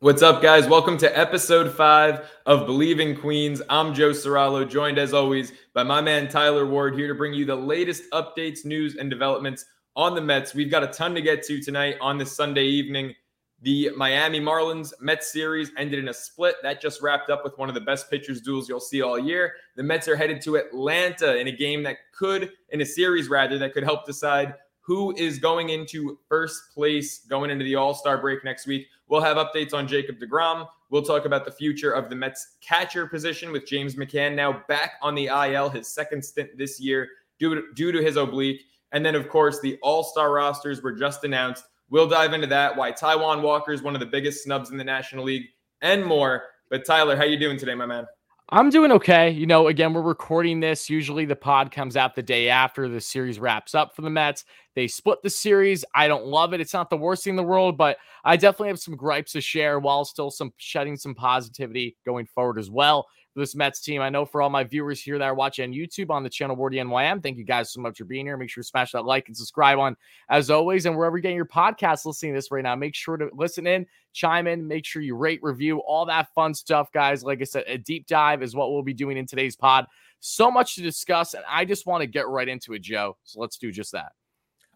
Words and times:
What's 0.00 0.20
up, 0.20 0.42
guys? 0.42 0.68
Welcome 0.68 0.98
to 0.98 1.18
episode 1.18 1.74
five 1.74 2.28
of 2.44 2.66
Believe 2.66 3.00
in 3.00 3.16
Queens. 3.16 3.62
I'm 3.70 3.94
Joe 3.94 4.10
Serralo, 4.10 4.68
joined 4.68 4.98
as 4.98 5.14
always 5.14 5.54
by 5.72 5.84
my 5.84 6.02
man 6.02 6.28
Tyler 6.28 6.66
Ward, 6.66 6.94
here 6.94 7.08
to 7.08 7.14
bring 7.14 7.32
you 7.32 7.46
the 7.46 7.56
latest 7.56 8.02
updates, 8.12 8.66
news, 8.66 8.96
and 8.96 9.08
developments 9.08 9.64
on 9.96 10.14
the 10.14 10.20
Mets. 10.20 10.52
We've 10.54 10.70
got 10.70 10.84
a 10.84 10.88
ton 10.88 11.14
to 11.14 11.22
get 11.22 11.42
to 11.44 11.62
tonight 11.62 11.96
on 12.02 12.18
this 12.18 12.30
Sunday 12.30 12.66
evening. 12.66 13.14
The 13.62 13.88
Miami 13.96 14.38
Marlins 14.38 14.92
Mets 15.00 15.32
series 15.32 15.70
ended 15.78 15.98
in 15.98 16.08
a 16.10 16.14
split. 16.14 16.56
That 16.62 16.82
just 16.82 17.00
wrapped 17.00 17.30
up 17.30 17.42
with 17.42 17.56
one 17.56 17.70
of 17.70 17.74
the 17.74 17.80
best 17.80 18.10
pitchers' 18.10 18.42
duels 18.42 18.68
you'll 18.68 18.80
see 18.80 19.00
all 19.00 19.18
year. 19.18 19.54
The 19.76 19.82
Mets 19.82 20.08
are 20.08 20.16
headed 20.16 20.42
to 20.42 20.56
Atlanta 20.56 21.38
in 21.38 21.48
a 21.48 21.52
game 21.52 21.82
that 21.84 21.96
could, 22.12 22.52
in 22.68 22.82
a 22.82 22.86
series 22.86 23.30
rather, 23.30 23.56
that 23.56 23.72
could 23.72 23.84
help 23.84 24.04
decide 24.04 24.56
who 24.86 25.12
is 25.16 25.40
going 25.40 25.70
into 25.70 26.16
first 26.28 26.72
place 26.72 27.26
going 27.28 27.50
into 27.50 27.64
the 27.64 27.74
All 27.74 27.92
Star 27.92 28.18
break 28.18 28.44
next 28.44 28.68
week. 28.68 28.86
We'll 29.08 29.20
have 29.20 29.36
updates 29.36 29.74
on 29.74 29.88
Jacob 29.88 30.20
DeGrom. 30.20 30.68
We'll 30.90 31.02
talk 31.02 31.24
about 31.24 31.44
the 31.44 31.50
future 31.50 31.90
of 31.90 32.08
the 32.08 32.14
Mets 32.14 32.56
catcher 32.60 33.08
position 33.08 33.50
with 33.50 33.66
James 33.66 33.96
McCann 33.96 34.36
now 34.36 34.62
back 34.68 34.92
on 35.02 35.16
the 35.16 35.26
IL, 35.26 35.70
his 35.70 35.88
second 35.88 36.24
stint 36.24 36.56
this 36.56 36.80
year 36.80 37.08
due 37.40 37.56
to, 37.56 37.62
due 37.74 37.90
to 37.90 38.00
his 38.00 38.16
oblique. 38.16 38.62
And 38.92 39.04
then, 39.04 39.16
of 39.16 39.28
course, 39.28 39.60
the 39.60 39.76
All 39.82 40.04
Star 40.04 40.32
rosters 40.32 40.82
were 40.82 40.92
just 40.92 41.24
announced. 41.24 41.64
We'll 41.90 42.08
dive 42.08 42.32
into 42.32 42.46
that, 42.48 42.76
why 42.76 42.92
Taijuan 42.92 43.42
Walker 43.42 43.72
is 43.72 43.82
one 43.82 43.94
of 43.94 44.00
the 44.00 44.06
biggest 44.06 44.44
snubs 44.44 44.70
in 44.70 44.76
the 44.76 44.84
National 44.84 45.24
League, 45.24 45.46
and 45.82 46.04
more. 46.04 46.44
But 46.70 46.84
Tyler, 46.84 47.16
how 47.16 47.24
you 47.24 47.38
doing 47.38 47.58
today, 47.58 47.74
my 47.74 47.86
man? 47.86 48.06
I'm 48.48 48.70
doing 48.70 48.92
okay. 48.92 49.30
You 49.30 49.46
know, 49.46 49.66
again, 49.66 49.92
we're 49.92 50.02
recording 50.02 50.60
this. 50.60 50.88
Usually 50.88 51.24
the 51.24 51.34
pod 51.34 51.72
comes 51.72 51.96
out 51.96 52.14
the 52.14 52.22
day 52.22 52.48
after 52.48 52.88
the 52.88 53.00
series 53.00 53.40
wraps 53.40 53.74
up 53.74 53.96
for 53.96 54.02
the 54.02 54.10
Mets. 54.10 54.44
They 54.76 54.86
split 54.86 55.18
the 55.24 55.30
series. 55.30 55.84
I 55.96 56.06
don't 56.06 56.26
love 56.26 56.54
it. 56.54 56.60
It's 56.60 56.72
not 56.72 56.88
the 56.88 56.96
worst 56.96 57.24
thing 57.24 57.32
in 57.32 57.36
the 57.36 57.42
world, 57.42 57.76
but 57.76 57.96
I 58.24 58.36
definitely 58.36 58.68
have 58.68 58.78
some 58.78 58.94
gripes 58.94 59.32
to 59.32 59.40
share 59.40 59.80
while 59.80 60.04
still 60.04 60.30
some 60.30 60.52
shedding 60.58 60.96
some 60.96 61.14
positivity 61.14 61.96
going 62.06 62.26
forward 62.26 62.60
as 62.60 62.70
well 62.70 63.06
this 63.36 63.54
Mets 63.54 63.80
team. 63.80 64.00
I 64.00 64.08
know 64.08 64.24
for 64.24 64.40
all 64.40 64.50
my 64.50 64.64
viewers 64.64 65.00
here 65.00 65.18
that 65.18 65.24
are 65.24 65.34
watching 65.34 65.68
on 65.68 65.76
YouTube 65.76 66.10
on 66.10 66.22
the 66.22 66.30
channel 66.30 66.56
Wardy 66.56 66.82
NYM, 66.82 67.22
thank 67.22 67.36
you 67.36 67.44
guys 67.44 67.70
so 67.70 67.80
much 67.80 67.98
for 67.98 68.04
being 68.04 68.26
here. 68.26 68.36
Make 68.36 68.50
sure 68.50 68.62
to 68.62 68.66
smash 68.68 68.92
that 68.92 69.04
like 69.04 69.28
and 69.28 69.36
subscribe 69.36 69.78
on 69.78 69.96
as 70.30 70.50
always. 70.50 70.86
And 70.86 70.96
wherever 70.96 71.16
you're 71.16 71.22
getting 71.22 71.36
your 71.36 71.46
podcast 71.46 72.06
listening 72.06 72.32
to 72.32 72.38
this 72.38 72.50
right 72.50 72.62
now, 72.62 72.74
make 72.74 72.94
sure 72.94 73.16
to 73.16 73.28
listen 73.34 73.66
in, 73.66 73.86
chime 74.12 74.46
in, 74.46 74.66
make 74.66 74.86
sure 74.86 75.02
you 75.02 75.14
rate, 75.14 75.40
review, 75.42 75.78
all 75.80 76.06
that 76.06 76.32
fun 76.34 76.54
stuff, 76.54 76.90
guys. 76.92 77.22
Like 77.22 77.40
I 77.40 77.44
said, 77.44 77.64
a 77.66 77.76
deep 77.78 78.06
dive 78.06 78.42
is 78.42 78.56
what 78.56 78.72
we'll 78.72 78.82
be 78.82 78.94
doing 78.94 79.18
in 79.18 79.26
today's 79.26 79.54
pod. 79.54 79.86
So 80.20 80.50
much 80.50 80.74
to 80.76 80.82
discuss, 80.82 81.34
and 81.34 81.44
I 81.48 81.64
just 81.66 81.86
want 81.86 82.00
to 82.00 82.06
get 82.06 82.26
right 82.26 82.48
into 82.48 82.72
it, 82.72 82.80
Joe. 82.80 83.18
So 83.24 83.38
let's 83.38 83.58
do 83.58 83.70
just 83.70 83.92
that. 83.92 84.12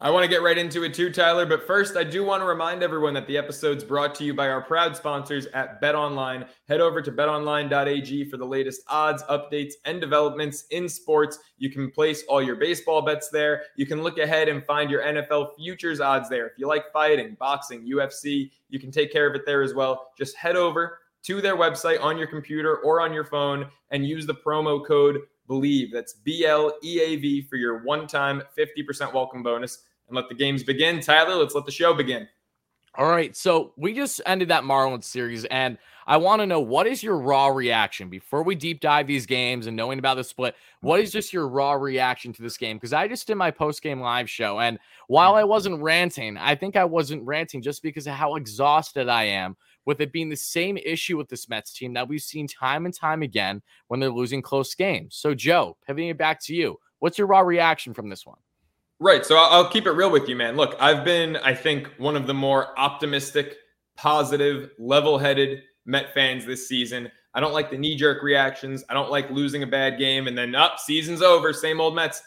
I 0.02 0.08
want 0.08 0.24
to 0.24 0.30
get 0.30 0.40
right 0.40 0.56
into 0.56 0.82
it 0.82 0.94
too, 0.94 1.10
Tyler. 1.12 1.44
But 1.44 1.66
first, 1.66 1.94
I 1.94 2.04
do 2.04 2.24
want 2.24 2.40
to 2.40 2.46
remind 2.46 2.82
everyone 2.82 3.12
that 3.12 3.26
the 3.26 3.36
episode's 3.36 3.84
brought 3.84 4.14
to 4.14 4.24
you 4.24 4.32
by 4.32 4.48
our 4.48 4.62
proud 4.62 4.96
sponsors 4.96 5.44
at 5.48 5.78
Bet 5.82 5.94
Online. 5.94 6.46
Head 6.68 6.80
over 6.80 7.02
to 7.02 7.12
betonline.ag 7.12 8.30
for 8.30 8.38
the 8.38 8.46
latest 8.46 8.80
odds, 8.88 9.22
updates, 9.24 9.74
and 9.84 10.00
developments 10.00 10.64
in 10.70 10.88
sports. 10.88 11.38
You 11.58 11.68
can 11.68 11.90
place 11.90 12.24
all 12.30 12.42
your 12.42 12.56
baseball 12.56 13.02
bets 13.02 13.28
there. 13.28 13.64
You 13.76 13.84
can 13.84 14.02
look 14.02 14.16
ahead 14.16 14.48
and 14.48 14.64
find 14.64 14.90
your 14.90 15.02
NFL 15.02 15.54
futures 15.56 16.00
odds 16.00 16.30
there. 16.30 16.46
If 16.46 16.54
you 16.56 16.66
like 16.66 16.90
fighting, 16.94 17.36
boxing, 17.38 17.86
UFC, 17.86 18.50
you 18.70 18.80
can 18.80 18.90
take 18.90 19.12
care 19.12 19.28
of 19.28 19.34
it 19.34 19.42
there 19.44 19.60
as 19.60 19.74
well. 19.74 20.12
Just 20.16 20.34
head 20.34 20.56
over 20.56 21.00
to 21.24 21.42
their 21.42 21.58
website 21.58 22.02
on 22.02 22.16
your 22.16 22.26
computer 22.26 22.78
or 22.78 23.02
on 23.02 23.12
your 23.12 23.24
phone 23.24 23.66
and 23.90 24.06
use 24.06 24.26
the 24.26 24.34
promo 24.34 24.82
code 24.82 25.18
believe 25.46 25.92
That's 25.92 26.14
B 26.14 26.46
L 26.46 26.72
E 26.84 27.00
A 27.02 27.16
V 27.16 27.42
for 27.42 27.56
your 27.56 27.82
one 27.82 28.06
time 28.06 28.40
50% 28.56 29.12
welcome 29.12 29.42
bonus 29.42 29.82
and 30.10 30.16
let 30.16 30.28
the 30.28 30.34
games 30.34 30.62
begin. 30.62 31.00
Tyler, 31.00 31.36
let's 31.36 31.54
let 31.54 31.64
the 31.64 31.72
show 31.72 31.94
begin. 31.94 32.28
All 32.96 33.08
right. 33.08 33.36
So 33.36 33.72
we 33.76 33.94
just 33.94 34.20
ended 34.26 34.48
that 34.48 34.64
Marlins 34.64 35.04
series, 35.04 35.44
and 35.44 35.78
I 36.08 36.16
want 36.16 36.42
to 36.42 36.46
know 36.46 36.58
what 36.58 36.88
is 36.88 37.04
your 37.04 37.18
raw 37.18 37.46
reaction 37.46 38.08
before 38.08 38.42
we 38.42 38.56
deep 38.56 38.80
dive 38.80 39.06
these 39.06 39.26
games 39.26 39.68
and 39.68 39.76
knowing 39.76 40.00
about 40.00 40.16
the 40.16 40.24
split? 40.24 40.56
What 40.80 40.98
is 40.98 41.12
just 41.12 41.32
your 41.32 41.46
raw 41.46 41.74
reaction 41.74 42.32
to 42.32 42.42
this 42.42 42.56
game? 42.56 42.76
Because 42.76 42.92
I 42.92 43.06
just 43.06 43.28
did 43.28 43.36
my 43.36 43.52
post 43.52 43.80
game 43.80 44.00
live 44.00 44.28
show, 44.28 44.58
and 44.58 44.76
while 45.06 45.36
I 45.36 45.44
wasn't 45.44 45.80
ranting, 45.80 46.36
I 46.36 46.56
think 46.56 46.74
I 46.74 46.84
wasn't 46.84 47.24
ranting 47.24 47.62
just 47.62 47.80
because 47.82 48.08
of 48.08 48.14
how 48.14 48.34
exhausted 48.34 49.08
I 49.08 49.24
am 49.24 49.56
with 49.86 50.00
it 50.00 50.12
being 50.12 50.28
the 50.28 50.36
same 50.36 50.76
issue 50.76 51.16
with 51.16 51.28
this 51.28 51.48
Mets 51.48 51.72
team 51.72 51.94
that 51.94 52.08
we've 52.08 52.20
seen 52.20 52.48
time 52.48 52.86
and 52.86 52.94
time 52.94 53.22
again 53.22 53.62
when 53.86 54.00
they're 54.00 54.10
losing 54.10 54.42
close 54.42 54.74
games. 54.74 55.14
So, 55.14 55.32
Joe, 55.32 55.76
pivoting 55.86 56.08
it 56.08 56.18
back 56.18 56.40
to 56.42 56.54
you, 56.54 56.78
what's 56.98 57.18
your 57.18 57.28
raw 57.28 57.40
reaction 57.40 57.94
from 57.94 58.08
this 58.08 58.26
one? 58.26 58.38
Right. 59.00 59.24
So 59.24 59.36
I'll 59.36 59.68
keep 59.68 59.86
it 59.86 59.92
real 59.92 60.10
with 60.10 60.28
you, 60.28 60.36
man. 60.36 60.56
Look, 60.56 60.76
I've 60.78 61.04
been, 61.04 61.38
I 61.38 61.54
think, 61.54 61.88
one 61.96 62.16
of 62.16 62.26
the 62.26 62.34
more 62.34 62.78
optimistic, 62.78 63.56
positive, 63.96 64.70
level 64.78 65.18
headed 65.18 65.62
Met 65.86 66.12
fans 66.12 66.44
this 66.44 66.68
season. 66.68 67.10
I 67.32 67.40
don't 67.40 67.54
like 67.54 67.70
the 67.70 67.78
knee 67.78 67.96
jerk 67.96 68.22
reactions. 68.22 68.84
I 68.90 68.94
don't 68.94 69.10
like 69.10 69.30
losing 69.30 69.62
a 69.62 69.66
bad 69.66 69.98
game 69.98 70.26
and 70.26 70.36
then 70.36 70.54
up, 70.54 70.72
oh, 70.74 70.82
season's 70.84 71.22
over, 71.22 71.52
same 71.52 71.80
old 71.80 71.94
Mets. 71.94 72.22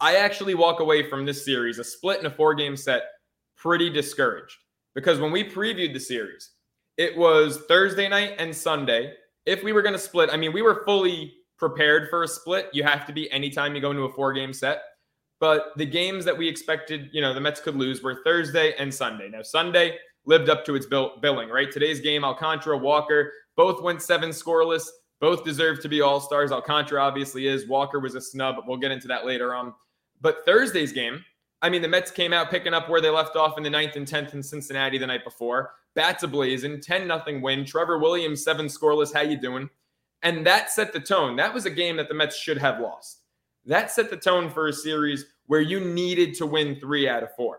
I 0.00 0.16
actually 0.16 0.54
walk 0.54 0.80
away 0.80 1.08
from 1.08 1.26
this 1.26 1.44
series, 1.44 1.78
a 1.78 1.84
split 1.84 2.20
in 2.20 2.26
a 2.26 2.30
four 2.30 2.54
game 2.54 2.76
set, 2.76 3.02
pretty 3.56 3.90
discouraged 3.90 4.56
because 4.94 5.20
when 5.20 5.32
we 5.32 5.44
previewed 5.44 5.92
the 5.92 6.00
series, 6.00 6.52
it 6.96 7.16
was 7.16 7.58
Thursday 7.68 8.08
night 8.08 8.34
and 8.38 8.56
Sunday. 8.56 9.12
If 9.44 9.62
we 9.62 9.72
were 9.72 9.82
going 9.82 9.94
to 9.94 9.98
split, 9.98 10.30
I 10.32 10.36
mean, 10.36 10.52
we 10.52 10.62
were 10.62 10.82
fully 10.84 11.34
prepared 11.58 12.08
for 12.08 12.22
a 12.22 12.28
split. 12.28 12.68
You 12.72 12.82
have 12.84 13.06
to 13.06 13.12
be 13.12 13.30
anytime 13.30 13.74
you 13.74 13.80
go 13.80 13.90
into 13.90 14.04
a 14.04 14.12
four 14.12 14.32
game 14.32 14.52
set. 14.52 14.82
But 15.38 15.72
the 15.76 15.86
games 15.86 16.24
that 16.24 16.36
we 16.36 16.48
expected, 16.48 17.10
you 17.12 17.20
know, 17.20 17.34
the 17.34 17.40
Mets 17.40 17.60
could 17.60 17.76
lose 17.76 18.02
were 18.02 18.22
Thursday 18.24 18.74
and 18.78 18.92
Sunday. 18.92 19.28
Now, 19.28 19.42
Sunday 19.42 19.98
lived 20.24 20.48
up 20.48 20.64
to 20.64 20.74
its 20.74 20.86
bill- 20.86 21.18
billing, 21.20 21.48
right? 21.48 21.70
Today's 21.70 22.00
game, 22.00 22.24
Alcantara, 22.24 22.78
Walker, 22.78 23.32
both 23.56 23.82
went 23.82 24.02
seven 24.02 24.30
scoreless. 24.30 24.88
Both 25.20 25.44
deserve 25.44 25.80
to 25.80 25.88
be 25.88 26.02
all 26.02 26.20
stars. 26.20 26.52
Alcantara 26.52 27.02
obviously 27.02 27.46
is. 27.46 27.66
Walker 27.66 28.00
was 28.00 28.14
a 28.14 28.20
snub. 28.20 28.56
We'll 28.66 28.76
get 28.76 28.90
into 28.90 29.08
that 29.08 29.24
later 29.24 29.54
on. 29.54 29.72
But 30.20 30.44
Thursday's 30.44 30.92
game, 30.92 31.24
I 31.62 31.70
mean, 31.70 31.80
the 31.80 31.88
Mets 31.88 32.10
came 32.10 32.32
out 32.32 32.50
picking 32.50 32.74
up 32.74 32.88
where 32.88 33.00
they 33.00 33.08
left 33.08 33.34
off 33.34 33.56
in 33.56 33.62
the 33.62 33.70
ninth 33.70 33.96
and 33.96 34.06
10th 34.06 34.34
in 34.34 34.42
Cincinnati 34.42 34.98
the 34.98 35.06
night 35.06 35.24
before. 35.24 35.72
Bats 35.94 36.22
ablazing, 36.22 36.82
10 36.82 37.06
nothing 37.06 37.40
win. 37.40 37.64
Trevor 37.64 37.98
Williams, 37.98 38.44
seven 38.44 38.66
scoreless. 38.66 39.14
How 39.14 39.22
you 39.22 39.40
doing? 39.40 39.70
And 40.22 40.46
that 40.46 40.70
set 40.70 40.92
the 40.92 41.00
tone. 41.00 41.36
That 41.36 41.54
was 41.54 41.64
a 41.64 41.70
game 41.70 41.96
that 41.96 42.08
the 42.08 42.14
Mets 42.14 42.36
should 42.36 42.58
have 42.58 42.80
lost. 42.80 43.22
That 43.66 43.90
set 43.90 44.10
the 44.10 44.16
tone 44.16 44.48
for 44.48 44.68
a 44.68 44.72
series 44.72 45.26
where 45.46 45.60
you 45.60 45.80
needed 45.80 46.34
to 46.34 46.46
win 46.46 46.78
three 46.80 47.08
out 47.08 47.22
of 47.22 47.34
four. 47.36 47.58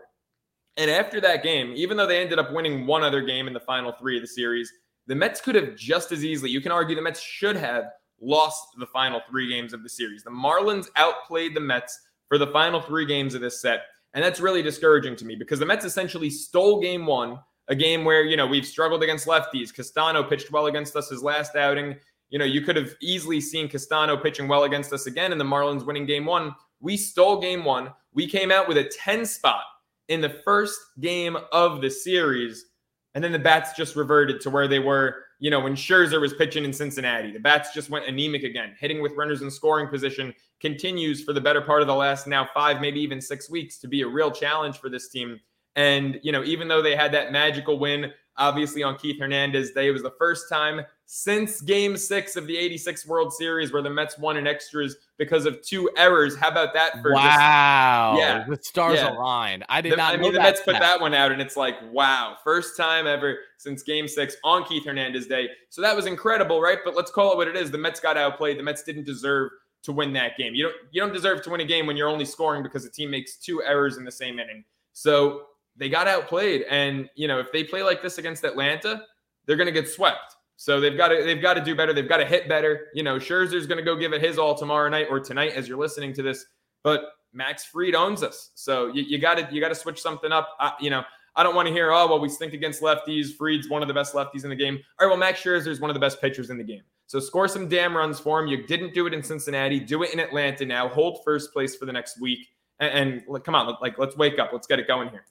And 0.76 0.90
after 0.90 1.20
that 1.20 1.42
game, 1.42 1.72
even 1.76 1.96
though 1.96 2.06
they 2.06 2.20
ended 2.20 2.38
up 2.38 2.52
winning 2.52 2.86
one 2.86 3.02
other 3.02 3.20
game 3.20 3.46
in 3.46 3.52
the 3.52 3.60
final 3.60 3.92
three 3.92 4.16
of 4.16 4.22
the 4.22 4.28
series, 4.28 4.72
the 5.06 5.14
Mets 5.14 5.40
could 5.40 5.54
have 5.54 5.74
just 5.74 6.12
as 6.12 6.24
easily, 6.24 6.50
you 6.50 6.60
can 6.60 6.72
argue 6.72 6.94
the 6.94 7.02
Mets 7.02 7.20
should 7.20 7.56
have 7.56 7.84
lost 8.20 8.62
the 8.78 8.86
final 8.86 9.20
three 9.28 9.48
games 9.48 9.72
of 9.72 9.82
the 9.82 9.88
series. 9.88 10.22
The 10.22 10.30
Marlins 10.30 10.86
outplayed 10.96 11.54
the 11.54 11.60
Mets 11.60 11.98
for 12.28 12.38
the 12.38 12.46
final 12.48 12.80
three 12.80 13.06
games 13.06 13.34
of 13.34 13.40
this 13.40 13.60
set. 13.60 13.82
And 14.14 14.24
that's 14.24 14.40
really 14.40 14.62
discouraging 14.62 15.16
to 15.16 15.24
me 15.24 15.34
because 15.34 15.58
the 15.58 15.66
Mets 15.66 15.84
essentially 15.84 16.30
stole 16.30 16.80
game 16.80 17.06
one, 17.06 17.38
a 17.68 17.74
game 17.74 18.04
where, 18.04 18.22
you 18.22 18.36
know, 18.36 18.46
we've 18.46 18.66
struggled 18.66 19.02
against 19.02 19.26
lefties. 19.26 19.74
Castano 19.74 20.22
pitched 20.22 20.50
well 20.50 20.66
against 20.66 20.96
us 20.96 21.10
his 21.10 21.22
last 21.22 21.56
outing. 21.56 21.96
You 22.30 22.38
know, 22.38 22.44
you 22.44 22.60
could 22.60 22.76
have 22.76 22.94
easily 23.00 23.40
seen 23.40 23.68
Castano 23.68 24.16
pitching 24.16 24.48
well 24.48 24.64
against 24.64 24.92
us 24.92 25.06
again 25.06 25.32
and 25.32 25.40
the 25.40 25.44
Marlins 25.44 25.86
winning 25.86 26.06
game 26.06 26.26
one. 26.26 26.54
We 26.80 26.96
stole 26.96 27.40
game 27.40 27.64
one. 27.64 27.92
We 28.12 28.26
came 28.26 28.50
out 28.50 28.68
with 28.68 28.76
a 28.76 28.84
10 28.84 29.24
spot 29.24 29.62
in 30.08 30.20
the 30.20 30.30
first 30.44 30.78
game 31.00 31.36
of 31.52 31.80
the 31.80 31.90
series. 31.90 32.66
And 33.14 33.24
then 33.24 33.32
the 33.32 33.38
bats 33.38 33.72
just 33.76 33.96
reverted 33.96 34.40
to 34.42 34.50
where 34.50 34.68
they 34.68 34.78
were, 34.78 35.24
you 35.38 35.50
know, 35.50 35.60
when 35.60 35.74
Scherzer 35.74 36.20
was 36.20 36.34
pitching 36.34 36.64
in 36.64 36.72
Cincinnati. 36.72 37.32
The 37.32 37.40
bats 37.40 37.72
just 37.72 37.90
went 37.90 38.06
anemic 38.06 38.42
again. 38.42 38.76
Hitting 38.78 39.02
with 39.02 39.12
runners 39.16 39.42
in 39.42 39.50
scoring 39.50 39.88
position 39.88 40.34
continues 40.60 41.24
for 41.24 41.32
the 41.32 41.40
better 41.40 41.60
part 41.60 41.80
of 41.80 41.88
the 41.88 41.94
last 41.94 42.26
now 42.26 42.48
five, 42.52 42.80
maybe 42.80 43.00
even 43.00 43.20
six 43.20 43.50
weeks 43.50 43.78
to 43.78 43.88
be 43.88 44.02
a 44.02 44.06
real 44.06 44.30
challenge 44.30 44.78
for 44.78 44.88
this 44.88 45.08
team. 45.08 45.40
And, 45.76 46.18
you 46.22 46.32
know, 46.32 46.44
even 46.44 46.68
though 46.68 46.82
they 46.82 46.96
had 46.96 47.12
that 47.12 47.32
magical 47.32 47.78
win, 47.78 48.12
obviously 48.36 48.82
on 48.82 48.96
Keith 48.98 49.18
Hernandez 49.20 49.72
Day, 49.72 49.88
it 49.88 49.92
was 49.92 50.02
the 50.02 50.14
first 50.18 50.48
time 50.48 50.82
since 51.10 51.62
game 51.62 51.96
six 51.96 52.36
of 52.36 52.46
the 52.46 52.54
86 52.54 53.06
World 53.06 53.32
Series 53.32 53.72
where 53.72 53.80
the 53.80 53.88
Mets 53.88 54.18
won 54.18 54.36
in 54.36 54.46
extras 54.46 54.94
because 55.16 55.46
of 55.46 55.62
two 55.62 55.88
errors. 55.96 56.36
How 56.36 56.50
about 56.50 56.74
that 56.74 57.00
for 57.00 57.14
wow. 57.14 58.12
Just, 58.14 58.28
yeah. 58.28 58.44
The 58.46 58.62
stars 58.62 58.98
yeah. 58.98 59.16
aligned. 59.16 59.64
I 59.70 59.80
did 59.80 59.92
the, 59.92 59.96
not 59.96 60.12
I 60.12 60.18
mean, 60.18 60.34
the 60.34 60.38
Mets 60.38 60.60
put 60.60 60.78
that 60.78 61.00
one 61.00 61.14
out 61.14 61.32
and 61.32 61.40
it's 61.40 61.56
like, 61.56 61.76
wow, 61.90 62.36
first 62.44 62.76
time 62.76 63.06
ever 63.06 63.38
since 63.56 63.82
game 63.82 64.06
six 64.06 64.36
on 64.44 64.64
Keith 64.64 64.84
Hernandez 64.84 65.26
Day. 65.26 65.48
So 65.70 65.80
that 65.80 65.96
was 65.96 66.04
incredible, 66.04 66.60
right? 66.60 66.76
But 66.84 66.94
let's 66.94 67.10
call 67.10 67.32
it 67.32 67.38
what 67.38 67.48
it 67.48 67.56
is. 67.56 67.70
The 67.70 67.78
Mets 67.78 68.00
got 68.00 68.18
outplayed. 68.18 68.58
The 68.58 68.62
Mets 68.62 68.82
didn't 68.82 69.04
deserve 69.04 69.50
to 69.84 69.92
win 69.92 70.12
that 70.12 70.36
game. 70.36 70.54
You 70.54 70.64
don't 70.64 70.76
you 70.90 71.00
don't 71.00 71.14
deserve 71.14 71.42
to 71.44 71.50
win 71.50 71.62
a 71.62 71.64
game 71.64 71.86
when 71.86 71.96
you're 71.96 72.10
only 72.10 72.26
scoring 72.26 72.62
because 72.62 72.84
the 72.84 72.90
team 72.90 73.10
makes 73.10 73.36
two 73.36 73.62
errors 73.62 73.96
in 73.96 74.04
the 74.04 74.12
same 74.12 74.38
inning. 74.38 74.62
So 74.92 75.44
they 75.74 75.88
got 75.88 76.06
outplayed. 76.06 76.66
And 76.68 77.08
you 77.14 77.28
know, 77.28 77.38
if 77.38 77.50
they 77.50 77.64
play 77.64 77.82
like 77.82 78.02
this 78.02 78.18
against 78.18 78.44
Atlanta, 78.44 79.04
they're 79.46 79.56
gonna 79.56 79.72
get 79.72 79.88
swept. 79.88 80.34
So 80.60 80.80
they've 80.80 80.96
got 80.96 81.08
to 81.08 81.22
they've 81.22 81.40
got 81.40 81.54
to 81.54 81.62
do 81.62 81.76
better. 81.76 81.92
They've 81.92 82.08
got 82.08 82.16
to 82.16 82.24
hit 82.24 82.48
better. 82.48 82.88
You 82.92 83.04
know, 83.04 83.16
Scherzer's 83.16 83.68
going 83.68 83.78
to 83.78 83.84
go 83.84 83.94
give 83.94 84.12
it 84.12 84.20
his 84.20 84.38
all 84.38 84.56
tomorrow 84.56 84.88
night 84.88 85.06
or 85.08 85.20
tonight 85.20 85.52
as 85.54 85.68
you're 85.68 85.78
listening 85.78 86.12
to 86.14 86.22
this. 86.22 86.44
But 86.82 87.12
Max 87.32 87.64
Fried 87.64 87.94
owns 87.94 88.24
us, 88.24 88.50
so 88.56 88.88
you 88.88 89.18
got 89.20 89.36
to 89.36 89.48
you 89.52 89.60
got 89.60 89.68
to 89.68 89.76
switch 89.76 90.02
something 90.02 90.32
up. 90.32 90.48
I, 90.58 90.72
you 90.80 90.90
know, 90.90 91.04
I 91.36 91.44
don't 91.44 91.54
want 91.54 91.68
to 91.68 91.72
hear, 91.72 91.92
oh, 91.92 92.08
well, 92.08 92.18
we 92.18 92.28
stink 92.28 92.54
against 92.54 92.82
lefties. 92.82 93.36
Fried's 93.36 93.68
one 93.68 93.82
of 93.82 93.88
the 93.88 93.94
best 93.94 94.14
lefties 94.14 94.42
in 94.42 94.50
the 94.50 94.56
game. 94.56 94.80
All 94.98 95.06
right, 95.06 95.10
well, 95.12 95.16
Max 95.16 95.40
Scherzer's 95.40 95.78
one 95.78 95.90
of 95.90 95.94
the 95.94 96.00
best 96.00 96.20
pitchers 96.20 96.50
in 96.50 96.58
the 96.58 96.64
game. 96.64 96.82
So 97.06 97.20
score 97.20 97.46
some 97.46 97.68
damn 97.68 97.96
runs 97.96 98.18
for 98.18 98.40
him. 98.40 98.48
You 98.48 98.66
didn't 98.66 98.94
do 98.94 99.06
it 99.06 99.14
in 99.14 99.22
Cincinnati. 99.22 99.78
Do 99.78 100.02
it 100.02 100.12
in 100.12 100.18
Atlanta 100.18 100.66
now. 100.66 100.88
Hold 100.88 101.20
first 101.24 101.52
place 101.52 101.76
for 101.76 101.86
the 101.86 101.92
next 101.92 102.20
week. 102.20 102.48
And, 102.80 103.22
and 103.30 103.44
come 103.44 103.54
on, 103.54 103.76
like 103.80 103.96
let's 103.96 104.16
wake 104.16 104.40
up. 104.40 104.50
Let's 104.52 104.66
get 104.66 104.80
it 104.80 104.88
going 104.88 105.10
here. 105.10 105.24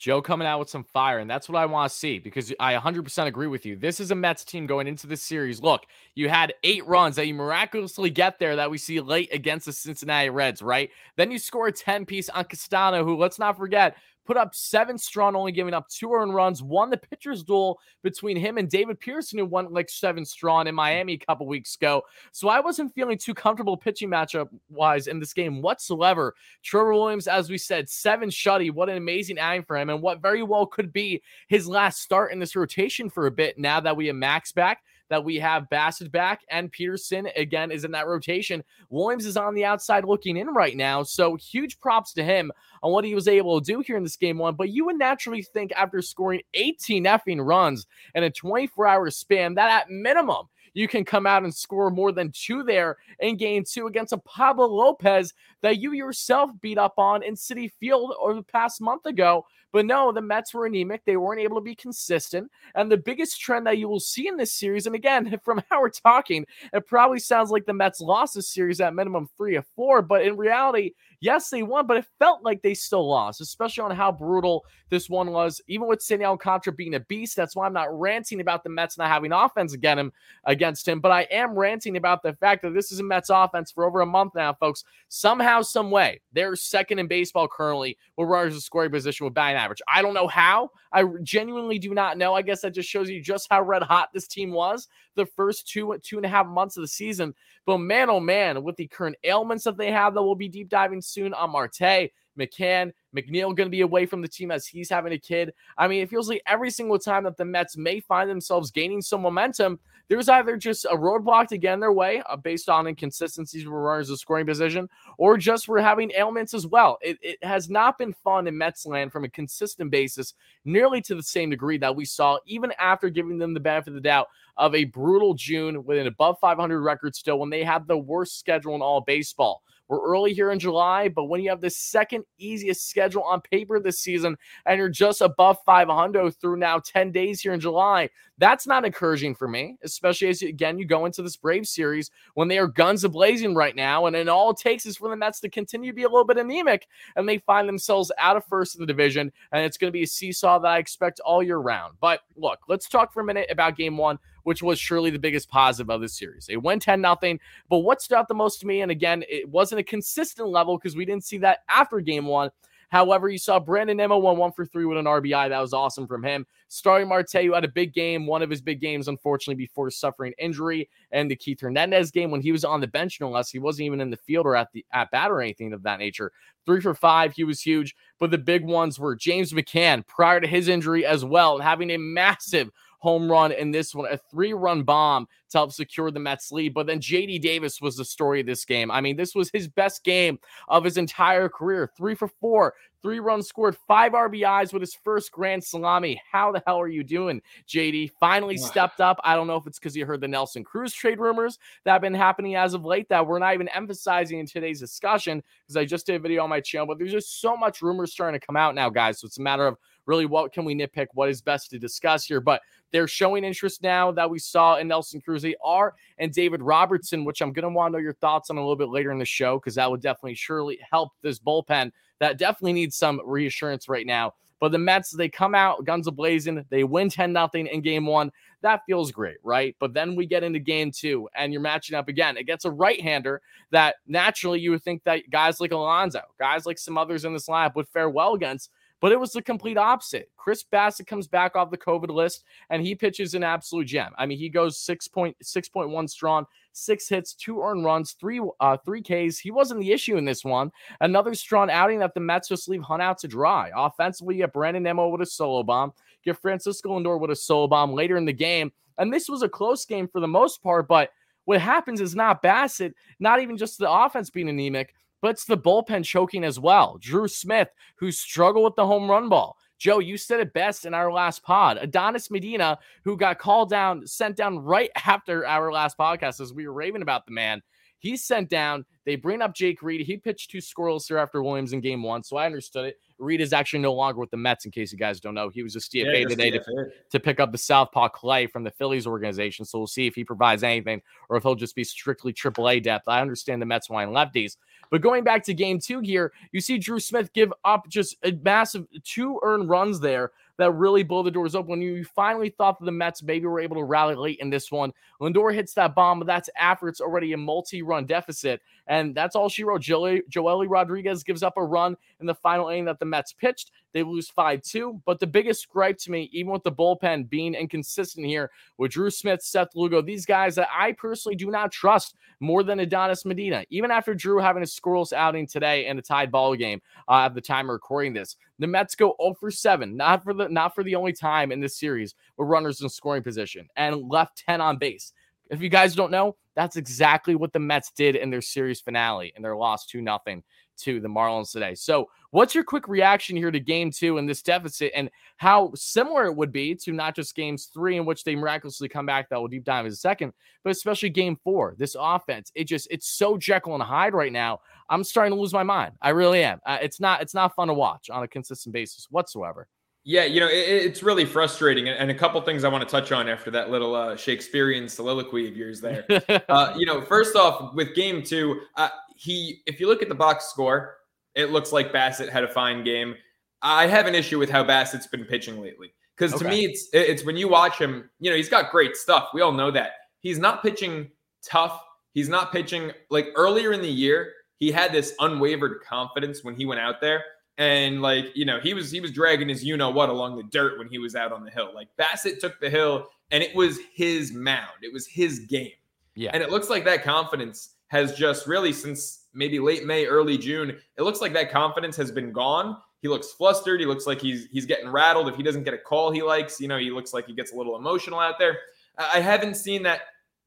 Joe 0.00 0.22
coming 0.22 0.48
out 0.48 0.58
with 0.58 0.70
some 0.70 0.82
fire, 0.82 1.18
and 1.18 1.30
that's 1.30 1.46
what 1.46 1.58
I 1.58 1.66
want 1.66 1.92
to 1.92 1.96
see 1.96 2.18
because 2.18 2.50
I 2.58 2.74
100% 2.74 3.26
agree 3.26 3.46
with 3.48 3.66
you. 3.66 3.76
This 3.76 4.00
is 4.00 4.10
a 4.10 4.14
Mets 4.14 4.44
team 4.44 4.66
going 4.66 4.86
into 4.86 5.06
this 5.06 5.22
series. 5.22 5.60
Look, 5.60 5.84
you 6.14 6.30
had 6.30 6.54
eight 6.64 6.86
runs 6.86 7.16
that 7.16 7.26
you 7.26 7.34
miraculously 7.34 8.08
get 8.08 8.38
there 8.38 8.56
that 8.56 8.70
we 8.70 8.78
see 8.78 8.98
late 9.00 9.28
against 9.30 9.66
the 9.66 9.74
Cincinnati 9.74 10.30
Reds, 10.30 10.62
right? 10.62 10.90
Then 11.16 11.30
you 11.30 11.38
score 11.38 11.66
a 11.66 11.72
10 11.72 12.06
piece 12.06 12.30
on 12.30 12.46
Castano, 12.46 13.04
who, 13.04 13.18
let's 13.18 13.38
not 13.38 13.58
forget, 13.58 13.94
put 14.30 14.36
up 14.36 14.54
seven 14.54 14.96
strong, 14.96 15.34
only 15.34 15.50
giving 15.50 15.74
up 15.74 15.88
two 15.88 16.12
earned 16.12 16.32
runs, 16.32 16.62
won 16.62 16.88
the 16.88 16.96
pitcher's 16.96 17.42
duel 17.42 17.80
between 18.04 18.36
him 18.36 18.58
and 18.58 18.70
David 18.70 19.00
Peterson, 19.00 19.40
who 19.40 19.44
won 19.44 19.72
like 19.72 19.90
seven 19.90 20.24
strong 20.24 20.68
in 20.68 20.74
Miami 20.76 21.14
a 21.14 21.18
couple 21.18 21.48
weeks 21.48 21.74
ago. 21.74 22.04
So 22.30 22.48
I 22.48 22.60
wasn't 22.60 22.94
feeling 22.94 23.18
too 23.18 23.34
comfortable 23.34 23.76
pitching 23.76 24.08
matchup 24.08 24.48
wise 24.68 25.08
in 25.08 25.18
this 25.18 25.32
game 25.32 25.62
whatsoever. 25.62 26.36
Trevor 26.62 26.94
Williams, 26.94 27.26
as 27.26 27.50
we 27.50 27.58
said, 27.58 27.88
seven 27.88 28.28
shutty. 28.28 28.70
What 28.70 28.88
an 28.88 28.98
amazing 28.98 29.40
outing 29.40 29.64
for 29.64 29.76
him, 29.76 29.90
and 29.90 30.00
what 30.00 30.22
very 30.22 30.44
well 30.44 30.64
could 30.64 30.92
be 30.92 31.20
his 31.48 31.66
last 31.66 32.00
start 32.00 32.32
in 32.32 32.38
this 32.38 32.54
rotation 32.54 33.10
for 33.10 33.26
a 33.26 33.32
bit 33.32 33.58
now 33.58 33.80
that 33.80 33.96
we 33.96 34.06
have 34.06 34.14
Max 34.14 34.52
back 34.52 34.84
that 35.10 35.24
we 35.24 35.36
have 35.36 35.68
Bassitt 35.68 36.10
back 36.10 36.40
and 36.50 36.72
Peterson 36.72 37.28
again 37.36 37.70
is 37.70 37.84
in 37.84 37.90
that 37.90 38.06
rotation. 38.06 38.64
Williams 38.88 39.26
is 39.26 39.36
on 39.36 39.54
the 39.54 39.64
outside 39.64 40.04
looking 40.04 40.36
in 40.36 40.48
right 40.48 40.76
now. 40.76 41.02
So 41.02 41.36
huge 41.36 41.78
props 41.78 42.14
to 42.14 42.24
him 42.24 42.50
on 42.82 42.92
what 42.92 43.04
he 43.04 43.14
was 43.14 43.28
able 43.28 43.60
to 43.60 43.72
do 43.72 43.80
here 43.80 43.96
in 43.96 44.02
this 44.02 44.16
game 44.16 44.38
one. 44.38 44.54
But 44.54 44.70
you 44.70 44.86
would 44.86 44.98
naturally 44.98 45.42
think 45.42 45.72
after 45.72 46.00
scoring 46.00 46.40
18 46.54 47.04
effing 47.04 47.44
runs 47.44 47.86
in 48.14 48.22
a 48.22 48.30
24 48.30 48.86
hour 48.86 49.10
span, 49.10 49.54
that 49.54 49.82
at 49.82 49.90
minimum, 49.90 50.46
you 50.72 50.88
can 50.88 51.04
come 51.04 51.26
out 51.26 51.42
and 51.42 51.54
score 51.54 51.90
more 51.90 52.12
than 52.12 52.32
two 52.32 52.62
there 52.62 52.96
in 53.18 53.36
game 53.36 53.64
two 53.66 53.86
against 53.86 54.12
a 54.12 54.18
Pablo 54.18 54.66
Lopez 54.66 55.34
that 55.62 55.78
you 55.78 55.92
yourself 55.92 56.50
beat 56.60 56.78
up 56.78 56.94
on 56.96 57.22
in 57.22 57.34
Citi 57.34 57.70
Field 57.80 58.14
over 58.20 58.34
the 58.34 58.42
past 58.42 58.80
month 58.80 59.06
ago. 59.06 59.44
But 59.72 59.86
no, 59.86 60.12
the 60.12 60.20
Mets 60.20 60.52
were 60.52 60.66
anemic. 60.66 61.04
They 61.04 61.16
weren't 61.16 61.40
able 61.40 61.56
to 61.56 61.62
be 61.62 61.74
consistent. 61.74 62.50
And 62.74 62.90
the 62.90 62.96
biggest 62.96 63.40
trend 63.40 63.66
that 63.66 63.78
you 63.78 63.88
will 63.88 64.00
see 64.00 64.26
in 64.26 64.36
this 64.36 64.52
series, 64.52 64.86
and 64.86 64.94
again, 64.94 65.38
from 65.44 65.62
how 65.70 65.80
we're 65.80 65.90
talking, 65.90 66.46
it 66.72 66.86
probably 66.86 67.18
sounds 67.18 67.50
like 67.50 67.66
the 67.66 67.72
Mets 67.72 68.00
lost 68.00 68.34
this 68.34 68.48
series 68.48 68.80
at 68.80 68.94
minimum 68.94 69.28
three 69.36 69.56
or 69.56 69.64
four. 69.76 70.02
But 70.02 70.22
in 70.22 70.36
reality, 70.36 70.92
yes, 71.20 71.50
they 71.50 71.62
won, 71.62 71.86
but 71.86 71.98
it 71.98 72.06
felt 72.18 72.42
like 72.42 72.62
they 72.62 72.74
still 72.74 73.08
lost, 73.08 73.40
especially 73.40 73.82
on 73.82 73.96
how 73.96 74.10
brutal 74.10 74.64
this 74.88 75.08
one 75.08 75.30
was. 75.30 75.60
Even 75.68 75.86
with 75.86 76.02
Sandy 76.02 76.24
Alcantara 76.24 76.72
being 76.72 76.94
a 76.94 77.00
beast, 77.00 77.36
that's 77.36 77.54
why 77.54 77.66
I'm 77.66 77.72
not 77.72 77.96
ranting 77.96 78.40
about 78.40 78.64
the 78.64 78.70
Mets 78.70 78.98
not 78.98 79.08
having 79.08 79.32
offense 79.32 79.72
against 79.72 80.00
him, 80.00 80.06
um, 80.06 80.12
against 80.44 80.88
him. 80.88 81.00
But 81.00 81.12
I 81.12 81.22
am 81.30 81.54
ranting 81.54 81.96
about 81.96 82.22
the 82.22 82.34
fact 82.34 82.62
that 82.62 82.74
this 82.74 82.90
is 82.90 83.00
a 83.00 83.04
Mets 83.04 83.30
offense 83.30 83.70
for 83.70 83.84
over 83.84 84.00
a 84.00 84.06
month 84.06 84.34
now, 84.34 84.52
folks. 84.54 84.84
Somehow, 85.08 85.62
some 85.62 85.90
way, 85.90 86.20
they're 86.32 86.56
second 86.56 86.98
in 86.98 87.06
baseball 87.06 87.48
currently 87.48 87.96
with 88.16 88.28
runners 88.28 88.54
in 88.54 88.60
scoring 88.60 88.90
position 88.90 89.24
with 89.24 89.34
batting 89.34 89.59
average. 89.60 89.82
I 89.92 90.02
don't 90.02 90.14
know 90.14 90.26
how. 90.26 90.70
I 90.92 91.04
genuinely 91.22 91.78
do 91.78 91.94
not 91.94 92.18
know. 92.18 92.34
I 92.34 92.42
guess 92.42 92.62
that 92.62 92.74
just 92.74 92.88
shows 92.88 93.08
you 93.08 93.22
just 93.22 93.46
how 93.50 93.62
red 93.62 93.82
hot 93.82 94.08
this 94.12 94.26
team 94.26 94.52
was 94.52 94.88
the 95.14 95.26
first 95.26 95.68
two 95.68 95.96
two 96.02 96.16
and 96.16 96.26
a 96.26 96.28
half 96.28 96.46
months 96.46 96.76
of 96.76 96.82
the 96.82 96.88
season. 96.88 97.34
But 97.66 97.78
man, 97.78 98.10
oh 98.10 98.20
man, 98.20 98.62
with 98.62 98.76
the 98.76 98.86
current 98.86 99.16
ailments 99.24 99.64
that 99.64 99.76
they 99.76 99.92
have, 99.92 100.14
that 100.14 100.22
we'll 100.22 100.34
be 100.34 100.48
deep 100.48 100.68
diving 100.68 101.02
soon 101.02 101.34
on 101.34 101.50
Marte, 101.50 102.10
McCann, 102.38 102.92
McNeil 103.14 103.54
going 103.54 103.66
to 103.66 103.70
be 103.70 103.82
away 103.82 104.06
from 104.06 104.22
the 104.22 104.28
team 104.28 104.50
as 104.50 104.66
he's 104.66 104.90
having 104.90 105.12
a 105.12 105.18
kid. 105.18 105.52
I 105.76 105.88
mean, 105.88 106.02
it 106.02 106.10
feels 106.10 106.28
like 106.28 106.42
every 106.46 106.70
single 106.70 106.98
time 106.98 107.24
that 107.24 107.36
the 107.36 107.44
Mets 107.44 107.76
may 107.76 108.00
find 108.00 108.30
themselves 108.30 108.70
gaining 108.70 109.02
some 109.02 109.20
momentum, 109.20 109.78
there's 110.10 110.28
either 110.28 110.56
just 110.56 110.84
a 110.86 110.96
roadblock 110.96 111.46
to 111.46 111.56
get 111.56 111.74
in 111.74 111.80
their 111.80 111.92
way 111.92 112.20
uh, 112.28 112.36
based 112.36 112.68
on 112.68 112.88
inconsistencies 112.88 113.64
with 113.64 113.72
runners 113.72 114.10
of 114.10 114.18
scoring 114.18 114.44
position, 114.44 114.88
or 115.18 115.38
just 115.38 115.68
we're 115.68 115.80
having 115.80 116.10
ailments 116.18 116.52
as 116.52 116.66
well. 116.66 116.98
It, 117.00 117.16
it 117.22 117.42
has 117.44 117.70
not 117.70 117.96
been 117.96 118.12
fun 118.12 118.48
in 118.48 118.58
Mets 118.58 118.84
land 118.84 119.12
from 119.12 119.22
a 119.22 119.28
consistent 119.28 119.92
basis, 119.92 120.34
nearly 120.64 121.00
to 121.02 121.14
the 121.14 121.22
same 121.22 121.48
degree 121.48 121.78
that 121.78 121.94
we 121.94 122.04
saw 122.04 122.38
even 122.44 122.72
after 122.80 123.08
giving 123.08 123.38
them 123.38 123.54
the 123.54 123.60
benefit 123.60 123.90
of 123.90 123.94
the 123.94 124.00
doubt 124.00 124.26
of 124.56 124.74
a 124.74 124.84
brutal 124.84 125.32
June 125.32 125.84
with 125.84 125.96
an 125.96 126.08
above 126.08 126.40
500 126.40 126.80
record 126.80 127.14
still 127.14 127.38
when 127.38 127.48
they 127.48 127.62
had 127.62 127.86
the 127.86 127.96
worst 127.96 128.36
schedule 128.36 128.74
in 128.74 128.82
all 128.82 129.00
baseball. 129.02 129.62
We're 129.90 130.06
early 130.06 130.32
here 130.32 130.52
in 130.52 130.60
July, 130.60 131.08
but 131.08 131.24
when 131.24 131.42
you 131.42 131.50
have 131.50 131.60
the 131.60 131.68
second 131.68 132.24
easiest 132.38 132.88
schedule 132.88 133.24
on 133.24 133.40
paper 133.40 133.80
this 133.80 133.98
season 133.98 134.38
and 134.64 134.78
you're 134.78 134.88
just 134.88 135.20
above 135.20 135.58
500 135.66 136.30
through 136.36 136.58
now 136.58 136.78
10 136.78 137.10
days 137.10 137.40
here 137.40 137.52
in 137.52 137.58
July, 137.58 138.08
that's 138.38 138.68
not 138.68 138.84
encouraging 138.84 139.34
for 139.34 139.48
me, 139.48 139.76
especially 139.82 140.28
as, 140.28 140.42
again, 140.42 140.78
you 140.78 140.84
go 140.84 141.06
into 141.06 141.22
this 141.22 141.36
Brave 141.36 141.66
series 141.66 142.12
when 142.34 142.46
they 142.46 142.58
are 142.58 142.68
guns 142.68 143.04
blazing 143.04 143.52
right 143.52 143.74
now. 143.74 144.06
And 144.06 144.14
then 144.14 144.28
all 144.28 144.50
it 144.50 144.58
takes 144.58 144.86
is 144.86 144.96
for 144.96 145.10
the 145.10 145.16
Mets 145.16 145.40
to 145.40 145.50
continue 145.50 145.90
to 145.90 145.96
be 145.96 146.04
a 146.04 146.08
little 146.08 146.24
bit 146.24 146.38
anemic 146.38 146.86
and 147.16 147.28
they 147.28 147.38
find 147.38 147.68
themselves 147.68 148.12
out 148.16 148.36
of 148.36 148.44
first 148.44 148.76
in 148.76 148.80
the 148.80 148.86
division. 148.86 149.32
And 149.50 149.64
it's 149.64 149.76
going 149.76 149.88
to 149.88 149.92
be 149.92 150.04
a 150.04 150.06
seesaw 150.06 150.60
that 150.60 150.68
I 150.68 150.78
expect 150.78 151.18
all 151.18 151.42
year 151.42 151.58
round. 151.58 151.96
But 152.00 152.20
look, 152.36 152.60
let's 152.68 152.88
talk 152.88 153.12
for 153.12 153.22
a 153.22 153.24
minute 153.24 153.48
about 153.50 153.76
game 153.76 153.96
one 153.96 154.20
which 154.50 154.64
was 154.64 154.80
surely 154.80 155.10
the 155.10 155.18
biggest 155.18 155.48
positive 155.48 155.90
of 155.90 156.00
the 156.00 156.08
series. 156.08 156.44
They 156.44 156.56
went 156.56 156.82
10 156.82 157.00
nothing, 157.00 157.38
but 157.68 157.78
what 157.78 158.02
stood 158.02 158.16
out 158.16 158.26
the 158.26 158.34
most 158.34 158.58
to 158.58 158.66
me, 158.66 158.80
and 158.80 158.90
again, 158.90 159.22
it 159.28 159.48
wasn't 159.48 159.78
a 159.78 159.84
consistent 159.84 160.48
level 160.48 160.76
because 160.76 160.96
we 160.96 161.04
didn't 161.04 161.22
see 161.22 161.38
that 161.38 161.60
after 161.68 162.00
game 162.00 162.26
one. 162.26 162.50
However, 162.88 163.28
you 163.28 163.38
saw 163.38 163.60
Brandon 163.60 163.96
Nimmo 163.96 164.18
won 164.18 164.38
one 164.38 164.50
for 164.50 164.66
three 164.66 164.86
with 164.86 164.98
an 164.98 165.04
RBI. 165.04 165.50
That 165.50 165.60
was 165.60 165.72
awesome 165.72 166.08
from 166.08 166.24
him. 166.24 166.44
Starling 166.66 167.06
Marte, 167.06 167.44
who 167.44 167.54
had 167.54 167.64
a 167.64 167.68
big 167.68 167.94
game, 167.94 168.26
one 168.26 168.42
of 168.42 168.50
his 168.50 168.60
big 168.60 168.80
games, 168.80 169.06
unfortunately, 169.06 169.54
before 169.54 169.88
suffering 169.92 170.32
injury, 170.36 170.90
and 171.12 171.30
the 171.30 171.36
Keith 171.36 171.60
Hernandez 171.60 172.10
game 172.10 172.32
when 172.32 172.40
he 172.40 172.50
was 172.50 172.64
on 172.64 172.80
the 172.80 172.88
bench, 172.88 173.20
no 173.20 173.30
less. 173.30 173.52
He 173.52 173.60
wasn't 173.60 173.86
even 173.86 174.00
in 174.00 174.10
the 174.10 174.16
field 174.16 174.46
or 174.46 174.56
at 174.56 174.72
the 174.72 174.84
at 174.92 175.12
bat 175.12 175.30
or 175.30 175.40
anything 175.40 175.72
of 175.72 175.84
that 175.84 176.00
nature. 176.00 176.32
Three 176.66 176.80
for 176.80 176.94
five, 176.94 177.32
he 177.32 177.44
was 177.44 177.62
huge. 177.62 177.94
But 178.18 178.32
the 178.32 178.38
big 178.38 178.64
ones 178.64 178.98
were 178.98 179.14
James 179.14 179.52
McCann 179.52 180.04
prior 180.04 180.40
to 180.40 180.48
his 180.48 180.66
injury 180.66 181.06
as 181.06 181.24
well, 181.24 181.60
having 181.60 181.90
a 181.90 181.96
massive 181.96 182.70
home 183.00 183.30
run 183.30 183.50
in 183.50 183.70
this 183.70 183.94
one, 183.94 184.10
a 184.10 184.16
three 184.16 184.52
run 184.52 184.82
bomb 184.82 185.26
to 185.50 185.58
help 185.58 185.72
secure 185.72 186.10
the 186.10 186.20
Mets 186.20 186.52
lead. 186.52 186.74
But 186.74 186.86
then 186.86 187.00
JD 187.00 187.40
Davis 187.40 187.80
was 187.80 187.96
the 187.96 188.04
story 188.04 188.40
of 188.40 188.46
this 188.46 188.64
game. 188.64 188.90
I 188.90 189.00
mean, 189.00 189.16
this 189.16 189.34
was 189.34 189.50
his 189.52 189.68
best 189.68 190.04
game 190.04 190.38
of 190.68 190.84
his 190.84 190.96
entire 190.96 191.48
career. 191.48 191.90
Three 191.96 192.14
for 192.14 192.28
four, 192.28 192.74
three 193.02 193.18
runs 193.18 193.48
scored, 193.48 193.76
five 193.88 194.12
RBIs 194.12 194.72
with 194.72 194.82
his 194.82 194.94
first 194.94 195.32
grand 195.32 195.64
salami. 195.64 196.20
How 196.30 196.52
the 196.52 196.62
hell 196.66 196.80
are 196.80 196.88
you 196.88 197.02
doing, 197.02 197.40
JD? 197.66 198.12
Finally 198.20 198.58
stepped 198.58 199.00
up. 199.00 199.18
I 199.24 199.34
don't 199.34 199.46
know 199.46 199.56
if 199.56 199.66
it's 199.66 199.78
because 199.78 199.96
you 199.96 200.06
heard 200.06 200.20
the 200.20 200.28
Nelson 200.28 200.62
Cruz 200.62 200.92
trade 200.92 201.18
rumors 201.18 201.58
that 201.84 201.92
have 201.92 202.02
been 202.02 202.14
happening 202.14 202.54
as 202.54 202.74
of 202.74 202.84
late 202.84 203.08
that 203.08 203.26
we're 203.26 203.38
not 203.38 203.54
even 203.54 203.68
emphasizing 203.68 204.38
in 204.38 204.46
today's 204.46 204.78
discussion 204.78 205.42
because 205.66 205.76
I 205.76 205.84
just 205.84 206.06
did 206.06 206.16
a 206.16 206.18
video 206.18 206.42
on 206.44 206.50
my 206.50 206.60
channel, 206.60 206.86
but 206.86 206.98
there's 206.98 207.12
just 207.12 207.40
so 207.40 207.56
much 207.56 207.82
rumors 207.82 208.12
starting 208.12 208.38
to 208.38 208.46
come 208.46 208.56
out 208.56 208.74
now, 208.74 208.90
guys. 208.90 209.20
So 209.20 209.26
it's 209.26 209.38
a 209.38 209.42
matter 209.42 209.66
of 209.66 209.78
really 210.06 210.26
what 210.26 210.52
can 210.52 210.64
we 210.64 210.74
nitpick, 210.74 211.06
what 211.14 211.28
is 211.28 211.40
best 211.40 211.70
to 211.70 211.78
discuss 211.78 212.24
here. 212.24 212.40
But 212.40 212.60
they're 212.92 213.08
showing 213.08 213.44
interest 213.44 213.82
now 213.82 214.10
that 214.12 214.28
we 214.28 214.38
saw 214.38 214.76
in 214.76 214.88
Nelson 214.88 215.20
Cruz. 215.20 215.42
They 215.42 215.54
are 215.64 215.94
and 216.18 216.32
David 216.32 216.62
Robertson, 216.62 217.24
which 217.24 217.40
I'm 217.40 217.52
going 217.52 217.62
to 217.62 217.68
want 217.68 217.92
to 217.92 217.98
know 217.98 218.02
your 218.02 218.14
thoughts 218.14 218.50
on 218.50 218.56
a 218.56 218.60
little 218.60 218.76
bit 218.76 218.88
later 218.88 219.12
in 219.12 219.18
the 219.18 219.24
show 219.24 219.58
because 219.58 219.76
that 219.76 219.90
would 219.90 220.02
definitely 220.02 220.34
surely 220.34 220.78
help 220.90 221.12
this 221.22 221.38
bullpen 221.38 221.92
that 222.20 222.38
definitely 222.38 222.74
needs 222.74 222.96
some 222.96 223.20
reassurance 223.24 223.88
right 223.88 224.06
now. 224.06 224.34
But 224.60 224.72
the 224.72 224.78
Mets, 224.78 225.10
they 225.10 225.30
come 225.30 225.54
out 225.54 225.86
guns 225.86 226.06
a 226.06 226.12
blazing. 226.12 226.64
They 226.68 226.84
win 226.84 227.08
10 227.08 227.32
nothing 227.32 227.66
in 227.66 227.80
game 227.80 228.04
one. 228.04 228.30
That 228.60 228.82
feels 228.86 229.10
great, 229.10 229.38
right? 229.42 229.74
But 229.80 229.94
then 229.94 230.14
we 230.14 230.26
get 230.26 230.44
into 230.44 230.58
game 230.58 230.92
two, 230.92 231.30
and 231.34 231.50
you're 231.50 231.62
matching 231.62 231.96
up 231.96 232.08
again 232.08 232.36
It 232.36 232.44
gets 232.44 232.66
a 232.66 232.70
right 232.70 233.00
hander 233.00 233.40
that 233.70 233.96
naturally 234.06 234.60
you 234.60 234.70
would 234.72 234.82
think 234.82 235.02
that 235.04 235.30
guys 235.30 235.60
like 235.60 235.72
Alonso, 235.72 236.20
guys 236.38 236.66
like 236.66 236.78
some 236.78 236.98
others 236.98 237.24
in 237.24 237.32
this 237.32 237.48
lab 237.48 237.74
would 237.74 237.88
fare 237.88 238.10
well 238.10 238.34
against. 238.34 238.70
But 239.00 239.12
it 239.12 239.20
was 239.20 239.32
the 239.32 239.42
complete 239.42 239.78
opposite. 239.78 240.30
Chris 240.36 240.62
Bassitt 240.62 241.06
comes 241.06 241.26
back 241.26 241.56
off 241.56 241.70
the 241.70 241.78
COVID 241.78 242.10
list 242.10 242.44
and 242.68 242.82
he 242.82 242.94
pitches 242.94 243.34
an 243.34 243.42
absolute 243.42 243.86
gem. 243.86 244.12
I 244.18 244.26
mean, 244.26 244.38
he 244.38 244.48
goes 244.48 244.78
6.6.1 244.78 246.10
strong, 246.10 246.46
six 246.72 247.08
hits, 247.08 247.34
two 247.34 247.62
earned 247.62 247.84
runs, 247.84 248.12
three 248.12 248.40
uh, 248.60 248.76
three 248.84 249.02
Ks. 249.02 249.38
He 249.38 249.50
wasn't 249.50 249.80
the 249.80 249.92
issue 249.92 250.16
in 250.16 250.24
this 250.24 250.44
one. 250.44 250.70
Another 251.00 251.34
strong 251.34 251.70
outing 251.70 251.98
that 252.00 252.14
the 252.14 252.20
Mets 252.20 252.48
just 252.48 252.68
leave 252.68 252.82
Hunt 252.82 253.02
out 253.02 253.18
to 253.18 253.28
dry. 253.28 253.70
Offensively, 253.74 254.36
you 254.36 254.42
get 254.42 254.52
Brandon 254.52 254.82
Nimmo 254.82 255.08
with 255.08 255.22
a 255.22 255.26
solo 255.26 255.62
bomb, 255.62 255.92
get 256.24 256.38
Francisco 256.38 256.98
Lindor 256.98 257.18
with 257.18 257.30
a 257.30 257.36
solo 257.36 257.66
bomb 257.66 257.92
later 257.92 258.16
in 258.16 258.24
the 258.24 258.32
game. 258.32 258.70
And 258.98 259.12
this 259.12 259.28
was 259.28 259.42
a 259.42 259.48
close 259.48 259.86
game 259.86 260.08
for 260.08 260.20
the 260.20 260.28
most 260.28 260.62
part, 260.62 260.86
but 260.86 261.10
what 261.46 261.60
happens 261.60 262.00
is 262.00 262.14
not 262.14 262.42
Bassitt, 262.42 262.92
not 263.18 263.40
even 263.40 263.56
just 263.56 263.78
the 263.78 263.90
offense 263.90 264.28
being 264.30 264.48
anemic 264.48 264.94
but 265.20 265.30
it's 265.30 265.44
the 265.44 265.58
bullpen 265.58 266.04
choking 266.04 266.44
as 266.44 266.58
well. 266.58 266.98
Drew 267.00 267.28
Smith, 267.28 267.68
who 267.96 268.10
struggled 268.10 268.64
with 268.64 268.76
the 268.76 268.86
home 268.86 269.10
run 269.10 269.28
ball. 269.28 269.56
Joe, 269.78 269.98
you 269.98 270.18
said 270.18 270.40
it 270.40 270.52
best 270.52 270.84
in 270.84 270.92
our 270.92 271.10
last 271.10 271.42
pod. 271.42 271.78
Adonis 271.80 272.30
Medina, 272.30 272.78
who 273.02 273.16
got 273.16 273.38
called 273.38 273.70
down, 273.70 274.06
sent 274.06 274.36
down 274.36 274.58
right 274.58 274.90
after 275.06 275.46
our 275.46 275.72
last 275.72 275.96
podcast 275.96 276.40
as 276.40 276.52
we 276.52 276.66
were 276.66 276.74
raving 276.74 277.02
about 277.02 277.24
the 277.26 277.32
man. 277.32 277.62
He's 277.98 278.24
sent 278.24 278.48
down. 278.48 278.84
They 279.04 279.16
bring 279.16 279.42
up 279.42 279.54
Jake 279.54 279.82
Reed. 279.82 280.06
He 280.06 280.16
pitched 280.16 280.50
two 280.50 280.60
squirrels 280.60 281.06
here 281.06 281.18
after 281.18 281.42
Williams 281.42 281.72
in 281.72 281.80
game 281.80 282.02
one, 282.02 282.22
so 282.22 282.36
I 282.36 282.46
understood 282.46 282.86
it. 282.86 282.96
Reed 283.20 283.40
is 283.40 283.52
actually 283.52 283.80
no 283.80 283.92
longer 283.92 284.18
with 284.18 284.30
the 284.30 284.36
Mets, 284.36 284.64
in 284.64 284.70
case 284.70 284.90
you 284.90 284.98
guys 284.98 285.20
don't 285.20 285.34
know. 285.34 285.50
He 285.50 285.62
was 285.62 285.74
just 285.74 285.92
DFA 285.92 286.22
yeah, 286.22 286.28
today 286.28 286.50
DFA. 286.52 286.64
To, 286.64 286.90
to 287.10 287.20
pick 287.20 287.38
up 287.38 287.52
the 287.52 287.58
Southpaw 287.58 288.08
Clay 288.08 288.46
from 288.46 288.64
the 288.64 288.70
Phillies 288.70 289.06
organization. 289.06 289.64
So 289.64 289.78
we'll 289.78 289.86
see 289.86 290.06
if 290.06 290.14
he 290.14 290.24
provides 290.24 290.62
anything 290.62 291.02
or 291.28 291.36
if 291.36 291.42
he'll 291.42 291.54
just 291.54 291.76
be 291.76 291.84
strictly 291.84 292.32
AAA 292.32 292.82
depth. 292.82 293.06
I 293.06 293.20
understand 293.20 293.60
the 293.60 293.66
Mets 293.66 293.90
want 293.90 294.10
lefties. 294.10 294.56
But 294.90 295.02
going 295.02 295.22
back 295.22 295.44
to 295.44 295.54
game 295.54 295.78
two 295.78 296.00
here, 296.00 296.32
you 296.52 296.60
see 296.60 296.78
Drew 296.78 296.98
Smith 296.98 297.32
give 297.32 297.52
up 297.64 297.88
just 297.88 298.16
a 298.24 298.32
massive 298.42 298.86
two 299.04 299.38
earned 299.42 299.68
runs 299.68 300.00
there 300.00 300.32
that 300.60 300.72
really 300.72 301.02
blow 301.02 301.22
the 301.22 301.30
doors 301.30 301.54
open. 301.54 301.70
When 301.70 301.82
you 301.82 302.04
finally 302.04 302.50
thought 302.50 302.78
that 302.78 302.84
the 302.84 302.92
Mets 302.92 303.22
maybe 303.22 303.46
were 303.46 303.60
able 303.60 303.76
to 303.76 303.84
rally 303.84 304.14
late 304.14 304.38
in 304.40 304.50
this 304.50 304.70
one, 304.70 304.92
Lindor 305.20 305.54
hits 305.54 305.74
that 305.74 305.94
bomb, 305.94 306.18
but 306.20 306.26
that's 306.26 306.50
after 306.58 306.86
it's 306.88 307.00
already 307.00 307.32
a 307.32 307.36
multi-run 307.36 308.04
deficit. 308.04 308.60
And 308.86 309.14
that's 309.14 309.34
all 309.34 309.48
she 309.48 309.64
wrote. 309.64 309.80
Joely, 309.80 310.20
Joely 310.30 310.66
Rodriguez 310.68 311.24
gives 311.24 311.42
up 311.42 311.54
a 311.56 311.64
run 311.64 311.96
in 312.20 312.26
the 312.26 312.34
final 312.34 312.68
inning 312.68 312.84
that 312.84 312.98
the 312.98 313.06
Mets 313.06 313.32
pitched. 313.32 313.70
They 313.92 314.02
lose 314.02 314.28
5 314.28 314.62
2. 314.62 315.02
But 315.04 315.20
the 315.20 315.26
biggest 315.26 315.68
gripe 315.68 315.98
to 315.98 316.10
me, 316.10 316.30
even 316.32 316.52
with 316.52 316.62
the 316.62 316.72
bullpen 316.72 317.28
being 317.28 317.54
inconsistent 317.54 318.26
here 318.26 318.50
with 318.78 318.92
Drew 318.92 319.10
Smith, 319.10 319.42
Seth 319.42 319.74
Lugo, 319.74 320.00
these 320.02 320.26
guys 320.26 320.54
that 320.56 320.68
I 320.72 320.92
personally 320.92 321.36
do 321.36 321.50
not 321.50 321.72
trust 321.72 322.16
more 322.40 322.62
than 322.62 322.80
Adonis 322.80 323.24
Medina. 323.24 323.64
Even 323.70 323.90
after 323.90 324.14
Drew 324.14 324.40
having 324.40 324.62
a 324.62 324.66
scoreless 324.66 325.12
outing 325.12 325.46
today 325.46 325.86
in 325.86 325.98
a 325.98 326.02
tied 326.02 326.30
ball 326.30 326.54
game 326.54 326.80
uh, 327.08 327.26
at 327.26 327.34
the 327.34 327.40
time 327.40 327.66
of 327.66 327.74
recording 327.74 328.12
this, 328.12 328.36
the 328.58 328.66
Mets 328.66 328.94
go 328.94 329.16
0 329.20 329.34
for 329.34 329.50
7, 329.50 329.96
not 329.96 330.22
for 330.22 330.34
the 330.34 330.48
not 330.48 330.74
for 330.74 330.84
the 330.84 330.94
only 330.94 331.12
time 331.12 331.52
in 331.52 331.60
this 331.60 331.78
series 331.78 332.14
with 332.36 332.48
runners 332.48 332.80
in 332.80 332.88
scoring 332.88 333.22
position 333.22 333.68
and 333.76 334.08
left 334.08 334.42
10 334.46 334.60
on 334.60 334.78
base. 334.78 335.12
If 335.50 335.60
you 335.60 335.68
guys 335.68 335.96
don't 335.96 336.12
know, 336.12 336.36
that's 336.54 336.76
exactly 336.76 337.34
what 337.34 337.52
the 337.52 337.58
Mets 337.58 337.90
did 337.90 338.14
in 338.14 338.30
their 338.30 338.40
series 338.40 338.80
finale 338.80 339.32
and 339.34 339.44
their 339.44 339.56
loss 339.56 339.86
2 339.86 340.00
nothing 340.00 340.42
to 340.82 341.00
the 341.00 341.08
Marlins 341.08 341.52
today. 341.52 341.74
So, 341.74 342.08
what's 342.30 342.54
your 342.54 342.64
quick 342.64 342.88
reaction 342.88 343.36
here 343.36 343.50
to 343.50 343.60
game 343.60 343.90
two 343.90 344.18
and 344.18 344.28
this 344.28 344.42
deficit, 344.42 344.92
and 344.94 345.10
how 345.36 345.72
similar 345.74 346.26
it 346.26 346.36
would 346.36 346.52
be 346.52 346.74
to 346.76 346.92
not 346.92 347.14
just 347.14 347.34
games 347.34 347.70
three, 347.72 347.96
in 347.96 348.04
which 348.04 348.24
they 348.24 348.34
miraculously 348.34 348.88
come 348.88 349.06
back 349.06 349.28
that 349.28 349.40
will 349.40 349.48
deep 349.48 349.64
dive 349.64 349.86
in 349.86 349.92
a 349.92 349.96
second, 349.96 350.32
but 350.64 350.70
especially 350.70 351.10
game 351.10 351.36
four? 351.42 351.74
This 351.78 351.96
offense, 351.98 352.50
it 352.54 352.64
just 352.64 352.88
it's 352.90 353.08
so 353.08 353.36
Jekyll 353.36 353.74
and 353.74 353.82
Hyde 353.82 354.14
right 354.14 354.32
now. 354.32 354.60
I'm 354.88 355.04
starting 355.04 355.32
to 355.32 355.40
lose 355.40 355.52
my 355.52 355.62
mind. 355.62 355.92
I 356.02 356.10
really 356.10 356.42
am. 356.42 356.60
Uh, 356.66 356.78
it's 356.80 357.00
not 357.00 357.22
it's 357.22 357.34
not 357.34 357.54
fun 357.54 357.68
to 357.68 357.74
watch 357.74 358.10
on 358.10 358.22
a 358.22 358.28
consistent 358.28 358.72
basis 358.72 359.06
whatsoever. 359.10 359.68
Yeah, 360.04 360.24
you 360.24 360.40
know, 360.40 360.48
it, 360.48 360.52
it's 360.52 361.02
really 361.02 361.26
frustrating. 361.26 361.88
And 361.88 362.10
a 362.10 362.14
couple 362.14 362.40
things 362.40 362.64
I 362.64 362.68
want 362.68 362.88
to 362.88 362.90
touch 362.90 363.12
on 363.12 363.28
after 363.28 363.50
that 363.50 363.70
little 363.70 363.94
uh, 363.94 364.16
Shakespearean 364.16 364.88
soliloquy 364.88 365.48
of 365.48 365.56
yours 365.56 365.80
there. 365.80 366.04
uh, 366.48 366.74
you 366.76 366.86
know, 366.86 367.02
first 367.02 367.36
off, 367.36 367.74
with 367.74 367.94
game 367.94 368.22
two, 368.22 368.60
uh, 368.76 368.88
he, 369.20 369.60
if 369.66 369.80
you 369.80 369.86
look 369.86 370.02
at 370.02 370.08
the 370.08 370.14
box 370.14 370.46
score, 370.46 370.96
it 371.34 371.50
looks 371.50 371.72
like 371.72 371.92
Bassitt 371.92 372.28
had 372.28 372.42
a 372.42 372.48
fine 372.48 372.84
game. 372.84 373.14
I 373.62 373.86
have 373.86 374.06
an 374.06 374.14
issue 374.14 374.38
with 374.38 374.48
how 374.48 374.64
Bassitt's 374.64 375.06
been 375.06 375.24
pitching 375.24 375.60
lately. 375.60 375.92
Because 376.16 376.34
okay. 376.34 376.44
to 376.44 376.50
me, 376.50 376.64
it's 376.64 376.88
it's 376.92 377.24
when 377.24 377.36
you 377.36 377.48
watch 377.48 377.78
him, 377.78 378.10
you 378.18 378.30
know, 378.30 378.36
he's 378.36 378.48
got 378.48 378.70
great 378.70 378.96
stuff. 378.96 379.28
We 379.32 379.40
all 379.40 379.52
know 379.52 379.70
that. 379.70 379.92
He's 380.20 380.38
not 380.38 380.62
pitching 380.62 381.10
tough. 381.42 381.82
He's 382.12 382.28
not 382.28 382.52
pitching 382.52 382.92
like 383.10 383.28
earlier 383.36 383.72
in 383.72 383.80
the 383.80 383.88
year, 383.88 384.32
he 384.60 384.70
had 384.70 384.92
this 384.92 385.14
unwavered 385.18 385.80
confidence 385.82 386.44
when 386.44 386.54
he 386.54 386.66
went 386.66 386.80
out 386.80 387.00
there 387.00 387.24
and 387.58 388.00
like 388.00 388.34
you 388.36 388.44
know 388.44 388.60
he 388.60 388.74
was 388.74 388.90
he 388.90 389.00
was 389.00 389.10
dragging 389.10 389.48
his 389.48 389.64
you 389.64 389.76
know 389.76 389.90
what 389.90 390.08
along 390.08 390.36
the 390.36 390.44
dirt 390.44 390.78
when 390.78 390.88
he 390.88 390.98
was 390.98 391.16
out 391.16 391.32
on 391.32 391.44
the 391.44 391.50
hill 391.50 391.72
like 391.74 391.88
Bassitt 391.98 392.38
took 392.38 392.60
the 392.60 392.70
hill 392.70 393.08
and 393.30 393.42
it 393.42 393.54
was 393.56 393.78
his 393.94 394.32
mound 394.32 394.78
it 394.82 394.92
was 394.92 395.06
his 395.06 395.40
game 395.40 395.72
yeah 396.14 396.30
and 396.32 396.42
it 396.42 396.50
looks 396.50 396.70
like 396.70 396.84
that 396.84 397.02
confidence 397.02 397.74
has 397.90 398.14
just 398.14 398.46
really 398.46 398.72
since 398.72 399.26
maybe 399.34 399.58
late 399.58 399.84
may 399.84 400.06
early 400.06 400.36
june 400.36 400.70
it 400.70 401.02
looks 401.02 401.20
like 401.20 401.32
that 401.32 401.50
confidence 401.50 401.96
has 401.96 402.10
been 402.10 402.32
gone 402.32 402.76
he 403.02 403.08
looks 403.08 403.32
flustered 403.32 403.80
he 403.80 403.86
looks 403.86 404.06
like 404.06 404.20
he's 404.20 404.46
he's 404.50 404.66
getting 404.66 404.88
rattled 404.88 405.28
if 405.28 405.36
he 405.36 405.42
doesn't 405.42 405.64
get 405.64 405.74
a 405.74 405.78
call 405.78 406.10
he 406.10 406.22
likes 406.22 406.60
you 406.60 406.68
know 406.68 406.78
he 406.78 406.90
looks 406.90 407.12
like 407.12 407.26
he 407.26 407.34
gets 407.34 407.52
a 407.52 407.56
little 407.56 407.76
emotional 407.76 408.18
out 408.18 408.38
there 408.38 408.58
i 408.98 409.20
haven't 409.20 409.54
seen 409.54 409.82
that 409.82 410.02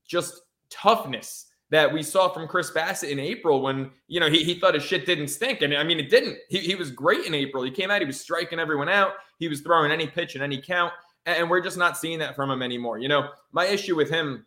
just 0.05 0.41
toughness 0.69 1.47
that 1.73 1.91
we 1.91 2.03
saw 2.03 2.29
from 2.29 2.47
Chris 2.47 2.69
Bassitt 2.69 3.09
in 3.09 3.17
April 3.17 3.59
when, 3.59 3.89
you 4.07 4.19
know, 4.19 4.29
he, 4.29 4.43
he 4.43 4.53
thought 4.53 4.75
his 4.75 4.83
shit 4.83 5.07
didn't 5.07 5.29
stink. 5.29 5.63
And 5.63 5.73
I 5.73 5.83
mean, 5.83 5.99
it 5.99 6.07
didn't. 6.07 6.37
He, 6.47 6.59
he 6.59 6.75
was 6.75 6.91
great 6.91 7.25
in 7.25 7.33
April. 7.33 7.63
He 7.63 7.71
came 7.71 7.89
out, 7.89 7.99
he 7.99 8.05
was 8.05 8.21
striking 8.21 8.59
everyone 8.59 8.89
out. 8.89 9.13
He 9.39 9.47
was 9.47 9.61
throwing 9.61 9.91
any 9.91 10.05
pitch 10.05 10.35
in 10.35 10.43
any 10.43 10.61
count. 10.61 10.93
And 11.25 11.49
we're 11.49 11.61
just 11.61 11.77
not 11.77 11.97
seeing 11.97 12.19
that 12.19 12.35
from 12.35 12.51
him 12.51 12.61
anymore. 12.61 12.99
You 12.99 13.07
know, 13.07 13.29
my 13.53 13.65
issue 13.65 13.95
with 13.95 14.07
him, 14.07 14.45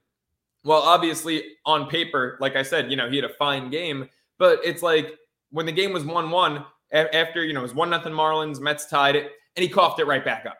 well, 0.66 0.82
obviously 0.82 1.42
on 1.64 1.88
paper, 1.88 2.36
like 2.40 2.56
I 2.56 2.62
said, 2.62 2.90
you 2.90 2.96
know, 2.96 3.08
he 3.08 3.16
had 3.16 3.24
a 3.24 3.34
fine 3.34 3.70
game, 3.70 4.08
but 4.38 4.60
it's 4.64 4.82
like 4.82 5.14
when 5.50 5.66
the 5.66 5.72
game 5.72 5.92
was 5.92 6.04
1 6.04 6.30
1, 6.30 6.64
after, 6.92 7.44
you 7.44 7.52
know, 7.52 7.60
it 7.60 7.62
was 7.62 7.74
1 7.74 7.88
nothing 7.88 8.12
Marlins, 8.12 8.60
Mets 8.60 8.86
tied 8.86 9.16
it, 9.16 9.32
and 9.56 9.62
he 9.62 9.68
coughed 9.68 10.00
it 10.00 10.06
right 10.06 10.24
back 10.24 10.44
up. 10.46 10.58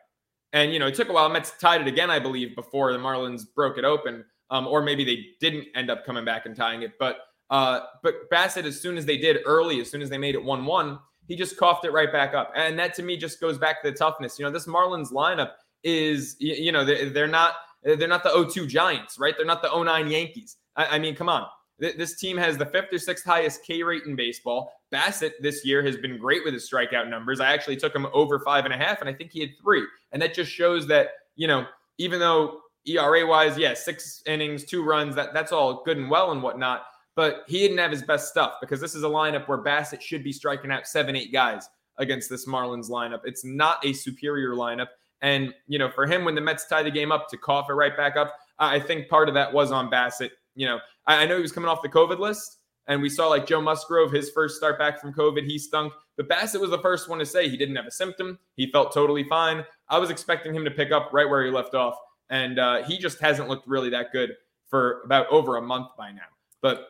And, 0.53 0.73
you 0.73 0.79
know, 0.79 0.87
it 0.87 0.95
took 0.95 1.09
a 1.09 1.13
while. 1.13 1.29
Mets 1.29 1.53
tied 1.61 1.83
it 1.83 1.87
again, 1.87 2.11
I 2.11 2.19
believe, 2.19 2.57
before 2.57 2.93
the 2.93 2.99
Marlins 2.99 3.43
broke 3.55 3.79
it 3.79 3.85
open 3.85 4.25
um, 4.51 4.67
or 4.67 4.83
maybe 4.83 5.05
they 5.05 5.27
didn't 5.41 5.67
end 5.75 5.91
up 5.91 6.05
coming 6.05 6.25
back 6.25 6.47
and 6.47 6.57
tying 6.57 6.83
it. 6.83 6.93
But 6.99 7.19
uh, 7.51 7.81
but 8.03 8.29
Bassitt, 8.31 8.65
as 8.65 8.81
soon 8.81 8.99
as 8.99 9.07
they 9.07 9.17
did 9.17 9.39
early, 9.47 9.81
as 9.81 9.91
soon 9.91 10.03
as 10.03 10.11
they 10.11 10.19
made 10.19 10.35
it 10.35 10.43
one-one, 10.43 10.99
he 11.29 11.37
just 11.37 11.57
coughed 11.57 11.85
it 11.85 11.93
right 11.93 12.11
back 12.11 12.35
up, 12.35 12.53
and 12.57 12.79
that 12.79 12.95
to 12.95 13.03
me 13.03 13.17
just 13.17 13.41
goes 13.41 13.59
back 13.59 13.83
to 13.83 13.91
the 13.91 13.97
toughness. 13.97 14.39
You 14.39 14.45
know, 14.45 14.51
this 14.51 14.67
Marlins 14.67 15.13
lineup 15.13 15.53
is 15.85 16.37
you 16.41 16.73
know 16.73 16.85
they're 16.85 17.29
not 17.29 17.55
they're 17.95 18.09
not 18.09 18.25
the 18.25 18.51
02 18.53 18.67
Giants, 18.67 19.19
right? 19.19 19.35
They're 19.37 19.47
not 19.47 19.63
the 19.63 19.71
09 19.71 20.11
Yankees. 20.11 20.57
I, 20.75 20.87
I 20.87 20.99
mean, 20.99 21.15
come 21.15 21.29
on. 21.29 21.47
This 21.79 22.19
team 22.19 22.39
has 22.39 22.57
the 22.57 22.65
fifth 22.65 22.91
or 22.91 22.99
sixth 22.99 23.25
highest 23.25 23.63
K 23.63 23.83
rate 23.83 24.05
in 24.07 24.17
baseball. 24.17 24.73
Bassitt 24.91 25.33
this 25.41 25.63
year 25.63 25.83
has 25.83 25.99
been 25.99 26.17
great 26.17 26.43
with 26.43 26.55
his 26.55 26.71
strikeout 26.71 27.11
numbers. 27.11 27.39
I 27.39 27.53
actually 27.53 27.77
took 27.77 27.95
him 27.95 28.07
over 28.15 28.41
five 28.41 28.65
and 28.65 28.73
a 28.73 28.79
half, 28.79 29.01
and 29.01 29.11
I 29.11 29.13
think 29.13 29.31
he 29.31 29.41
had 29.41 29.51
three. 29.63 29.85
And 30.11 30.23
that 30.23 30.33
just 30.33 30.51
shows 30.51 30.87
that, 30.87 31.09
you 31.35 31.47
know, 31.47 31.67
even 31.99 32.19
though 32.19 32.61
ERA 32.87 33.27
wise, 33.27 33.59
yeah, 33.59 33.75
six 33.75 34.23
innings, 34.27 34.65
two 34.65 34.85
runs. 34.85 35.15
That 35.15 35.35
that's 35.35 35.53
all 35.53 35.83
good 35.85 35.99
and 35.99 36.11
well 36.11 36.33
and 36.33 36.43
whatnot. 36.43 36.85
But 37.15 37.45
he 37.47 37.59
didn't 37.59 37.79
have 37.79 37.91
his 37.91 38.03
best 38.03 38.29
stuff 38.29 38.55
because 38.61 38.81
this 38.81 38.95
is 38.95 39.03
a 39.03 39.09
lineup 39.09 39.49
where 39.49 39.59
Bassitt 39.59 40.01
should 40.01 40.23
be 40.23 40.33
striking 40.33 40.71
out 40.71 40.87
seven, 40.87 41.17
eight 41.17 41.33
guys 41.33 41.69
against 41.99 42.29
this 42.29 42.47
Marlins 42.47 42.91
lineup. 42.91 43.21
It's 43.25 43.45
not 43.45 43.85
a 43.85 43.93
superior 43.93 44.51
lineup. 44.51 44.89
And, 45.23 45.55
you 45.67 45.79
know, 45.79 45.91
for 45.91 46.07
him, 46.07 46.25
when 46.25 46.35
the 46.35 46.41
Mets 46.41 46.67
tie 46.67 46.83
the 46.83 46.91
game 46.91 47.11
up 47.11 47.29
to 47.31 47.37
cough 47.37 47.67
it 47.71 47.75
right 47.75 47.97
back 47.97 48.17
up, 48.17 48.35
I 48.59 48.79
think 48.79 49.09
part 49.09 49.29
of 49.29 49.35
that 49.35 49.53
was 49.53 49.73
on 49.73 49.91
Bassitt. 49.91 50.31
You 50.55 50.67
know, 50.67 50.79
I, 51.07 51.23
I 51.23 51.27
know 51.27 51.37
he 51.37 51.43
was 51.43 51.53
coming 51.53 51.69
off 51.69 51.83
the 51.83 51.89
COVID 51.89 52.19
list, 52.19 52.59
and 52.87 53.01
we 53.01 53.09
saw 53.09 53.29
like 53.29 53.47
Joe 53.47 53.61
Musgrove, 53.61 54.13
his 54.13 54.31
first 54.31 54.57
start 54.57 54.79
back 54.79 55.01
from 55.01 55.13
COVID, 55.13 55.45
he 55.45 55.59
stunk. 55.59 55.93
But 56.17 56.29
Bassitt 56.29 56.61
was 56.61 56.71
the 56.71 56.79
first 56.79 57.09
one 57.09 57.19
to 57.19 57.27
say 57.27 57.49
he 57.49 57.57
didn't 57.57 57.77
have 57.77 57.87
a 57.87 57.91
symptom. 57.91 58.39
He 58.57 58.71
felt 58.71 58.93
totally 58.93 59.25
fine. 59.25 59.65
I 59.89 59.99
was 59.99 60.11
expecting 60.11 60.55
him 60.55 60.65
to 60.65 60.71
pick 60.71 60.93
up 60.93 61.11
right 61.13 61.29
where 61.29 61.45
he 61.45 61.51
left 61.51 61.75
off 61.75 61.97
and 62.31 62.59
uh, 62.59 62.83
he 62.83 62.99
just 62.99 63.21
hasn't 63.21 63.49
looked 63.49 63.67
really 63.67 63.91
that 63.91 64.13
good 64.13 64.35
for 64.69 65.03
about 65.05 65.29
over 65.29 65.57
a 65.57 65.63
month 65.63 65.89
by 65.97 66.11
now. 66.11 66.23
But 66.61 66.89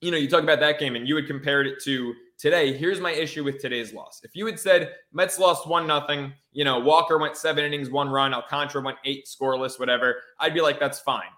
you 0.00 0.10
know, 0.10 0.18
you 0.18 0.28
talk 0.28 0.42
about 0.42 0.60
that 0.60 0.78
game, 0.78 0.94
and 0.94 1.08
you 1.08 1.16
had 1.16 1.26
compared 1.26 1.66
it 1.66 1.82
to 1.84 2.14
today. 2.38 2.76
Here's 2.76 3.00
my 3.00 3.12
issue 3.12 3.44
with 3.44 3.60
today's 3.60 3.92
loss. 3.92 4.20
If 4.22 4.34
you 4.34 4.46
had 4.46 4.58
said 4.58 4.92
Mets 5.12 5.38
lost 5.38 5.66
one 5.66 5.86
nothing, 5.86 6.32
you 6.52 6.64
know, 6.64 6.78
Walker 6.78 7.18
went 7.18 7.36
seven 7.36 7.64
innings, 7.64 7.90
one 7.90 8.08
run, 8.08 8.34
Alcantara 8.34 8.82
went 8.82 8.98
eight 9.04 9.26
scoreless, 9.26 9.78
whatever, 9.78 10.16
I'd 10.38 10.54
be 10.54 10.60
like, 10.60 10.78
that's 10.78 11.00
fine. 11.00 11.30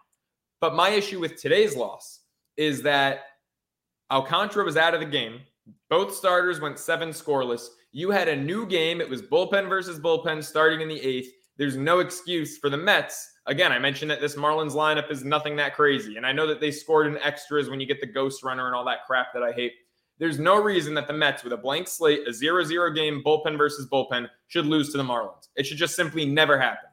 But 0.61 0.75
my 0.75 0.91
issue 0.91 1.21
with 1.21 1.41
today's 1.41 1.77
loss 1.77 2.21
is 2.57 2.83
that 2.83 3.21
Alcantara 4.11 4.65
was 4.65 4.77
out 4.77 4.95
of 4.95 5.01
the 5.01 5.07
game. 5.07 5.41
Both 5.91 6.15
starters 6.15 6.61
went 6.61 6.79
seven 6.79 7.11
scoreless. 7.11 7.69
You 7.93 8.11
had 8.11 8.29
a 8.29 8.37
new 8.37 8.67
game. 8.67 9.01
It 9.01 9.09
was 9.09 9.23
bullpen 9.23 9.69
versus 9.69 10.01
bullpen 10.01 10.43
starting 10.43 10.81
in 10.81 10.89
the 10.89 11.01
eighth. 11.01 11.33
There's 11.57 11.77
no 11.77 12.01
excuse 12.01 12.59
for 12.59 12.71
the 12.71 12.77
Mets. 12.77 13.33
Again, 13.47 13.73
I 13.73 13.79
mentioned 13.79 14.11
that 14.11 14.21
this 14.21 14.37
Marlins 14.37 14.73
lineup 14.73 15.11
is 15.11 15.25
nothing 15.25 15.57
that 15.57 15.75
crazy. 15.75 16.17
And 16.17 16.27
I 16.27 16.33
know 16.33 16.47
that 16.47 16.61
they 16.61 16.71
scored 16.71 17.07
in 17.07 17.19
extras 17.19 17.69
when 17.69 17.81
you 17.81 17.87
get 17.87 18.01
the 18.01 18.07
ghost 18.07 18.43
runner 18.43 18.67
and 18.67 18.75
all 18.75 18.85
that 18.85 19.07
crap 19.07 19.29
that 19.35 19.43
I 19.43 19.53
hate. 19.53 19.73
There's 20.19 20.39
no 20.39 20.61
reason 20.61 20.95
that 20.95 21.07
the 21.07 21.13
Mets, 21.13 21.45
with 21.45 21.53
a 21.53 21.57
blank 21.57 21.89
slate, 21.89 22.27
a 22.27 22.33
0 22.33 22.65
0 22.65 22.93
game, 22.93 23.23
bullpen 23.25 23.57
versus 23.57 23.89
bullpen, 23.91 24.29
should 24.49 24.67
lose 24.67 24.91
to 24.91 24.99
the 24.99 25.05
Marlins. 25.05 25.49
It 25.57 25.67
should 25.67 25.79
just 25.79 25.95
simply 25.95 26.27
never 26.27 26.59
happen. 26.59 26.89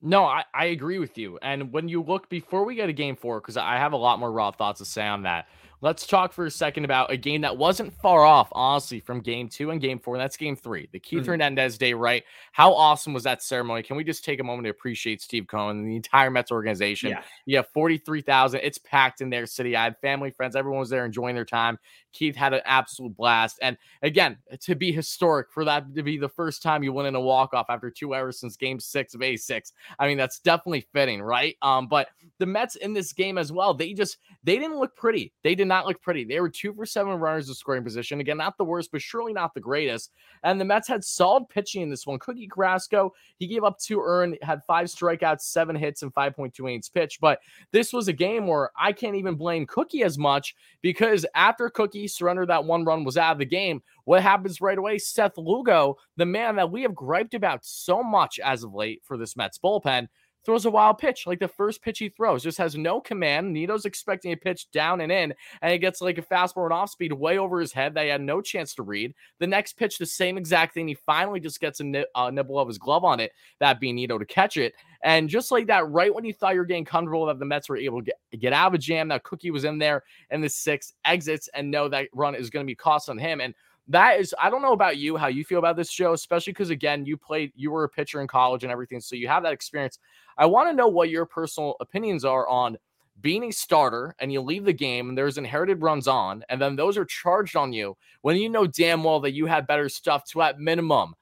No, 0.00 0.24
I, 0.24 0.44
I 0.54 0.66
agree 0.66 0.98
with 0.98 1.18
you. 1.18 1.38
And 1.42 1.72
when 1.72 1.88
you 1.88 2.02
look 2.02 2.28
before 2.28 2.64
we 2.64 2.76
get 2.76 2.86
to 2.86 2.92
game 2.92 3.16
four, 3.16 3.40
because 3.40 3.56
I 3.56 3.76
have 3.76 3.92
a 3.92 3.96
lot 3.96 4.20
more 4.20 4.30
raw 4.30 4.52
thoughts 4.52 4.78
to 4.78 4.84
say 4.84 5.06
on 5.06 5.22
that, 5.22 5.46
let's 5.80 6.06
talk 6.06 6.32
for 6.32 6.46
a 6.46 6.50
second 6.50 6.84
about 6.84 7.10
a 7.10 7.16
game 7.16 7.40
that 7.40 7.56
wasn't 7.56 7.92
far 8.00 8.24
off, 8.24 8.48
honestly, 8.52 9.00
from 9.00 9.20
game 9.20 9.48
two 9.48 9.70
and 9.70 9.80
game 9.80 9.98
four. 9.98 10.14
And 10.14 10.22
that's 10.22 10.36
game 10.36 10.54
three, 10.54 10.88
the 10.92 11.00
Keith 11.00 11.20
mm-hmm. 11.20 11.30
Hernandez 11.30 11.78
Day, 11.78 11.94
right? 11.94 12.22
How 12.52 12.72
awesome 12.74 13.12
was 13.12 13.24
that 13.24 13.42
ceremony? 13.42 13.82
Can 13.82 13.96
we 13.96 14.04
just 14.04 14.24
take 14.24 14.38
a 14.38 14.44
moment 14.44 14.64
to 14.66 14.70
appreciate 14.70 15.20
Steve 15.20 15.46
Cohen 15.48 15.78
and 15.78 15.88
the 15.88 15.96
entire 15.96 16.30
Mets 16.30 16.52
organization? 16.52 17.10
Yeah, 17.10 17.22
you 17.46 17.56
have 17.56 17.68
43,000. 17.74 18.60
It's 18.62 18.78
packed 18.78 19.20
in 19.20 19.30
their 19.30 19.46
city. 19.46 19.76
I 19.76 19.84
had 19.84 19.96
family, 20.00 20.30
friends, 20.30 20.54
everyone 20.54 20.80
was 20.80 20.90
there 20.90 21.04
enjoying 21.04 21.34
their 21.34 21.44
time. 21.44 21.78
Keith 22.12 22.36
had 22.36 22.54
an 22.54 22.60
absolute 22.64 23.16
blast. 23.16 23.58
And 23.62 23.76
again, 24.02 24.38
to 24.60 24.74
be 24.74 24.92
historic 24.92 25.50
for 25.52 25.64
that 25.64 25.94
to 25.94 26.02
be 26.02 26.18
the 26.18 26.28
first 26.28 26.62
time 26.62 26.82
you 26.82 26.92
went 26.92 27.08
in 27.08 27.14
a 27.14 27.20
walk 27.20 27.54
off 27.54 27.66
after 27.68 27.90
two 27.90 28.14
hours 28.14 28.40
since 28.40 28.56
game 28.56 28.80
six 28.80 29.14
of 29.14 29.20
A6. 29.20 29.72
I 29.98 30.06
mean, 30.06 30.18
that's 30.18 30.38
definitely 30.40 30.86
fitting, 30.92 31.22
right? 31.22 31.56
Um, 31.62 31.88
but 31.88 32.08
the 32.38 32.46
Mets 32.46 32.76
in 32.76 32.92
this 32.92 33.12
game 33.12 33.38
as 33.38 33.52
well, 33.52 33.74
they 33.74 33.92
just 33.92 34.18
they 34.44 34.58
didn't 34.58 34.78
look 34.78 34.96
pretty. 34.96 35.32
They 35.42 35.54
did 35.54 35.68
not 35.68 35.86
look 35.86 36.00
pretty. 36.00 36.24
They 36.24 36.40
were 36.40 36.48
two 36.48 36.72
for 36.72 36.86
seven 36.86 37.14
runners 37.14 37.48
of 37.48 37.56
scoring 37.56 37.84
position. 37.84 38.20
Again, 38.20 38.38
not 38.38 38.56
the 38.58 38.64
worst, 38.64 38.90
but 38.92 39.02
surely 39.02 39.32
not 39.32 39.54
the 39.54 39.60
greatest. 39.60 40.12
And 40.42 40.60
the 40.60 40.64
Mets 40.64 40.88
had 40.88 41.04
solid 41.04 41.48
pitching 41.48 41.82
in 41.82 41.90
this 41.90 42.06
one. 42.06 42.18
Cookie 42.18 42.48
Carrasco, 42.48 43.12
he 43.38 43.46
gave 43.46 43.64
up 43.64 43.78
two 43.78 44.00
earned, 44.00 44.38
had 44.42 44.62
five 44.64 44.86
strikeouts, 44.86 45.40
seven 45.40 45.76
hits, 45.76 46.02
and 46.02 46.14
5.2 46.14 46.58
innings 46.60 46.88
pitch. 46.88 47.18
But 47.20 47.40
this 47.72 47.92
was 47.92 48.08
a 48.08 48.12
game 48.12 48.46
where 48.46 48.70
I 48.78 48.92
can't 48.92 49.16
even 49.16 49.34
blame 49.34 49.66
Cookie 49.66 50.02
as 50.02 50.18
much 50.18 50.54
because 50.82 51.26
after 51.34 51.68
Cookie 51.68 51.97
surrendered 52.06 52.48
that 52.50 52.64
one 52.64 52.84
run 52.84 53.02
was 53.04 53.16
out 53.16 53.32
of 53.32 53.38
the 53.38 53.44
game, 53.44 53.82
what 54.04 54.22
happens 54.22 54.60
right 54.60 54.78
away? 54.78 54.98
Seth 54.98 55.36
Lugo, 55.36 55.96
the 56.16 56.26
man 56.26 56.56
that 56.56 56.70
we 56.70 56.82
have 56.82 56.94
griped 56.94 57.34
about 57.34 57.64
so 57.64 58.02
much 58.02 58.38
as 58.38 58.62
of 58.62 58.74
late 58.74 59.02
for 59.04 59.16
this 59.16 59.36
Mets 59.36 59.58
bullpen, 59.58 60.08
throws 60.44 60.64
a 60.64 60.70
wild 60.70 60.98
pitch. 60.98 61.26
Like 61.26 61.40
the 61.40 61.48
first 61.48 61.82
pitch 61.82 61.98
he 61.98 62.08
throws 62.08 62.42
just 62.42 62.58
has 62.58 62.76
no 62.76 63.00
command. 63.00 63.52
Nido's 63.52 63.84
expecting 63.84 64.32
a 64.32 64.36
pitch 64.36 64.70
down 64.70 65.00
and 65.00 65.12
in, 65.12 65.34
and 65.62 65.72
he 65.72 65.78
gets 65.78 66.00
like 66.00 66.18
a 66.18 66.22
fastball 66.22 66.64
and 66.64 66.72
off 66.72 66.90
speed 66.90 67.12
way 67.12 67.38
over 67.38 67.60
his 67.60 67.72
head 67.72 67.94
that 67.94 68.04
he 68.04 68.08
had 68.08 68.20
no 68.20 68.40
chance 68.40 68.74
to 68.74 68.82
read. 68.82 69.14
The 69.40 69.46
next 69.46 69.74
pitch, 69.74 69.98
the 69.98 70.06
same 70.06 70.38
exact 70.38 70.74
thing. 70.74 70.88
He 70.88 70.94
finally 71.06 71.40
just 71.40 71.60
gets 71.60 71.80
a 71.80 71.84
nibble 71.84 72.58
of 72.58 72.68
his 72.68 72.78
glove 72.78 73.04
on 73.04 73.20
it, 73.20 73.32
that 73.60 73.80
being 73.80 73.96
Nido 73.96 74.18
to 74.18 74.24
catch 74.24 74.56
it. 74.56 74.74
And 75.02 75.28
just 75.28 75.52
like 75.52 75.66
that, 75.68 75.88
right 75.88 76.12
when 76.12 76.24
you 76.24 76.32
thought 76.32 76.54
you 76.54 76.60
were 76.60 76.66
getting 76.66 76.84
comfortable 76.84 77.26
that 77.26 77.38
the 77.38 77.44
Mets 77.44 77.68
were 77.68 77.76
able 77.76 78.00
to 78.00 78.04
get, 78.04 78.40
get 78.40 78.52
out 78.52 78.68
of 78.68 78.74
a 78.74 78.78
jam, 78.78 79.08
that 79.08 79.22
Cookie 79.22 79.50
was 79.50 79.64
in 79.64 79.78
there 79.78 80.02
and 80.30 80.42
the 80.42 80.48
six 80.48 80.94
exits 81.04 81.48
and 81.54 81.70
know 81.70 81.88
that 81.88 82.08
run 82.12 82.34
is 82.34 82.50
going 82.50 82.64
to 82.64 82.70
be 82.70 82.74
cost 82.74 83.08
on 83.08 83.16
him. 83.16 83.40
And 83.40 83.54
that 83.88 84.20
is 84.20 84.34
i 84.40 84.50
don't 84.50 84.62
know 84.62 84.72
about 84.72 84.98
you 84.98 85.16
how 85.16 85.26
you 85.26 85.44
feel 85.44 85.58
about 85.58 85.76
this 85.76 85.90
show 85.90 86.12
especially 86.12 86.52
because 86.52 86.70
again 86.70 87.06
you 87.06 87.16
played 87.16 87.50
you 87.56 87.70
were 87.70 87.84
a 87.84 87.88
pitcher 87.88 88.20
in 88.20 88.26
college 88.26 88.62
and 88.62 88.70
everything 88.70 89.00
so 89.00 89.16
you 89.16 89.26
have 89.26 89.42
that 89.42 89.52
experience 89.52 89.98
I 90.38 90.46
want 90.46 90.70
to 90.70 90.74
know 90.74 90.86
what 90.86 91.10
your 91.10 91.26
personal 91.26 91.74
opinions 91.80 92.24
are 92.24 92.48
on 92.48 92.78
being 93.20 93.42
a 93.44 93.50
starter 93.50 94.14
and 94.20 94.32
you 94.32 94.40
leave 94.40 94.64
the 94.64 94.72
game 94.72 95.08
and 95.08 95.18
there's 95.18 95.36
inherited 95.36 95.82
runs 95.82 96.06
on, 96.06 96.44
and 96.48 96.62
then 96.62 96.76
those 96.76 96.96
are 96.96 97.04
charged 97.04 97.56
on 97.56 97.72
you 97.72 97.96
when 98.22 98.36
you 98.36 98.48
know 98.48 98.66
damn 98.66 99.02
well 99.02 99.18
that 99.20 99.32
you 99.32 99.46
had 99.46 99.66
better 99.66 99.88
stuff 99.88 100.24
to 100.30 100.42
at 100.42 100.60
minimum 100.60 101.14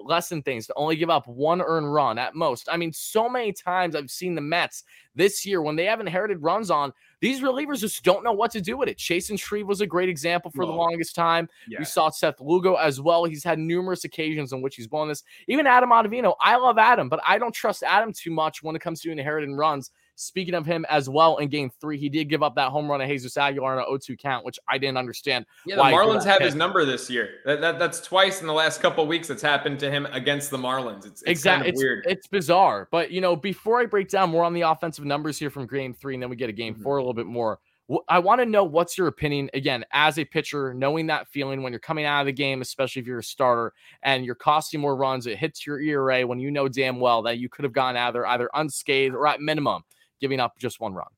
lessen 0.00 0.42
things 0.42 0.66
to 0.66 0.74
only 0.76 0.96
give 0.96 1.10
up 1.10 1.26
one 1.26 1.62
earned 1.62 1.92
run 1.92 2.18
at 2.18 2.34
most. 2.34 2.68
I 2.70 2.76
mean, 2.76 2.92
so 2.92 3.28
many 3.28 3.52
times 3.52 3.94
I've 3.94 4.10
seen 4.10 4.34
the 4.34 4.40
Mets 4.40 4.84
this 5.14 5.46
year 5.46 5.62
when 5.62 5.76
they 5.76 5.84
have 5.84 6.00
inherited 6.00 6.42
runs 6.42 6.70
on, 6.70 6.92
these 7.20 7.40
relievers 7.40 7.80
just 7.80 8.02
don't 8.04 8.22
know 8.22 8.32
what 8.32 8.50
to 8.52 8.60
do 8.60 8.76
with 8.76 8.88
it. 8.88 8.98
Chasen 8.98 9.38
Shreve 9.38 9.66
was 9.66 9.80
a 9.80 9.86
great 9.86 10.08
example 10.08 10.50
for 10.50 10.64
the 10.64 10.72
longest 10.72 11.14
time. 11.14 11.48
Yeah. 11.68 11.80
We 11.80 11.84
saw 11.84 12.10
Seth 12.10 12.40
Lugo 12.40 12.74
as 12.74 13.00
well. 13.00 13.24
He's 13.24 13.44
had 13.44 13.58
numerous 13.58 14.04
occasions 14.04 14.52
in 14.52 14.62
which 14.62 14.76
he's 14.76 14.86
blown 14.86 15.08
this. 15.08 15.24
Even 15.48 15.66
Adam 15.66 15.90
Ottavino, 15.90 16.34
I 16.40 16.56
love 16.56 16.78
Adam, 16.78 17.08
but 17.08 17.20
I 17.26 17.38
don't 17.38 17.54
trust 17.54 17.82
Adam 17.82 18.12
too 18.12 18.30
much 18.30 18.62
when 18.62 18.76
it 18.76 18.82
comes 18.82 19.00
to 19.00 19.10
inheriting 19.10 19.54
runs. 19.54 19.90
Speaking 20.20 20.54
of 20.54 20.66
him 20.66 20.84
as 20.88 21.08
well 21.08 21.36
in 21.36 21.48
game 21.48 21.70
three, 21.80 21.96
he 21.96 22.08
did 22.08 22.28
give 22.28 22.42
up 22.42 22.56
that 22.56 22.70
home 22.70 22.90
run 22.90 22.98
to 22.98 23.06
Jesus 23.06 23.36
Aguilar 23.36 23.74
in 23.74 23.78
an 23.78 23.84
0 23.86 23.98
2 23.98 24.16
count, 24.16 24.44
which 24.44 24.58
I 24.68 24.76
didn't 24.76 24.98
understand. 24.98 25.46
Yeah, 25.64 25.76
the 25.76 25.82
Marlins 25.82 26.24
have 26.24 26.42
his 26.42 26.56
number 26.56 26.84
this 26.84 27.08
year. 27.08 27.36
That, 27.44 27.60
that, 27.60 27.78
that's 27.78 28.00
twice 28.00 28.40
in 28.40 28.48
the 28.48 28.52
last 28.52 28.82
couple 28.82 29.06
weeks 29.06 29.28
that's 29.28 29.42
happened 29.42 29.78
to 29.78 29.90
him 29.92 30.06
against 30.06 30.50
the 30.50 30.58
Marlins. 30.58 31.06
It's, 31.06 31.22
it's 31.22 31.30
exactly 31.30 31.66
kind 31.66 31.76
of 31.76 31.78
weird. 31.78 32.06
It's 32.08 32.26
bizarre. 32.26 32.88
But, 32.90 33.12
you 33.12 33.20
know, 33.20 33.36
before 33.36 33.80
I 33.80 33.86
break 33.86 34.08
down 34.08 34.30
more 34.30 34.42
on 34.42 34.54
the 34.54 34.62
offensive 34.62 35.04
numbers 35.04 35.38
here 35.38 35.50
from 35.50 35.68
game 35.68 35.94
three, 35.94 36.14
and 36.14 36.22
then 36.22 36.30
we 36.30 36.34
get 36.34 36.48
a 36.48 36.52
game 36.52 36.74
mm-hmm. 36.74 36.82
four 36.82 36.96
a 36.96 37.00
little 37.00 37.14
bit 37.14 37.26
more. 37.26 37.60
I 38.08 38.18
want 38.18 38.40
to 38.40 38.46
know 38.46 38.64
what's 38.64 38.98
your 38.98 39.06
opinion 39.06 39.50
again 39.54 39.84
as 39.92 40.18
a 40.18 40.24
pitcher, 40.24 40.74
knowing 40.74 41.06
that 41.06 41.28
feeling 41.28 41.62
when 41.62 41.72
you're 41.72 41.80
coming 41.80 42.04
out 42.04 42.20
of 42.20 42.26
the 42.26 42.32
game, 42.32 42.60
especially 42.60 43.00
if 43.00 43.06
you're 43.06 43.20
a 43.20 43.24
starter 43.24 43.72
and 44.02 44.26
you're 44.26 44.34
costing 44.34 44.80
more 44.80 44.94
runs, 44.96 45.26
it 45.26 45.38
hits 45.38 45.64
your 45.64 45.80
ERA 45.80 46.26
when 46.26 46.38
you 46.38 46.50
know 46.50 46.68
damn 46.68 47.00
well 47.00 47.22
that 47.22 47.38
you 47.38 47.48
could 47.48 47.62
have 47.62 47.72
gone 47.72 47.96
out 47.96 48.12
there 48.12 48.26
either 48.26 48.50
unscathed 48.52 49.14
or 49.14 49.26
at 49.26 49.40
minimum 49.40 49.84
giving 50.20 50.40
up 50.40 50.58
just 50.58 50.80
one 50.80 50.94
run. 50.94 51.08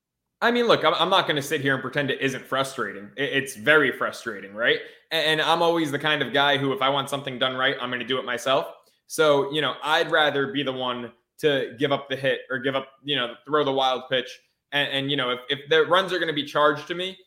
I 0.43 0.49
mean, 0.49 0.65
look, 0.65 0.83
I'm 0.83 1.09
not 1.11 1.27
going 1.27 1.35
to 1.35 1.41
sit 1.41 1.61
here 1.61 1.73
and 1.75 1.81
pretend 1.83 2.09
it 2.09 2.19
isn't 2.19 2.43
frustrating. 2.43 3.11
It's 3.15 3.55
very 3.55 3.91
frustrating, 3.91 4.55
right? 4.55 4.79
And 5.11 5.39
I'm 5.39 5.61
always 5.61 5.91
the 5.91 5.99
kind 5.99 6.23
of 6.23 6.33
guy 6.33 6.57
who, 6.57 6.73
if 6.73 6.81
I 6.81 6.89
want 6.89 7.11
something 7.11 7.37
done 7.37 7.55
right, 7.55 7.75
I'm 7.79 7.89
going 7.89 7.99
to 7.99 8.07
do 8.07 8.17
it 8.17 8.25
myself. 8.25 8.65
So, 9.05 9.53
you 9.53 9.61
know, 9.61 9.75
I'd 9.83 10.09
rather 10.09 10.51
be 10.51 10.63
the 10.63 10.73
one 10.73 11.11
to 11.39 11.75
give 11.77 11.91
up 11.91 12.09
the 12.09 12.15
hit 12.15 12.39
or 12.49 12.57
give 12.57 12.75
up, 12.75 12.87
you 13.03 13.15
know, 13.15 13.35
throw 13.45 13.63
the 13.63 13.71
wild 13.71 14.03
pitch. 14.09 14.39
And, 14.71 14.91
and 14.91 15.11
you 15.11 15.17
know, 15.17 15.31
if, 15.31 15.39
if 15.49 15.59
the 15.69 15.85
runs 15.85 16.11
are 16.11 16.17
going 16.17 16.27
to 16.27 16.33
be 16.33 16.45
charged 16.45 16.87
to 16.87 16.95
me, 16.95 17.17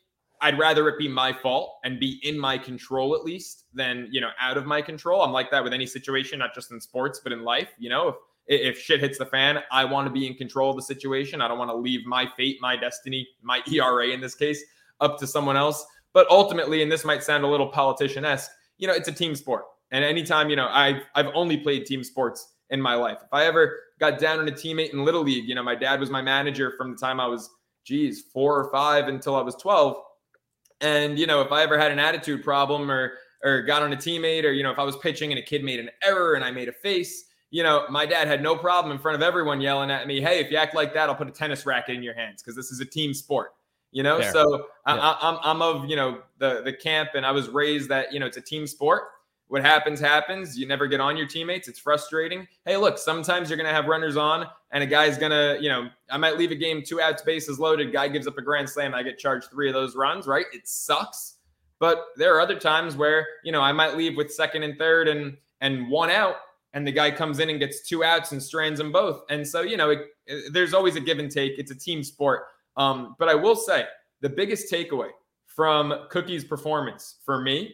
I'd 0.41 0.59
rather 0.59 0.89
it 0.89 0.97
be 0.97 1.07
my 1.07 1.31
fault 1.31 1.77
and 1.85 1.99
be 1.99 2.19
in 2.23 2.37
my 2.37 2.57
control 2.57 3.15
at 3.15 3.23
least 3.23 3.65
than, 3.73 4.09
you 4.11 4.19
know, 4.19 4.31
out 4.39 4.57
of 4.57 4.65
my 4.65 4.81
control. 4.81 5.21
I'm 5.21 5.31
like 5.31 5.49
that 5.51 5.63
with 5.63 5.73
any 5.73 5.85
situation, 5.85 6.39
not 6.39 6.53
just 6.53 6.71
in 6.71 6.81
sports, 6.81 7.21
but 7.23 7.31
in 7.31 7.43
life. 7.43 7.69
You 7.77 7.89
know, 7.89 8.07
if 8.09 8.15
if 8.47 8.79
shit 8.79 8.99
hits 8.99 9.17
the 9.17 9.25
fan, 9.25 9.59
I 9.71 9.85
want 9.85 10.07
to 10.07 10.11
be 10.11 10.27
in 10.27 10.35
control 10.35 10.69
of 10.69 10.75
the 10.75 10.81
situation. 10.81 11.41
I 11.41 11.47
don't 11.47 11.57
want 11.57 11.71
to 11.71 11.75
leave 11.75 12.05
my 12.05 12.27
fate, 12.37 12.57
my 12.61 12.75
destiny, 12.75 13.27
my 13.41 13.61
ERA 13.71 14.09
in 14.09 14.21
this 14.21 14.35
case, 14.35 14.63
up 15.01 15.17
to 15.19 15.27
someone 15.27 15.57
else. 15.57 15.85
But 16.13 16.27
ultimately, 16.29 16.81
and 16.81 16.91
this 16.91 17.03
might 17.03 17.23
sound 17.23 17.43
a 17.43 17.47
little 17.47 17.67
politician 17.67 18.23
esque, 18.23 18.51
you 18.77 18.87
know, 18.87 18.93
it's 18.93 19.07
a 19.07 19.11
team 19.11 19.35
sport. 19.35 19.65
And 19.91 20.03
anytime, 20.03 20.49
you 20.49 20.55
know, 20.55 20.67
I've 20.69 21.03
I've 21.15 21.27
only 21.33 21.57
played 21.57 21.85
team 21.85 22.03
sports 22.03 22.53
in 22.69 22.81
my 22.81 22.95
life. 22.95 23.19
If 23.21 23.33
I 23.33 23.45
ever 23.45 23.77
got 23.99 24.19
down 24.19 24.39
on 24.39 24.47
a 24.47 24.51
teammate 24.51 24.91
in 24.91 25.05
little 25.05 25.21
league, 25.21 25.47
you 25.47 25.55
know, 25.55 25.63
my 25.63 25.75
dad 25.75 25.99
was 25.99 26.09
my 26.09 26.21
manager 26.21 26.73
from 26.77 26.91
the 26.91 26.97
time 26.97 27.19
I 27.19 27.27
was, 27.27 27.49
geez, 27.85 28.23
four 28.33 28.59
or 28.59 28.71
five 28.71 29.07
until 29.07 29.35
I 29.35 29.41
was 29.41 29.55
12. 29.55 29.97
And, 30.81 31.17
you 31.17 31.27
know, 31.27 31.41
if 31.41 31.51
I 31.51 31.63
ever 31.63 31.77
had 31.77 31.91
an 31.91 31.99
attitude 31.99 32.43
problem 32.43 32.89
or 32.91 33.13
or 33.43 33.61
got 33.61 33.83
on 33.83 33.93
a 33.93 33.95
teammate, 33.95 34.43
or 34.43 34.51
you 34.51 34.63
know, 34.63 34.71
if 34.71 34.79
I 34.79 34.83
was 34.83 34.97
pitching 34.97 35.31
and 35.31 35.39
a 35.39 35.43
kid 35.43 35.63
made 35.63 35.79
an 35.79 35.89
error 36.03 36.33
and 36.33 36.43
I 36.43 36.51
made 36.51 36.67
a 36.67 36.73
face, 36.73 37.25
you 37.51 37.63
know, 37.63 37.85
my 37.89 38.05
dad 38.05 38.27
had 38.27 38.41
no 38.41 38.55
problem 38.55 38.91
in 38.91 38.99
front 38.99 39.15
of 39.15 39.21
everyone 39.21 39.61
yelling 39.61 39.91
at 39.91 40.07
me, 40.07 40.21
"Hey, 40.21 40.39
if 40.39 40.51
you 40.51 40.57
act 40.57 40.75
like 40.75 40.93
that, 40.93 41.09
I'll 41.09 41.15
put 41.15 41.27
a 41.27 41.31
tennis 41.31 41.65
racket 41.65 41.95
in 41.95 42.03
your 42.03 42.15
hands 42.15 42.41
because 42.41 42.55
this 42.55 42.71
is 42.71 42.79
a 42.79 42.85
team 42.85 43.13
sport." 43.13 43.53
You 43.91 44.03
know, 44.03 44.19
Fair. 44.19 44.31
so 44.33 44.53
uh, 44.85 44.95
yeah. 44.95 44.99
I, 44.99 45.17
I'm 45.21 45.39
I'm 45.41 45.61
of 45.61 45.89
you 45.89 45.95
know 45.95 46.21
the 46.37 46.61
the 46.63 46.73
camp, 46.73 47.11
and 47.15 47.25
I 47.25 47.31
was 47.31 47.47
raised 47.49 47.89
that 47.89 48.11
you 48.11 48.19
know 48.19 48.25
it's 48.25 48.37
a 48.37 48.41
team 48.41 48.67
sport. 48.67 49.03
What 49.47 49.61
happens 49.61 49.99
happens. 49.99 50.57
You 50.57 50.67
never 50.67 50.87
get 50.87 50.99
on 50.99 51.15
your 51.15 51.27
teammates. 51.27 51.67
It's 51.67 51.77
frustrating. 51.77 52.47
Hey, 52.65 52.77
look, 52.77 52.97
sometimes 52.97 53.49
you're 53.49 53.57
gonna 53.57 53.69
have 53.69 53.85
runners 53.85 54.17
on, 54.17 54.47
and 54.71 54.83
a 54.83 54.87
guy's 54.87 55.17
gonna, 55.17 55.57
you 55.61 55.69
know, 55.69 55.87
I 56.09 56.17
might 56.17 56.37
leave 56.37 56.51
a 56.51 56.55
game 56.55 56.81
two 56.83 56.99
outs, 56.99 57.21
bases 57.21 57.59
loaded. 57.59 57.93
Guy 57.93 58.07
gives 58.07 58.27
up 58.27 58.37
a 58.37 58.41
grand 58.41 58.69
slam. 58.69 58.95
I 58.95 59.03
get 59.03 59.19
charged 59.19 59.49
three 59.51 59.69
of 59.69 59.75
those 59.75 59.95
runs. 59.95 60.25
Right? 60.25 60.47
It 60.51 60.67
sucks. 60.67 61.35
But 61.77 62.05
there 62.17 62.35
are 62.35 62.41
other 62.41 62.59
times 62.59 62.95
where 62.95 63.27
you 63.43 63.51
know 63.51 63.61
I 63.61 63.71
might 63.71 63.95
leave 63.95 64.17
with 64.17 64.33
second 64.33 64.63
and 64.63 64.77
third 64.77 65.07
and 65.07 65.37
and 65.61 65.89
one 65.89 66.09
out, 66.09 66.37
and 66.75 66.85
the 66.85 66.91
guy 66.91 67.09
comes 67.09 67.39
in 67.39 67.49
and 67.49 67.57
gets 67.57 67.87
two 67.87 68.03
outs 68.03 68.33
and 68.33 68.43
strands 68.43 68.77
them 68.79 68.91
both. 68.91 69.23
And 69.29 69.47
so, 69.47 69.61
you 69.61 69.77
know, 69.77 69.91
it, 69.91 70.01
it, 70.27 70.53
there's 70.53 70.73
always 70.73 70.97
a 70.97 70.99
give 70.99 71.19
and 71.19 71.31
take. 71.31 71.57
It's 71.57 71.71
a 71.71 71.75
team 71.75 72.03
sport. 72.03 72.43
Um, 72.75 73.15
but 73.17 73.29
I 73.29 73.33
will 73.33 73.55
say 73.55 73.85
the 74.19 74.29
biggest 74.29 74.71
takeaway 74.71 75.09
from 75.47 75.93
Cookie's 76.11 76.43
performance 76.43 77.19
for 77.25 77.41
me 77.41 77.73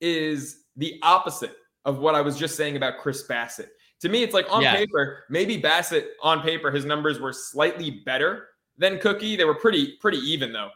is 0.00 0.64
the 0.76 0.98
opposite 1.02 1.54
of 1.84 1.98
what 1.98 2.14
I 2.14 2.22
was 2.22 2.38
just 2.38 2.56
saying 2.56 2.76
about 2.76 2.98
Chris 2.98 3.26
Bassitt. 3.28 3.68
To 4.00 4.08
me, 4.08 4.22
it's 4.22 4.32
like 4.32 4.50
on 4.50 4.62
yeah. 4.62 4.74
paper, 4.74 5.24
maybe 5.28 5.60
Bassitt 5.60 6.06
on 6.22 6.40
paper, 6.40 6.70
his 6.70 6.86
numbers 6.86 7.20
were 7.20 7.34
slightly 7.34 8.02
better 8.06 8.48
than 8.78 8.98
Cookie. 8.98 9.36
They 9.36 9.44
were 9.44 9.54
pretty, 9.54 9.98
pretty 10.00 10.18
even 10.18 10.50
though. 10.50 10.70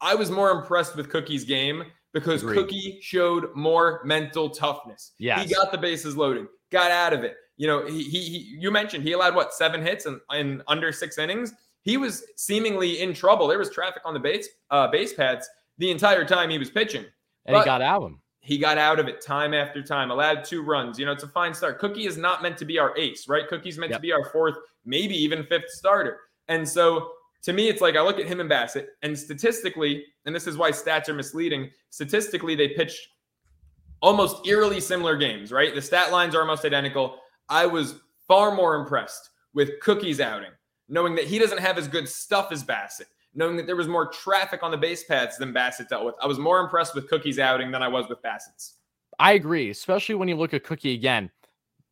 I 0.00 0.16
was 0.16 0.32
more 0.32 0.50
impressed 0.50 0.96
with 0.96 1.08
Cookie's 1.08 1.44
game 1.44 1.84
because 2.12 2.42
Agreed. 2.42 2.56
Cookie 2.56 2.98
showed 3.00 3.54
more 3.54 4.00
mental 4.04 4.50
toughness. 4.50 5.12
Yeah, 5.18 5.40
he 5.40 5.54
got 5.54 5.70
the 5.70 5.78
bases 5.78 6.16
loaded 6.16 6.48
got 6.70 6.90
out 6.90 7.12
of 7.12 7.24
it. 7.24 7.36
You 7.56 7.66
know, 7.66 7.86
he, 7.86 8.02
he, 8.02 8.20
he 8.20 8.38
you 8.58 8.70
mentioned 8.70 9.02
he 9.02 9.12
allowed 9.12 9.34
what 9.34 9.54
seven 9.54 9.82
hits 9.82 10.06
in, 10.06 10.20
in 10.32 10.62
under 10.68 10.92
six 10.92 11.18
innings. 11.18 11.54
He 11.82 11.96
was 11.96 12.24
seemingly 12.36 13.00
in 13.00 13.14
trouble. 13.14 13.46
There 13.46 13.58
was 13.58 13.70
traffic 13.70 14.02
on 14.04 14.14
the 14.14 14.20
base 14.20 14.48
uh, 14.70 14.88
base 14.88 15.14
pads 15.14 15.48
the 15.78 15.90
entire 15.90 16.24
time 16.24 16.50
he 16.50 16.58
was 16.58 16.70
pitching, 16.70 17.04
and 17.46 17.54
but 17.54 17.60
he 17.60 17.64
got 17.64 17.82
out 17.82 17.96
of 17.98 18.02
them. 18.02 18.20
He 18.40 18.58
got 18.58 18.78
out 18.78 19.00
of 19.00 19.08
it 19.08 19.20
time 19.20 19.54
after 19.54 19.82
time. 19.82 20.10
Allowed 20.10 20.44
two 20.44 20.62
runs. 20.62 20.98
You 20.98 21.06
know, 21.06 21.12
it's 21.12 21.24
a 21.24 21.28
fine 21.28 21.52
start. 21.54 21.78
Cookie 21.78 22.06
is 22.06 22.16
not 22.16 22.42
meant 22.42 22.56
to 22.58 22.64
be 22.64 22.78
our 22.78 22.96
ace, 22.96 23.28
right? 23.28 23.48
Cookie's 23.48 23.78
meant 23.78 23.90
yep. 23.90 23.98
to 23.98 24.02
be 24.02 24.12
our 24.12 24.30
fourth, 24.30 24.54
maybe 24.84 25.14
even 25.16 25.44
fifth 25.44 25.68
starter. 25.70 26.20
And 26.48 26.68
so 26.68 27.10
to 27.42 27.52
me, 27.52 27.68
it's 27.68 27.80
like 27.80 27.96
I 27.96 28.02
look 28.02 28.18
at 28.18 28.26
him 28.26 28.40
and 28.40 28.48
Bassett, 28.48 28.90
and 29.02 29.16
statistically, 29.18 30.04
and 30.24 30.34
this 30.34 30.46
is 30.46 30.56
why 30.56 30.70
stats 30.72 31.08
are 31.08 31.14
misleading. 31.14 31.70
Statistically, 31.90 32.54
they 32.54 32.68
pitched 32.68 33.08
almost 34.00 34.46
eerily 34.46 34.80
similar 34.80 35.16
games, 35.16 35.52
right? 35.52 35.74
The 35.74 35.82
stat 35.82 36.12
lines 36.12 36.34
are 36.34 36.40
almost 36.40 36.64
identical. 36.64 37.18
I 37.48 37.66
was 37.66 37.96
far 38.28 38.54
more 38.54 38.74
impressed 38.76 39.30
with 39.54 39.80
Cookie's 39.80 40.20
outing, 40.20 40.50
knowing 40.88 41.14
that 41.14 41.24
he 41.24 41.38
doesn't 41.38 41.58
have 41.58 41.78
as 41.78 41.88
good 41.88 42.08
stuff 42.08 42.52
as 42.52 42.62
Bassitt, 42.62 43.06
knowing 43.34 43.56
that 43.56 43.66
there 43.66 43.76
was 43.76 43.88
more 43.88 44.06
traffic 44.08 44.62
on 44.62 44.70
the 44.70 44.76
base 44.76 45.04
paths 45.04 45.36
than 45.36 45.52
Bassitt 45.52 45.88
dealt 45.88 46.04
with. 46.04 46.14
I 46.22 46.26
was 46.26 46.38
more 46.38 46.60
impressed 46.60 46.94
with 46.94 47.08
Cookie's 47.08 47.38
outing 47.38 47.70
than 47.70 47.82
I 47.82 47.88
was 47.88 48.08
with 48.08 48.22
Bassitt's. 48.22 48.74
I 49.18 49.32
agree, 49.32 49.70
especially 49.70 50.14
when 50.14 50.28
you 50.28 50.36
look 50.36 50.54
at 50.54 50.64
Cookie 50.64 50.94
again. 50.94 51.30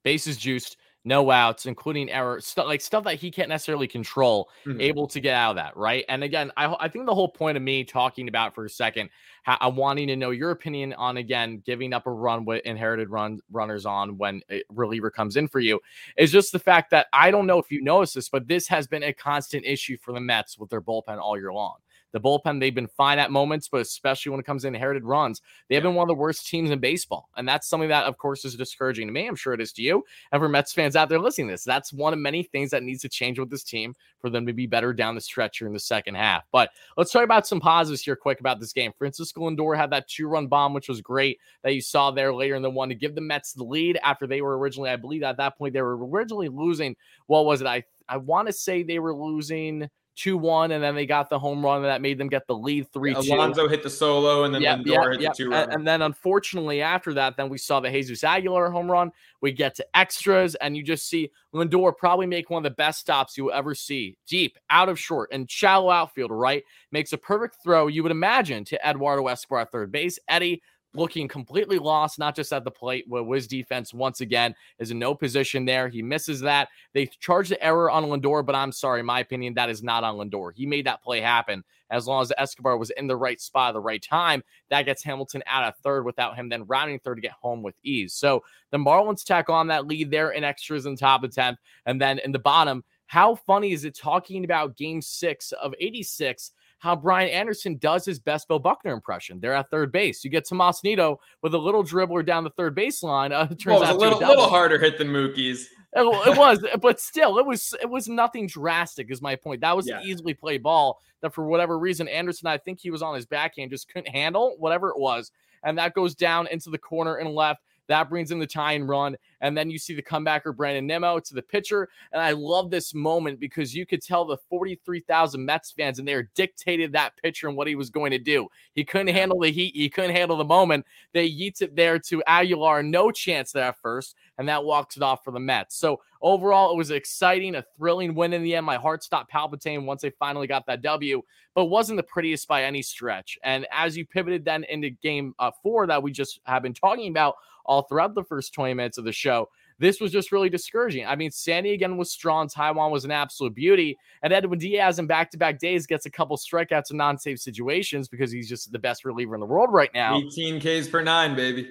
Bases 0.02 0.36
juiced, 0.36 0.76
no 1.04 1.30
outs, 1.30 1.66
including 1.66 2.10
error 2.10 2.40
stuff 2.40 2.66
like 2.66 2.80
stuff 2.80 3.04
that 3.04 3.16
he 3.16 3.30
can't 3.30 3.48
necessarily 3.50 3.86
control, 3.88 4.50
Mhm. 4.66 4.80
able 4.80 5.06
to 5.08 5.20
get 5.20 5.34
out 5.34 5.50
of 5.50 5.56
that, 5.56 5.76
right? 5.76 6.04
And 6.08 6.24
again, 6.24 6.50
I 6.56 6.74
I 6.80 6.88
think 6.88 7.06
the 7.06 7.14
whole 7.14 7.28
point 7.28 7.56
of 7.56 7.62
me 7.62 7.84
talking 7.84 8.28
about 8.28 8.54
for 8.54 8.64
a 8.64 8.70
second, 8.70 9.10
how, 9.42 9.58
I'm 9.60 9.76
wanting 9.76 10.08
to 10.08 10.16
know 10.16 10.30
your 10.30 10.50
opinion 10.50 10.94
on 10.94 11.18
again 11.18 11.62
giving 11.66 11.92
up 11.92 12.06
a 12.06 12.10
run 12.12 12.44
with 12.46 12.62
inherited 12.64 13.10
run 13.10 13.40
runners 13.50 13.84
on 13.86 14.16
when 14.18 14.40
a 14.50 14.62
reliever 14.70 15.10
comes 15.10 15.36
in 15.36 15.48
for 15.48 15.60
you 15.60 15.80
is 16.16 16.32
just 16.32 16.52
the 16.52 16.58
fact 16.58 16.90
that 16.90 17.06
I 17.12 17.30
don't 17.30 17.46
know 17.46 17.58
if 17.58 17.70
you 17.70 17.82
noticed 17.82 18.14
this, 18.14 18.28
but 18.30 18.48
this 18.48 18.66
has 18.68 18.86
been 18.86 19.02
a 19.02 19.12
constant 19.12 19.64
issue 19.66 19.96
for 19.98 20.12
the 20.12 20.20
Mets 20.20 20.58
with 20.58 20.70
their 20.70 20.80
bullpen 20.82 21.18
all 21.18 21.36
year 21.38 21.52
long. 21.52 21.76
The 22.14 22.20
bullpen, 22.20 22.60
they've 22.60 22.74
been 22.74 22.86
fine 22.86 23.18
at 23.18 23.32
moments, 23.32 23.68
but 23.68 23.80
especially 23.80 24.30
when 24.30 24.38
it 24.38 24.46
comes 24.46 24.62
to 24.62 24.68
inherited 24.68 25.02
runs, 25.02 25.42
they 25.68 25.74
have 25.74 25.82
been 25.82 25.96
one 25.96 26.04
of 26.04 26.08
the 26.08 26.14
worst 26.14 26.46
teams 26.46 26.70
in 26.70 26.78
baseball. 26.78 27.28
And 27.36 27.46
that's 27.46 27.66
something 27.66 27.88
that, 27.88 28.04
of 28.04 28.18
course, 28.18 28.44
is 28.44 28.54
discouraging 28.54 29.08
to 29.08 29.12
me. 29.12 29.26
I'm 29.26 29.34
sure 29.34 29.52
it 29.52 29.60
is 29.60 29.72
to 29.72 29.82
you. 29.82 30.04
And 30.30 30.40
for 30.40 30.48
Mets 30.48 30.72
fans 30.72 30.94
out 30.94 31.08
there 31.08 31.18
listening 31.18 31.48
to 31.48 31.54
this, 31.54 31.64
that's 31.64 31.92
one 31.92 32.12
of 32.12 32.20
many 32.20 32.44
things 32.44 32.70
that 32.70 32.84
needs 32.84 33.02
to 33.02 33.08
change 33.08 33.40
with 33.40 33.50
this 33.50 33.64
team 33.64 33.96
for 34.20 34.30
them 34.30 34.46
to 34.46 34.52
be 34.52 34.68
better 34.68 34.92
down 34.92 35.16
the 35.16 35.20
stretch 35.20 35.58
here 35.58 35.66
in 35.66 35.74
the 35.74 35.80
second 35.80 36.14
half. 36.14 36.44
But 36.52 36.70
let's 36.96 37.10
talk 37.10 37.24
about 37.24 37.48
some 37.48 37.58
positives 37.58 38.02
here 38.02 38.14
quick 38.14 38.38
about 38.38 38.60
this 38.60 38.72
game. 38.72 38.92
Francisco 38.96 39.50
Lindor 39.50 39.76
had 39.76 39.90
that 39.90 40.06
two 40.06 40.28
run 40.28 40.46
bomb, 40.46 40.72
which 40.72 40.88
was 40.88 41.00
great 41.00 41.40
that 41.64 41.74
you 41.74 41.80
saw 41.80 42.12
there 42.12 42.32
later 42.32 42.54
in 42.54 42.62
the 42.62 42.70
one 42.70 42.90
to 42.90 42.94
give 42.94 43.16
the 43.16 43.20
Mets 43.20 43.54
the 43.54 43.64
lead 43.64 43.98
after 44.04 44.28
they 44.28 44.40
were 44.40 44.56
originally, 44.56 44.90
I 44.90 44.96
believe 44.96 45.24
at 45.24 45.36
that 45.38 45.58
point, 45.58 45.74
they 45.74 45.82
were 45.82 46.06
originally 46.06 46.48
losing. 46.48 46.94
What 47.26 47.44
was 47.44 47.60
it? 47.60 47.66
I, 47.66 47.82
I 48.08 48.18
want 48.18 48.46
to 48.46 48.52
say 48.52 48.84
they 48.84 49.00
were 49.00 49.16
losing 49.16 49.90
2 50.16 50.36
1, 50.36 50.72
and 50.72 50.82
then 50.82 50.94
they 50.94 51.06
got 51.06 51.28
the 51.28 51.38
home 51.38 51.64
run 51.64 51.82
that 51.82 52.00
made 52.00 52.18
them 52.18 52.28
get 52.28 52.46
the 52.46 52.54
lead 52.54 52.90
3 52.92 53.14
2. 53.14 53.34
Alonso 53.34 53.68
hit 53.68 53.82
the 53.82 53.90
solo, 53.90 54.44
and 54.44 54.54
then 54.54 54.62
Yep, 54.62 54.78
Lindor 54.80 54.86
yep, 54.86 55.10
hit 55.12 55.20
yep. 55.20 55.32
the 55.32 55.36
two 55.36 55.52
And, 55.52 55.52
run. 55.52 55.72
and 55.72 55.86
then 55.86 56.02
unfortunately, 56.02 56.82
after 56.82 57.12
that, 57.14 57.36
then 57.36 57.48
we 57.48 57.58
saw 57.58 57.80
the 57.80 57.90
Jesus 57.90 58.24
Aguilar 58.24 58.70
home 58.70 58.90
run. 58.90 59.10
We 59.40 59.52
get 59.52 59.74
to 59.76 59.86
extras, 59.94 60.54
and 60.56 60.76
you 60.76 60.82
just 60.82 61.08
see 61.08 61.30
Lindor 61.54 61.96
probably 61.96 62.26
make 62.26 62.50
one 62.50 62.64
of 62.64 62.70
the 62.70 62.76
best 62.76 63.00
stops 63.00 63.36
you 63.36 63.44
will 63.44 63.52
ever 63.52 63.74
see. 63.74 64.16
Deep, 64.26 64.58
out 64.70 64.88
of 64.88 64.98
short, 64.98 65.30
and 65.32 65.50
shallow 65.50 65.90
outfield, 65.90 66.30
right? 66.30 66.64
Makes 66.92 67.12
a 67.12 67.18
perfect 67.18 67.56
throw, 67.62 67.88
you 67.88 68.02
would 68.02 68.12
imagine, 68.12 68.64
to 68.66 68.88
Eduardo 68.88 69.26
Escobar 69.26 69.60
at 69.60 69.72
third 69.72 69.92
base. 69.92 70.18
Eddie 70.28 70.62
looking 70.94 71.28
completely 71.28 71.78
lost, 71.78 72.18
not 72.18 72.36
just 72.36 72.52
at 72.52 72.64
the 72.64 72.70
plate, 72.70 73.04
where 73.08 73.22
Wiz 73.22 73.46
defense 73.46 73.92
once 73.92 74.20
again 74.20 74.54
is 74.78 74.90
in 74.90 74.98
no 74.98 75.14
position 75.14 75.64
there. 75.64 75.88
He 75.88 76.02
misses 76.02 76.40
that. 76.40 76.68
They 76.92 77.06
charge 77.06 77.48
the 77.48 77.62
error 77.62 77.90
on 77.90 78.04
Lindor, 78.04 78.46
but 78.46 78.54
I'm 78.54 78.72
sorry, 78.72 79.02
my 79.02 79.20
opinion, 79.20 79.54
that 79.54 79.70
is 79.70 79.82
not 79.82 80.04
on 80.04 80.16
Lindor. 80.16 80.52
He 80.54 80.66
made 80.66 80.86
that 80.86 81.02
play 81.02 81.20
happen. 81.20 81.64
As 81.90 82.06
long 82.06 82.22
as 82.22 82.32
Escobar 82.38 82.76
was 82.76 82.90
in 82.90 83.06
the 83.06 83.16
right 83.16 83.40
spot 83.40 83.68
at 83.68 83.72
the 83.72 83.80
right 83.80 84.02
time, 84.02 84.42
that 84.70 84.82
gets 84.82 85.04
Hamilton 85.04 85.42
out 85.46 85.64
of 85.64 85.76
third 85.76 86.04
without 86.04 86.34
him 86.34 86.48
then 86.48 86.64
rounding 86.66 86.98
third 86.98 87.16
to 87.16 87.20
get 87.20 87.32
home 87.32 87.62
with 87.62 87.74
ease. 87.82 88.14
So 88.14 88.42
the 88.70 88.78
Marlins 88.78 89.24
tack 89.24 89.50
on 89.50 89.66
that 89.68 89.86
lead 89.86 90.10
there 90.10 90.30
in 90.30 90.44
extras 90.44 90.86
in 90.86 90.96
top 90.96 91.24
of 91.24 91.30
10th. 91.30 91.56
And 91.86 92.00
then 92.00 92.18
in 92.20 92.32
the 92.32 92.38
bottom, 92.38 92.84
how 93.06 93.34
funny 93.34 93.72
is 93.72 93.84
it 93.84 93.94
talking 93.94 94.44
about 94.44 94.76
game 94.76 95.02
six 95.02 95.52
of 95.52 95.74
86? 95.78 96.52
How 96.78 96.94
Brian 96.94 97.30
Anderson 97.30 97.76
does 97.78 98.04
his 98.04 98.18
best 98.18 98.46
Bill 98.48 98.58
Buckner 98.58 98.92
impression. 98.92 99.40
They're 99.40 99.54
at 99.54 99.70
third 99.70 99.90
base. 99.90 100.22
You 100.24 100.30
get 100.30 100.46
Tomas 100.48 100.84
Nido 100.84 101.18
with 101.42 101.54
a 101.54 101.58
little 101.58 101.82
dribbler 101.82 102.24
down 102.24 102.44
the 102.44 102.50
third 102.50 102.76
baseline. 102.76 103.32
Uh, 103.32 103.48
it 103.50 103.58
turns 103.58 103.64
well, 103.64 103.76
it 103.78 103.80
was 103.80 103.88
out 103.90 103.96
a 103.96 103.98
little, 103.98 104.18
little 104.18 104.48
harder 104.48 104.78
hit 104.78 104.98
than 104.98 105.08
Mookie's. 105.08 105.68
It, 105.96 106.00
it 106.02 106.38
was, 106.38 106.64
but 106.82 107.00
still, 107.00 107.38
it 107.38 107.46
was 107.46 107.74
it 107.80 107.88
was 107.88 108.08
nothing 108.08 108.46
drastic. 108.46 109.10
Is 109.10 109.22
my 109.22 109.36
point. 109.36 109.60
That 109.62 109.76
was 109.76 109.86
Yeah. 109.88 110.00
an 110.00 110.06
easily 110.06 110.34
played 110.34 110.62
ball 110.62 111.00
that 111.22 111.32
for 111.32 111.46
whatever 111.46 111.78
reason 111.78 112.06
Anderson, 112.08 112.48
I 112.48 112.58
think 112.58 112.80
he 112.80 112.90
was 112.90 113.00
on 113.00 113.14
his 113.14 113.24
backhand, 113.26 113.70
just 113.70 113.88
couldn't 113.88 114.08
handle 114.12 114.56
whatever 114.58 114.90
it 114.90 114.98
was, 114.98 115.30
and 115.62 115.78
that 115.78 115.94
goes 115.94 116.14
down 116.14 116.48
into 116.48 116.68
the 116.70 116.78
corner 116.78 117.16
and 117.16 117.30
left. 117.34 117.60
That 117.88 118.08
brings 118.08 118.30
in 118.30 118.38
the 118.38 118.46
tie 118.46 118.72
and 118.72 118.88
run, 118.88 119.16
and 119.40 119.56
then 119.56 119.70
you 119.70 119.78
see 119.78 119.94
the 119.94 120.02
comebacker 120.02 120.56
Brandon 120.56 120.86
Nimmo 120.86 121.20
to 121.20 121.34
the 121.34 121.42
pitcher, 121.42 121.88
and 122.12 122.22
I 122.22 122.32
love 122.32 122.70
this 122.70 122.94
moment 122.94 123.38
because 123.38 123.74
you 123.74 123.84
could 123.86 124.02
tell 124.02 124.24
the 124.24 124.38
forty 124.48 124.80
three 124.84 125.00
thousand 125.00 125.44
Mets 125.44 125.70
fans 125.70 125.98
and 125.98 126.08
there 126.08 126.30
dictated 126.34 126.92
that 126.92 127.16
pitcher 127.22 127.48
and 127.48 127.56
what 127.56 127.68
he 127.68 127.74
was 127.74 127.90
going 127.90 128.10
to 128.10 128.18
do. 128.18 128.48
He 128.74 128.84
couldn't 128.84 129.14
handle 129.14 129.40
the 129.40 129.50
heat, 129.50 129.74
he 129.74 129.90
couldn't 129.90 130.16
handle 130.16 130.36
the 130.36 130.44
moment. 130.44 130.86
They 131.12 131.30
yeets 131.30 131.62
it 131.62 131.76
there 131.76 131.98
to 131.98 132.22
Aguilar, 132.26 132.82
no 132.82 133.10
chance 133.10 133.52
there 133.52 133.64
at 133.64 133.80
first, 133.80 134.16
and 134.38 134.48
that 134.48 134.64
walks 134.64 134.96
it 134.96 135.02
off 135.02 135.24
for 135.24 135.30
the 135.30 135.40
Mets. 135.40 135.76
So 135.76 136.00
overall, 136.22 136.72
it 136.72 136.76
was 136.76 136.90
exciting, 136.90 137.54
a 137.54 137.64
thrilling 137.76 138.14
win 138.14 138.32
in 138.32 138.42
the 138.42 138.54
end. 138.56 138.64
My 138.64 138.76
heart 138.76 139.04
stopped 139.04 139.30
palpitating 139.30 139.84
once 139.84 140.02
they 140.02 140.10
finally 140.10 140.46
got 140.46 140.66
that 140.66 140.82
W, 140.82 141.22
but 141.54 141.66
wasn't 141.66 141.98
the 141.98 142.02
prettiest 142.02 142.48
by 142.48 142.64
any 142.64 142.82
stretch. 142.82 143.38
And 143.44 143.66
as 143.70 143.96
you 143.96 144.06
pivoted 144.06 144.44
then 144.44 144.64
into 144.64 144.90
game 144.90 145.34
uh, 145.38 145.50
four 145.62 145.86
that 145.86 146.02
we 146.02 146.12
just 146.12 146.40
have 146.44 146.62
been 146.62 146.74
talking 146.74 147.10
about 147.10 147.36
all 147.64 147.82
throughout 147.82 148.14
the 148.14 148.24
first 148.24 148.54
20 148.54 148.74
minutes 148.74 148.98
of 148.98 149.04
the 149.04 149.12
show, 149.12 149.48
this 149.78 150.00
was 150.00 150.12
just 150.12 150.32
really 150.32 150.48
discouraging. 150.48 151.06
I 151.06 151.16
mean, 151.16 151.30
Sandy 151.30 151.72
again 151.72 151.96
was 151.96 152.12
strong. 152.12 152.48
Taijuan 152.48 152.90
was 152.90 153.04
an 153.04 153.10
absolute 153.10 153.54
beauty. 153.54 153.98
And 154.22 154.32
Edwin 154.32 154.58
Diaz 154.58 154.98
in 154.98 155.06
back 155.06 155.30
to 155.32 155.38
back 155.38 155.58
days 155.58 155.86
gets 155.86 156.06
a 156.06 156.10
couple 156.10 156.36
strikeouts 156.36 156.90
in 156.90 156.96
non 156.96 157.18
save 157.18 157.38
situations 157.38 158.08
because 158.08 158.30
he's 158.30 158.48
just 158.48 158.70
the 158.72 158.78
best 158.78 159.04
reliever 159.04 159.34
in 159.34 159.40
the 159.40 159.46
world 159.46 159.70
right 159.72 159.90
now. 159.94 160.18
18 160.18 160.60
Ks 160.60 160.88
per 160.88 161.02
nine, 161.02 161.34
baby. 161.34 161.68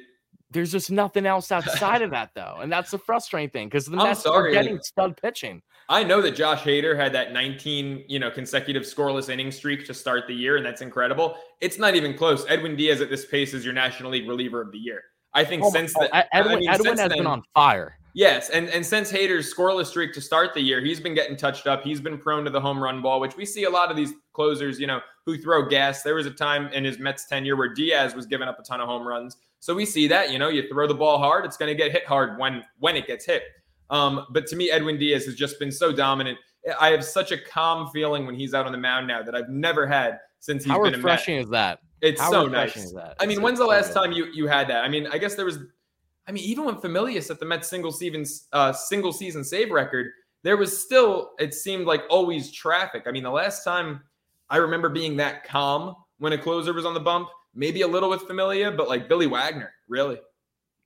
There's 0.52 0.72
just 0.72 0.92
nothing 0.92 1.26
else 1.26 1.52
outside 1.52 2.04
of 2.04 2.12
that, 2.12 2.30
though. 2.36 2.60
And 2.62 2.72
that's 2.72 2.92
the 2.92 3.00
frustrating 3.00 3.50
thing 3.50 3.70
because 3.70 3.88
the 3.88 3.98
Mets 3.98 4.26
are 4.28 4.52
getting 4.52 4.80
stud 4.84 5.18
pitching. 5.18 5.64
I 5.90 6.04
know 6.04 6.22
that 6.22 6.32
Josh 6.32 6.62
Hader 6.62 6.96
had 6.96 7.12
that 7.14 7.34
19, 7.34 8.06
you 8.08 8.20
know, 8.20 8.30
consecutive 8.30 8.84
scoreless 8.84 9.30
inning 9.30 9.52
streak 9.52 9.86
to 9.88 9.94
start 9.94 10.28
the 10.28 10.34
year, 10.34 10.58
and 10.58 10.66
that's 10.66 10.82
incredible. 10.82 11.36
It's 11.60 11.80
not 11.80 11.96
even 11.96 12.16
close. 12.16 12.46
Edwin 12.48 12.76
Diaz 12.76 13.02
at 13.02 13.10
this 13.10 13.26
pace 13.26 13.54
is 13.54 13.66
your 13.66 13.74
National 13.74 14.12
League 14.12 14.28
reliever 14.30 14.62
of 14.62 14.72
the 14.72 14.78
year. 14.78 15.02
I 15.34 15.44
think 15.44 15.64
Oh 15.64 15.70
since 15.72 15.94
that, 15.96 16.28
Edwin, 16.32 16.54
I 16.54 16.60
mean, 16.60 16.70
Edwin 16.70 16.86
since 16.86 17.00
has 17.00 17.10
then- 17.10 17.18
been 17.20 17.28
on 17.28 17.44
fire. 17.54 17.98
Yes, 18.16 18.52
and 18.52 18.70
and 18.70 18.86
since 18.86 19.12
Hader's 19.12 19.52
scoreless 19.52 19.88
streak 19.88 20.14
to 20.14 20.22
start 20.22 20.54
the 20.54 20.62
year, 20.62 20.80
he's 20.82 21.00
been 21.00 21.16
getting 21.16 21.36
touched 21.36 21.66
up. 21.66 21.84
He's 21.84 22.00
been 22.00 22.20
prone 22.20 22.44
to 22.46 22.52
the 22.52 22.62
home 22.62 22.78
run 22.82 23.02
ball, 23.02 23.20
which 23.20 23.36
we 23.36 23.44
see 23.44 23.64
a 23.64 23.70
lot 23.72 23.90
of 23.90 23.98
these 23.98 24.14
closers, 24.34 24.80
you 24.80 24.86
know, 24.86 25.00
who 25.26 25.36
throw 25.40 25.68
gas. 25.68 26.04
There 26.04 26.14
was 26.14 26.28
a 26.28 26.32
time 26.32 26.68
in 26.74 26.84
his 26.86 27.00
Mets 27.00 27.26
tenure 27.28 27.56
where 27.56 27.74
Diaz 27.74 28.14
was 28.14 28.28
giving 28.28 28.48
up 28.48 28.60
a 28.60 28.64
ton 28.64 28.80
of 28.80 28.88
home 28.88 29.08
runs. 29.08 29.38
So 29.62 29.74
we 29.74 29.84
see 29.84 30.08
that, 30.10 30.32
you 30.32 30.38
know, 30.38 30.50
you 30.50 30.68
throw 30.70 30.86
the 30.86 30.94
ball 30.94 31.18
hard, 31.18 31.44
it's 31.44 31.58
going 31.58 31.76
to 31.76 31.76
get 31.76 31.92
hit 31.92 32.06
hard 32.06 32.38
when 32.38 32.64
when 32.78 32.96
it 32.96 33.08
gets 33.08 33.26
hit. 33.26 33.42
Um, 33.90 34.28
but 34.30 34.46
to 34.48 34.56
me, 34.56 34.70
Edwin 34.70 35.00
Diaz 35.00 35.26
has 35.26 35.34
just 35.34 35.58
been 35.58 35.72
so 35.72 35.92
dominant. 35.92 36.38
I 36.80 36.90
have 36.92 37.04
such 37.04 37.32
a 37.32 37.38
calm 37.40 37.90
feeling 37.92 38.28
when 38.28 38.36
he's 38.36 38.54
out 38.54 38.68
on 38.68 38.72
the 38.74 38.78
mound 38.78 39.08
now 39.08 39.24
that 39.24 39.34
I've 39.34 39.50
never 39.50 39.88
had 39.88 40.20
since 40.40 40.64
he's 40.66 40.72
How 40.72 40.84
been 40.84 40.92
Met. 40.92 40.98
refreshing 40.98 41.38
is 41.38 41.50
that? 41.50 41.80
It's 42.04 42.20
How 42.20 42.32
so 42.32 42.48
nice. 42.48 42.76
is 42.76 42.92
that? 42.94 43.16
I 43.22 43.26
mean, 43.26 43.38
It's 43.38 43.42
when's 43.42 43.60
the 43.60 43.66
last 43.66 43.94
time 43.94 44.12
you 44.12 44.26
you 44.34 44.46
had 44.46 44.68
that? 44.68 44.84
I 44.84 44.90
mean, 44.90 45.08
I 45.08 45.18
guess 45.18 45.36
there 45.36 45.46
was. 45.46 45.60
I 46.28 46.32
mean, 46.32 46.44
even 46.44 46.66
when 46.66 46.76
Familius 46.76 47.30
at 47.32 47.40
the 47.40 47.46
Mets 47.46 47.70
single 47.70 47.94
season 47.94 48.26
uh, 48.52 48.74
single 48.74 49.14
season 49.14 49.44
save 49.44 49.72
record, 49.72 50.08
there 50.44 50.58
was 50.58 50.84
still 50.84 51.32
it 51.40 51.54
seemed 51.54 51.86
like 51.88 52.02
always 52.10 52.52
traffic. 52.52 53.04
I 53.08 53.12
mean, 53.12 53.24
the 53.24 53.32
last 53.32 53.64
time 53.64 54.02
I 54.50 54.58
remember 54.58 54.90
being 54.90 55.16
that 55.18 55.46
calm 55.46 55.96
when 56.18 56.34
a 56.34 56.38
closer 56.38 56.74
was 56.74 56.86
on 56.86 56.94
the 56.94 57.00
bump, 57.00 57.30
maybe 57.56 57.82
a 57.82 57.88
little 57.88 58.10
with 58.10 58.24
Familia, 58.24 58.70
but 58.70 58.90
like 58.90 59.08
Billy 59.08 59.28
Wagner, 59.28 59.72
really. 59.88 60.20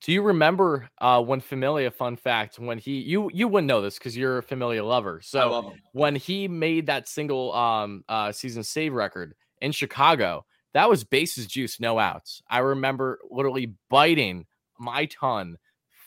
Do 0.00 0.12
you 0.12 0.22
remember 0.22 0.88
uh, 0.98 1.20
when 1.20 1.40
Familia? 1.40 1.90
Fun 1.90 2.14
fact: 2.14 2.60
when 2.60 2.78
he 2.78 3.00
you 3.00 3.28
you 3.34 3.48
wouldn't 3.48 3.66
know 3.66 3.82
this 3.82 3.98
because 3.98 4.16
you're 4.16 4.38
a 4.38 4.42
Familia 4.42 4.84
lover. 4.84 5.20
So 5.20 5.50
love 5.50 5.72
when 5.90 6.14
he 6.14 6.46
made 6.46 6.86
that 6.86 7.08
single 7.08 7.52
um 7.54 8.04
uh 8.08 8.30
season 8.30 8.62
save 8.62 8.92
record 8.92 9.34
in 9.60 9.72
Chicago, 9.72 10.46
that 10.78 10.88
was 10.88 11.02
bases 11.02 11.46
juice, 11.46 11.80
no 11.80 11.98
outs. 11.98 12.40
I 12.48 12.58
remember 12.58 13.18
literally 13.30 13.74
biting 13.90 14.46
my 14.78 15.06
tongue, 15.06 15.56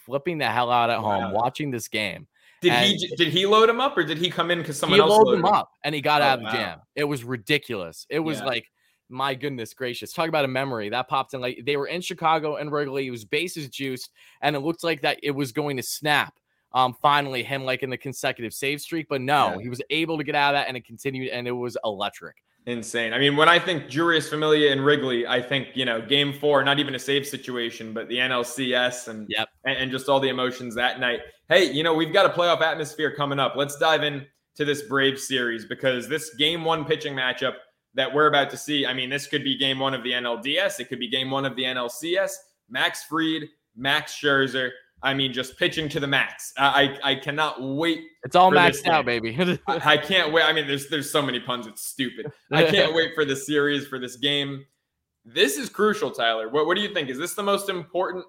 flipping 0.05 0.37
the 0.37 0.45
hell 0.47 0.71
out 0.71 0.89
at 0.89 0.99
home, 0.99 1.25
Wow. 1.25 1.33
watching 1.33 1.71
this 1.71 1.89
game. 1.89 2.25
Did 2.61 2.71
and- 2.71 2.85
he 2.85 3.07
did 3.17 3.27
he 3.33 3.45
load 3.45 3.69
him 3.69 3.81
up 3.81 3.97
or 3.97 4.03
did 4.03 4.17
he 4.17 4.29
come 4.29 4.49
in 4.49 4.59
because 4.59 4.79
someone 4.79 4.99
else 5.01 5.09
loaded 5.09 5.25
loaded 5.25 5.39
him 5.39 5.45
up 5.45 5.71
and 5.83 5.93
he 5.93 5.99
got 5.99 6.21
Oh, 6.21 6.25
out 6.25 6.33
of 6.35 6.39
the 6.39 6.45
wow. 6.45 6.53
jam. 6.53 6.79
It 6.95 7.03
was 7.03 7.23
ridiculous. 7.25 8.05
It 8.09 8.19
was 8.19 8.39
Yeah. 8.39 8.45
like, 8.45 8.71
my 9.09 9.35
goodness 9.35 9.73
gracious. 9.73 10.13
Talk 10.13 10.29
about 10.29 10.45
a 10.45 10.47
memory 10.47 10.87
that 10.89 11.09
popped 11.09 11.33
in. 11.33 11.41
Like 11.41 11.59
they 11.65 11.75
were 11.75 11.87
in 11.87 11.99
Chicago 12.01 12.55
and 12.55 12.71
Wrigley. 12.71 13.07
It 13.07 13.11
was 13.11 13.25
bases 13.25 13.67
juiced, 13.67 14.11
and 14.41 14.55
it 14.55 14.59
looked 14.59 14.85
like 14.85 15.01
that 15.01 15.19
it 15.21 15.31
was 15.31 15.51
going 15.51 15.75
to 15.77 15.83
snap. 15.83 16.33
Um, 16.73 16.93
finally, 17.01 17.43
him 17.43 17.65
like 17.65 17.83
in 17.83 17.89
the 17.89 17.97
consecutive 17.97 18.53
save 18.53 18.79
streak, 18.79 19.07
but 19.09 19.19
no, 19.19 19.55
Yeah. 19.55 19.63
he 19.63 19.67
was 19.69 19.81
able 19.89 20.17
to 20.17 20.23
get 20.23 20.35
out 20.35 20.55
of 20.55 20.59
that, 20.61 20.69
and 20.69 20.77
it 20.77 20.85
continued, 20.85 21.27
and 21.29 21.45
it 21.45 21.51
was 21.51 21.75
electric. 21.83 22.37
Insane. 22.67 23.11
I 23.11 23.17
mean, 23.17 23.35
when 23.35 23.49
I 23.49 23.57
think 23.57 23.85
Jeurys 23.85 24.29
Familia 24.29 24.71
and 24.71 24.85
Wrigley, 24.85 25.25
I 25.25 25.41
think, 25.41 25.69
you 25.73 25.83
know, 25.83 25.99
game 25.99 26.31
four, 26.31 26.63
not 26.63 26.77
even 26.77 26.93
a 26.93 26.99
save 26.99 27.25
situation, 27.25 27.91
but 27.91 28.07
the 28.07 28.17
NLCS 28.17 29.07
and, 29.07 29.27
Yep. 29.29 29.49
and, 29.65 29.77
and 29.77 29.91
just 29.91 30.07
all 30.07 30.19
the 30.19 30.29
emotions 30.29 30.75
that 30.75 30.99
night. 30.99 31.21
Hey, 31.49 31.71
you 31.71 31.81
know, 31.83 31.93
we've 31.95 32.13
got 32.13 32.27
a 32.27 32.29
playoff 32.29 32.61
atmosphere 32.61 33.15
coming 33.15 33.39
up. 33.39 33.55
Let's 33.55 33.77
dive 33.77 34.03
in 34.03 34.27
to 34.55 34.65
this 34.65 34.83
Brave 34.83 35.19
series 35.19 35.65
because 35.65 36.07
this 36.07 36.35
game 36.35 36.63
one 36.63 36.85
pitching 36.85 37.15
matchup 37.15 37.55
that 37.95 38.13
we're 38.13 38.27
about 38.27 38.51
to 38.51 38.57
see, 38.57 38.85
I 38.85 38.93
mean, 38.93 39.09
this 39.09 39.25
could 39.25 39.43
be 39.43 39.57
game 39.57 39.79
one 39.79 39.95
of 39.95 40.03
the 40.03 40.11
NLDS. 40.11 40.79
It 40.79 40.87
could 40.87 40.99
be 40.99 41.09
game 41.09 41.31
one 41.31 41.45
of 41.45 41.55
the 41.55 41.63
NLCS. 41.63 42.31
Max 42.69 43.03
Fried, 43.03 43.43
Max 43.75 44.13
Scherzer. 44.13 44.69
I 45.03 45.13
mean, 45.13 45.33
just 45.33 45.57
pitching 45.57 45.89
to 45.89 45.99
the 45.99 46.07
max. 46.07 46.53
I, 46.57 46.97
I, 47.03 47.11
I 47.11 47.15
cannot 47.15 47.61
wait 47.61 48.05
It's 48.23 48.35
all 48.35 48.51
maxed 48.51 48.87
out, 48.87 49.05
baby. 49.05 49.35
I 49.67 49.81
I 49.93 49.97
can't 49.97 50.31
wait. 50.31 50.43
I 50.43 50.53
mean, 50.53 50.67
there's 50.67 50.89
there's 50.89 51.11
so 51.11 51.21
many 51.21 51.39
puns. 51.39 51.67
It's 51.67 51.83
stupid. 51.83 52.31
I 52.51 52.65
can't 52.65 52.93
wait 52.95 53.15
for 53.15 53.25
the 53.25 53.35
series 53.35 53.87
for 53.87 53.99
this 53.99 54.15
game. 54.17 54.65
This 55.25 55.57
is 55.57 55.69
crucial, 55.69 56.11
Tyler. 56.11 56.49
What 56.49 56.67
what 56.67 56.75
do 56.75 56.81
you 56.81 56.93
think? 56.93 57.09
Is 57.09 57.17
this 57.17 57.33
the 57.33 57.43
most 57.43 57.69
important? 57.69 58.25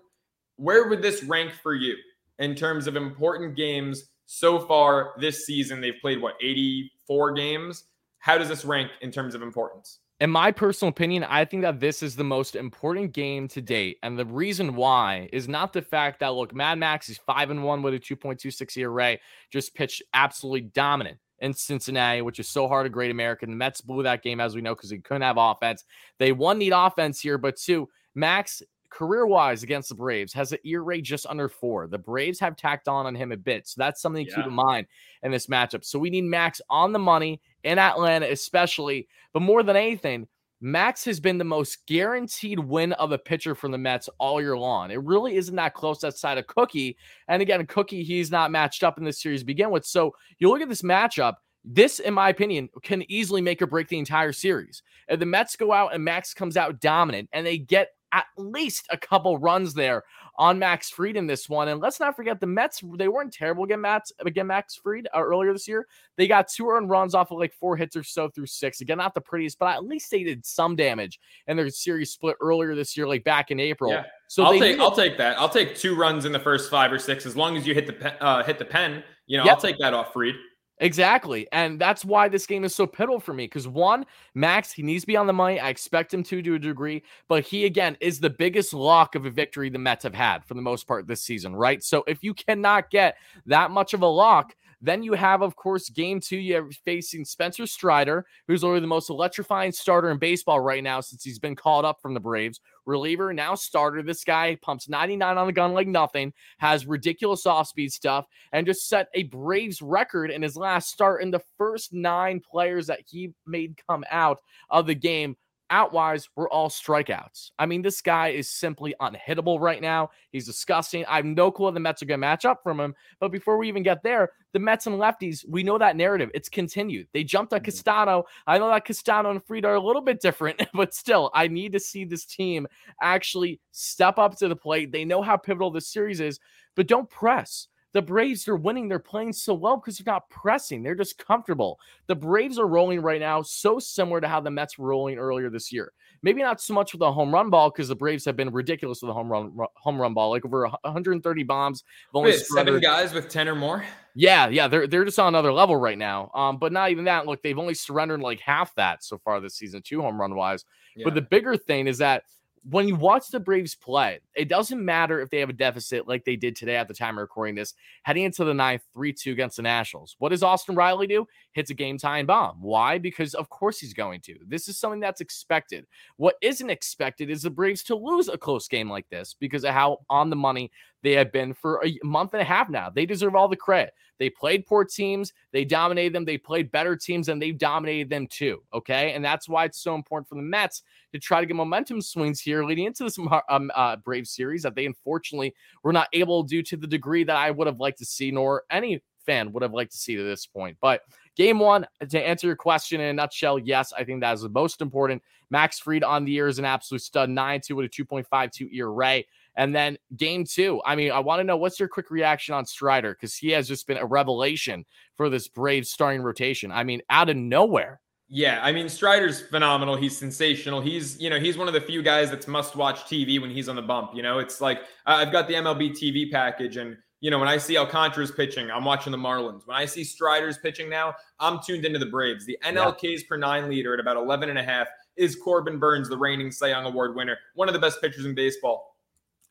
Where 0.56 0.88
would 0.88 1.02
this 1.02 1.22
rank 1.24 1.52
for 1.62 1.74
you? 1.74 1.96
in 2.38 2.54
terms 2.54 2.87
of 2.87 2.96
important 2.96 3.56
games 3.56 4.11
so 4.26 4.58
far 4.58 5.14
this 5.18 5.46
season. 5.46 5.80
They've 5.80 6.00
played 6.00 6.20
what 6.20 6.35
84 6.42 7.32
games. 7.32 7.85
How 8.18 8.37
does 8.38 8.48
this 8.48 8.64
rank 8.64 8.90
in 9.00 9.11
terms 9.11 9.35
of 9.35 9.42
importance? 9.42 10.00
In 10.22 10.30
my 10.30 10.52
personal 10.52 10.90
opinion, 10.90 11.24
I 11.24 11.44
think 11.44 11.62
that 11.62 11.80
this 11.80 12.00
is 12.00 12.14
the 12.14 12.22
most 12.22 12.54
important 12.54 13.12
game 13.12 13.48
to 13.48 13.61
date. 13.61 13.98
And 14.04 14.16
the 14.16 14.24
reason 14.24 14.76
why 14.76 15.28
is 15.32 15.48
not 15.48 15.72
the 15.72 15.82
fact 15.82 16.20
that, 16.20 16.35
look, 16.35 16.54
Mad 16.54 16.78
Max 16.78 17.08
is 17.08 17.18
5 17.18 17.50
and 17.50 17.64
1 17.64 17.82
with 17.82 17.94
a 17.94 17.98
2.26 17.98 18.76
ERA, 18.76 19.18
just 19.50 19.74
pitched 19.74 20.00
absolutely 20.14 20.61
dominant 20.61 21.18
in 21.40 21.52
Cincinnati, 21.52 22.22
which 22.22 22.38
is 22.38 22.48
so 22.48 22.68
hard 22.68 22.87
to 22.87 22.88
Great 22.88 23.11
American. 23.11 23.50
The 23.50 23.56
Mets 23.56 23.80
blew 23.80 24.04
that 24.04 24.22
game, 24.22 24.38
as 24.38 24.54
we 24.54 24.61
know, 24.61 24.76
because 24.76 24.90
they 24.90 24.98
couldn't 24.98 25.22
have 25.22 25.38
offense. 25.38 25.82
They 26.20 26.30
one 26.30 26.58
need 26.58 26.72
offense 26.72 27.18
here, 27.18 27.37
but 27.37 27.56
two, 27.56 27.88
Max 28.14 28.62
career 28.92 29.26
wise 29.26 29.64
against 29.64 29.88
the 29.88 29.94
Braves 29.96 30.32
has 30.35 30.52
an 30.52 30.58
ear 30.64 30.82
rate 30.82 31.02
just 31.02 31.26
under 31.26 31.48
four. 31.48 31.88
The 31.88 31.98
Braves 31.98 32.38
have 32.38 32.56
tacked 32.56 32.87
on 32.87 33.06
on 33.06 33.16
him 33.16 33.32
a 33.32 33.37
bit. 33.37 33.66
So 33.66 33.74
that's 33.78 34.00
something 34.00 34.24
to 34.24 34.30
yeah. 34.30 34.37
keep 34.37 34.46
in 34.46 34.52
mind 34.52 34.87
in 35.22 35.32
this 35.32 35.46
matchup. 35.48 35.85
So 35.85 35.98
we 35.98 36.11
need 36.11 36.24
Max 36.24 36.61
on 36.70 36.92
the 36.92 36.98
money 36.98 37.40
in 37.64 37.79
Atlanta, 37.79 38.31
especially. 38.31 39.09
But 39.33 39.42
more 39.42 39.62
than 39.62 39.77
anything, 39.77 40.29
Max 40.61 41.05
has 41.07 41.18
been 41.18 41.38
the 41.38 41.44
most 41.44 41.85
guaranteed 41.87 42.61
win 42.61 42.92
of 42.92 43.11
a 43.11 43.18
pitcher 43.18 43.55
from 43.57 43.72
the 43.72 43.79
Mets 43.79 44.09
all 44.18 44.40
year 44.40 44.57
long. 44.57 44.92
It 44.92 45.03
really 45.03 45.37
isn't 45.37 45.57
that 45.57 45.75
close 45.75 46.05
outside 46.05 46.38
of 46.38 46.46
Cookie. 46.46 46.96
And 47.27 47.42
again, 47.42 47.66
Cookie, 47.66 48.05
he's 48.05 48.31
not 48.31 48.53
matched 48.53 48.85
up 48.85 48.96
in 48.96 49.05
this 49.05 49.20
series 49.20 49.40
to 49.40 49.46
begin 49.46 49.70
with. 49.70 49.85
So 49.85 50.12
you 50.38 50.48
look 50.48 50.62
at 50.62 50.68
this 50.68 50.83
matchup. 50.83 51.35
This, 51.64 52.01
in 52.01 52.14
my 52.14 52.29
opinion, 52.29 52.68
can 52.83 53.09
easily 53.11 53.40
make 53.40 53.62
or 53.62 53.66
break 53.66 53.88
the 53.88 53.98
entire 53.98 54.33
series. 54.33 54.83
If 55.09 55.20
the 55.20 55.27
Mets 55.27 55.57
go 55.57 55.72
out 55.72 55.94
and 55.94 56.05
Max 56.05 56.35
comes 56.35 56.57
out 56.57 56.81
dominant 56.81 57.29
and 57.33 57.46
they 57.46 57.59
get 57.59 57.90
at 58.12 58.27
least 58.37 58.87
a 58.90 58.96
couple 58.96 59.38
runs 59.38 59.75
there 59.75 60.05
on 60.37 60.59
Max 60.59 60.90
Fried 60.90 61.16
in 61.16 61.27
this 61.27 61.48
one. 61.48 61.68
And 61.68 61.81
let's 61.81 62.01
not 62.01 62.16
forget 62.16 62.40
the 62.40 62.46
Mets, 62.46 62.83
they 62.96 63.09
weren't 63.09 63.33
terrible 63.33 63.64
against 63.64 63.81
Max, 63.81 64.12
again, 64.25 64.46
Max 64.46 64.77
Freed 64.77 65.09
uh, 65.14 65.20
earlier 65.20 65.53
this 65.53 65.66
year. 65.66 65.87
They 66.16 66.27
got 66.27 66.48
two 66.48 66.68
earned 66.68 66.90
runs 66.90 67.14
off 67.14 67.31
of 67.31 67.38
like 67.38 67.55
four 67.55 67.77
hits 67.77 67.96
or 67.96 68.03
so 68.03 68.29
through 68.29 68.46
six. 68.46 68.81
Again, 68.81 68.98
not 68.98 69.14
the 69.14 69.20
prettiest, 69.20 69.59
but 69.59 69.75
at 69.75 69.85
least 69.85 70.11
they 70.11 70.22
did 70.22 70.44
some 70.44 70.77
damage 70.77 71.20
in 71.46 71.57
their 71.57 71.70
series 71.70 72.11
split 72.11 72.37
earlier 72.40 72.75
this 72.75 72.96
year, 72.96 73.07
like 73.07 73.25
back 73.25 73.51
in 73.51 73.61
April. 73.61 73.92
Yeah. 73.92 74.05
So 74.29 74.44
I'll 74.44 74.59
take 74.59 74.79
I'll 74.79 74.96
take 74.96 75.18
that. 75.18 75.38
I'll 75.38 75.48
take 75.48 75.77
two 75.77 75.94
runs 75.94 76.25
in 76.25 76.33
the 76.33 76.40
first 76.40 76.70
five 76.70 76.90
or 76.90 76.98
six 76.98 77.27
as 77.27 77.37
long 77.37 77.57
as 77.57 77.66
you 77.66 77.75
hit 77.75 77.87
the 77.87 77.92
pen, 77.92 78.14
uh, 78.20 78.42
hit 78.42 78.59
the 78.59 78.64
pen. 78.64 79.03
You 79.27 79.38
know, 79.38 79.44
yep. 79.44 79.57
I'll 79.57 79.61
take 79.61 79.79
that 79.79 79.92
off 79.92 80.12
Fried. 80.12 80.35
Exactly. 80.82 81.46
And 81.52 81.80
that's 81.80 82.04
why 82.04 82.28
this 82.28 82.44
game 82.44 82.64
is 82.64 82.74
so 82.74 82.86
pivotal 82.88 83.20
for 83.20 83.32
me. 83.32 83.44
Because 83.44 83.68
one, 83.68 84.04
Max, 84.34 84.72
he 84.72 84.82
needs 84.82 85.04
to 85.04 85.06
be 85.06 85.16
on 85.16 85.28
the 85.28 85.32
money. 85.32 85.60
I 85.60 85.68
expect 85.68 86.12
him 86.12 86.24
to 86.24 86.42
to 86.42 86.54
a 86.56 86.58
degree, 86.58 87.04
but 87.28 87.44
he 87.44 87.66
again 87.66 87.96
is 88.00 88.18
the 88.18 88.30
biggest 88.30 88.74
lock 88.74 89.14
of 89.14 89.24
a 89.24 89.30
victory 89.30 89.70
the 89.70 89.78
Mets 89.78 90.02
have 90.02 90.14
had 90.14 90.44
for 90.44 90.54
the 90.54 90.60
most 90.62 90.88
part 90.88 91.06
this 91.06 91.22
season, 91.22 91.54
right? 91.54 91.82
So 91.84 92.02
if 92.08 92.24
you 92.24 92.34
cannot 92.34 92.90
get 92.90 93.16
that 93.46 93.70
much 93.70 93.94
of 93.94 94.02
a 94.02 94.06
lock, 94.08 94.56
then 94.82 95.04
you 95.04 95.12
have, 95.12 95.42
of 95.42 95.54
course, 95.54 95.88
game 95.88 96.20
two. 96.20 96.36
You're 96.36 96.68
facing 96.84 97.24
Spencer 97.24 97.66
Strider, 97.66 98.26
who's 98.48 98.64
already 98.64 98.80
the 98.80 98.88
most 98.88 99.10
electrifying 99.10 99.70
starter 99.70 100.10
in 100.10 100.18
baseball 100.18 100.60
right 100.60 100.82
now 100.82 101.00
since 101.00 101.22
he's 101.22 101.38
been 101.38 101.54
called 101.54 101.84
up 101.84 102.02
from 102.02 102.14
the 102.14 102.20
Braves. 102.20 102.60
Reliever, 102.84 103.32
now 103.32 103.54
starter. 103.54 104.02
This 104.02 104.24
guy 104.24 104.58
pumps 104.60 104.88
99 104.88 105.38
on 105.38 105.46
the 105.46 105.52
gun 105.52 105.72
like 105.72 105.86
nothing, 105.86 106.32
has 106.58 106.84
ridiculous 106.84 107.46
off 107.46 107.68
speed 107.68 107.92
stuff, 107.92 108.26
and 108.52 108.66
just 108.66 108.88
set 108.88 109.08
a 109.14 109.22
Braves 109.24 109.80
record 109.80 110.32
in 110.32 110.42
his 110.42 110.56
last 110.56 110.90
start 110.90 111.22
in 111.22 111.30
the 111.30 111.42
first 111.56 111.92
nine 111.92 112.40
players 112.40 112.88
that 112.88 113.02
he 113.06 113.32
made 113.46 113.78
come 113.88 114.04
out 114.10 114.40
of 114.68 114.86
the 114.86 114.94
game 114.96 115.36
Outwise, 115.72 116.28
we're 116.37 116.50
all 116.50 116.68
strikeouts. 116.68 117.50
I 117.58 117.64
mean, 117.64 117.80
this 117.80 118.02
guy 118.02 118.28
is 118.28 118.46
simply 118.46 118.94
unhittable 119.00 119.58
right 119.58 119.80
now. 119.80 120.11
He's 120.30 120.44
disgusting. 120.44 121.06
I 121.06 121.16
have 121.16 121.24
no 121.24 121.50
clue 121.50 121.70
the 121.72 121.80
Mets 121.80 122.02
are 122.02 122.04
going 122.06 122.18
to 122.18 122.20
match 122.20 122.44
up 122.44 122.62
from 122.62 122.78
him. 122.78 122.94
But 123.20 123.32
before 123.32 123.56
we 123.56 123.68
even 123.68 123.82
get 123.82 124.02
there, 124.02 124.32
the 124.52 124.58
Mets 124.58 124.87
and 124.87 124.96
lefties, 124.96 125.48
we 125.48 125.62
know 125.62 125.78
that 125.78 125.96
narrative. 125.96 126.30
It's 126.35 126.50
continued. 126.50 127.08
They 127.14 127.24
jumped 127.24 127.54
on 127.54 127.61
mm-hmm. 127.61 127.64
Castano. 127.64 128.24
I 128.46 128.58
know 128.58 128.68
that 128.68 128.85
Castano 128.85 129.30
and 129.30 129.42
Fried 129.42 129.64
are 129.64 129.74
a 129.74 129.80
little 129.80 130.02
bit 130.02 130.20
different, 130.20 130.62
but 130.74 130.92
still, 130.92 131.30
I 131.32 131.48
need 131.48 131.72
to 131.72 131.80
see 131.80 132.04
this 132.04 132.26
team 132.26 132.66
actually 133.00 133.58
step 133.70 134.18
up 134.18 134.37
to 134.37 134.48
the 134.48 134.56
plate. 134.56 134.92
They 134.92 135.06
know 135.06 135.22
how 135.22 135.38
pivotal 135.38 135.70
this 135.70 135.88
series 135.88 136.20
is, 136.20 136.38
but 136.76 136.87
don't 136.87 137.08
press. 137.08 137.68
The 137.92 138.02
Braves 138.02 138.48
are 138.48 138.57
winning. 138.57 138.88
They're 138.88 138.98
playing 138.98 139.35
so 139.35 139.55
well 139.55 139.76
because 139.76 139.98
they're 139.98 140.12
not 140.12 140.28
pressing. 140.31 140.83
They're 140.83 140.94
just 140.94 141.18
comfortable. 141.18 141.78
The 142.07 142.14
Braves 142.14 142.59
are 142.59 142.66
rolling 142.66 143.00
right 143.00 143.20
now, 143.20 143.42
so 143.42 143.78
similar 143.78 144.20
to 144.20 144.28
how 144.28 144.40
the 144.40 144.50
Mets 144.50 144.78
were 144.78 144.88
rolling 144.88 145.18
earlier 145.18 145.50
this 145.50 145.72
year. 145.72 145.92
Maybe 146.22 146.40
not 146.40 146.61
so 146.61 146.72
much 146.72 146.92
with 146.92 147.00
the 147.00 147.12
home 147.12 147.33
run 147.33 147.50
ball 147.50 147.70
because 147.70 147.88
the 147.88 147.96
Braves 147.96 148.24
have 148.24 148.37
been 148.37 148.50
ridiculous 148.50 149.02
with 149.02 149.09
the 149.09 149.14
home 149.14 149.28
run 149.28 149.52
home 149.74 150.00
run 150.00 150.14
ball, 150.14 150.31
like 150.31 150.44
over 150.44 150.68
130 150.68 151.42
bombs. 151.42 151.85
Wait, 152.14 152.38
seven 152.38 152.81
guys 152.81 153.12
with 153.12 153.28
10 153.28 153.48
or 153.48 153.57
more. 153.57 153.85
Yeah, 154.14 154.48
yeah, 154.48 154.68
they're 154.68 154.87
they're 154.87 155.05
just 155.05 155.18
on 155.18 155.28
another 155.28 155.52
level 155.52 155.76
right 155.76 155.98
now. 155.98 156.31
Um, 156.35 156.59
but 156.59 156.72
not 156.72 156.90
even 156.90 157.05
that. 157.05 157.26
Look, 157.26 157.42
they've 157.42 157.59
only 157.59 157.74
surrendered 157.74 158.20
like 158.20 158.40
half 158.40 158.74
that 158.76 159.02
so 159.02 159.18
far 159.18 159.40
this 159.40 159.57
season, 159.57 159.83
two 159.83 160.00
home 160.00 160.20
run 160.20 160.35
wise. 160.35 160.64
Yeah. 160.96 161.05
But 161.05 161.14
the 161.14 161.22
bigger 161.22 161.57
thing 161.57 161.88
is 161.88 161.98
that 161.98 162.24
when 162.68 162.87
you 162.87 162.94
watch 162.94 163.29
the 163.29 163.40
Braves 163.40 163.75
play, 163.75 164.20
it 164.37 164.48
doesn't 164.48 164.85
matter 164.85 165.20
if 165.20 165.31
they 165.31 165.40
have 165.40 165.48
a 165.48 165.55
deficit 165.55 166.07
like 166.07 166.25
they 166.25 166.37
did 166.37 166.55
today 166.55 166.77
at 166.77 166.87
the 166.87 166.94
time 166.94 167.18
of 167.18 167.22
recording 167.22 167.57
this, 167.57 167.75
heading 168.05 168.25
into 168.25 168.44
the 168.44 168.55
ninth, 168.55 168.83
3 168.94 169.12
2 169.12 169.33
against 169.33 169.57
the 169.57 169.62
Nationals. 169.62 170.14
What 170.18 170.29
does 170.29 170.44
Austin 170.44 170.77
Riley 170.77 171.09
do? 171.09 171.27
Hits 171.53 171.70
a 171.70 171.75
game 171.75 171.98
tying 171.98 172.27
bomb. 172.27 172.59
Why? 172.61 172.98
Because 172.98 173.35
of 173.35 173.48
course 173.48 173.81
he's 173.81 173.94
going 173.94 174.20
to. 174.22 174.37
This 174.46 174.68
is 174.68 174.79
something 174.79 175.01
that's 175.01 175.20
expected. 175.20 175.87
What 176.16 176.37
isn't 176.40 176.70
expected 176.70 177.31
is 177.31 177.42
the 177.42 177.51
Braves 177.51 177.83
to 177.85 177.96
lose 177.96 178.29
a 178.29 178.38
close 178.38 178.68
game 178.68 178.88
like 178.88 179.09
this 179.11 179.35
because 179.38 179.64
of 179.64 179.75
how 179.75 179.98
on 180.09 180.31
the 180.31 180.37
money 180.37 180.70
they 181.02 181.12
have 181.12 181.32
been 181.32 181.52
for 181.52 181.84
a 181.84 181.98
month 182.02 182.32
and 182.34 182.42
a 182.42 182.44
half 182.44 182.68
now. 182.68 182.90
They 182.90 183.06
deserve 183.06 183.34
all 183.34 183.48
the 183.48 183.56
credit. 183.56 183.92
They 184.18 184.30
played 184.30 184.66
poor 184.66 184.84
teams, 184.84 185.32
they 185.50 185.64
dominated 185.64 186.14
them, 186.14 186.24
they 186.24 186.38
played 186.38 186.70
better 186.70 186.94
teams, 186.94 187.28
and 187.28 187.42
they've 187.42 187.58
dominated 187.58 188.08
them 188.08 188.28
too. 188.28 188.62
Okay. 188.72 189.12
And 189.14 189.24
that's 189.24 189.48
why 189.48 189.64
it's 189.64 189.82
so 189.82 189.96
important 189.96 190.28
for 190.28 190.36
the 190.36 190.42
Mets 190.42 190.82
to 191.12 191.18
try 191.18 191.40
to 191.40 191.46
get 191.46 191.56
momentum 191.56 192.00
swings 192.00 192.40
here 192.40 192.64
leading 192.64 192.84
into 192.84 193.02
this 193.02 193.18
um, 193.48 193.72
uh, 193.74 193.96
Brave 193.96 194.28
series 194.28 194.62
that 194.62 194.76
they 194.76 194.86
unfortunately 194.86 195.54
were 195.82 195.92
not 195.92 196.08
able 196.12 196.44
to 196.44 196.48
do 196.48 196.62
to 196.62 196.76
the 196.76 196.86
degree 196.86 197.24
that 197.24 197.36
I 197.36 197.50
would 197.50 197.66
have 197.66 197.80
liked 197.80 197.98
to 197.98 198.04
see, 198.04 198.30
nor 198.30 198.62
any 198.70 199.02
fan 199.26 199.52
would 199.52 199.62
have 199.62 199.72
liked 199.72 199.92
to 199.92 199.98
see 199.98 200.16
to 200.16 200.22
this 200.22 200.46
point. 200.46 200.76
But 200.80 201.02
game 201.36 201.58
one, 201.58 201.86
to 202.08 202.20
answer 202.20 202.46
your 202.46 202.56
question 202.56 203.00
in 203.00 203.08
a 203.08 203.12
nutshell, 203.12 203.58
yes, 203.58 203.92
I 203.92 204.04
think 204.04 204.20
that 204.20 204.34
is 204.34 204.42
the 204.42 204.48
most 204.48 204.80
important. 204.80 205.22
Max 205.50 205.78
Fried 205.78 206.04
on 206.04 206.24
the 206.24 206.32
year 206.32 206.48
is 206.48 206.58
an 206.58 206.64
absolute 206.64 207.02
stud, 207.02 207.28
9 207.28 207.60
2 207.64 207.76
with 207.76 207.86
a 207.86 207.88
2.52 207.88 208.72
ERA. 208.72 209.22
And 209.56 209.74
then 209.74 209.98
game 210.16 210.44
two, 210.44 210.80
I 210.84 210.96
mean, 210.96 211.12
I 211.12 211.18
want 211.18 211.40
to 211.40 211.44
know 211.44 211.56
what's 211.56 211.78
your 211.78 211.88
quick 211.88 212.10
reaction 212.10 212.54
on 212.54 212.64
Strider 212.64 213.12
because 213.14 213.36
he 213.36 213.50
has 213.50 213.68
just 213.68 213.86
been 213.86 213.98
a 213.98 214.06
revelation 214.06 214.84
for 215.16 215.28
this 215.28 215.48
Braves 215.48 215.90
starting 215.90 216.22
rotation. 216.22 216.72
I 216.72 216.84
mean, 216.84 217.02
out 217.10 217.28
of 217.28 217.36
nowhere. 217.36 218.00
Yeah, 218.34 218.60
I 218.62 218.72
mean 218.72 218.88
Strider's 218.88 219.42
phenomenal. 219.42 219.94
He's 219.94 220.16
sensational. 220.16 220.80
He's 220.80 221.20
you 221.20 221.28
know 221.28 221.38
he's 221.38 221.58
one 221.58 221.68
of 221.68 221.74
the 221.74 221.82
few 221.82 222.02
guys 222.02 222.30
that's 222.30 222.48
must 222.48 222.76
watch 222.76 223.00
TV 223.00 223.38
when 223.38 223.50
he's 223.50 223.68
on 223.68 223.76
the 223.76 223.82
bump. 223.82 224.12
You 224.14 224.22
know, 224.22 224.38
it's 224.38 224.58
like 224.58 224.84
I've 225.04 225.30
got 225.30 225.48
the 225.48 225.54
MLB 225.54 225.90
TV 225.90 226.30
package, 226.30 226.78
and 226.78 226.96
you 227.20 227.30
know 227.30 227.38
when 227.38 227.48
I 227.48 227.58
see 227.58 227.76
Alcantara's 227.76 228.30
pitching, 228.30 228.70
I'm 228.70 228.86
watching 228.86 229.10
the 229.10 229.18
Marlins. 229.18 229.66
When 229.66 229.76
I 229.76 229.84
see 229.84 230.02
Strider's 230.02 230.56
pitching 230.56 230.88
now, 230.88 231.12
I'm 231.40 231.60
tuned 231.62 231.84
into 231.84 231.98
the 231.98 232.06
Braves. 232.06 232.46
The 232.46 232.56
NLKs 232.64 233.02
yeah. 233.02 233.18
per 233.28 233.36
nine 233.36 233.68
leader 233.68 233.92
at 233.92 234.00
about 234.00 234.16
11 234.16 234.48
and 234.48 234.58
a 234.58 234.62
half 234.62 234.88
is 235.16 235.36
Corbin 235.36 235.78
Burnes, 235.78 236.08
the 236.08 236.16
reigning 236.16 236.50
Cy 236.50 236.68
Young 236.68 236.86
Award 236.86 237.14
winner, 237.14 237.36
one 237.54 237.68
of 237.68 237.74
the 237.74 237.80
best 237.80 238.00
pitchers 238.00 238.24
in 238.24 238.34
baseball. 238.34 238.91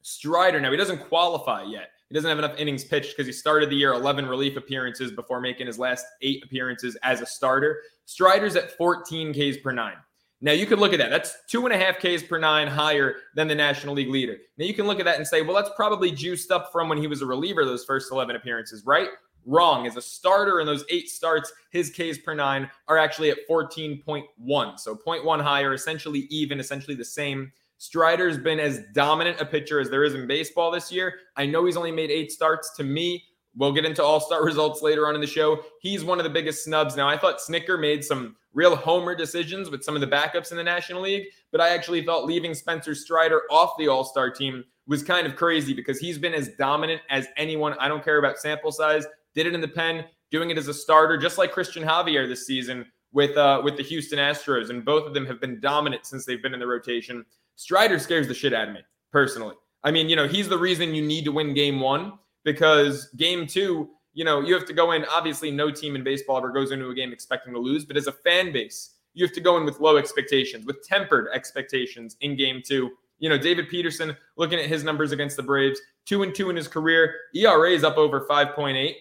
Strider, 0.02 0.60
now 0.60 0.72
he 0.72 0.78
doesn't 0.78 1.08
qualify 1.08 1.64
yet. 1.64 1.92
He 2.10 2.16
doesn't 2.16 2.30
have 2.30 2.40
enough 2.40 2.58
innings 2.58 2.84
pitched 2.84 3.16
because 3.16 3.26
he 3.26 3.32
started 3.32 3.70
the 3.70 3.76
year 3.76 3.94
11 3.94 4.26
relief 4.26 4.58
appearances 4.58 5.12
before 5.12 5.40
making 5.40 5.68
his 5.68 5.80
last 5.80 6.06
eight 6.22 6.44
appearances 6.44 6.98
as 7.04 7.22
a 7.22 7.26
starter. 7.26 7.82
Strider's 8.06 8.58
at 8.58 8.78
14 8.78 9.34
Ks 9.34 9.58
per 9.64 9.72
nine. 9.72 9.96
Now 10.42 10.52
you 10.52 10.66
could 10.66 10.80
look 10.80 10.92
at 10.92 11.00
that. 11.00 11.10
That's 11.10 11.38
two 11.48 11.66
and 11.66 11.74
a 11.74 11.78
half 11.78 12.00
Ks 12.00 12.24
per 12.24 12.38
nine 12.38 12.68
higher 12.68 13.16
than 13.36 13.48
the 13.48 13.56
National 13.56 13.94
League 13.94 14.10
leader. 14.10 14.38
Now 14.58 14.66
you 14.66 14.74
can 14.74 14.88
look 14.88 15.00
at 15.00 15.06
that 15.06 15.18
and 15.18 15.28
say, 15.28 15.42
well, 15.44 15.56
that's 15.56 15.70
probably 15.76 16.12
juiced 16.12 16.52
up 16.52 16.72
from 16.72 16.90
when 16.90 16.98
he 16.98 17.08
was 17.08 17.22
a 17.22 17.26
reliever 17.26 17.64
those 17.64 17.86
first 17.86 18.12
11 18.12 18.36
appearances, 18.36 18.86
right? 18.86 19.10
Wrong. 19.46 19.88
As 19.88 19.96
a 19.96 20.02
starter 20.02 20.60
in 20.60 20.66
those 20.66 20.84
eight 20.90 21.10
starts, 21.10 21.54
his 21.72 21.92
Ks 21.92 22.18
per 22.18 22.34
nine 22.34 22.70
are 22.88 22.98
actually 22.98 23.30
at 23.30 23.38
14.1. 23.50 24.80
So 24.80 24.96
0.1 24.96 25.42
higher, 25.42 25.74
essentially 25.74 26.28
even, 26.30 26.60
essentially 26.60 26.96
the 26.96 27.06
same 27.06 27.52
Strider's 27.82 28.38
been 28.38 28.60
as 28.60 28.84
dominant 28.94 29.42
a 29.42 29.46
pitcher 29.46 29.80
as 29.80 29.90
there 29.90 30.04
is 30.04 30.14
in 30.14 30.28
baseball 30.28 30.70
this 30.70 30.92
year. 30.92 31.16
I 31.36 31.48
know 31.48 31.66
he's 31.66 31.76
only 31.76 31.92
made 31.92 32.12
eight 32.12 32.32
starts. 32.32 32.76
To 32.78 32.84
me, 32.84 33.24
we'll 33.56 33.72
get 33.72 33.86
into 33.86 34.04
all 34.04 34.20
star 34.20 34.46
results 34.46 34.84
later 34.84 35.08
on 35.08 35.16
in 35.16 35.20
the 35.20 35.26
show. 35.26 35.64
He's 35.82 36.04
one 36.04 36.20
of 36.20 36.24
the 36.24 36.30
biggest 36.30 36.64
snubs. 36.64 36.96
Now, 36.96 37.10
I 37.10 37.18
thought 37.18 37.40
Snitker 37.40 37.82
made 37.82 38.04
some 38.04 38.36
real 38.54 38.76
homer 38.76 39.16
decisions 39.16 39.72
with 39.72 39.84
some 39.84 39.96
of 39.96 40.02
the 40.02 40.06
backups 40.06 40.52
in 40.52 40.58
the 40.58 40.64
National 40.64 41.02
League, 41.02 41.26
but 41.52 41.60
I 41.60 41.70
actually 41.70 42.06
felt 42.06 42.28
leaving 42.28 42.54
Spencer 42.54 42.94
Strider 42.94 43.42
off 43.50 43.72
the 43.80 43.88
all 43.88 44.04
star 44.04 44.30
team 44.30 44.64
was 44.86 45.02
kind 45.02 45.26
of 45.26 45.36
crazy 45.36 45.74
because 45.74 45.98
he's 45.98 46.20
been 46.20 46.36
as 46.36 46.50
dominant 46.60 47.02
as 47.10 47.30
anyone. 47.36 47.74
I 47.80 47.88
don't 47.88 48.04
care 48.04 48.20
about 48.20 48.38
sample 48.38 48.72
size. 48.72 49.08
Did 49.34 49.48
it 49.48 49.56
in 49.56 49.62
the 49.62 49.68
pen, 49.68 50.06
doing 50.30 50.52
it 50.52 50.58
as 50.60 50.68
a 50.68 50.74
starter, 50.76 51.18
just 51.18 51.40
like 51.40 51.52
Christian 51.52 51.82
Javier 51.82 52.28
this 52.28 52.46
season 52.46 52.86
with 53.14 53.38
uh, 53.38 53.62
with 53.64 53.78
the 53.78 53.84
Houston 53.84 54.20
Astros, 54.20 54.70
and 54.70 54.86
both 54.86 55.06
of 55.06 55.14
them 55.14 55.26
have 55.26 55.42
been 55.42 55.60
dominant 55.60 56.06
since 56.06 56.26
they've 56.26 56.42
been 56.42 56.54
in 56.54 56.60
the 56.60 56.68
rotation. 56.68 57.26
Strider 57.56 58.00
scares 58.00 58.28
the 58.28 58.34
shit 58.34 58.54
out 58.54 58.68
of 58.68 58.74
me 58.74 58.82
personally. 59.12 59.56
I 59.84 59.92
mean, 59.92 60.10
you 60.10 60.16
know, 60.16 60.28
he's 60.28 60.48
the 60.48 60.58
reason 60.58 60.96
you 60.96 61.06
need 61.06 61.26
to 61.26 61.32
win 61.32 61.54
game 61.54 61.80
one 61.80 62.14
because 62.44 63.10
game 63.18 63.48
two, 63.48 63.90
you 64.14 64.24
know, 64.24 64.42
you 64.42 64.54
have 64.54 64.66
to 64.66 64.74
go 64.74 64.92
in. 64.92 65.06
Obviously, 65.06 65.52
no 65.52 65.72
team 65.72 65.96
in 65.96 66.04
baseball 66.04 66.38
ever 66.38 66.52
goes 66.52 66.72
into 66.72 66.90
a 66.90 66.94
game 66.96 67.12
expecting 67.12 67.54
to 67.54 67.60
lose, 67.60 67.86
but 67.86 67.98
as 67.98 68.08
a 68.08 68.12
fan 68.12 68.52
base, 68.52 68.96
you 69.14 69.26
have 69.26 69.34
to 69.36 69.42
go 69.42 69.58
in 69.58 69.66
with 69.66 69.80
low 69.80 69.98
expectations, 69.98 70.66
with 70.66 70.84
tempered 70.88 71.28
expectations 71.34 72.16
in 72.22 72.36
game 72.36 72.62
two. 72.66 72.92
You 73.20 73.30
know, 73.30 73.38
David 73.38 73.70
Peterson, 73.70 74.16
looking 74.38 74.60
at 74.60 74.66
his 74.66 74.84
numbers 74.84 75.12
against 75.12 75.36
the 75.36 75.44
Braves, 75.44 75.80
two 76.06 76.24
and 76.24 76.34
two 76.34 76.50
in 76.50 76.56
his 76.56 76.68
career. 76.68 77.16
ERA 77.36 77.70
is 77.70 77.84
up 77.84 77.98
over 77.98 78.22
5.8, 78.22 78.96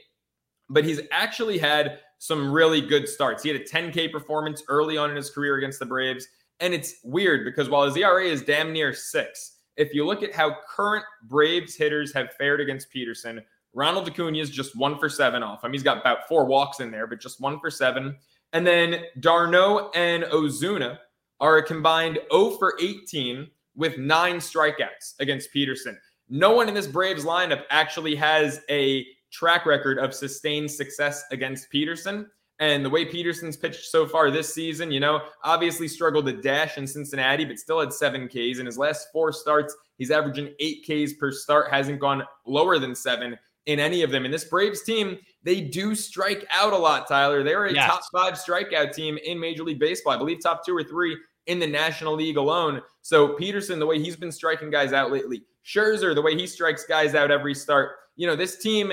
but 0.68 0.84
he's 0.84 1.00
actually 1.10 1.58
had 1.58 2.00
some 2.20 2.52
really 2.52 2.82
good 2.82 3.08
starts. 3.08 3.42
He 3.42 3.48
had 3.48 3.58
a 3.58 3.64
10K 3.64 4.12
performance 4.12 4.62
early 4.68 4.98
on 4.98 5.08
in 5.08 5.16
his 5.16 5.30
career 5.30 5.56
against 5.56 5.78
the 5.78 5.86
Braves. 5.86 6.28
And 6.60 6.74
it's 6.74 6.96
weird 7.02 7.46
because 7.46 7.70
while 7.70 7.84
his 7.84 7.96
ERA 7.96 8.26
is 8.26 8.42
damn 8.42 8.74
near 8.74 8.92
six, 8.92 9.56
if 9.78 9.94
you 9.94 10.04
look 10.04 10.22
at 10.22 10.34
how 10.34 10.58
current 10.68 11.04
Braves 11.24 11.74
hitters 11.74 12.12
have 12.12 12.34
fared 12.34 12.60
against 12.60 12.90
Peterson, 12.90 13.42
Ronald 13.72 14.06
Acuna 14.06 14.38
is 14.38 14.50
just 14.50 14.76
one 14.76 14.98
for 14.98 15.08
seven 15.08 15.42
off 15.42 15.64
him. 15.64 15.72
He's 15.72 15.82
got 15.82 15.98
about 15.98 16.28
four 16.28 16.44
walks 16.44 16.80
in 16.80 16.90
there, 16.90 17.06
but 17.06 17.20
just 17.20 17.40
one 17.40 17.58
for 17.58 17.70
seven. 17.70 18.14
And 18.52 18.66
then 18.66 19.04
d'Arnaud 19.20 19.90
and 19.94 20.24
Ozuna 20.24 20.98
are 21.40 21.56
a 21.56 21.62
combined 21.62 22.18
0 22.30 22.50
for 22.50 22.76
18 22.82 23.48
with 23.76 23.96
nine 23.96 24.36
strikeouts 24.36 25.14
against 25.20 25.52
Peterson. 25.52 25.98
No 26.28 26.52
one 26.52 26.68
in 26.68 26.74
this 26.74 26.86
Braves 26.86 27.24
lineup 27.24 27.62
actually 27.70 28.14
has 28.16 28.60
a 28.68 29.06
track 29.30 29.66
record 29.66 29.98
of 29.98 30.14
sustained 30.14 30.70
success 30.70 31.24
against 31.30 31.70
Peterson. 31.70 32.26
And 32.58 32.84
the 32.84 32.90
way 32.90 33.06
Peterson's 33.06 33.56
pitched 33.56 33.86
so 33.86 34.06
far 34.06 34.30
this 34.30 34.52
season, 34.52 34.90
you 34.90 35.00
know, 35.00 35.22
obviously 35.44 35.88
struggled 35.88 36.26
to 36.26 36.32
dash 36.32 36.76
in 36.76 36.86
Cincinnati, 36.86 37.46
but 37.46 37.58
still 37.58 37.80
had 37.80 37.92
seven 37.92 38.28
Ks. 38.28 38.58
In 38.58 38.66
his 38.66 38.76
last 38.76 39.08
four 39.12 39.32
starts, 39.32 39.74
he's 39.96 40.10
averaging 40.10 40.52
eight 40.60 40.84
Ks 40.84 41.14
per 41.14 41.32
start, 41.32 41.70
hasn't 41.70 42.00
gone 42.00 42.22
lower 42.46 42.78
than 42.78 42.94
seven 42.94 43.38
in 43.64 43.80
any 43.80 44.02
of 44.02 44.10
them. 44.10 44.26
And 44.26 44.34
this 44.34 44.44
Braves 44.44 44.82
team, 44.82 45.18
they 45.42 45.62
do 45.62 45.94
strike 45.94 46.46
out 46.50 46.74
a 46.74 46.76
lot, 46.76 47.08
Tyler. 47.08 47.42
They're 47.42 47.66
a 47.66 47.72
yes. 47.72 47.86
top 47.86 48.02
five 48.12 48.34
strikeout 48.34 48.92
team 48.94 49.18
in 49.24 49.40
Major 49.40 49.64
League 49.64 49.78
Baseball. 49.78 50.12
I 50.12 50.18
believe 50.18 50.42
top 50.42 50.64
two 50.64 50.76
or 50.76 50.84
three 50.84 51.16
in 51.50 51.58
the 51.58 51.66
National 51.66 52.14
League 52.14 52.36
alone. 52.36 52.80
So 53.02 53.34
Peterson, 53.34 53.78
the 53.78 53.86
way 53.86 53.98
he's 53.98 54.16
been 54.16 54.32
striking 54.32 54.70
guys 54.70 54.92
out 54.92 55.10
lately, 55.10 55.42
Scherzer, 55.66 56.14
the 56.14 56.22
way 56.22 56.36
he 56.36 56.46
strikes 56.46 56.86
guys 56.86 57.14
out 57.14 57.30
every 57.30 57.54
start. 57.54 57.96
You 58.16 58.28
know, 58.28 58.36
this 58.36 58.56
team 58.56 58.92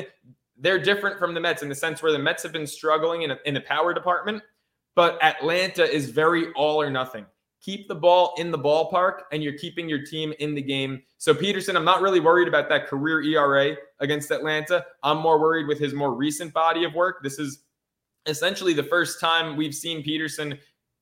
they're 0.59 0.79
different 0.79 1.19
from 1.19 1.33
the 1.33 1.39
Mets 1.39 1.61
in 1.61 1.69
the 1.69 1.75
sense 1.75 2.01
where 2.01 2.11
the 2.11 2.19
Mets 2.19 2.43
have 2.43 2.51
been 2.51 2.67
struggling 2.67 3.21
in, 3.21 3.31
a, 3.31 3.37
in 3.45 3.53
the 3.53 3.61
power 3.61 3.93
department, 3.93 4.41
but 4.95 5.21
Atlanta 5.23 5.83
is 5.83 6.09
very 6.09 6.51
all 6.53 6.81
or 6.81 6.89
nothing. 6.89 7.25
Keep 7.61 7.87
the 7.87 7.95
ball 7.95 8.33
in 8.37 8.49
the 8.49 8.57
ballpark, 8.57 9.21
and 9.31 9.43
you're 9.43 9.57
keeping 9.57 9.87
your 9.87 10.03
team 10.03 10.33
in 10.39 10.55
the 10.55 10.61
game. 10.61 11.01
So, 11.17 11.33
Peterson, 11.33 11.75
I'm 11.75 11.85
not 11.85 12.01
really 12.01 12.19
worried 12.19 12.47
about 12.47 12.69
that 12.69 12.87
career 12.87 13.21
ERA 13.21 13.75
against 13.99 14.31
Atlanta. 14.31 14.85
I'm 15.03 15.17
more 15.17 15.39
worried 15.39 15.67
with 15.67 15.79
his 15.79 15.93
more 15.93 16.13
recent 16.13 16.53
body 16.53 16.85
of 16.85 16.93
work. 16.93 17.21
This 17.21 17.39
is 17.39 17.63
essentially 18.25 18.73
the 18.73 18.83
first 18.83 19.19
time 19.19 19.55
we've 19.55 19.75
seen 19.75 20.03
Peterson 20.03 20.57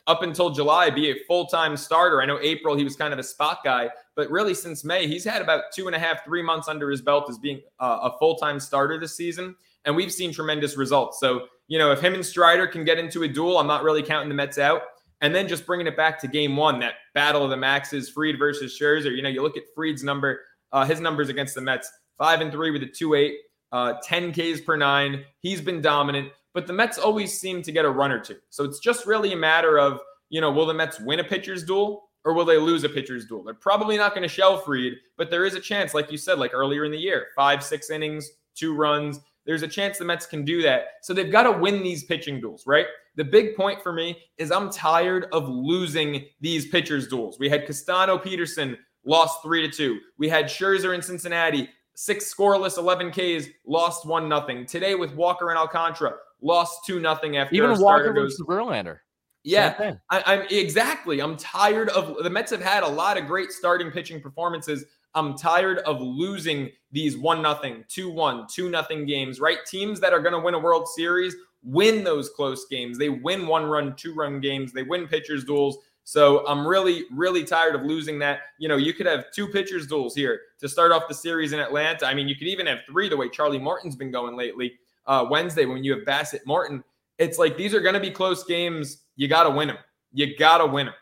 up 0.08 0.22
until 0.22 0.50
July 0.50 0.90
be 0.90 1.12
a 1.12 1.16
full 1.28 1.48
time 1.48 1.76
starter. 1.76 2.22
I 2.22 2.26
know 2.26 2.40
April 2.42 2.76
he 2.76 2.84
was 2.84 2.96
kind 2.96 3.14
of 3.14 3.20
a 3.20 3.24
spot 3.24 3.60
guy, 3.64 3.90
but 4.16 4.30
really 4.30 4.54
since 4.54 4.84
May 4.84 5.08
he's 5.08 5.24
had 5.24 5.42
about 5.42 5.64
two 5.74 5.88
and 5.88 5.96
a 5.96 6.00
half, 6.00 6.24
three 6.26 6.42
months 6.42 6.68
under 6.68 6.90
his 6.90 7.02
belt 7.02 7.30
as 7.30 7.38
being 7.38 7.62
a 7.80 8.12
full 8.20 8.36
time 8.36 8.60
starter 8.60 9.00
this 9.00 9.16
season, 9.16 9.56
and 9.86 9.96
we've 9.96 10.12
seen 10.12 10.32
tremendous 10.34 10.78
results. 10.78 11.20
So 11.20 11.48
you 11.68 11.80
know 11.80 11.92
if 11.92 12.02
him 12.02 12.14
and 12.14 12.26
Strider 12.26 12.68
can 12.68 12.84
get 12.84 13.00
into 13.00 13.24
a 13.24 13.28
duel, 13.28 13.58
I'm 13.58 13.68
not 13.68 13.84
really 13.84 14.04
counting 14.04 14.30
the 14.30 14.36
Mets 14.36 14.58
out. 14.58 14.82
And 15.22 15.34
then 15.34 15.48
just 15.48 15.66
bringing 15.66 15.88
it 15.88 15.96
back 15.96 16.20
to 16.20 16.28
game 16.28 16.58
one, 16.58 16.78
that 16.82 16.96
battle 17.14 17.42
of 17.42 17.50
the 17.50 17.58
maxes, 17.58 18.10
Fried 18.10 18.38
versus 18.38 18.78
Scherzer. 18.78 19.16
You 19.16 19.22
know, 19.22 19.30
you 19.30 19.42
look 19.42 19.56
at 19.56 19.64
Fried's 19.74 20.04
number, 20.04 20.42
uh, 20.74 20.86
his 20.86 21.00
numbers 21.00 21.30
against 21.30 21.56
the 21.56 21.62
Mets, 21.62 21.90
five 22.18 22.42
and 22.42 22.52
three 22.52 22.70
with 22.70 22.84
a 22.84 22.88
two 22.88 23.14
eight, 23.14 23.38
uh, 23.72 23.94
10 24.04 24.34
Ks 24.34 24.62
per 24.62 24.76
nine. 24.76 25.24
He's 25.40 25.62
been 25.62 25.82
dominant 25.82 26.30
but 26.56 26.66
the 26.66 26.74
Mets 26.74 26.98
always 26.98 27.38
seem 27.38 27.62
to 27.62 27.72
get 27.72 27.84
a 27.84 27.90
run 27.90 28.14
or 28.14 28.20
two. 28.20 28.38
So 28.50 28.64
it's 28.64 28.80
just 28.80 29.06
really 29.06 29.34
a 29.34 29.38
matter 29.38 29.78
of, 29.78 30.00
you 30.30 30.40
know, 30.40 30.50
will 30.50 30.66
the 30.66 30.74
Mets 30.74 31.02
win 31.02 31.20
a 31.20 31.24
pitcher's 31.24 31.66
duel 31.66 32.10
or 32.24 32.34
will 32.34 32.46
they 32.46 32.58
lose 32.58 32.86
a 32.86 32.90
pitcher's 32.90 33.26
duel? 33.26 33.44
They're 33.44 33.54
probably 33.54 33.98
not 33.98 34.16
going 34.16 34.24
to 34.24 34.34
shell 34.34 34.58
Fried, 34.58 34.94
but 35.18 35.30
there 35.30 35.46
is 35.46 35.54
a 35.54 35.60
chance, 35.60 35.94
like 35.94 36.10
you 36.14 36.18
said, 36.18 36.40
like 36.40 36.54
earlier 36.54 36.86
in 36.86 36.94
the 36.94 36.98
year, 36.98 37.28
five, 37.36 37.62
six 37.62 37.90
innings, 37.90 38.32
two 38.56 38.74
runs. 38.74 39.20
There's 39.46 39.64
a 39.64 39.68
chance 39.68 39.98
the 39.98 40.06
Mets 40.06 40.26
can 40.26 40.46
do 40.46 40.62
that. 40.62 40.86
So 41.02 41.14
they've 41.14 41.32
got 41.32 41.44
to 41.44 41.52
win 41.52 41.84
these 41.84 42.06
pitching 42.06 42.40
duels, 42.40 42.66
right? 42.66 42.88
The 43.16 43.26
big 43.26 43.58
point 43.58 43.84
for 43.84 43.92
me 43.92 44.18
is 44.38 44.50
I'm 44.50 44.72
tired 44.72 45.28
of 45.34 45.50
losing 45.50 46.26
these 46.40 46.70
pitchers' 46.70 47.10
duels. 47.10 47.38
We 47.38 47.50
had 47.50 47.66
Castano 47.66 48.18
Peterson 48.18 48.78
lost 49.06 49.44
three 49.44 49.62
to 49.62 49.70
two. 49.70 50.00
We 50.18 50.30
had 50.30 50.46
Scherzer 50.46 50.96
in 50.96 51.02
Cincinnati, 51.02 51.70
six 51.96 52.34
scoreless, 52.34 52.78
11 52.78 53.12
Ks, 53.12 53.50
lost 53.66 54.06
one 54.06 54.30
nothing. 54.30 54.66
Today 54.66 54.96
with 54.96 55.14
Walker 55.16 55.50
and 55.50 55.58
Alcantara, 55.58 56.16
lost 56.46 56.86
two 56.86 57.00
nothing 57.00 57.38
after 57.38 57.56
even 57.56 57.78
Walker 57.80 58.14
goes, 58.14 58.38
versus 58.38 58.42
Verlander. 58.48 59.00
Yeah, 59.44 59.96
I, 60.10 60.34
am 60.34 60.48
exactly. 60.50 61.22
I'm 61.22 61.38
tired 61.38 61.90
of 61.90 62.24
the 62.24 62.30
Mets 62.30 62.52
have 62.52 62.62
had 62.62 62.84
a 62.84 62.88
lot 62.88 63.18
of 63.18 63.28
great 63.28 63.52
starting 63.52 63.92
pitching 63.92 64.22
performances. 64.22 64.86
I'm 65.14 65.38
tired 65.38 65.80
of 65.80 66.02
losing 66.02 66.72
these 66.92 67.18
one 67.18 67.42
nothing, 67.42 67.84
two 67.88 68.10
one, 68.10 68.48
two 68.52 68.70
nothing 68.70 69.06
games. 69.06 69.40
Right, 69.40 69.60
teams 69.66 70.00
that 70.00 70.14
are 70.14 70.20
going 70.20 70.34
to 70.34 70.40
win 70.40 70.54
a 70.54 70.60
World 70.60 70.88
Series 70.88 71.36
win 71.66 72.04
those 72.04 72.30
close 72.30 72.66
games. 72.68 72.98
They 72.98 73.10
win 73.10 73.48
one 73.48 73.66
run, 73.66 73.96
two 73.96 74.14
run 74.14 74.40
games. 74.40 74.72
They 74.72 74.84
win 74.84 75.08
pitchers 75.08 75.44
duels. 75.44 75.80
So 76.04 76.46
I'm 76.48 76.66
really, 76.66 77.06
really 77.12 77.44
tired 77.44 77.74
of 77.74 77.82
losing 77.82 78.20
that. 78.20 78.42
You 78.60 78.70
know, 78.70 78.78
you 78.78 78.94
could 78.94 79.08
have 79.08 79.32
two 79.34 79.48
pitchers 79.48 79.88
duels 79.88 80.14
here 80.14 80.42
to 80.60 80.70
start 80.70 80.92
off 80.92 81.08
the 81.08 81.16
series 81.16 81.52
in 81.52 81.60
Atlanta. 81.60 82.06
I 82.06 82.14
mean, 82.14 82.28
you 82.28 82.36
could 82.36 82.48
even 82.48 82.68
have 82.68 82.80
three 82.88 83.10
the 83.10 83.18
way 83.18 83.28
Charlie 83.28 83.58
Morton's 83.58 83.96
been 83.96 84.12
going 84.12 84.36
lately 84.36 84.74
uh, 85.08 85.26
Wednesday 85.30 85.66
when 85.66 85.84
you 85.84 85.94
have 85.94 86.06
Bassitt 86.06 86.46
Morton. 86.46 86.84
It's 87.18 87.38
like 87.38 87.58
these 87.58 87.74
are 87.74 87.80
going 87.80 87.94
to 87.94 88.00
be 88.00 88.12
close 88.12 88.44
games. 88.44 89.04
You 89.16 89.28
got 89.28 89.44
to 89.44 89.50
win 89.50 89.70
them. 89.70 89.78
You 90.12 90.38
got 90.38 90.60
to 90.60 90.66
win 90.66 90.88
them. 90.88 90.96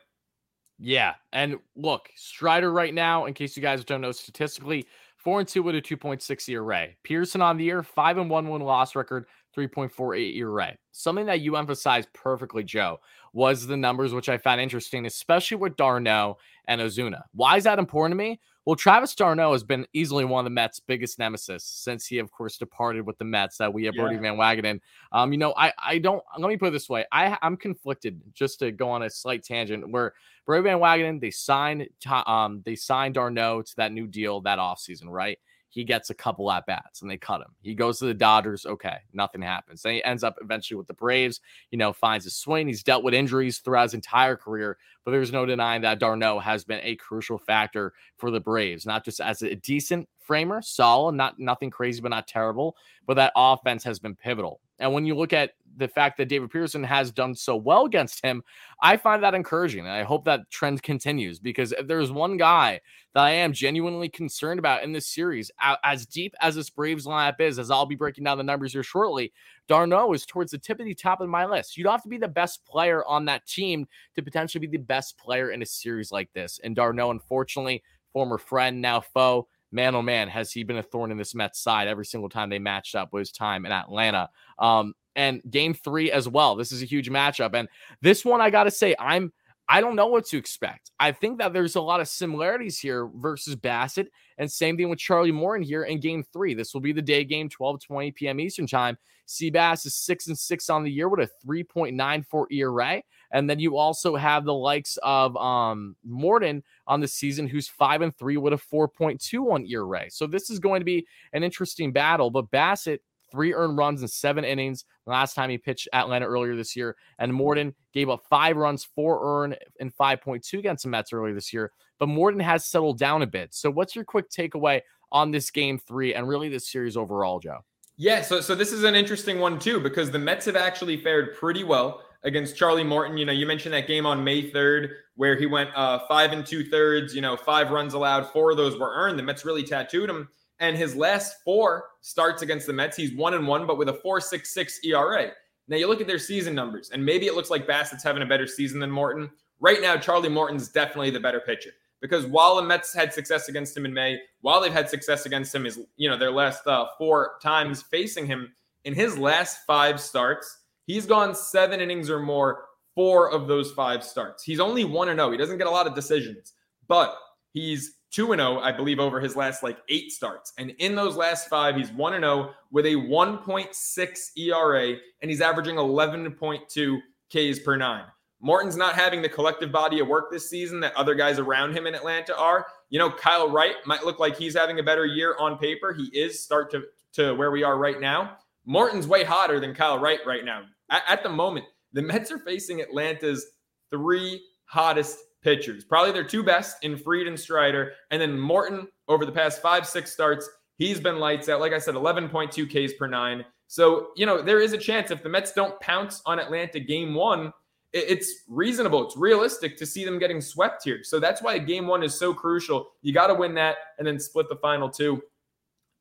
Yeah. 0.80 1.14
And 1.32 1.58
look, 1.76 2.10
Strider 2.16 2.72
right 2.72 2.94
now, 2.94 3.26
in 3.26 3.34
case 3.34 3.56
you 3.56 3.62
guys 3.62 3.84
don't 3.86 4.02
know 4.02 4.12
statistically, 4.12 4.88
four 5.18 5.40
and 5.40 5.48
two 5.48 5.64
with 5.64 5.76
a 5.76 5.82
2.6 5.82 6.50
ERA. 6.50 6.88
Pearson 7.04 7.42
on 7.42 7.58
the 7.58 7.64
year, 7.64 7.82
five 7.84 8.18
and 8.18 8.30
one 8.30 8.50
win 8.50 8.62
loss 8.62 8.96
record, 8.96 9.26
3.48 9.58 10.36
ERA. 10.36 10.76
Something 10.92 11.26
that 11.28 11.42
you 11.42 11.56
emphasized 11.56 12.10
perfectly, 12.14 12.64
Joe, 12.64 13.00
was 13.34 13.66
the 13.66 13.78
numbers, 13.78 14.14
which 14.14 14.30
I 14.30 14.38
found 14.38 14.62
interesting, 14.62 15.06
especially 15.06 15.58
with 15.58 15.78
d'Arnaud 15.78 16.38
and 16.68 16.82
Ozuna. 16.82 17.24
Why 17.34 17.58
is 17.58 17.64
that 17.64 17.80
important 17.80 18.20
to 18.20 18.24
me? 18.24 18.40
Well, 18.66 18.78
Travis 18.78 19.14
d'Arnaud 19.14 19.52
has 19.52 19.64
been 19.64 19.86
easily 19.94 20.24
one 20.24 20.40
of 20.40 20.46
the 20.46 20.54
Mets' 20.56 20.80
biggest 20.80 21.20
nemesis 21.20 21.66
since 21.66 22.06
he, 22.06 22.20
of 22.20 22.32
course, 22.32 22.58
departed 22.58 23.06
with 23.06 23.18
the 23.18 23.26
Mets. 23.26 23.58
That 23.58 23.74
we 23.74 23.84
have 23.86 23.96
yeah. 23.96 24.04
Brodie 24.04 24.18
Van 24.18 24.38
Wagenen. 24.38 24.80
Um, 25.12 25.34
you 25.34 25.38
know, 25.38 25.54
I 25.58 25.74
I 25.78 25.98
don't. 25.98 26.24
Let 26.38 26.48
me 26.48 26.56
put 26.56 26.70
it 26.70 26.72
this 26.72 26.90
way. 26.90 27.06
I 27.12 27.38
I'm 27.42 27.58
conflicted. 27.58 28.22
Just 28.34 28.60
to 28.60 28.72
go 28.72 28.90
on 28.90 29.04
a 29.04 29.10
slight 29.10 29.44
tangent, 29.44 29.90
where 29.90 30.14
Brodie 30.46 30.64
Van 30.64 30.80
Wagenen 30.80 31.20
they 31.20 31.32
signed 31.32 31.88
um 32.26 32.62
they 32.66 32.76
signed 32.76 33.16
d'Arnaud 33.16 33.64
to 33.64 33.76
that 33.78 33.92
new 33.92 34.08
deal 34.08 34.40
that 34.42 34.60
offseason, 34.60 35.10
right? 35.10 35.38
He 35.74 35.84
gets 35.84 36.12
a 36.12 36.14
couple 36.14 36.52
at 36.52 36.68
bats 36.68 37.02
and 37.02 37.10
they 37.10 37.18
cut 37.18 37.42
him. 37.42 37.56
He 37.64 37.74
goes 37.74 37.98
to 37.98 38.06
the 38.06 38.14
Dodgers. 38.14 38.64
Okay, 38.64 38.98
nothing 39.12 39.42
happens. 39.42 39.82
Then 39.82 39.96
he 39.96 40.04
ends 40.04 40.24
up 40.24 40.38
eventually 40.40 40.78
with 40.78 40.86
the 40.86 40.94
Braves, 40.94 41.42
you 41.72 41.80
know, 41.80 41.92
finds 41.92 42.26
his 42.26 42.36
swing. 42.36 42.68
He's 42.68 42.84
dealt 42.84 43.04
with 43.04 43.16
injuries 43.16 43.58
throughout 43.58 43.84
his 43.84 43.96
entire 43.96 44.36
career, 44.36 44.78
but 45.04 45.12
there's 45.12 45.32
no 45.32 45.48
denying 45.48 45.82
that 45.82 45.98
d'Arnaud 45.98 46.40
has 46.40 46.64
been 46.64 46.80
a 46.84 46.96
crucial 46.98 47.40
factor 47.40 47.94
for 48.18 48.30
the 48.30 48.40
Braves, 48.40 48.86
not 48.86 49.04
just 49.04 49.20
as 49.20 49.42
a 49.42 49.56
decent 49.56 50.08
framer, 50.20 50.62
solid, 50.62 51.16
not 51.16 51.40
nothing 51.40 51.72
crazy, 51.72 52.02
but 52.02 52.10
not 52.10 52.28
terrible, 52.28 52.78
but 53.08 53.16
that 53.16 53.34
offense 53.36 53.84
has 53.84 53.98
been 53.98 54.16
pivotal. 54.16 54.62
And 54.84 54.94
when 54.94 55.06
you 55.06 55.16
look 55.16 55.32
at 55.32 55.52
the 55.78 55.88
fact 55.88 56.18
that 56.18 56.28
David 56.28 56.52
Pearson 56.52 56.84
has 56.84 57.10
done 57.10 57.34
so 57.34 57.56
well 57.56 57.86
against 57.86 58.22
him, 58.22 58.44
I 58.82 58.98
find 58.98 59.24
that 59.24 59.34
encouraging. 59.34 59.80
And 59.80 59.90
I 59.90 60.04
hope 60.04 60.26
that 60.26 60.52
trend 60.52 60.84
continues 60.84 61.40
because 61.40 61.72
if 61.72 61.88
there's 61.88 62.12
one 62.12 62.36
guy 62.36 62.82
that 63.14 63.24
I 63.24 63.30
am 63.32 63.54
genuinely 63.54 64.10
concerned 64.10 64.60
about 64.60 64.84
in 64.84 64.92
this 64.92 65.08
series, 65.08 65.50
as 65.86 66.06
deep 66.06 66.36
as 66.42 66.56
this 66.56 66.70
Braves 66.70 67.08
lineup 67.08 67.40
is, 67.40 67.60
as 67.60 67.72
I'll 67.72 67.86
be 67.86 67.96
breaking 67.96 68.26
down 68.26 68.38
the 68.38 68.44
numbers 68.44 68.74
here 68.74 68.84
shortly, 68.84 69.32
d'Arnaud 69.70 70.12
is 70.12 70.26
towards 70.26 70.52
the 70.52 70.58
tip 70.58 70.82
of 70.82 70.86
the 70.86 70.94
top 70.94 71.22
of 71.22 71.30
my 71.30 71.46
list. 71.46 71.78
You 71.78 71.86
don't 71.86 71.94
have 71.94 72.04
to 72.04 72.10
be 72.10 72.18
the 72.18 72.28
best 72.28 72.66
player 72.66 73.06
on 73.06 73.24
that 73.26 73.48
team 73.48 73.88
to 74.16 74.22
potentially 74.22 74.68
be 74.68 74.78
the 74.78 74.84
best 74.84 75.18
player 75.18 75.52
in 75.52 75.62
a 75.62 75.66
series 75.66 76.12
like 76.12 76.30
this. 76.34 76.60
And 76.62 76.76
d'Arnaud, 76.76 77.12
unfortunately, 77.12 77.84
former 78.12 78.38
friend, 78.38 78.82
now 78.82 79.00
foe, 79.00 79.48
man, 79.74 79.96
oh 79.96 80.02
man, 80.02 80.28
has 80.30 80.52
he 80.52 80.64
been 80.64 80.78
a 80.78 80.84
thorn 80.84 81.12
in 81.12 81.18
this 81.18 81.36
Mets 81.36 81.60
side 81.60 81.88
every 81.88 82.06
single 82.06 82.30
time 82.30 82.50
they 82.50 82.60
matched 82.60 82.96
up 82.96 83.12
with 83.12 83.22
his 83.22 83.32
time 83.32 83.66
in 83.66 83.72
Atlanta. 83.72 84.30
Um, 84.60 84.94
and 85.16 85.42
game 85.50 85.74
three 85.74 86.12
as 86.12 86.28
well. 86.28 86.56
This 86.56 86.72
is 86.72 86.82
a 86.82 86.86
huge 86.86 87.10
matchup. 87.10 87.54
And 87.54 87.68
this 88.02 88.24
one, 88.26 88.42
I 88.42 88.50
got 88.50 88.64
to 88.64 88.72
say, 88.72 88.96
I'm. 89.00 89.34
I 89.70 89.80
don't 89.80 89.96
know 89.96 90.08
what 90.08 90.26
to 90.26 90.38
expect. 90.38 90.92
I 91.00 91.14
think 91.14 91.40
that 91.40 91.54
there's 91.54 91.78
a 91.78 91.82
lot 91.82 92.02
of 92.02 92.10
similarities 92.10 92.80
here 92.80 93.10
versus 93.16 93.56
Bassitt, 93.56 94.08
and 94.38 94.52
same 94.52 94.76
thing 94.76 94.90
with 94.90 95.00
Charlie 95.00 95.32
Morton 95.32 95.66
here 95.66 95.84
in 95.84 96.02
game 96.02 96.22
three. 96.34 96.54
This 96.54 96.74
will 96.74 96.82
be 96.82 96.92
the 96.92 97.02
day 97.02 97.24
game, 97.24 97.48
12 97.48 97.80
20 97.80 98.12
p.m. 98.12 98.42
Eastern 98.42 98.68
time. 98.68 98.98
Seabass 99.26 99.86
is 99.86 99.96
six 99.96 100.28
and 100.28 100.38
six 100.38 100.70
on 100.70 100.84
the 100.84 100.92
year 100.92 101.08
with 101.08 101.22
a 101.22 101.48
3.94 101.48 102.46
ERA. 102.52 103.02
And 103.34 103.50
then 103.50 103.60
you 103.60 103.78
also 103.78 104.16
have 104.16 104.46
the 104.46 104.54
likes 104.54 104.98
of 105.04 105.36
um, 105.36 105.96
Morton 106.06 106.64
on 106.88 107.02
the 107.02 107.08
season, 107.08 107.48
who's 107.48 107.68
five 107.68 108.02
and 108.02 108.16
three 108.16 108.38
with 108.38 108.54
a 108.54 108.58
4.21 108.58 109.70
ERA. 109.70 110.10
So 110.10 110.28
this 110.28 110.50
is 110.50 110.60
going 110.60 110.82
to 110.82 110.86
be 110.86 111.06
an 111.34 111.44
interesting 111.44 111.92
battle. 111.92 112.30
But 112.30 112.52
Bassitt 112.52 113.00
three 113.32 113.54
earned 113.54 113.78
runs 113.78 114.04
in 114.04 114.08
seven 114.08 114.46
innings 114.46 114.86
last 115.08 115.34
time 115.34 115.50
he 115.50 115.58
pitched 115.58 115.88
Atlanta 115.92 116.26
earlier 116.28 116.56
this 116.56 116.76
year. 116.76 116.96
And 117.18 117.34
Morton 117.34 117.74
gave 117.92 118.08
up 118.08 118.24
five 118.30 118.56
runs, 118.56 118.84
four 118.84 119.20
earned, 119.44 119.58
and 119.80 119.92
5.2 119.96 120.60
against 120.60 120.84
the 120.84 120.90
Mets 120.90 121.12
earlier 121.12 121.34
this 121.34 121.52
year. 121.52 121.72
But 121.98 122.10
Morton 122.10 122.40
has 122.40 122.66
settled 122.66 123.00
down 123.00 123.24
a 123.24 123.28
bit. 123.28 123.54
So, 123.54 123.72
what's 123.72 123.96
your 123.96 124.06
quick 124.06 124.30
takeaway 124.30 124.82
on 125.12 125.32
this 125.32 125.50
game 125.50 125.80
three 125.80 126.14
and 126.14 126.28
really 126.28 126.50
this 126.50 126.70
series 126.70 126.96
overall, 126.96 127.40
Joe? 127.40 127.60
Yeah, 127.98 128.22
so 128.22 128.42
so 128.42 128.56
this 128.56 128.72
is 128.72 128.84
an 128.84 128.96
interesting 128.96 129.40
one 129.40 129.60
too 129.60 129.80
because 129.80 130.12
the 130.12 130.20
Mets 130.20 130.46
have 130.46 130.56
actually 130.56 130.98
fared 130.98 131.36
pretty 131.36 131.64
well 131.64 132.02
against 132.24 132.56
Charlie 132.56 132.84
Morton. 132.84 133.18
You 133.18 133.26
know, 133.26 133.34
you 133.34 133.46
mentioned 133.46 133.74
that 133.74 133.88
game 133.88 134.06
on 134.06 134.24
May 134.24 134.50
3rd 134.50 134.90
where 135.16 135.38
he 135.38 135.46
went 135.46 135.70
uh, 135.76 136.00
five 136.08 136.32
and 136.32 136.46
two 136.46 136.64
thirds, 136.64 137.14
you 137.14 137.22
know, 137.22 137.38
five 137.38 137.72
runs 137.72 137.94
allowed, 137.94 138.32
four 138.32 138.52
of 138.52 138.58
those 138.58 138.78
were 138.80 138.94
earned. 138.94 139.20
The 139.20 139.24
Mets 139.24 139.46
really 139.46 139.64
tattooed 139.64 140.10
him. 140.10 140.30
And 140.60 140.78
his 140.78 140.96
last 140.96 141.36
four 141.44 141.86
starts 142.02 142.42
against 142.42 142.68
the 142.68 142.74
Mets, 142.74 142.96
he's 142.96 143.14
one 143.14 143.34
and 143.34 143.48
one, 143.48 143.68
but 143.68 143.78
with 143.78 143.90
a 143.90 144.00
4.66 144.06 144.86
ERA. 144.86 145.32
Now 145.68 145.78
you 145.78 145.88
look 145.88 146.02
at 146.02 146.08
their 146.08 146.20
season 146.20 146.56
numbers, 146.56 146.90
and 146.92 147.06
maybe 147.06 147.28
it 147.28 147.36
looks 147.36 147.50
like 147.50 147.68
Bassitt's 147.68 148.04
having 148.04 148.24
a 148.24 148.26
better 148.26 148.48
season 148.48 148.80
than 148.80 148.92
Morton. 148.92 149.30
Right 149.60 149.82
now, 149.82 149.98
Charlie 149.98 150.30
Morton's 150.30 150.68
definitely 150.68 151.10
the 151.10 151.20
better 151.20 151.40
pitcher 151.40 151.72
because 152.02 152.26
while 152.26 152.58
the 152.58 152.64
Mets 152.64 152.94
had 152.94 153.14
success 153.14 153.48
against 153.48 153.78
him 153.78 153.86
in 153.86 153.94
May, 153.94 154.20
while 154.42 154.60
they've 154.60 154.74
had 154.74 154.90
success 154.90 155.26
against 155.26 155.56
him 155.56 155.66
is 155.66 155.80
you 155.96 156.10
know 156.10 156.18
their 156.18 156.32
last 156.32 156.68
uh, 156.68 156.88
four 156.98 157.36
times 157.42 157.82
facing 157.82 158.26
him 158.26 158.54
in 158.84 158.94
his 158.94 159.18
last 159.18 159.66
five 159.66 160.02
starts, 160.02 160.63
he's 160.88 161.06
gone 161.06 161.36
seven 161.36 161.82
innings 161.82 162.10
or 162.10 162.20
more. 162.20 162.66
Four 162.96 163.32
of 163.32 163.48
those 163.48 163.72
five 163.72 164.04
starts. 164.04 164.44
He's 164.44 164.60
only 164.60 164.84
one 164.84 165.10
and 165.10 165.18
zero. 165.18 165.30
Oh. 165.30 165.32
He 165.32 165.38
doesn't 165.38 165.58
get 165.58 165.68
a 165.68 165.72
lot 165.72 165.88
of 165.88 165.96
decisions, 165.96 166.54
but 166.88 167.18
he's 167.52 167.96
2 168.14 168.28
0, 168.28 168.60
I 168.60 168.72
believe, 168.72 169.00
over 169.00 169.20
his 169.20 169.36
last 169.36 169.64
like 169.64 169.80
eight 169.90 170.12
starts. 170.12 170.54
And 170.60 170.72
in 170.78 170.94
those 170.94 171.16
last 171.16 171.50
five, 171.50 171.76
he's 171.76 171.92
1 171.92 172.14
0 172.14 172.54
with 172.72 172.86
a 172.86 172.94
1.6 172.94 174.20
ERA, 174.38 174.96
and 175.22 175.32
he's 175.32 175.42
averaging 175.42 175.76
11.2 175.78 177.00
Ks 177.32 177.60
per 177.60 177.76
nine. 177.76 178.06
Morton's 178.40 178.76
not 178.76 178.94
having 178.94 179.22
the 179.22 179.30
collective 179.30 179.72
body 179.72 180.00
of 180.00 180.08
work 180.08 180.30
this 180.30 180.50
season 180.50 180.80
that 180.82 180.96
other 180.96 181.16
guys 181.16 181.40
around 181.40 181.76
him 181.76 181.88
in 181.88 181.96
Atlanta 181.96 182.38
are. 182.38 182.68
You 182.90 183.00
know, 183.00 183.10
Kyle 183.10 183.50
Wright 183.50 183.76
might 183.86 184.04
look 184.04 184.20
like 184.20 184.38
he's 184.38 184.56
having 184.56 184.80
a 184.80 184.84
better 184.84 185.06
year 185.06 185.36
on 185.40 185.58
paper. 185.58 185.94
He 185.94 186.10
is 186.14 186.44
start 186.44 186.70
to, 186.72 186.84
to 187.14 187.34
where 187.34 187.52
we 187.52 187.64
are 187.64 187.78
right 187.78 188.00
now. 188.00 188.38
Morton's 188.66 189.08
way 189.08 189.24
hotter 189.24 189.60
than 189.60 189.74
Kyle 189.74 189.98
Wright 189.98 190.20
right 190.26 190.46
now. 190.46 190.64
At, 190.94 191.24
the 191.24 191.30
moment, 191.30 191.66
the 191.92 192.02
Mets 192.02 192.32
are 192.32 192.40
facing 192.40 192.82
Atlanta's 192.82 193.48
three 193.90 194.42
hottest 194.66 195.18
pitchers. 195.42 195.84
Probably 195.84 196.12
their 196.12 196.24
two 196.24 196.44
best 196.44 196.84
in 196.84 196.98
Fried 196.98 197.28
and 197.28 197.40
Strider. 197.40 197.94
And 198.12 198.22
then 198.22 198.40
Morton 198.40 198.88
over 199.08 199.26
the 199.26 199.32
past 199.32 199.62
five, 199.62 199.88
six 199.88 200.12
starts, 200.12 200.50
he's 200.78 201.00
been 201.00 201.20
lights 201.20 201.50
out. 201.50 201.60
Like 201.60 201.74
I 201.74 201.80
said, 201.80 201.96
11.2 201.96 202.68
Ks 202.70 202.94
per 202.94 203.08
nine. 203.08 203.44
So, 203.68 204.10
you 204.16 204.26
know, 204.26 204.42
there 204.42 204.60
is 204.60 204.74
a 204.74 204.78
chance 204.78 205.10
if 205.10 205.24
the 205.24 205.30
Mets 205.30 205.52
don't 205.52 205.80
pounce 205.80 206.22
on 206.26 206.40
Atlanta 206.40 206.80
game 206.80 207.16
one, 207.16 207.52
it's 207.92 208.44
reasonable. 208.48 209.06
It's 209.06 209.16
realistic 209.16 209.78
to 209.78 209.86
see 209.86 210.04
them 210.04 210.18
getting 210.18 210.42
swept 210.42 210.84
here. 210.84 211.04
So 211.04 211.20
that's 211.20 211.42
why 211.42 211.60
game 211.60 211.86
one 211.86 212.02
is 212.02 212.16
so 212.16 212.34
crucial. 212.34 212.90
You 213.02 213.14
got 213.14 213.28
to 213.28 213.36
win 213.36 213.54
that 213.56 213.78
and 214.00 214.08
then 214.08 214.20
split 214.20 214.50
the 214.50 214.56
final 214.56 214.90
two. 214.90 215.22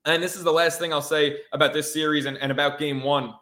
And 0.05 0.21
this 0.21 0.35
is 0.35 0.43
the 0.43 0.51
last 0.51 0.79
thing 0.79 0.91
I'll 0.91 1.01
say 1.01 1.37
about 1.53 1.73
this 1.73 1.93
series 1.93 2.25
and, 2.25 2.37
and 2.37 2.51
about 2.51 2.79
game 2.79 3.03
one. 3.03 3.33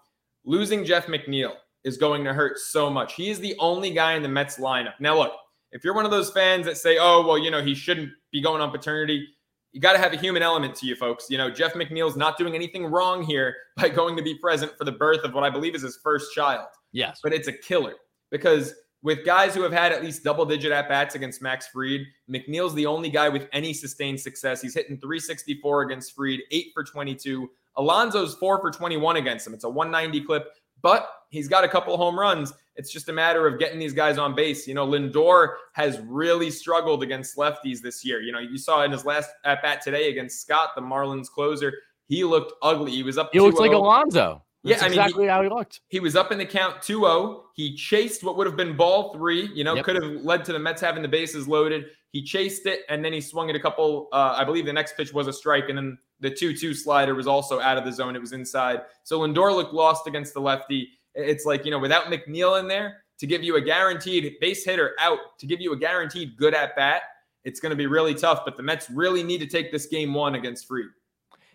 Losing 0.44 0.84
Jeff 0.86 1.08
McNeil 1.08 1.54
is 1.84 1.98
going 1.98 2.24
to 2.24 2.34
hurt 2.34 2.58
so 2.60 2.90
much. 2.90 3.14
He 3.14 3.30
is 3.30 3.40
the 3.40 3.56
only 3.60 3.92
guy 3.92 4.14
in 4.14 4.24
the 4.24 4.30
Mets 4.30 4.58
lineup. 4.58 4.94
Now, 5.00 5.18
look, 5.18 5.34
if 5.72 5.84
you're 5.84 5.94
one 5.94 6.06
of 6.06 6.12
those 6.12 6.32
fans 6.32 6.66
that 6.66 6.78
say, 6.78 6.98
oh, 7.00 7.26
well, 7.26 7.38
you 7.38 7.52
know, 7.52 7.62
he 7.62 7.74
shouldn't 7.74 8.10
be 8.32 8.42
going 8.42 8.62
on 8.62 8.72
paternity, 8.72 9.28
you 9.72 9.80
got 9.80 9.94
to 9.94 10.00
have 10.00 10.14
a 10.14 10.18
human 10.18 10.44
element 10.44 10.76
to 10.76 10.86
you, 10.86 10.96
folks. 10.96 11.28
You 11.30 11.38
know, 11.38 11.50
Jeff 11.50 11.74
McNeil's 11.74 12.18
not 12.18 12.38
doing 12.38 12.56
anything 12.56 12.86
wrong 12.86 13.24
here 13.24 13.56
by 13.78 13.90
going 13.90 14.16
to 14.18 14.24
be 14.24 14.36
present 14.36 14.78
for 14.78 14.84
the 14.84 14.92
birth 14.92 15.24
of 15.24 15.34
what 15.34 15.44
I 15.44 15.50
believe 15.50 15.76
is 15.76 15.82
his 15.82 16.00
first 16.04 16.34
child. 16.34 16.68
Yes. 16.92 17.20
But 17.24 17.34
it's 17.34 17.48
a 17.48 17.54
killer 17.54 17.94
because 18.32 18.74
with 19.02 19.26
guys 19.26 19.56
who 19.56 19.62
have 19.64 19.72
had 19.72 19.92
at 19.92 20.04
least 20.04 20.24
double 20.24 20.46
digit 20.46 20.72
at 20.72 20.90
bats 20.90 21.16
against 21.16 21.42
Max 21.42 21.68
Fried, 21.68 22.02
McNeil's 22.30 22.76
the 22.76 22.86
only 22.86 23.10
guy 23.10 23.30
with 23.30 23.48
any 23.54 23.74
sustained 23.74 24.20
success. 24.20 24.62
He's 24.62 24.76
hitting 24.76 25.00
364 25.00 25.84
against 25.84 26.14
Fried, 26.16 26.40
eight 26.52 26.68
for 26.74 26.84
22. 26.84 27.50
Alonso's 27.78 28.36
four 28.36 28.60
for 28.60 28.72
21 28.72 29.18
against 29.18 29.48
him. 29.48 29.54
It's 29.54 29.64
a 29.64 29.70
190 29.70 30.26
clip, 30.26 30.48
but 30.82 31.10
he's 31.30 31.48
got 31.48 31.64
a 31.64 31.68
couple 31.68 31.96
home 31.98 32.20
runs. 32.20 32.54
It's 32.76 32.92
just 32.92 33.10
a 33.10 33.14
matter 33.14 33.48
of 33.48 33.60
getting 33.60 33.80
these 33.80 33.94
guys 33.94 34.18
on 34.18 34.36
base. 34.36 34.68
You 34.68 34.74
know, 34.74 34.88
Lindor 34.88 35.56
has 35.74 36.00
really 36.00 36.50
struggled 36.50 37.04
against 37.04 37.38
lefties 37.38 37.82
this 37.82 38.04
year. 38.06 38.22
You 38.22 38.32
know, 38.32 38.40
you 38.40 38.58
saw 38.58 38.84
in 38.84 38.92
his 38.92 39.06
last 39.06 39.30
at 39.44 39.62
bat 39.62 39.82
today 39.82 40.10
against 40.10 40.42
Scott, 40.42 40.70
the 40.76 40.82
Marlins 40.82 41.28
closer, 41.28 41.74
he 42.08 42.24
looked 42.24 42.54
ugly. 42.62 42.92
He 42.92 43.04
was 43.04 43.18
up. 43.18 43.30
He 43.32 43.40
looks 43.40 43.60
like 43.60 43.72
oh. 43.72 43.78
Alonso. 43.78 44.44
That's 44.64 44.82
yeah, 44.82 44.86
I 44.86 44.90
mean, 44.90 45.00
exactly 45.00 45.24
he, 45.26 45.30
how 45.30 45.42
he 45.42 45.50
looked. 45.50 45.82
He 45.88 46.00
was 46.00 46.16
up 46.16 46.32
in 46.32 46.38
the 46.38 46.46
count 46.46 46.78
2-0. 46.78 47.42
He 47.56 47.76
chased 47.76 48.24
what 48.24 48.38
would 48.38 48.46
have 48.46 48.56
been 48.56 48.78
ball 48.78 49.14
three. 49.14 49.50
You 49.54 49.64
know, 49.64 49.76
yep. 49.76 49.86
could 49.86 50.02
have 50.02 50.24
led 50.24 50.46
to 50.46 50.54
the 50.54 50.60
Mets 50.60 50.82
having 50.82 51.02
the 51.02 51.08
bases 51.08 51.48
loaded. 51.48 51.86
He 52.12 52.22
chased 52.22 52.66
it, 52.66 52.82
and 52.90 53.04
then 53.04 53.14
he 53.14 53.22
swung 53.22 53.50
it 53.50 53.56
a 53.56 53.60
couple. 53.60 54.10
Uh, 54.12 54.36
I 54.38 54.44
believe 54.44 54.66
the 54.66 54.74
next 54.74 54.96
pitch 54.98 55.14
was 55.14 55.28
a 55.28 55.34
strike, 55.34 55.70
and 55.70 55.78
then 55.78 55.98
the 56.20 56.30
2-2 56.30 56.76
slider 56.76 57.16
was 57.16 57.26
also 57.26 57.60
out 57.60 57.78
of 57.78 57.86
the 57.86 57.92
zone. 57.92 58.16
It 58.16 58.20
was 58.20 58.34
inside. 58.34 58.82
So 59.04 59.20
Lindor 59.20 59.56
looked 59.56 59.74
lost 59.74 60.08
against 60.08 60.34
the 60.34 60.42
lefty. 60.42 60.90
It's 61.16 61.46
like, 61.46 61.66
you 61.66 61.72
know, 61.72 61.80
without 61.80 62.06
McNeil 62.06 62.60
in 62.60 62.68
there 62.68 63.04
to 63.18 63.28
give 63.28 63.44
you 63.44 63.56
a 63.56 63.62
guaranteed 63.62 64.36
base 64.40 64.64
hitter 64.64 64.94
out, 65.00 65.20
to 65.40 65.48
give 65.48 65.60
you 65.60 65.74
a 65.74 65.78
guaranteed 65.78 66.38
good 66.38 66.54
at 66.54 66.76
bat, 66.76 67.02
it's 67.44 67.60
going 67.60 67.72
to 67.72 67.76
be 67.76 67.88
really 67.88 68.14
tough. 68.14 68.42
But 68.46 68.58
the 68.58 68.64
Mets 68.64 68.90
really 68.90 69.24
need 69.24 69.40
to 69.40 69.48
take 69.48 69.72
this 69.72 69.88
game 69.88 70.14
one 70.14 70.36
against 70.36 70.68
Fried. 70.68 70.86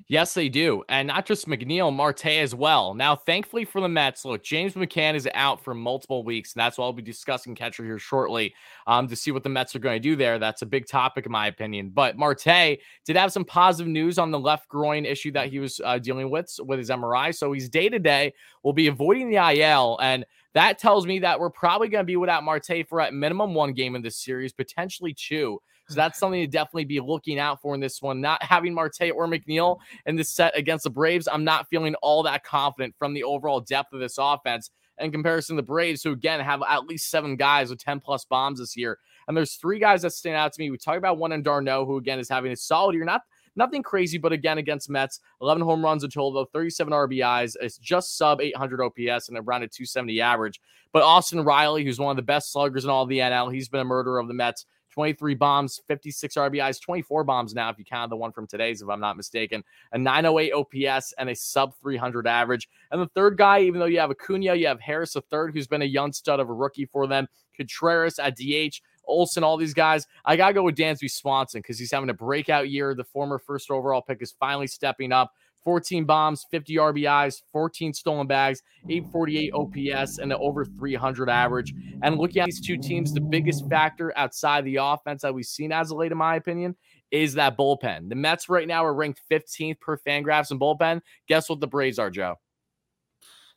Yes, 0.09 0.35
they 0.35 0.49
do. 0.49 0.85
And 0.89 1.09
not 1.09 1.27
just 1.27 1.49
McNeil, 1.49 1.93
Marte 1.93 2.27
as 2.27 2.55
well. 2.55 2.95
Now, 2.95 3.17
thankfully 3.17 3.65
for 3.65 3.81
the 3.81 3.89
Mets, 3.89 4.25
look, 4.25 4.45
James 4.45 4.75
McCann 4.75 5.17
is 5.17 5.29
out 5.35 5.65
for 5.65 5.75
multiple 5.75 6.23
weeks. 6.23 6.55
And 6.55 6.61
that's 6.61 6.79
why 6.79 6.85
I'll 6.85 6.93
be 6.93 7.03
discussing 7.03 7.57
catcher 7.57 7.83
here 7.83 7.99
shortly 7.99 8.55
um, 8.87 9.09
to 9.09 9.17
see 9.17 9.33
what 9.33 9.43
the 9.43 9.49
Mets 9.49 9.75
are 9.75 9.81
going 9.81 10.01
to 10.01 10.09
do 10.09 10.15
there. 10.15 10.39
That's 10.39 10.63
a 10.63 10.67
big 10.67 10.87
topic, 10.87 11.27
in 11.27 11.33
my 11.33 11.49
opinion. 11.49 11.91
But 11.93 12.17
Marte 12.17 12.45
did 12.45 13.17
have 13.17 13.33
some 13.33 13.45
positive 13.45 13.91
news 13.91 14.17
on 14.17 14.31
the 14.31 14.39
left 14.39 14.69
groin 14.69 15.05
issue 15.05 15.33
that 15.33 15.49
he 15.49 15.59
was 15.59 15.81
uh, 15.85 15.99
dealing 15.99 16.31
with 16.31 16.55
with 16.61 16.79
his 16.79 16.91
MRI. 16.91 17.35
So 17.35 17.51
he's 17.51 17.69
day 17.69 17.89
to 17.89 17.99
day, 17.99 18.33
will 18.63 18.73
be 18.73 18.87
avoiding 18.87 19.29
the 19.29 19.39
IL. 19.39 19.99
And 20.01 20.25
that 20.55 20.79
tells 20.79 21.05
me 21.05 21.19
that 21.19 21.41
we're 21.41 21.51
probably 21.51 21.89
going 21.89 22.03
to 22.03 22.07
be 22.07 22.17
without 22.17 22.45
Marte 22.45 22.87
for 22.89 23.01
at 23.01 23.13
minimum 23.13 23.55
one 23.55 23.73
game 23.73 23.97
in 23.97 24.03
this 24.03 24.17
series, 24.17 24.53
potentially 24.53 25.15
two. 25.15 25.61
So 25.89 25.95
that's 25.95 26.19
something 26.19 26.41
to 26.41 26.47
definitely 26.47 26.85
be 26.85 27.01
looking 27.01 27.39
out 27.39 27.61
for 27.61 27.75
in 27.75 27.81
this 27.81 28.03
one. 28.03 28.21
Not 28.21 28.43
having 28.43 28.75
Marte 28.75 29.13
or 29.15 29.27
McNeil 29.27 29.79
in 30.07 30.17
this 30.17 30.31
set 30.31 30.57
against 30.57 30.85
the 30.85 30.91
Braves, 30.91 31.29
I'm 31.31 31.45
not 31.45 31.69
feeling 31.69 31.95
all 31.97 32.23
that 32.25 32.45
confident 32.45 32.95
from 32.99 33.15
the 33.15 33.25
overall 33.25 33.61
depth 33.61 33.93
of 33.93 34.01
this 34.01 34.17
offense 34.19 34.71
in 34.99 35.13
comparison 35.13 35.57
to 35.57 35.63
the 35.63 35.67
Braves, 35.67 36.03
who 36.03 36.13
again 36.13 36.41
have 36.41 36.63
at 36.69 36.87
least 36.87 37.11
seven 37.11 37.37
guys 37.37 37.71
with 37.71 37.79
10 37.79 38.01
plus 38.01 38.25
bombs 38.25 38.59
this 38.59 38.77
year. 38.77 38.99
And 39.29 39.37
there's 39.37 39.57
three 39.57 39.79
guys 39.79 40.03
that 40.03 40.13
stand 40.13 40.37
out 40.37 40.53
to 40.53 40.61
me. 40.61 40.71
We 40.71 40.79
talk 40.79 40.97
about 40.97 41.19
one 41.19 41.33
in 41.33 41.43
d'Arnaud, 41.43 41.87
who 41.87 41.97
again 41.99 42.19
is 42.19 42.29
having 42.29 42.53
a 42.53 42.57
solid 42.57 42.95
year. 42.95 43.05
Not 43.05 43.23
nothing 43.57 43.83
crazy, 43.83 44.19
but 44.19 44.33
again 44.33 44.59
against 44.59 44.89
Mets, 44.89 45.21
11 45.41 45.63
home 45.63 45.85
runs 45.85 46.05
in 46.05 46.11
total, 46.11 46.33
though 46.33 46.49
37 46.53 46.93
RBIs. 46.93 47.57
It's 47.61 47.79
just 47.79 48.17
sub 48.17 48.41
800 48.41 48.81
OPS 48.83 49.29
and 49.29 49.39
around 49.39 49.63
a 49.63 49.69
270 49.69 50.21
average. 50.21 50.61
But 50.93 51.03
Austin 51.03 51.43
Riley, 51.43 51.85
who's 51.85 51.99
one 51.99 52.11
of 52.11 52.17
the 52.17 52.23
best 52.23 52.53
sluggers 52.53 52.85
in 52.85 52.91
all 52.91 53.07
the 53.07 53.19
NL, 53.19 53.53
he's 53.53 53.69
been 53.69 53.81
a 53.81 53.85
murderer 53.85 54.19
of 54.19 54.29
the 54.29 54.35
Mets. 54.35 54.65
23 54.97 55.35
bombs, 55.35 55.83
56 55.87 56.37
RBIs, 56.37 56.81
24 56.81 57.23
bombs 57.25 57.53
now, 57.53 57.69
if 57.69 57.79
you 57.79 57.85
count 57.85 58.09
the 58.09 58.17
one 58.17 58.33
from 58.33 58.47
today's, 58.47 58.81
if 58.81 58.89
I'm 58.89 58.99
not 58.99 59.19
mistaken, 59.19 59.63
a 59.93 59.99
908 59.99 60.53
OPS 60.55 61.13
and 61.19 61.29
a 61.29 61.35
sub 61.35 61.75
300 61.83 62.27
average. 62.27 62.67
And 62.91 63.03
the 63.03 63.09
third 63.09 63.37
guy, 63.37 63.61
even 63.61 63.79
though 63.79 63.85
you 63.85 64.01
have 64.01 64.11
Acuna, 64.11 64.55
you 64.55 64.67
have 64.69 64.81
Harris, 64.81 65.15
a 65.15 65.21
third, 65.21 65.53
who's 65.53 65.67
been 65.67 65.83
a 65.83 65.85
young 65.85 66.15
stud 66.15 66.41
of 66.41 66.49
a 66.49 66.53
rookie 66.55 66.87
for 66.87 67.07
them, 67.07 67.29
Contreras 67.55 68.19
at 68.19 68.37
DH. 68.37 68.81
Olson, 69.07 69.45
all 69.45 69.59
these 69.59 69.75
guys. 69.75 70.07
I 70.25 70.35
got 70.35 70.49
to 70.49 70.55
go 70.55 70.63
with 70.63 70.75
Dansby 70.75 71.11
Swanson 71.11 71.61
because 71.61 71.79
he's 71.79 71.93
having 71.93 72.11
a 72.11 72.15
breakout 72.15 72.71
year. 72.71 72.93
The 72.95 73.05
former 73.05 73.39
first 73.39 73.71
overall 73.71 74.03
pick 74.03 74.21
is 74.21 74.33
finally 74.33 74.67
stepping 74.67 75.13
up. 75.13 75.33
14 75.67 76.05
bombs, 76.05 76.47
50 76.53 76.77
RBIs, 76.77 77.43
14 77.53 77.93
stolen 77.93 78.29
bags, 78.29 78.63
848 78.89 79.53
OPS, 79.53 80.19
and 80.19 80.33
an 80.33 80.39
over 80.41 80.65
300 80.65 81.29
average. 81.29 81.75
And 82.03 82.19
looking 82.19 82.41
at 82.41 82.47
these 82.47 82.65
two 82.65 82.79
teams, 82.79 83.13
the 83.13 83.21
biggest 83.21 83.69
factor 83.69 84.17
outside 84.17 84.65
the 84.65 84.77
offense 84.77 85.23
that 85.23 85.35
we've 85.35 85.45
seen 85.45 85.73
as 85.73 85.91
of 85.91 85.99
late, 85.99 86.13
in 86.13 86.19
my 86.19 86.37
opinion, 86.37 86.77
is 87.11 87.35
that 87.35 87.59
bullpen. 87.59 88.09
The 88.09 88.15
Mets 88.15 88.49
right 88.49 88.69
now 88.69 88.85
are 88.85 88.95
ranked 88.95 89.23
15th 89.29 89.81
per 89.81 89.99
Fangraphs 89.99 90.53
in 90.53 90.61
bullpen. 90.61 91.01
Guess 91.27 91.49
what 91.49 91.59
the 91.59 91.67
Braves 91.67 91.99
are, 91.99 92.11
Joe? 92.11 92.37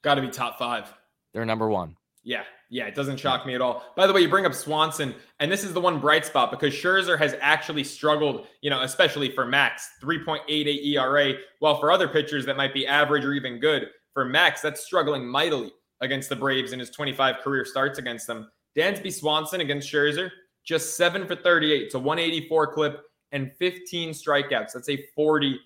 Got 0.02 0.16
to 0.16 0.22
be 0.22 0.30
top 0.30 0.58
five. 0.58 0.92
They're 1.32 1.46
number 1.46 1.70
one. 1.70 1.96
Yeah, 2.24 2.44
yeah, 2.70 2.86
it 2.86 2.94
doesn't 2.94 3.18
shock 3.18 3.46
me 3.46 3.56
at 3.56 3.62
all. 3.62 3.84
By 3.96 4.06
the 4.06 4.14
way, 4.14 4.22
you 4.22 4.30
bring 4.30 4.46
up 4.46 4.54
Swanson, 4.54 5.16
and 5.40 5.52
this 5.52 5.64
is 5.64 5.74
the 5.74 5.82
one 5.82 6.00
bright 6.00 6.26
spot 6.26 6.52
because 6.52 6.74
Scherzer 6.74 7.18
has 7.18 7.36
actually 7.42 7.84
struggled, 7.84 8.48
you 8.62 8.70
know, 8.70 8.82
especially 8.84 9.32
for 9.32 9.46
Max, 9.46 9.90
3.88 10.02 10.86
ERA, 10.86 11.34
while 11.60 11.80
for 11.80 11.92
other 11.92 12.08
pitchers 12.08 12.46
that 12.46 12.58
might 12.58 12.74
be 12.74 12.86
average 12.86 13.26
or 13.26 13.34
even 13.34 13.60
good. 13.60 13.90
for 14.14 14.26
Max, 14.26 14.62
that's 14.62 14.86
struggling 14.86 15.26
mightily 15.26 15.72
against 16.02 16.30
the 16.30 16.36
Braves 16.36 16.72
in 16.72 16.80
his 16.80 16.90
25 16.90 17.38
career 17.40 17.66
starts 17.66 18.00
against 18.00 18.28
them. 18.28 18.50
Dansby 18.76 19.12
Swanson 19.12 19.62
against 19.62 19.92
Scherzer, 19.92 20.30
just 20.64 20.96
seven 20.96 21.26
for 21.26 21.36
38. 21.36 21.84
It's 21.84 21.96
a 21.96 22.00
184 22.00 22.74
clip 22.74 23.02
and 23.32 23.52
15 23.58 24.12
strikeouts. 24.12 24.74
That's 24.74 24.90
a 24.90 25.04
40% 25.18 25.58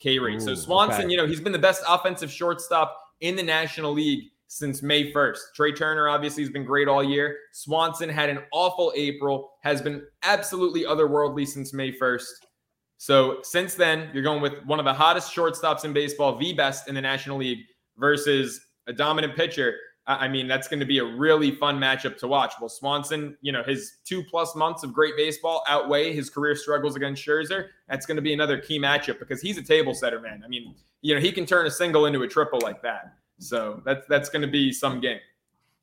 K 0.00 0.18
rate. 0.18 0.36
Ooh, 0.36 0.40
so 0.40 0.54
Swanson, 0.54 1.04
okay. 1.04 1.10
you 1.10 1.16
know, 1.16 1.26
he's 1.26 1.40
been 1.40 1.52
the 1.52 1.58
best 1.58 1.82
offensive 1.88 2.30
shortstop 2.30 2.98
in 3.20 3.36
the 3.36 3.42
National 3.42 3.92
League 3.92 4.30
since 4.54 4.84
May 4.84 5.12
1st. 5.12 5.38
Trea 5.56 5.72
Turner 5.72 6.08
obviously 6.08 6.44
has 6.44 6.52
been 6.52 6.64
great 6.64 6.86
all 6.86 7.02
year. 7.02 7.38
Swanson 7.52 8.08
had 8.08 8.30
an 8.30 8.38
awful 8.52 8.92
April, 8.94 9.50
has 9.62 9.82
been 9.82 10.06
absolutely 10.22 10.84
otherworldly 10.84 11.44
since 11.44 11.72
May 11.72 11.90
1st. 11.90 12.28
So 12.96 13.38
since 13.42 13.74
then, 13.74 14.10
you're 14.14 14.22
going 14.22 14.40
with 14.40 14.64
one 14.64 14.78
of 14.78 14.84
the 14.84 14.94
hottest 14.94 15.34
shortstops 15.34 15.84
in 15.84 15.92
baseball, 15.92 16.38
the 16.38 16.52
best 16.52 16.86
in 16.86 16.94
the 16.94 17.00
National 17.00 17.38
League, 17.38 17.64
versus 17.98 18.60
a 18.86 18.92
dominant 18.92 19.34
pitcher. 19.34 19.74
I 20.06 20.28
mean, 20.28 20.46
that's 20.46 20.68
going 20.68 20.78
to 20.78 20.86
be 20.86 20.98
a 20.98 21.04
really 21.04 21.50
fun 21.50 21.80
matchup 21.80 22.16
to 22.18 22.28
watch. 22.28 22.52
Well, 22.60 22.68
Swanson, 22.68 23.36
you 23.40 23.50
know, 23.50 23.64
his 23.64 23.94
two 24.04 24.22
plus 24.22 24.54
months 24.54 24.84
of 24.84 24.92
great 24.92 25.16
baseball 25.16 25.64
outweigh 25.66 26.14
his 26.14 26.30
career 26.30 26.54
struggles 26.54 26.94
against 26.94 27.26
Scherzer. 27.26 27.70
That's 27.88 28.06
going 28.06 28.16
to 28.16 28.22
be 28.22 28.32
another 28.32 28.58
key 28.58 28.78
matchup 28.78 29.18
because 29.18 29.40
he's 29.40 29.58
a 29.58 29.62
table 29.62 29.94
setter, 29.94 30.20
man. 30.20 30.42
I 30.44 30.48
mean, 30.48 30.76
you 31.00 31.12
know, 31.12 31.20
he 31.20 31.32
can 31.32 31.44
turn 31.44 31.66
a 31.66 31.70
single 31.72 32.06
into 32.06 32.22
a 32.22 32.28
triple 32.28 32.60
like 32.62 32.82
that. 32.82 33.14
So 33.48 33.82
that's 33.84 34.06
that's 34.08 34.28
going 34.28 34.42
to 34.42 34.48
be 34.48 34.72
some 34.72 35.00
game. 35.00 35.20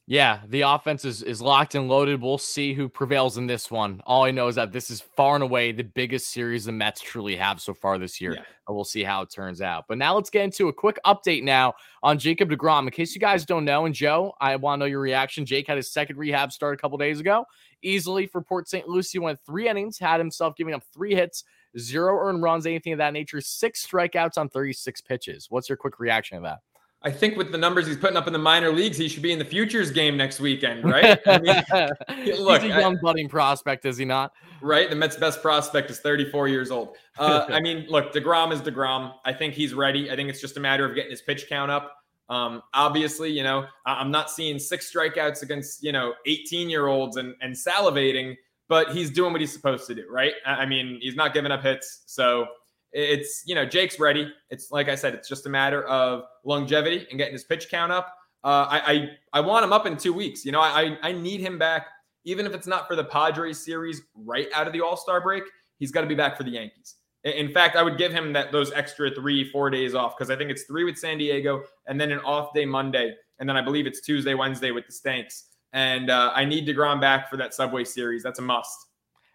Yeah, 0.07 0.39
the 0.49 0.61
offense 0.61 1.05
is, 1.05 1.21
is 1.21 1.41
locked 1.41 1.75
and 1.75 1.87
loaded. 1.87 2.21
We'll 2.21 2.37
see 2.37 2.73
who 2.73 2.89
prevails 2.89 3.37
in 3.37 3.47
this 3.47 3.71
one. 3.71 4.01
All 4.05 4.25
I 4.25 4.31
know 4.31 4.49
is 4.49 4.55
that 4.55 4.73
this 4.73 4.89
is 4.89 4.99
far 4.99 5.35
and 5.35 5.43
away 5.43 5.71
the 5.71 5.83
biggest 5.83 6.31
series 6.31 6.65
the 6.65 6.73
Mets 6.73 6.99
truly 6.99 7.37
have 7.37 7.61
so 7.61 7.73
far 7.73 7.97
this 7.97 8.19
year. 8.19 8.33
Yeah. 8.33 8.43
And 8.67 8.75
we'll 8.75 8.83
see 8.83 9.03
how 9.03 9.21
it 9.21 9.31
turns 9.31 9.61
out. 9.61 9.85
But 9.87 9.99
now 9.99 10.15
let's 10.15 10.29
get 10.29 10.43
into 10.43 10.67
a 10.67 10.73
quick 10.73 10.99
update 11.05 11.43
now 11.43 11.75
on 12.03 12.19
Jacob 12.19 12.49
deGrom. 12.49 12.83
In 12.83 12.89
case 12.89 13.15
you 13.15 13.21
guys 13.21 13.45
don't 13.45 13.63
know, 13.63 13.85
and 13.85 13.95
Joe, 13.95 14.33
I 14.41 14.55
want 14.57 14.79
to 14.79 14.85
know 14.85 14.89
your 14.89 14.99
reaction. 14.99 15.45
Jake 15.45 15.67
had 15.67 15.77
his 15.77 15.91
second 15.93 16.17
rehab 16.17 16.51
start 16.51 16.73
a 16.73 16.77
couple 16.77 16.97
days 16.97 17.21
ago. 17.21 17.45
Easily 17.81 18.25
for 18.25 18.41
Port 18.41 18.67
St. 18.67 18.87
Lucie, 18.89 19.19
went 19.19 19.39
three 19.45 19.69
innings, 19.69 19.97
had 19.97 20.19
himself 20.19 20.57
giving 20.57 20.73
up 20.73 20.83
three 20.93 21.15
hits, 21.15 21.45
zero 21.79 22.17
earned 22.27 22.43
runs, 22.43 22.65
anything 22.65 22.91
of 22.91 22.97
that 22.97 23.13
nature, 23.13 23.39
six 23.39 23.85
strikeouts 23.87 24.37
on 24.37 24.49
36 24.49 24.99
pitches. 25.01 25.45
What's 25.49 25.69
your 25.69 25.77
quick 25.77 25.99
reaction 25.99 26.37
to 26.37 26.43
that? 26.43 26.59
I 27.03 27.09
think 27.09 27.35
with 27.35 27.51
the 27.51 27.57
numbers 27.57 27.87
he's 27.87 27.97
putting 27.97 28.15
up 28.15 28.27
in 28.27 28.33
the 28.33 28.39
minor 28.39 28.71
leagues, 28.71 28.97
he 28.97 29.09
should 29.09 29.23
be 29.23 29.31
in 29.31 29.39
the 29.39 29.45
futures 29.45 29.89
game 29.89 30.15
next 30.15 30.39
weekend, 30.39 30.83
right? 30.83 31.19
I 31.25 31.39
mean, 31.39 32.35
look, 32.39 32.61
he's 32.61 32.71
a 32.71 32.79
young 32.79 32.97
I, 32.97 33.01
budding 33.01 33.27
prospect, 33.27 33.85
is 33.85 33.97
he 33.97 34.05
not? 34.05 34.33
Right. 34.61 34.87
The 34.87 34.95
Mets' 34.95 35.15
best 35.15 35.41
prospect 35.41 35.89
is 35.89 35.99
34 35.99 36.47
years 36.47 36.69
old. 36.69 36.97
Uh, 37.17 37.45
I 37.49 37.59
mean, 37.59 37.87
look, 37.89 38.13
deGrom 38.13 38.51
is 38.53 38.61
deGrom. 38.61 39.13
I 39.25 39.33
think 39.33 39.55
he's 39.55 39.73
ready. 39.73 40.11
I 40.11 40.15
think 40.15 40.29
it's 40.29 40.39
just 40.39 40.57
a 40.57 40.59
matter 40.59 40.85
of 40.85 40.93
getting 40.93 41.09
his 41.09 41.23
pitch 41.23 41.47
count 41.49 41.71
up. 41.71 41.95
Um, 42.29 42.61
obviously, 42.73 43.31
you 43.31 43.43
know, 43.43 43.65
I'm 43.85 44.11
not 44.11 44.29
seeing 44.29 44.59
six 44.59 44.93
strikeouts 44.93 45.41
against 45.41 45.83
you 45.83 45.91
know 45.91 46.13
18 46.27 46.69
year 46.69 46.87
olds 46.87 47.17
and 47.17 47.35
and 47.41 47.53
salivating, 47.53 48.37
but 48.69 48.91
he's 48.91 49.09
doing 49.09 49.33
what 49.33 49.41
he's 49.41 49.51
supposed 49.51 49.85
to 49.87 49.95
do, 49.95 50.05
right? 50.09 50.33
I 50.45 50.65
mean, 50.65 50.99
he's 51.01 51.15
not 51.15 51.33
giving 51.33 51.51
up 51.51 51.63
hits, 51.63 52.03
so 52.05 52.47
it's 52.93 53.43
you 53.45 53.55
know 53.55 53.65
Jake's 53.65 53.99
ready. 53.99 54.31
It's 54.49 54.71
like 54.71 54.89
I 54.89 54.95
said, 54.95 55.13
it's 55.13 55.29
just 55.29 55.45
a 55.45 55.49
matter 55.49 55.83
of 55.83 56.23
longevity 56.43 57.07
and 57.09 57.17
getting 57.17 57.33
his 57.33 57.43
pitch 57.43 57.69
count 57.69 57.91
up. 57.91 58.15
Uh, 58.43 58.67
I, 58.69 58.93
I 58.93 59.09
I 59.33 59.39
want 59.41 59.63
him 59.63 59.73
up 59.73 59.85
in 59.85 59.97
two 59.97 60.13
weeks. 60.13 60.45
You 60.45 60.51
know, 60.51 60.61
I 60.61 60.97
I 61.01 61.11
need 61.11 61.41
him 61.41 61.57
back, 61.57 61.87
even 62.25 62.45
if 62.45 62.53
it's 62.53 62.67
not 62.67 62.87
for 62.87 62.95
the 62.95 63.03
Padres 63.03 63.63
series 63.63 64.01
right 64.15 64.47
out 64.53 64.67
of 64.67 64.73
the 64.73 64.81
All 64.81 64.97
Star 64.97 65.21
break. 65.21 65.43
He's 65.77 65.91
got 65.91 66.01
to 66.01 66.07
be 66.07 66.15
back 66.15 66.37
for 66.37 66.43
the 66.43 66.51
Yankees. 66.51 66.95
In 67.23 67.51
fact, 67.51 67.75
I 67.75 67.83
would 67.83 67.97
give 67.97 68.11
him 68.11 68.33
that 68.33 68.51
those 68.51 68.71
extra 68.73 69.13
three 69.13 69.49
four 69.49 69.69
days 69.69 69.93
off 69.93 70.17
because 70.17 70.31
I 70.31 70.35
think 70.35 70.49
it's 70.49 70.63
three 70.63 70.83
with 70.83 70.97
San 70.97 71.17
Diego 71.17 71.63
and 71.87 71.99
then 71.99 72.11
an 72.11 72.19
off 72.19 72.53
day 72.53 72.65
Monday, 72.65 73.15
and 73.39 73.47
then 73.47 73.55
I 73.55 73.61
believe 73.61 73.87
it's 73.87 74.01
Tuesday 74.01 74.33
Wednesday 74.33 74.71
with 74.71 74.87
the 74.87 74.93
Stanks. 74.93 75.45
And 75.73 76.09
uh, 76.09 76.33
I 76.35 76.43
need 76.43 76.67
deGrom 76.67 76.99
back 76.99 77.29
for 77.29 77.37
that 77.37 77.53
Subway 77.53 77.85
series. 77.85 78.23
That's 78.23 78.39
a 78.39 78.41
must 78.41 78.87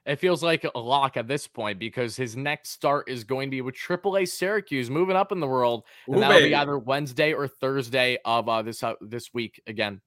it 0.07 0.21
feels 0.21 0.43
like 0.43 0.65
a 0.73 0.79
lock 0.79 1.17
at 1.17 1.27
this 1.27 1.49
point 1.49 1.79
because 1.79 2.17
his 2.17 2.37
next 2.37 2.71
start 2.71 3.09
is 3.09 3.25
going 3.25 3.49
to 3.49 3.51
be 3.51 3.61
with 3.61 3.75
AAA 3.75 4.29
Syracuse, 4.29 4.89
moving 4.89 5.17
up 5.17 5.33
in 5.33 5.41
the 5.41 5.47
world, 5.47 5.83
and 6.07 6.17
Ooh, 6.17 6.21
that'll 6.21 6.37
baby. 6.37 6.51
be 6.51 6.55
either 6.55 6.79
Wednesday 6.79 7.33
or 7.33 7.49
Thursday 7.49 8.19
of 8.25 8.49
uh, 8.49 8.63
this 8.63 8.83
uh, 8.83 8.95
this 9.01 9.35
week 9.35 9.61
again. 9.67 10.01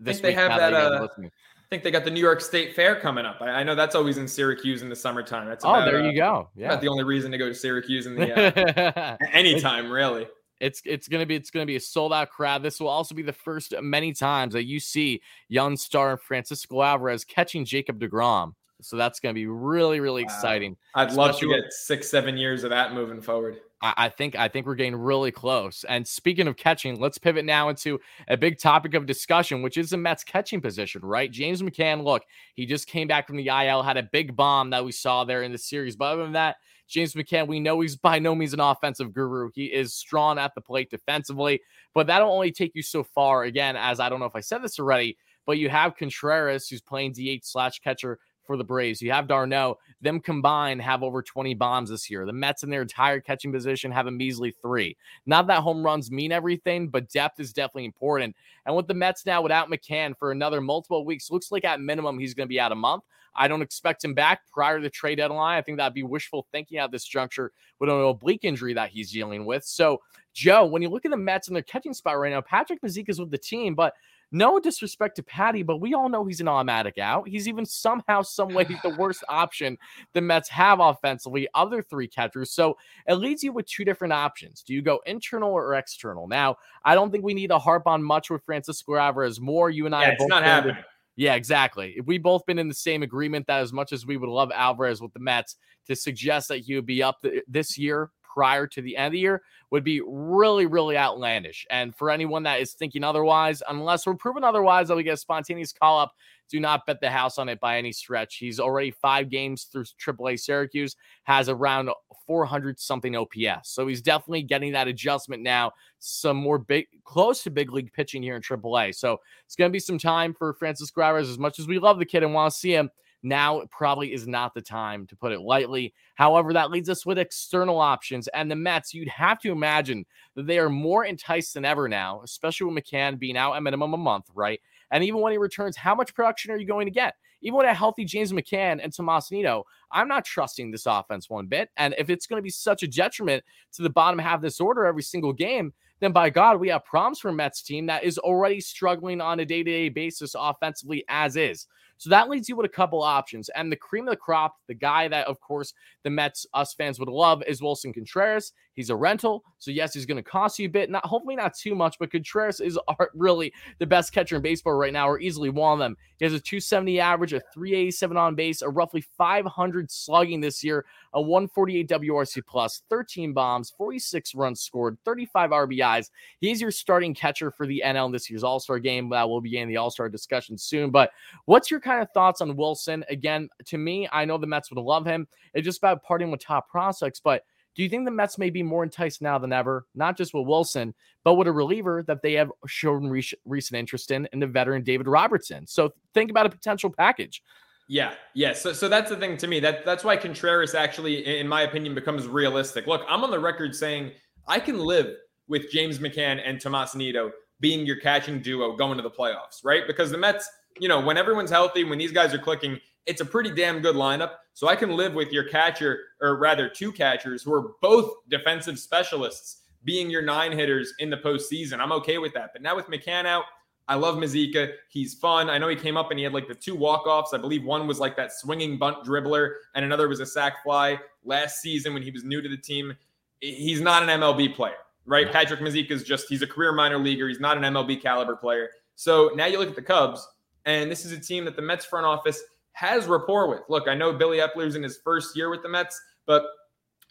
This 0.00 0.16
week, 0.16 0.22
they 0.22 0.32
have 0.32 0.58
that. 0.58 0.74
Uh, 0.74 1.06
I 1.16 1.66
think 1.70 1.84
they 1.84 1.92
got 1.92 2.04
the 2.04 2.10
New 2.10 2.20
York 2.20 2.40
State 2.40 2.74
Fair 2.74 3.00
coming 3.00 3.24
up. 3.24 3.40
I, 3.40 3.46
I 3.50 3.62
know 3.62 3.74
that's 3.74 3.94
always 3.94 4.18
in 4.18 4.26
Syracuse 4.26 4.82
in 4.82 4.88
the 4.88 4.96
summertime. 4.96 5.48
That's 5.48 5.64
about, 5.64 5.88
oh, 5.88 5.90
there 5.90 6.04
you 6.10 6.20
uh, 6.22 6.26
go. 6.26 6.50
Yeah, 6.56 6.76
the 6.76 6.88
only 6.88 7.04
reason 7.04 7.30
to 7.30 7.38
go 7.38 7.48
to 7.48 7.54
Syracuse 7.54 8.06
in 8.06 8.16
the 8.16 8.88
uh, 8.98 9.16
anytime 9.32 9.90
really. 9.90 10.26
It's 10.60 10.82
it's 10.84 11.06
gonna 11.06 11.26
be 11.26 11.36
it's 11.36 11.50
gonna 11.50 11.66
be 11.66 11.76
a 11.76 11.80
sold 11.80 12.12
out 12.12 12.30
crowd. 12.30 12.62
This 12.64 12.80
will 12.80 12.88
also 12.88 13.14
be 13.14 13.22
the 13.22 13.32
first 13.32 13.72
many 13.80 14.12
times 14.12 14.54
that 14.54 14.64
you 14.64 14.80
see 14.80 15.20
young 15.48 15.76
star 15.76 16.16
Francisco 16.16 16.82
Alvarez 16.82 17.24
catching 17.24 17.64
Jacob 17.64 18.00
deGrom 18.00 18.54
so 18.84 18.96
that's 18.96 19.20
going 19.20 19.34
to 19.34 19.38
be 19.38 19.46
really, 19.46 20.00
really 20.00 20.24
wow. 20.24 20.32
exciting. 20.32 20.76
I'd 20.94 21.08
Especially 21.08 21.26
love 21.26 21.40
to 21.40 21.62
get 21.62 21.72
six, 21.72 22.10
seven 22.10 22.36
years 22.36 22.64
of 22.64 22.70
that 22.70 22.92
moving 22.92 23.20
forward. 23.20 23.56
I, 23.80 23.94
I 23.96 24.08
think 24.08 24.36
I 24.36 24.48
think 24.48 24.66
we're 24.66 24.74
getting 24.74 24.96
really 24.96 25.30
close. 25.30 25.84
And 25.88 26.06
speaking 26.06 26.48
of 26.48 26.56
catching, 26.56 26.98
let's 27.00 27.18
pivot 27.18 27.44
now 27.44 27.68
into 27.68 28.00
a 28.28 28.36
big 28.36 28.58
topic 28.58 28.94
of 28.94 29.06
discussion, 29.06 29.62
which 29.62 29.76
is 29.76 29.90
the 29.90 29.96
Mets 29.96 30.24
catching 30.24 30.60
position, 30.60 31.02
right? 31.02 31.30
James 31.30 31.62
McCann, 31.62 32.02
look, 32.04 32.22
he 32.54 32.66
just 32.66 32.86
came 32.86 33.08
back 33.08 33.26
from 33.26 33.36
the 33.36 33.48
IL, 33.48 33.82
had 33.82 33.96
a 33.96 34.02
big 34.02 34.34
bomb 34.34 34.70
that 34.70 34.84
we 34.84 34.92
saw 34.92 35.24
there 35.24 35.42
in 35.42 35.52
the 35.52 35.58
series. 35.58 35.96
But 35.96 36.12
other 36.12 36.22
than 36.22 36.32
that, 36.32 36.56
James 36.88 37.14
McCann, 37.14 37.46
we 37.46 37.60
know 37.60 37.80
he's 37.80 37.96
by 37.96 38.18
no 38.18 38.34
means 38.34 38.52
an 38.52 38.60
offensive 38.60 39.12
guru. 39.12 39.50
He 39.54 39.66
is 39.66 39.94
strong 39.94 40.38
at 40.38 40.54
the 40.54 40.60
plate 40.60 40.90
defensively, 40.90 41.60
but 41.94 42.06
that'll 42.06 42.32
only 42.32 42.52
take 42.52 42.72
you 42.74 42.82
so 42.82 43.02
far. 43.02 43.44
Again, 43.44 43.76
as 43.76 44.00
I 44.00 44.08
don't 44.08 44.20
know 44.20 44.26
if 44.26 44.36
I 44.36 44.40
said 44.40 44.62
this 44.62 44.78
already, 44.78 45.16
but 45.46 45.58
you 45.58 45.68
have 45.68 45.96
Contreras, 45.96 46.68
who's 46.68 46.80
playing 46.80 47.12
DH 47.12 47.44
slash 47.44 47.78
catcher 47.80 48.18
for 48.46 48.56
the 48.56 48.64
Braves. 48.64 49.02
You 49.02 49.12
have 49.12 49.26
d'Arnaud. 49.26 49.78
Them 50.00 50.20
combined 50.20 50.82
have 50.82 51.02
over 51.02 51.22
20 51.22 51.54
bombs 51.54 51.90
this 51.90 52.10
year. 52.10 52.26
The 52.26 52.32
Mets 52.32 52.62
in 52.62 52.70
their 52.70 52.82
entire 52.82 53.20
catching 53.20 53.52
position 53.52 53.90
have 53.90 54.06
a 54.06 54.10
measly 54.10 54.54
three. 54.62 54.96
Not 55.26 55.46
that 55.46 55.62
home 55.62 55.84
runs 55.84 56.10
mean 56.10 56.32
everything, 56.32 56.88
but 56.88 57.08
depth 57.08 57.40
is 57.40 57.52
definitely 57.52 57.86
important. 57.86 58.36
And 58.66 58.76
with 58.76 58.86
the 58.86 58.94
Mets 58.94 59.26
now 59.26 59.42
without 59.42 59.70
McCann 59.70 60.16
for 60.16 60.32
another 60.32 60.60
multiple 60.60 61.04
weeks, 61.04 61.30
looks 61.30 61.50
like 61.50 61.64
at 61.64 61.80
minimum 61.80 62.18
he's 62.18 62.34
going 62.34 62.46
to 62.46 62.52
be 62.52 62.60
out 62.60 62.72
a 62.72 62.76
month. 62.76 63.04
I 63.36 63.48
don't 63.48 63.62
expect 63.62 64.04
him 64.04 64.14
back 64.14 64.42
prior 64.52 64.76
to 64.76 64.82
the 64.82 64.90
trade 64.90 65.16
deadline. 65.16 65.58
I 65.58 65.62
think 65.62 65.78
that'd 65.78 65.94
be 65.94 66.02
wishful 66.02 66.46
thinking 66.52 66.78
at 66.78 66.90
this 66.90 67.04
juncture 67.04 67.52
with 67.80 67.90
an 67.90 68.00
oblique 68.00 68.44
injury 68.44 68.74
that 68.74 68.90
he's 68.90 69.10
dealing 69.10 69.44
with. 69.44 69.64
So, 69.64 70.02
Joe, 70.32 70.66
when 70.66 70.82
you 70.82 70.88
look 70.88 71.04
at 71.04 71.10
the 71.10 71.16
Mets 71.16 71.48
and 71.48 71.56
their 71.56 71.62
catching 71.62 71.94
spot 71.94 72.18
right 72.18 72.32
now, 72.32 72.40
Patrick 72.40 72.80
Mazeika 72.80 73.08
is 73.08 73.20
with 73.20 73.30
the 73.30 73.38
team, 73.38 73.74
but 73.74 73.94
no 74.32 74.58
disrespect 74.58 75.16
to 75.16 75.22
Patty, 75.22 75.62
but 75.62 75.78
we 75.78 75.94
all 75.94 76.08
know 76.08 76.24
he's 76.24 76.40
an 76.40 76.48
automatic 76.48 76.98
out. 76.98 77.28
He's 77.28 77.48
even 77.48 77.64
somehow, 77.64 78.22
some 78.22 78.52
way, 78.52 78.64
the 78.64 78.94
worst 78.98 79.24
option 79.28 79.78
the 80.12 80.20
Mets 80.20 80.48
have 80.48 80.80
offensively, 80.80 81.48
other 81.54 81.82
three 81.82 82.08
catchers. 82.08 82.50
So 82.50 82.76
it 83.06 83.14
leads 83.14 83.42
you 83.42 83.52
with 83.52 83.66
two 83.66 83.84
different 83.84 84.12
options. 84.12 84.62
Do 84.62 84.74
you 84.74 84.82
go 84.82 85.00
internal 85.06 85.52
or 85.52 85.74
external? 85.74 86.28
Now, 86.28 86.56
I 86.84 86.94
don't 86.94 87.10
think 87.10 87.24
we 87.24 87.34
need 87.34 87.48
to 87.48 87.58
harp 87.58 87.86
on 87.86 88.02
much 88.02 88.30
with 88.30 88.44
Francisco 88.44 88.96
Alvarez 88.96 89.40
more. 89.40 89.70
You 89.70 89.86
and 89.86 89.94
I 89.94 90.02
yeah, 90.02 90.12
it's 90.12 90.26
not 90.26 90.42
happening. 90.42 90.76
Yeah, 91.16 91.34
exactly. 91.34 91.94
If 91.96 92.06
we 92.06 92.18
both 92.18 92.44
been 92.44 92.58
in 92.58 92.68
the 92.68 92.74
same 92.74 93.02
agreement 93.02 93.46
that 93.46 93.60
as 93.60 93.72
much 93.72 93.92
as 93.92 94.04
we 94.04 94.16
would 94.16 94.28
love 94.28 94.50
Alvarez 94.52 95.00
with 95.00 95.12
the 95.12 95.20
Mets 95.20 95.56
to 95.86 95.94
suggest 95.94 96.48
that 96.48 96.58
he 96.58 96.74
would 96.74 96.86
be 96.86 97.02
up 97.02 97.24
this 97.46 97.78
year 97.78 98.10
prior 98.34 98.66
to 98.66 98.82
the 98.82 98.96
end 98.96 99.06
of 99.06 99.12
the 99.12 99.20
year 99.20 99.42
would 99.70 99.84
be 99.84 100.02
really, 100.06 100.66
really 100.66 100.98
outlandish. 100.98 101.66
And 101.70 101.94
for 101.94 102.10
anyone 102.10 102.42
that 102.42 102.60
is 102.60 102.72
thinking 102.72 103.04
otherwise, 103.04 103.62
unless 103.68 104.06
we're 104.06 104.14
proven 104.14 104.42
otherwise 104.42 104.88
that 104.88 104.96
we 104.96 105.04
get 105.04 105.14
a 105.14 105.16
spontaneous 105.16 105.72
call 105.72 106.00
up, 106.00 106.12
do 106.50 106.60
not 106.60 106.84
bet 106.84 107.00
the 107.00 107.10
house 107.10 107.38
on 107.38 107.48
it 107.48 107.60
by 107.60 107.78
any 107.78 107.92
stretch. 107.92 108.36
He's 108.36 108.60
already 108.60 108.90
five 108.90 109.30
games 109.30 109.64
through 109.64 109.84
AAA 109.84 110.40
Syracuse, 110.40 110.96
has 111.22 111.48
around 111.48 111.90
400 112.26 112.78
something 112.78 113.16
OPS. 113.16 113.70
So 113.70 113.86
he's 113.86 114.02
definitely 114.02 114.42
getting 114.42 114.72
that 114.72 114.88
adjustment 114.88 115.42
now. 115.42 115.72
Some 116.00 116.36
more 116.36 116.58
big, 116.58 116.86
close 117.04 117.42
to 117.44 117.50
big 117.50 117.72
league 117.72 117.92
pitching 117.92 118.22
here 118.22 118.36
in 118.36 118.42
AAA. 118.42 118.94
So 118.94 119.20
it's 119.46 119.56
going 119.56 119.70
to 119.70 119.72
be 119.72 119.80
some 119.80 119.98
time 119.98 120.34
for 120.34 120.52
Francis 120.54 120.90
Graves. 120.90 121.30
As 121.30 121.38
much 121.38 121.58
as 121.58 121.66
we 121.66 121.78
love 121.78 121.98
the 121.98 122.04
kid 122.04 122.22
and 122.22 122.34
want 122.34 122.52
to 122.52 122.58
see 122.58 122.74
him, 122.74 122.90
now 123.24 123.62
probably 123.70 124.12
is 124.12 124.26
not 124.26 124.54
the 124.54 124.62
time 124.62 125.06
to 125.06 125.16
put 125.16 125.32
it 125.32 125.40
lightly. 125.40 125.94
However, 126.14 126.52
that 126.52 126.70
leads 126.70 126.88
us 126.88 127.06
with 127.06 127.18
external 127.18 127.80
options. 127.80 128.28
And 128.28 128.50
the 128.50 128.56
Mets, 128.56 128.94
you'd 128.94 129.08
have 129.08 129.40
to 129.40 129.52
imagine 129.52 130.04
that 130.34 130.46
they 130.46 130.58
are 130.58 130.68
more 130.68 131.04
enticed 131.04 131.54
than 131.54 131.64
ever 131.64 131.88
now, 131.88 132.20
especially 132.22 132.66
with 132.66 132.84
McCann 132.84 133.18
being 133.18 133.36
out 133.36 133.54
at 133.54 133.62
minimum 133.62 133.94
a 133.94 133.98
month, 133.98 134.26
right? 134.34 134.60
And 134.90 135.02
even 135.02 135.20
when 135.20 135.32
he 135.32 135.38
returns, 135.38 135.76
how 135.76 135.94
much 135.94 136.14
production 136.14 136.50
are 136.50 136.58
you 136.58 136.66
going 136.66 136.86
to 136.86 136.92
get? 136.92 137.14
Even 137.42 137.58
with 137.58 137.66
a 137.66 137.74
healthy 137.74 138.04
James 138.04 138.32
McCann 138.32 138.80
and 138.82 138.94
Tomas 138.94 139.30
Nido, 139.30 139.64
I'm 139.90 140.08
not 140.08 140.24
trusting 140.24 140.70
this 140.70 140.86
offense 140.86 141.28
one 141.28 141.46
bit. 141.46 141.70
And 141.76 141.94
if 141.98 142.10
it's 142.10 142.26
going 142.26 142.38
to 142.38 142.42
be 142.42 142.50
such 142.50 142.82
a 142.82 142.88
detriment 142.88 143.44
to 143.72 143.82
the 143.82 143.90
bottom 143.90 144.18
half 144.18 144.36
of 144.36 144.42
this 144.42 144.60
order 144.60 144.86
every 144.86 145.02
single 145.02 145.32
game, 145.32 145.72
then 146.00 146.12
by 146.12 146.30
God, 146.30 146.58
we 146.58 146.68
have 146.68 146.84
problems 146.84 147.20
for 147.20 147.32
Mets 147.32 147.62
team 147.62 147.86
that 147.86 148.04
is 148.04 148.18
already 148.18 148.60
struggling 148.60 149.20
on 149.20 149.40
a 149.40 149.44
day 149.44 149.62
to 149.62 149.70
day 149.70 149.88
basis 149.88 150.34
offensively 150.38 151.04
as 151.08 151.36
is. 151.36 151.66
So 151.98 152.10
that 152.10 152.28
leaves 152.28 152.48
you 152.48 152.56
with 152.56 152.66
a 152.66 152.70
couple 152.70 153.02
options. 153.02 153.48
And 153.50 153.70
the 153.70 153.76
cream 153.76 154.06
of 154.06 154.12
the 154.12 154.16
crop, 154.16 154.56
the 154.68 154.74
guy 154.74 155.08
that, 155.08 155.26
of 155.26 155.40
course, 155.40 155.72
the 156.02 156.10
Mets, 156.10 156.46
us 156.54 156.74
fans 156.74 156.98
would 156.98 157.08
love 157.08 157.42
is 157.46 157.62
Wilson 157.62 157.92
Contreras. 157.92 158.52
He's 158.74 158.90
a 158.90 158.96
rental. 158.96 159.44
So, 159.58 159.70
yes, 159.70 159.94
he's 159.94 160.04
going 160.04 160.22
to 160.22 160.22
cost 160.22 160.58
you 160.58 160.66
a 160.66 160.70
bit. 160.70 160.90
Not 160.90 161.06
hopefully 161.06 161.36
not 161.36 161.56
too 161.56 161.74
much, 161.74 161.96
but 161.98 162.10
Contreras 162.10 162.60
is 162.60 162.78
really 163.14 163.52
the 163.78 163.86
best 163.86 164.12
catcher 164.12 164.36
in 164.36 164.42
baseball 164.42 164.74
right 164.74 164.92
now, 164.92 165.08
or 165.08 165.20
easily 165.20 165.48
one 165.48 165.72
of 165.72 165.78
them. 165.78 165.96
He 166.18 166.24
has 166.24 166.34
a 166.34 166.40
270 166.40 167.00
average, 167.00 167.32
a 167.32 167.40
387 167.54 168.16
on 168.16 168.34
base, 168.34 168.62
a 168.62 168.68
roughly 168.68 169.00
500 169.16 169.90
slugging 169.90 170.40
this 170.40 170.62
year, 170.62 170.84
a 171.12 171.20
148 171.20 171.88
WRC 171.88 172.42
plus, 172.46 172.82
13 172.90 173.32
bombs, 173.32 173.72
46 173.76 174.34
runs 174.34 174.60
scored, 174.60 174.98
35 175.04 175.50
RBIs. 175.50 176.10
He's 176.40 176.60
your 176.60 176.70
starting 176.70 177.14
catcher 177.14 177.50
for 177.50 177.66
the 177.66 177.82
NL 177.84 178.06
in 178.06 178.12
this 178.12 178.28
year's 178.28 178.44
All 178.44 178.60
Star 178.60 178.78
game. 178.78 179.08
That 179.10 179.28
will 179.28 179.40
be 179.40 179.54
begin 179.54 179.68
the 179.68 179.76
All 179.76 179.90
Star 179.90 180.08
discussion 180.08 180.58
soon. 180.58 180.90
But 180.90 181.10
what's 181.46 181.70
your 181.70 181.80
kind 181.80 182.02
of 182.02 182.08
thoughts 182.12 182.40
on 182.40 182.56
Wilson? 182.56 183.04
Again, 183.08 183.48
to 183.66 183.78
me, 183.78 184.08
I 184.12 184.24
know 184.24 184.38
the 184.38 184.46
Mets 184.46 184.70
would 184.70 184.82
love 184.82 185.06
him. 185.06 185.26
It's 185.54 185.64
just 185.64 185.78
about 185.78 186.02
parting 186.02 186.30
with 186.30 186.40
top 186.40 186.68
prospects, 186.68 187.20
but 187.20 187.44
do 187.74 187.82
you 187.82 187.88
think 187.88 188.04
the 188.04 188.10
Mets 188.10 188.38
may 188.38 188.50
be 188.50 188.62
more 188.62 188.84
enticed 188.84 189.20
now 189.20 189.38
than 189.38 189.52
ever, 189.52 189.86
not 189.94 190.16
just 190.16 190.32
with 190.32 190.46
Wilson, 190.46 190.94
but 191.24 191.34
with 191.34 191.48
a 191.48 191.52
reliever 191.52 192.04
that 192.06 192.22
they 192.22 192.34
have 192.34 192.50
shown 192.66 193.08
re- 193.08 193.24
recent 193.44 193.78
interest 193.78 194.10
in, 194.10 194.28
in 194.32 194.40
the 194.40 194.46
veteran 194.46 194.82
David 194.82 195.08
Robertson? 195.08 195.66
So 195.66 195.92
think 196.12 196.30
about 196.30 196.46
a 196.46 196.50
potential 196.50 196.90
package. 196.90 197.42
Yeah, 197.88 198.14
yeah. 198.34 198.54
So, 198.54 198.72
so 198.72 198.88
that's 198.88 199.10
the 199.10 199.16
thing 199.16 199.36
to 199.38 199.46
me. 199.46 199.60
That 199.60 199.84
that's 199.84 200.04
why 200.04 200.16
Contreras 200.16 200.74
actually, 200.74 201.38
in 201.38 201.46
my 201.46 201.62
opinion, 201.62 201.94
becomes 201.94 202.26
realistic. 202.26 202.86
Look, 202.86 203.02
I'm 203.08 203.22
on 203.22 203.30
the 203.30 203.38
record 203.38 203.74
saying 203.74 204.12
I 204.46 204.58
can 204.58 204.78
live 204.78 205.14
with 205.48 205.70
James 205.70 205.98
McCann 205.98 206.40
and 206.42 206.60
Tomas 206.60 206.94
Nido 206.94 207.30
being 207.60 207.84
your 207.84 207.96
catching 207.96 208.40
duo 208.40 208.74
going 208.76 208.96
to 208.96 209.02
the 209.02 209.10
playoffs, 209.10 209.64
right? 209.64 209.86
Because 209.86 210.10
the 210.10 210.18
Mets, 210.18 210.48
you 210.78 210.88
know, 210.88 211.00
when 211.00 211.18
everyone's 211.18 211.50
healthy, 211.50 211.84
when 211.84 211.98
these 211.98 212.12
guys 212.12 212.32
are 212.32 212.38
clicking, 212.38 212.80
it's 213.06 213.20
a 213.20 213.24
pretty 213.24 213.50
damn 213.50 213.80
good 213.80 213.96
lineup. 213.96 214.32
So 214.54 214.68
I 214.68 214.76
can 214.76 214.90
live 214.96 215.14
with 215.14 215.32
your 215.32 215.44
catcher, 215.44 215.98
or 216.20 216.36
rather, 216.36 216.68
two 216.68 216.92
catchers 216.92 217.42
who 217.42 217.52
are 217.52 217.72
both 217.82 218.12
defensive 218.28 218.78
specialists 218.78 219.62
being 219.84 220.08
your 220.08 220.22
nine 220.22 220.52
hitters 220.52 220.94
in 220.98 221.10
the 221.10 221.16
postseason. 221.16 221.80
I'm 221.80 221.92
okay 221.92 222.18
with 222.18 222.32
that. 222.34 222.50
But 222.52 222.62
now 222.62 222.76
with 222.76 222.86
McCann 222.86 223.26
out, 223.26 223.44
I 223.86 223.96
love 223.96 224.16
Mazeika. 224.16 224.72
He's 224.88 225.14
fun. 225.14 225.50
I 225.50 225.58
know 225.58 225.68
he 225.68 225.76
came 225.76 225.96
up 225.96 226.10
and 226.10 226.18
he 226.18 226.24
had 226.24 226.32
like 226.32 226.48
the 226.48 226.54
two 226.54 226.74
walk-offs. 226.74 227.34
I 227.34 227.38
believe 227.38 227.64
one 227.64 227.86
was 227.86 227.98
like 227.98 228.16
that 228.16 228.32
swinging 228.32 228.78
bunt 228.78 229.04
dribbler, 229.04 229.54
and 229.74 229.84
another 229.84 230.08
was 230.08 230.20
a 230.20 230.26
sac 230.26 230.62
fly 230.62 230.98
last 231.24 231.60
season 231.60 231.92
when 231.92 232.02
he 232.02 232.10
was 232.10 232.24
new 232.24 232.40
to 232.40 232.48
the 232.48 232.56
team. 232.56 232.96
He's 233.40 233.82
not 233.82 234.02
an 234.02 234.08
MLB 234.20 234.54
player, 234.54 234.76
right? 235.04 235.30
Patrick 235.30 235.60
Mazeika 235.60 235.90
is 235.90 236.02
just 236.02 236.28
he's 236.28 236.40
a 236.40 236.46
career 236.46 236.72
minor 236.72 236.98
leaguer. 236.98 237.28
He's 237.28 237.40
not 237.40 237.58
an 237.58 237.64
MLB 237.64 238.00
caliber 238.00 238.36
player. 238.36 238.70
So 238.94 239.32
now 239.34 239.46
you 239.46 239.58
look 239.58 239.68
at 239.68 239.76
the 239.76 239.82
Cubs, 239.82 240.26
and 240.64 240.90
this 240.90 241.04
is 241.04 241.12
a 241.12 241.20
team 241.20 241.44
that 241.44 241.56
the 241.56 241.62
Mets 241.62 241.84
front 241.84 242.06
office 242.06 242.42
has 242.74 243.06
rapport 243.06 243.48
with. 243.48 243.62
Look, 243.68 243.88
I 243.88 243.94
know 243.94 244.12
Billy 244.12 244.38
Eppler's 244.38 244.76
in 244.76 244.82
his 244.82 244.98
first 244.98 245.36
year 245.36 245.50
with 245.50 245.62
the 245.62 245.68
Mets, 245.68 246.00
but 246.26 246.44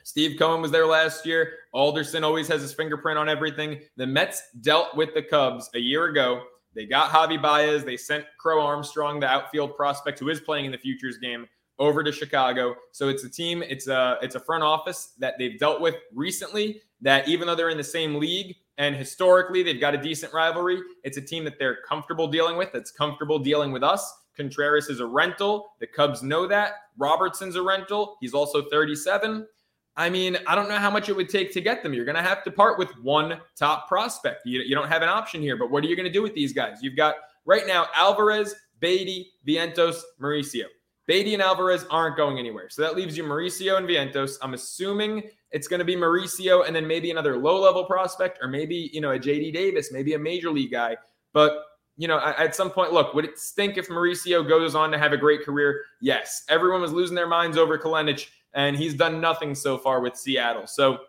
Steve 0.04 0.38
Cohen 0.38 0.62
was 0.62 0.72
there 0.72 0.86
last 0.86 1.26
year. 1.26 1.54
Alderson 1.72 2.24
always 2.24 2.48
has 2.50 2.62
his 2.62 2.74
fingerprint 2.74 3.18
on 3.18 3.30
everything. 3.30 3.80
The 3.96 4.06
Mets 4.06 4.42
dealt 4.62 4.96
with 4.96 5.14
the 5.14 5.24
Cubs 5.24 5.70
a 5.74 5.80
year 5.80 6.06
ago. 6.06 6.44
They 6.76 6.86
got 6.86 7.12
Javi 7.12 7.42
Baez. 7.42 7.84
They 7.84 7.98
sent 7.98 8.26
Crow 8.38 8.62
Armstrong, 8.62 9.20
the 9.20 9.28
outfield 9.28 9.76
prospect 9.76 10.20
who 10.20 10.30
is 10.30 10.40
playing 10.40 10.66
in 10.66 10.72
the 10.72 10.78
futures 10.78 11.18
game, 11.18 11.48
over 11.80 12.04
to 12.04 12.12
Chicago. 12.12 12.76
So 12.92 13.08
it's 13.10 13.24
a 13.24 13.30
team, 13.30 13.64
it's 13.64 13.88
a 13.88 14.18
it's 14.22 14.36
a 14.36 14.40
front 14.40 14.64
office 14.64 15.14
that 15.20 15.36
they've 15.38 15.58
dealt 15.58 15.82
with 15.82 15.96
recently. 16.14 16.82
That 17.02 17.28
even 17.28 17.48
though 17.48 17.56
they're 17.56 17.70
in 17.70 17.78
the 17.78 17.84
same 17.84 18.16
league 18.16 18.56
and 18.78 18.96
historically 18.96 19.62
they've 19.62 19.80
got 19.80 19.94
a 19.94 19.98
decent 19.98 20.34
rivalry, 20.34 20.80
it's 21.04 21.18
a 21.18 21.22
team 21.22 21.44
that 21.46 21.60
they're 21.60 21.80
comfortable 21.88 22.28
dealing 22.28 22.58
with. 22.58 22.72
That's 22.72 22.92
comfortable 22.92 23.40
dealing 23.40 23.72
with 23.72 23.84
us. 23.84 24.12
Contreras 24.36 24.90
is 24.90 25.00
a 25.00 25.06
rental. 25.06 25.74
The 25.80 25.88
Cubs 25.88 26.24
know 26.24 26.48
that. 26.48 26.74
Robertson's 26.98 27.56
a 27.56 27.62
rental. 27.62 28.18
He's 28.22 28.34
also 28.34 28.70
37. 28.70 29.48
I 29.96 30.10
mean, 30.10 30.38
I 30.48 30.56
don't 30.56 30.70
know 30.70 30.78
how 30.78 30.90
much 30.90 31.10
it 31.10 31.16
would 31.16 31.30
take 31.30 31.54
to 31.54 31.62
get 31.62 31.84
them. 31.84 31.94
You're 31.94 32.06
going 32.06 32.16
to 32.16 32.24
have 32.24 32.44
to 32.46 32.52
part 32.52 32.80
with 32.80 32.90
one 33.02 33.40
top 33.56 33.88
prospect. 33.88 34.42
You, 34.46 34.62
you 34.62 34.74
don't 34.74 34.88
have 34.88 35.04
an 35.04 35.10
option 35.10 35.42
here, 35.42 35.56
but 35.56 35.70
what 35.70 35.84
are 35.84 35.88
you 35.88 35.96
going 35.96 36.08
to 36.08 36.12
do 36.12 36.24
with 36.24 36.34
these 36.34 36.52
guys? 36.52 36.80
You've 36.82 36.96
got 36.96 37.16
right 37.46 37.68
now 37.68 37.88
Alvarez, 37.96 38.56
Baty, 38.80 39.32
Vientos, 39.48 40.02
Mauricio. 40.20 40.66
Baty 41.06 41.34
and 41.34 41.44
Alvarez 41.44 41.86
aren't 41.92 42.16
going 42.16 42.40
anywhere. 42.40 42.70
So 42.70 42.82
that 42.82 42.96
leaves 42.96 43.18
you 43.18 43.24
Mauricio 43.24 43.78
and 43.78 43.88
Vientos. 43.88 44.38
I'm 44.42 44.54
assuming 44.54 45.24
it's 45.52 45.68
going 45.68 45.80
to 45.80 45.86
be 45.86 45.96
Mauricio 45.96 46.66
and 46.66 46.76
then 46.76 46.88
maybe 46.88 47.12
another 47.12 47.38
low 47.38 47.62
level 47.62 47.84
prospect 47.86 48.40
or 48.42 48.48
maybe, 48.48 48.90
you 48.94 49.02
know, 49.02 49.12
a 49.12 49.20
JD 49.20 49.54
Davis, 49.54 49.92
maybe 49.92 50.14
a 50.14 50.20
major 50.20 50.50
league 50.50 50.72
guy. 50.72 50.96
But 51.34 51.66
you 51.96 52.08
know, 52.08 52.20
at 52.20 52.56
some 52.56 52.72
point, 52.72 52.92
look, 52.92 53.14
would 53.14 53.26
it 53.26 53.38
stink 53.38 53.78
if 53.78 53.88
Mauricio 53.88 54.48
goes 54.48 54.74
on 54.74 54.92
to 54.92 54.98
have 54.98 55.14
a 55.14 55.18
great 55.18 55.44
career? 55.44 55.82
Yes. 56.02 56.44
Everyone 56.50 56.82
was 56.82 56.92
losing 56.92 57.16
their 57.16 57.28
minds 57.28 57.58
over 57.58 57.78
Kelenic, 57.78 58.28
and 58.54 58.76
he's 58.76 58.96
done 58.96 59.22
nothing 59.22 59.54
so 59.54 59.78
far 59.78 60.02
with 60.02 60.16
Seattle. 60.16 60.66
So, 60.66 61.00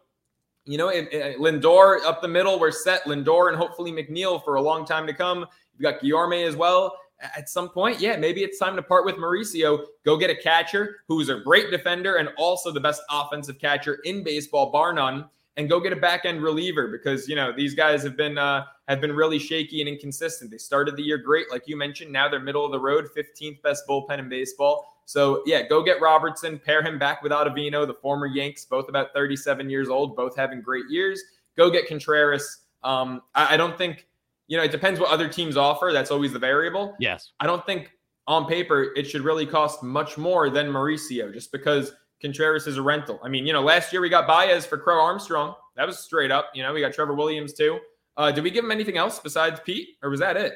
you 0.66 0.76
know, 0.76 0.88
it, 0.88 1.08
it, 1.10 1.16
eh, 1.16 1.34
Lindor 1.38 2.04
up 2.04 2.20
the 2.20 2.28
middle, 2.28 2.60
we're 2.60 2.70
set. 2.70 3.04
Lindor 3.04 3.48
and 3.48 3.56
hopefully 3.56 3.92
McNeil 3.92 4.44
for 4.44 4.56
a 4.56 4.62
long 4.62 4.84
time 4.84 5.06
to 5.06 5.14
come. 5.14 5.46
You've 5.72 5.82
got 5.82 6.00
Guillorme 6.00 6.46
as 6.46 6.56
well. 6.56 6.98
At 7.36 7.48
some 7.48 7.70
point, 7.70 8.00
yeah, 8.00 8.16
maybe 8.16 8.42
it's 8.42 8.58
time 8.58 8.76
to 8.76 8.82
part 8.82 9.06
with 9.06 9.14
Mauricio. 9.14 9.86
Go 10.04 10.18
get 10.18 10.28
a 10.28 10.36
catcher 10.36 10.96
who's 11.08 11.30
a 11.30 11.40
great 11.40 11.70
defender 11.70 12.16
and 12.16 12.28
also 12.36 12.70
the 12.70 12.80
best 12.80 13.02
offensive 13.10 13.58
catcher 13.58 14.00
in 14.04 14.22
baseball, 14.22 14.70
bar 14.70 14.92
none 14.92 15.30
and 15.56 15.68
go 15.68 15.80
get 15.80 15.92
a 15.92 15.96
back 15.96 16.24
end 16.24 16.42
reliever 16.42 16.88
because 16.88 17.28
you 17.28 17.36
know 17.36 17.52
these 17.52 17.74
guys 17.74 18.02
have 18.02 18.16
been 18.16 18.38
uh, 18.38 18.64
have 18.88 19.00
been 19.00 19.12
really 19.12 19.38
shaky 19.38 19.80
and 19.80 19.88
inconsistent. 19.88 20.50
They 20.50 20.58
started 20.58 20.96
the 20.96 21.02
year 21.02 21.18
great, 21.18 21.50
like 21.50 21.66
you 21.66 21.76
mentioned. 21.76 22.12
Now 22.12 22.28
they're 22.28 22.40
middle 22.40 22.64
of 22.64 22.72
the 22.72 22.80
road, 22.80 23.08
15th 23.16 23.62
best 23.62 23.84
bullpen 23.88 24.18
in 24.18 24.28
baseball. 24.28 25.00
So 25.06 25.42
yeah, 25.46 25.62
go 25.62 25.82
get 25.82 26.00
Robertson, 26.00 26.58
pair 26.58 26.82
him 26.82 26.98
back 26.98 27.22
with 27.22 27.30
Ottavino, 27.30 27.86
the 27.86 27.94
former 27.94 28.26
Yanks, 28.26 28.64
both 28.64 28.88
about 28.88 29.12
37 29.12 29.68
years 29.68 29.88
old, 29.88 30.16
both 30.16 30.34
having 30.34 30.60
great 30.60 30.86
years. 30.88 31.22
Go 31.56 31.70
get 31.70 31.86
Contreras. 31.86 32.62
Um, 32.82 33.22
I, 33.34 33.54
I 33.54 33.56
don't 33.56 33.78
think 33.78 34.06
you 34.48 34.56
know 34.56 34.64
it 34.64 34.72
depends 34.72 34.98
what 34.98 35.10
other 35.10 35.28
teams 35.28 35.56
offer. 35.56 35.90
That's 35.92 36.10
always 36.10 36.32
the 36.32 36.38
variable. 36.38 36.96
Yes, 36.98 37.32
I 37.40 37.46
don't 37.46 37.64
think 37.64 37.92
on 38.26 38.46
paper 38.46 38.92
it 38.96 39.04
should 39.04 39.20
really 39.20 39.46
cost 39.46 39.82
much 39.82 40.16
more 40.18 40.50
than 40.50 40.66
Mauricio, 40.66 41.32
just 41.32 41.52
because 41.52 41.92
Contreras 42.20 42.66
is 42.66 42.76
a 42.76 42.82
rental. 42.82 43.20
I 43.22 43.28
mean, 43.28 43.46
you 43.46 43.52
know, 43.52 43.62
last 43.62 43.92
year 43.92 44.00
we 44.00 44.08
got 44.08 44.26
Baez 44.26 44.64
for 44.64 44.78
Crow 44.78 45.00
Armstrong. 45.00 45.54
That 45.76 45.86
was 45.86 45.98
straight 45.98 46.30
up. 46.30 46.50
You 46.54 46.62
know, 46.62 46.72
we 46.72 46.80
got 46.80 46.92
Trevor 46.92 47.14
Williams 47.14 47.52
too. 47.52 47.78
Uh, 48.16 48.30
did 48.30 48.44
we 48.44 48.50
give 48.50 48.64
him 48.64 48.70
anything 48.70 48.96
else 48.96 49.18
besides 49.18 49.60
Pete, 49.64 49.88
or 50.02 50.10
was 50.10 50.20
that 50.20 50.36
it? 50.36 50.54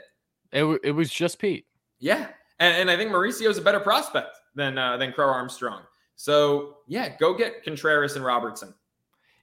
It, 0.53 0.81
it 0.85 0.93
was 0.93 1.11
just 1.11 1.39
Pete. 1.39 1.67
Yeah, 1.99 2.29
and, 2.61 2.77
and 2.77 2.91
I 2.91 2.97
think 2.97 3.11
Mauricio 3.11 3.51
is 3.51 3.59
a 3.59 3.63
better 3.63 3.81
prospect 3.81 4.39
than 4.55 4.79
uh, 4.79 4.97
than 4.97 5.13
Crow 5.13 5.29
Armstrong. 5.29 5.83
So 6.17 6.79
yeah, 6.87 7.17
go 7.19 7.35
get 7.35 7.65
Contreras 7.65 8.17
and 8.17 8.25
Robertson. 8.25 8.75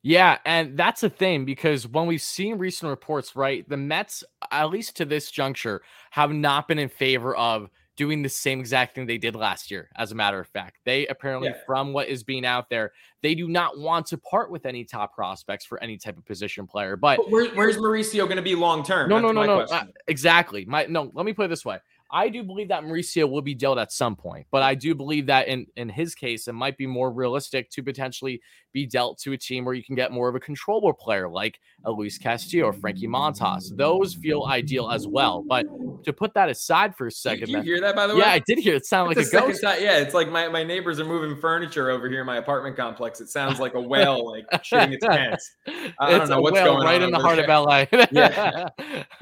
Yeah, 0.02 0.38
and 0.46 0.78
that's 0.78 1.02
a 1.02 1.10
thing 1.10 1.46
because 1.46 1.88
when 1.88 2.06
we've 2.06 2.22
seen 2.22 2.60
recent 2.60 2.92
reports, 2.92 3.36
right, 3.36 3.68
the 3.68 3.76
Mets, 3.76 4.24
at 4.52 4.70
least 4.70 4.96
to 4.98 5.06
this 5.06 5.32
juncture, 5.32 5.82
have 6.12 6.32
not 6.32 6.68
been 6.68 6.78
in 6.78 6.90
favor 6.90 7.36
of 7.36 7.70
doing 7.96 8.22
the 8.22 8.30
same 8.30 8.60
exact 8.60 8.96
thing 8.96 9.06
they 9.06 9.18
did 9.18 9.36
last 9.36 9.72
year. 9.72 9.90
As 9.96 10.12
a 10.12 10.16
matter 10.16 10.40
of 10.40 10.48
fact, 10.48 10.78
they 10.86 11.08
apparently, 11.08 11.50
yeah. 11.50 11.58
from 11.66 11.94
what 11.94 12.08
is 12.08 12.24
being 12.24 12.46
out 12.46 12.70
there, 12.70 12.92
they 13.22 13.36
do 13.36 13.48
not 13.48 13.80
want 13.80 14.06
to 14.08 14.18
part 14.18 14.52
with 14.52 14.66
any 14.66 14.84
top 14.84 15.16
prospects 15.16 15.66
for 15.66 15.82
any 15.82 15.98
type 15.98 16.18
of 16.18 16.26
position 16.26 16.68
player. 16.68 16.96
But, 16.96 17.18
but 17.18 17.32
where, 17.32 17.50
where's 17.56 17.78
Mauricio 17.78 18.26
going 18.26 18.38
to 18.38 18.42
be 18.42 18.56
long 18.56 18.84
term? 18.84 19.10
No, 19.10 19.16
That's 19.16 19.34
no, 19.34 19.44
no, 19.44 19.46
no. 19.46 19.62
Uh, 19.62 19.86
exactly. 20.08 20.66
My 20.66 20.86
no. 20.86 21.12
Let 21.14 21.26
me 21.26 21.34
put 21.34 21.46
it 21.46 21.50
this 21.50 21.66
way: 21.66 21.80
I 22.12 22.30
do 22.30 22.44
believe 22.44 22.68
that 22.70 22.84
Mauricio 22.84 23.30
will 23.30 23.42
be 23.42 23.56
dealt 23.56 23.78
at 23.78 23.92
some 23.92 24.16
point, 24.16 24.46
but 24.52 24.62
I 24.62 24.76
do 24.76 24.94
believe 24.94 25.26
that 25.28 25.48
in 25.48 25.66
in 25.76 25.90
his 25.90 26.16
case, 26.16 26.48
it 26.48 26.54
might 26.54 26.78
be 26.78 26.88
more 26.88 27.12
realistic 27.12 27.70
to 27.72 27.84
potentially 27.84 28.42
be 28.76 28.86
dealt 28.86 29.18
to 29.18 29.32
a 29.32 29.38
team 29.38 29.64
where 29.64 29.74
you 29.74 29.82
can 29.82 29.96
get 29.96 30.12
more 30.12 30.28
of 30.28 30.36
a 30.36 30.40
controller 30.40 30.94
player 30.94 31.30
like 31.30 31.62
a 31.86 31.92
Luis 31.92 32.18
Castillo 32.18 32.66
or 32.66 32.74
Frankie 32.74 33.08
Montas. 33.08 33.76
Those 33.76 34.14
feel 34.14 34.44
ideal 34.44 34.92
as 34.92 35.08
well. 35.08 35.42
But 35.48 35.66
to 36.04 36.12
put 36.12 36.34
that 36.34 36.50
aside 36.50 36.94
for 36.94 37.08
a 37.08 37.12
second, 37.12 37.48
did 37.48 37.56
you 37.56 37.62
hear 37.62 37.80
that 37.80 37.96
by 37.96 38.06
the 38.06 38.14
way? 38.14 38.20
Yeah, 38.20 38.32
I 38.32 38.40
did 38.40 38.60
hear 38.60 38.76
it. 38.76 38.86
Sound 38.86 39.08
like 39.08 39.18
a 39.18 39.30
ghost. 39.30 39.64
Time, 39.64 39.82
yeah, 39.82 40.00
it's 40.00 40.14
like 40.14 40.30
my, 40.30 40.50
my 40.50 40.62
neighbors 40.62 41.00
are 41.00 41.06
moving 41.06 41.40
furniture 41.40 41.90
over 41.90 42.10
here 42.10 42.20
in 42.20 42.26
my 42.26 42.36
apartment 42.36 42.76
complex. 42.76 43.22
It 43.22 43.30
sounds 43.30 43.62
like 43.62 43.76
a 43.76 43.82
whale 43.82 44.30
like 44.30 44.46
shitting 44.56 44.94
its 44.94 45.08
pants. 45.08 45.56
I 45.68 46.10
it's 46.10 46.18
don't 46.18 46.30
know 46.30 46.42
what's 46.42 46.60
going 46.60 46.84
right 46.84 47.02
on 47.02 47.04
in 47.04 47.12
the 47.12 47.20
heart 47.20 47.38
there. 47.38 47.50
of 47.50 47.66
LA. 47.66 47.86
yeah. 48.12 48.70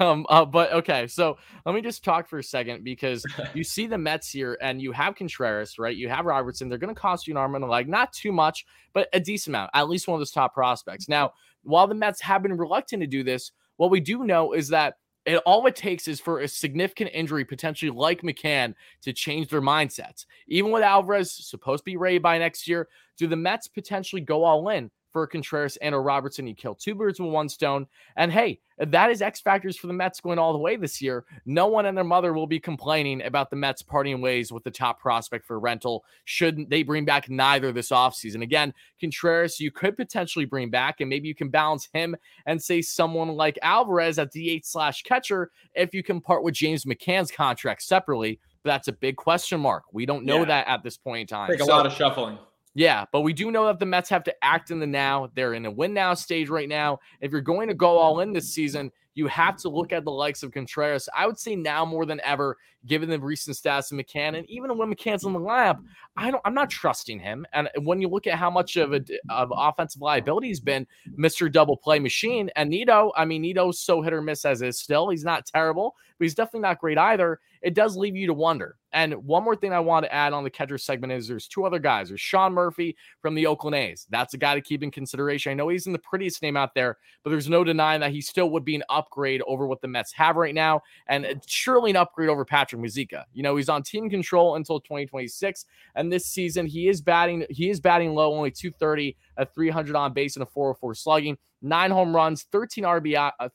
um, 0.00 0.26
uh, 0.28 0.44
but 0.44 0.72
okay, 0.72 1.06
so 1.06 1.38
let 1.64 1.74
me 1.74 1.80
just 1.80 2.02
talk 2.04 2.28
for 2.28 2.38
a 2.38 2.42
second 2.42 2.82
because 2.82 3.24
you 3.54 3.64
see 3.74 3.86
the 3.86 3.98
Mets 3.98 4.30
here 4.30 4.58
and 4.60 4.82
you 4.82 4.92
have 4.92 5.14
Contreras, 5.14 5.78
right? 5.78 5.96
You 5.96 6.08
have 6.08 6.26
Robertson. 6.26 6.68
They're 6.68 6.78
going 6.78 6.94
to 6.94 7.00
cost 7.00 7.26
you 7.26 7.34
an 7.34 7.38
arm 7.38 7.54
and 7.54 7.64
a 7.64 7.66
leg, 7.66 7.88
not 7.88 8.12
too 8.12 8.32
much, 8.32 8.66
but 8.92 9.08
a 9.12 9.20
decent 9.20 9.43
amount, 9.46 9.70
at 9.74 9.88
least 9.88 10.08
one 10.08 10.16
of 10.16 10.20
those 10.20 10.30
top 10.30 10.54
prospects. 10.54 11.08
Now, 11.08 11.32
while 11.62 11.86
the 11.86 11.94
Mets 11.94 12.20
have 12.20 12.42
been 12.42 12.56
reluctant 12.56 13.00
to 13.02 13.06
do 13.06 13.22
this, 13.22 13.52
what 13.76 13.90
we 13.90 14.00
do 14.00 14.24
know 14.24 14.52
is 14.52 14.68
that 14.68 14.98
it 15.26 15.38
all 15.46 15.66
it 15.66 15.74
takes 15.74 16.06
is 16.06 16.20
for 16.20 16.40
a 16.40 16.48
significant 16.48 17.10
injury, 17.14 17.44
potentially 17.44 17.90
like 17.90 18.22
McCann, 18.22 18.74
to 19.02 19.12
change 19.12 19.48
their 19.48 19.62
mindsets. 19.62 20.26
Even 20.46 20.70
with 20.70 20.82
Alvarez 20.82 21.32
supposed 21.32 21.80
to 21.80 21.90
be 21.90 21.96
ready 21.96 22.18
by 22.18 22.38
next 22.38 22.68
year, 22.68 22.88
do 23.16 23.26
the 23.26 23.36
Mets 23.36 23.68
potentially 23.68 24.20
go 24.20 24.44
all 24.44 24.68
in 24.68 24.90
for 25.14 25.28
Contreras 25.28 25.76
and 25.76 25.94
or 25.94 26.02
Robertson. 26.02 26.46
You 26.46 26.56
kill 26.56 26.74
two 26.74 26.96
birds 26.96 27.20
with 27.20 27.30
one 27.30 27.48
stone. 27.48 27.86
And 28.16 28.32
hey, 28.32 28.58
that 28.78 29.12
is 29.12 29.22
X 29.22 29.40
factors 29.40 29.76
for 29.76 29.86
the 29.86 29.92
Mets 29.92 30.20
going 30.20 30.40
all 30.40 30.52
the 30.52 30.58
way 30.58 30.74
this 30.74 31.00
year. 31.00 31.24
No 31.46 31.68
one 31.68 31.86
and 31.86 31.96
their 31.96 32.04
mother 32.04 32.32
will 32.32 32.48
be 32.48 32.58
complaining 32.58 33.22
about 33.22 33.48
the 33.48 33.54
Mets 33.54 33.80
parting 33.80 34.20
ways 34.20 34.50
with 34.50 34.64
the 34.64 34.72
top 34.72 35.00
prospect 35.00 35.46
for 35.46 35.60
rental. 35.60 36.04
Shouldn't 36.24 36.68
they 36.68 36.82
bring 36.82 37.04
back 37.04 37.30
neither 37.30 37.70
this 37.70 37.90
offseason? 37.90 38.42
Again, 38.42 38.74
Contreras, 39.00 39.60
you 39.60 39.70
could 39.70 39.96
potentially 39.96 40.46
bring 40.46 40.68
back, 40.68 41.00
and 41.00 41.08
maybe 41.08 41.28
you 41.28 41.34
can 41.34 41.48
balance 41.48 41.88
him 41.92 42.16
and 42.46 42.60
say 42.60 42.82
someone 42.82 43.28
like 43.28 43.56
Alvarez 43.62 44.18
at 44.18 44.32
DH 44.32 44.64
slash 44.64 45.02
catcher 45.04 45.52
if 45.74 45.94
you 45.94 46.02
can 46.02 46.20
part 46.20 46.42
with 46.42 46.54
James 46.54 46.84
McCann's 46.84 47.30
contract 47.30 47.84
separately. 47.84 48.40
But 48.64 48.70
that's 48.70 48.88
a 48.88 48.92
big 48.92 49.14
question 49.14 49.60
mark. 49.60 49.84
We 49.92 50.06
don't 50.06 50.24
know 50.24 50.40
yeah. 50.40 50.46
that 50.46 50.68
at 50.68 50.82
this 50.82 50.96
point 50.96 51.20
in 51.20 51.26
time. 51.28 51.50
Take 51.50 51.60
a 51.60 51.66
so, 51.66 51.70
lot 51.70 51.86
of 51.86 51.92
shuffling. 51.92 52.36
Yeah, 52.74 53.04
but 53.12 53.20
we 53.20 53.32
do 53.32 53.52
know 53.52 53.66
that 53.66 53.78
the 53.78 53.86
Mets 53.86 54.08
have 54.10 54.24
to 54.24 54.44
act 54.44 54.72
in 54.72 54.80
the 54.80 54.86
now. 54.86 55.30
They're 55.34 55.54
in 55.54 55.64
a 55.64 55.70
win 55.70 55.94
now 55.94 56.14
stage 56.14 56.48
right 56.48 56.68
now. 56.68 56.98
If 57.20 57.30
you're 57.30 57.40
going 57.40 57.68
to 57.68 57.74
go 57.74 57.98
all 57.98 58.20
in 58.20 58.32
this 58.32 58.52
season, 58.52 58.90
you 59.14 59.28
have 59.28 59.56
to 59.58 59.68
look 59.68 59.92
at 59.92 60.04
the 60.04 60.10
likes 60.10 60.42
of 60.42 60.50
Contreras. 60.50 61.08
I 61.16 61.26
would 61.26 61.38
say 61.38 61.54
now 61.54 61.84
more 61.84 62.04
than 62.04 62.20
ever, 62.22 62.56
given 62.86 63.08
the 63.08 63.18
recent 63.18 63.56
stats 63.56 63.92
of 63.92 63.98
McCann, 63.98 64.36
and 64.36 64.48
even 64.50 64.76
when 64.76 64.92
McCann's 64.92 65.24
in 65.24 65.32
the 65.32 65.38
lab, 65.38 65.84
I 66.16 66.32
don't, 66.32 66.42
I'm 66.44 66.54
not 66.54 66.68
trusting 66.68 67.20
him. 67.20 67.46
And 67.52 67.70
when 67.82 68.00
you 68.00 68.08
look 68.08 68.26
at 68.26 68.38
how 68.38 68.50
much 68.50 68.76
of 68.76 68.92
a 68.92 69.00
of 69.30 69.52
offensive 69.56 70.02
liability 70.02 70.48
he's 70.48 70.60
been, 70.60 70.86
Mr. 71.16 71.50
Double 71.50 71.76
Play 71.76 72.00
Machine, 72.00 72.50
and 72.56 72.70
Nido, 72.70 73.12
I 73.16 73.24
mean, 73.24 73.42
Nido's 73.42 73.78
so 73.78 74.02
hit 74.02 74.12
or 74.12 74.20
miss 74.20 74.44
as 74.44 74.62
is 74.62 74.80
still. 74.80 75.08
He's 75.10 75.24
not 75.24 75.46
terrible, 75.46 75.94
but 76.18 76.24
he's 76.24 76.34
definitely 76.34 76.60
not 76.60 76.80
great 76.80 76.98
either. 76.98 77.38
It 77.64 77.72
does 77.72 77.96
leave 77.96 78.14
you 78.14 78.26
to 78.26 78.34
wonder. 78.34 78.76
And 78.92 79.14
one 79.24 79.42
more 79.42 79.56
thing 79.56 79.72
I 79.72 79.80
want 79.80 80.04
to 80.04 80.14
add 80.14 80.34
on 80.34 80.44
the 80.44 80.50
catcher 80.50 80.76
segment 80.76 81.14
is 81.14 81.26
there's 81.26 81.48
two 81.48 81.64
other 81.64 81.78
guys. 81.78 82.08
There's 82.08 82.20
Sean 82.20 82.52
Murphy 82.52 82.94
from 83.22 83.34
the 83.34 83.46
Oakland 83.46 83.74
A's. 83.74 84.06
That's 84.10 84.34
a 84.34 84.36
guy 84.36 84.54
to 84.54 84.60
keep 84.60 84.82
in 84.82 84.90
consideration. 84.90 85.50
I 85.50 85.54
know 85.54 85.68
he's 85.68 85.86
in 85.86 85.94
the 85.94 85.98
prettiest 85.98 86.42
name 86.42 86.58
out 86.58 86.74
there, 86.74 86.98
but 87.22 87.30
there's 87.30 87.48
no 87.48 87.64
denying 87.64 88.02
that 88.02 88.10
he 88.10 88.20
still 88.20 88.50
would 88.50 88.66
be 88.66 88.74
an 88.74 88.82
upgrade 88.90 89.40
over 89.46 89.66
what 89.66 89.80
the 89.80 89.88
Mets 89.88 90.12
have 90.12 90.36
right 90.36 90.54
now, 90.54 90.82
and 91.06 91.26
surely 91.46 91.90
an 91.90 91.96
upgrade 91.96 92.28
over 92.28 92.44
Patrick 92.44 92.82
Mazeika. 92.82 93.24
You 93.32 93.42
know, 93.42 93.56
he's 93.56 93.70
on 93.70 93.82
team 93.82 94.10
control 94.10 94.56
until 94.56 94.78
2026, 94.78 95.64
and 95.94 96.12
this 96.12 96.26
season 96.26 96.66
he 96.66 96.88
is 96.88 97.00
batting 97.00 97.46
he 97.48 97.70
is 97.70 97.80
batting 97.80 98.14
low, 98.14 98.34
only 98.34 98.50
230, 98.50 99.16
a 99.38 99.46
300 99.46 99.96
on 99.96 100.12
base, 100.12 100.36
and 100.36 100.42
a 100.42 100.46
404 100.46 100.94
slugging, 100.94 101.38
nine 101.62 101.90
home 101.90 102.14
runs, 102.14 102.42
13 102.42 102.84
RBI. 102.84 103.32
Uh, 103.40 103.48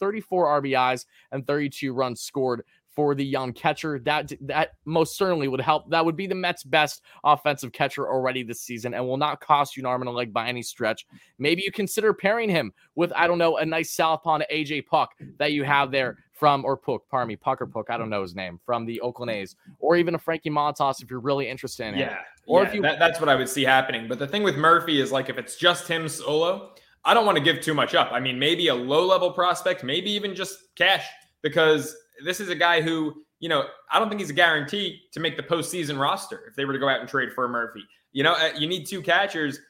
34 0.00 0.62
RBIs 0.62 1.06
and 1.32 1.46
32 1.46 1.92
runs 1.92 2.20
scored 2.20 2.62
for 2.96 3.14
the 3.14 3.24
young 3.24 3.52
catcher. 3.52 4.00
That 4.00 4.32
that 4.40 4.70
most 4.86 5.16
certainly 5.16 5.46
would 5.46 5.60
help. 5.60 5.88
That 5.90 6.04
would 6.04 6.16
be 6.16 6.26
the 6.26 6.34
Mets' 6.34 6.64
best 6.64 7.02
offensive 7.22 7.70
catcher 7.72 8.08
already 8.10 8.42
this 8.42 8.62
season, 8.62 8.94
and 8.94 9.06
will 9.06 9.18
not 9.18 9.40
cost 9.40 9.76
you 9.76 9.82
an 9.82 9.86
arm 9.86 10.02
and 10.02 10.08
a 10.08 10.12
leg 10.12 10.32
by 10.32 10.48
any 10.48 10.62
stretch. 10.62 11.06
Maybe 11.38 11.62
you 11.62 11.70
consider 11.70 12.12
pairing 12.14 12.48
him 12.48 12.72
with 12.96 13.12
I 13.14 13.26
don't 13.26 13.38
know 13.38 13.58
a 13.58 13.66
nice 13.66 13.92
southpaw 13.92 14.38
AJ 14.50 14.86
Puck 14.86 15.10
that 15.38 15.52
you 15.52 15.62
have 15.62 15.92
there 15.92 16.16
from 16.32 16.64
or 16.64 16.76
Puk, 16.76 17.02
pardon 17.10 17.28
me, 17.28 17.36
Puck 17.36 17.62
or 17.62 17.66
Puk, 17.66 17.88
I 17.88 17.96
don't 17.96 18.10
know 18.10 18.20
his 18.20 18.34
name 18.34 18.60
from 18.64 18.84
the 18.84 19.00
Oakland 19.00 19.30
A's, 19.30 19.56
or 19.78 19.96
even 19.96 20.14
a 20.14 20.18
Frankie 20.18 20.50
Montas 20.50 21.02
if 21.02 21.10
you're 21.10 21.20
really 21.20 21.48
interested 21.48 21.86
in 21.86 21.98
yeah, 21.98 22.18
Or 22.46 22.62
yeah, 22.62 22.68
if 22.68 22.74
you 22.74 22.82
that, 22.82 22.98
that's 22.98 23.20
what 23.20 23.28
I 23.28 23.34
would 23.34 23.48
see 23.48 23.64
happening. 23.64 24.06
But 24.06 24.18
the 24.18 24.26
thing 24.26 24.42
with 24.42 24.56
Murphy 24.56 25.00
is 25.00 25.12
like 25.12 25.28
if 25.28 25.38
it's 25.38 25.56
just 25.56 25.88
him 25.88 26.08
solo. 26.08 26.72
I 27.06 27.14
don't 27.14 27.24
want 27.24 27.38
to 27.38 27.44
give 27.44 27.60
too 27.60 27.72
much 27.72 27.94
up. 27.94 28.10
I 28.10 28.18
mean, 28.18 28.36
maybe 28.36 28.66
a 28.66 28.74
low 28.74 29.06
level 29.06 29.30
prospect, 29.30 29.84
maybe 29.84 30.10
even 30.10 30.34
just 30.34 30.58
cash, 30.74 31.06
because 31.40 31.96
this 32.24 32.40
is 32.40 32.48
a 32.48 32.54
guy 32.54 32.80
who, 32.80 33.14
you 33.40 33.48
know, 33.48 33.64
I 33.90 33.98
don't 33.98 34.08
think 34.08 34.20
he's 34.20 34.30
a 34.30 34.34
guarantee 34.34 35.02
to 35.12 35.20
make 35.20 35.36
the 35.36 35.42
postseason 35.42 35.98
roster 35.98 36.44
if 36.48 36.56
they 36.56 36.64
were 36.64 36.72
to 36.72 36.78
go 36.78 36.88
out 36.88 37.00
and 37.00 37.08
trade 37.08 37.32
for 37.32 37.48
Murphy. 37.48 37.82
You 38.12 38.22
know, 38.22 38.32
uh, 38.32 38.50
you 38.56 38.66
need 38.66 38.86
two 38.86 39.02
catchers. 39.02 39.60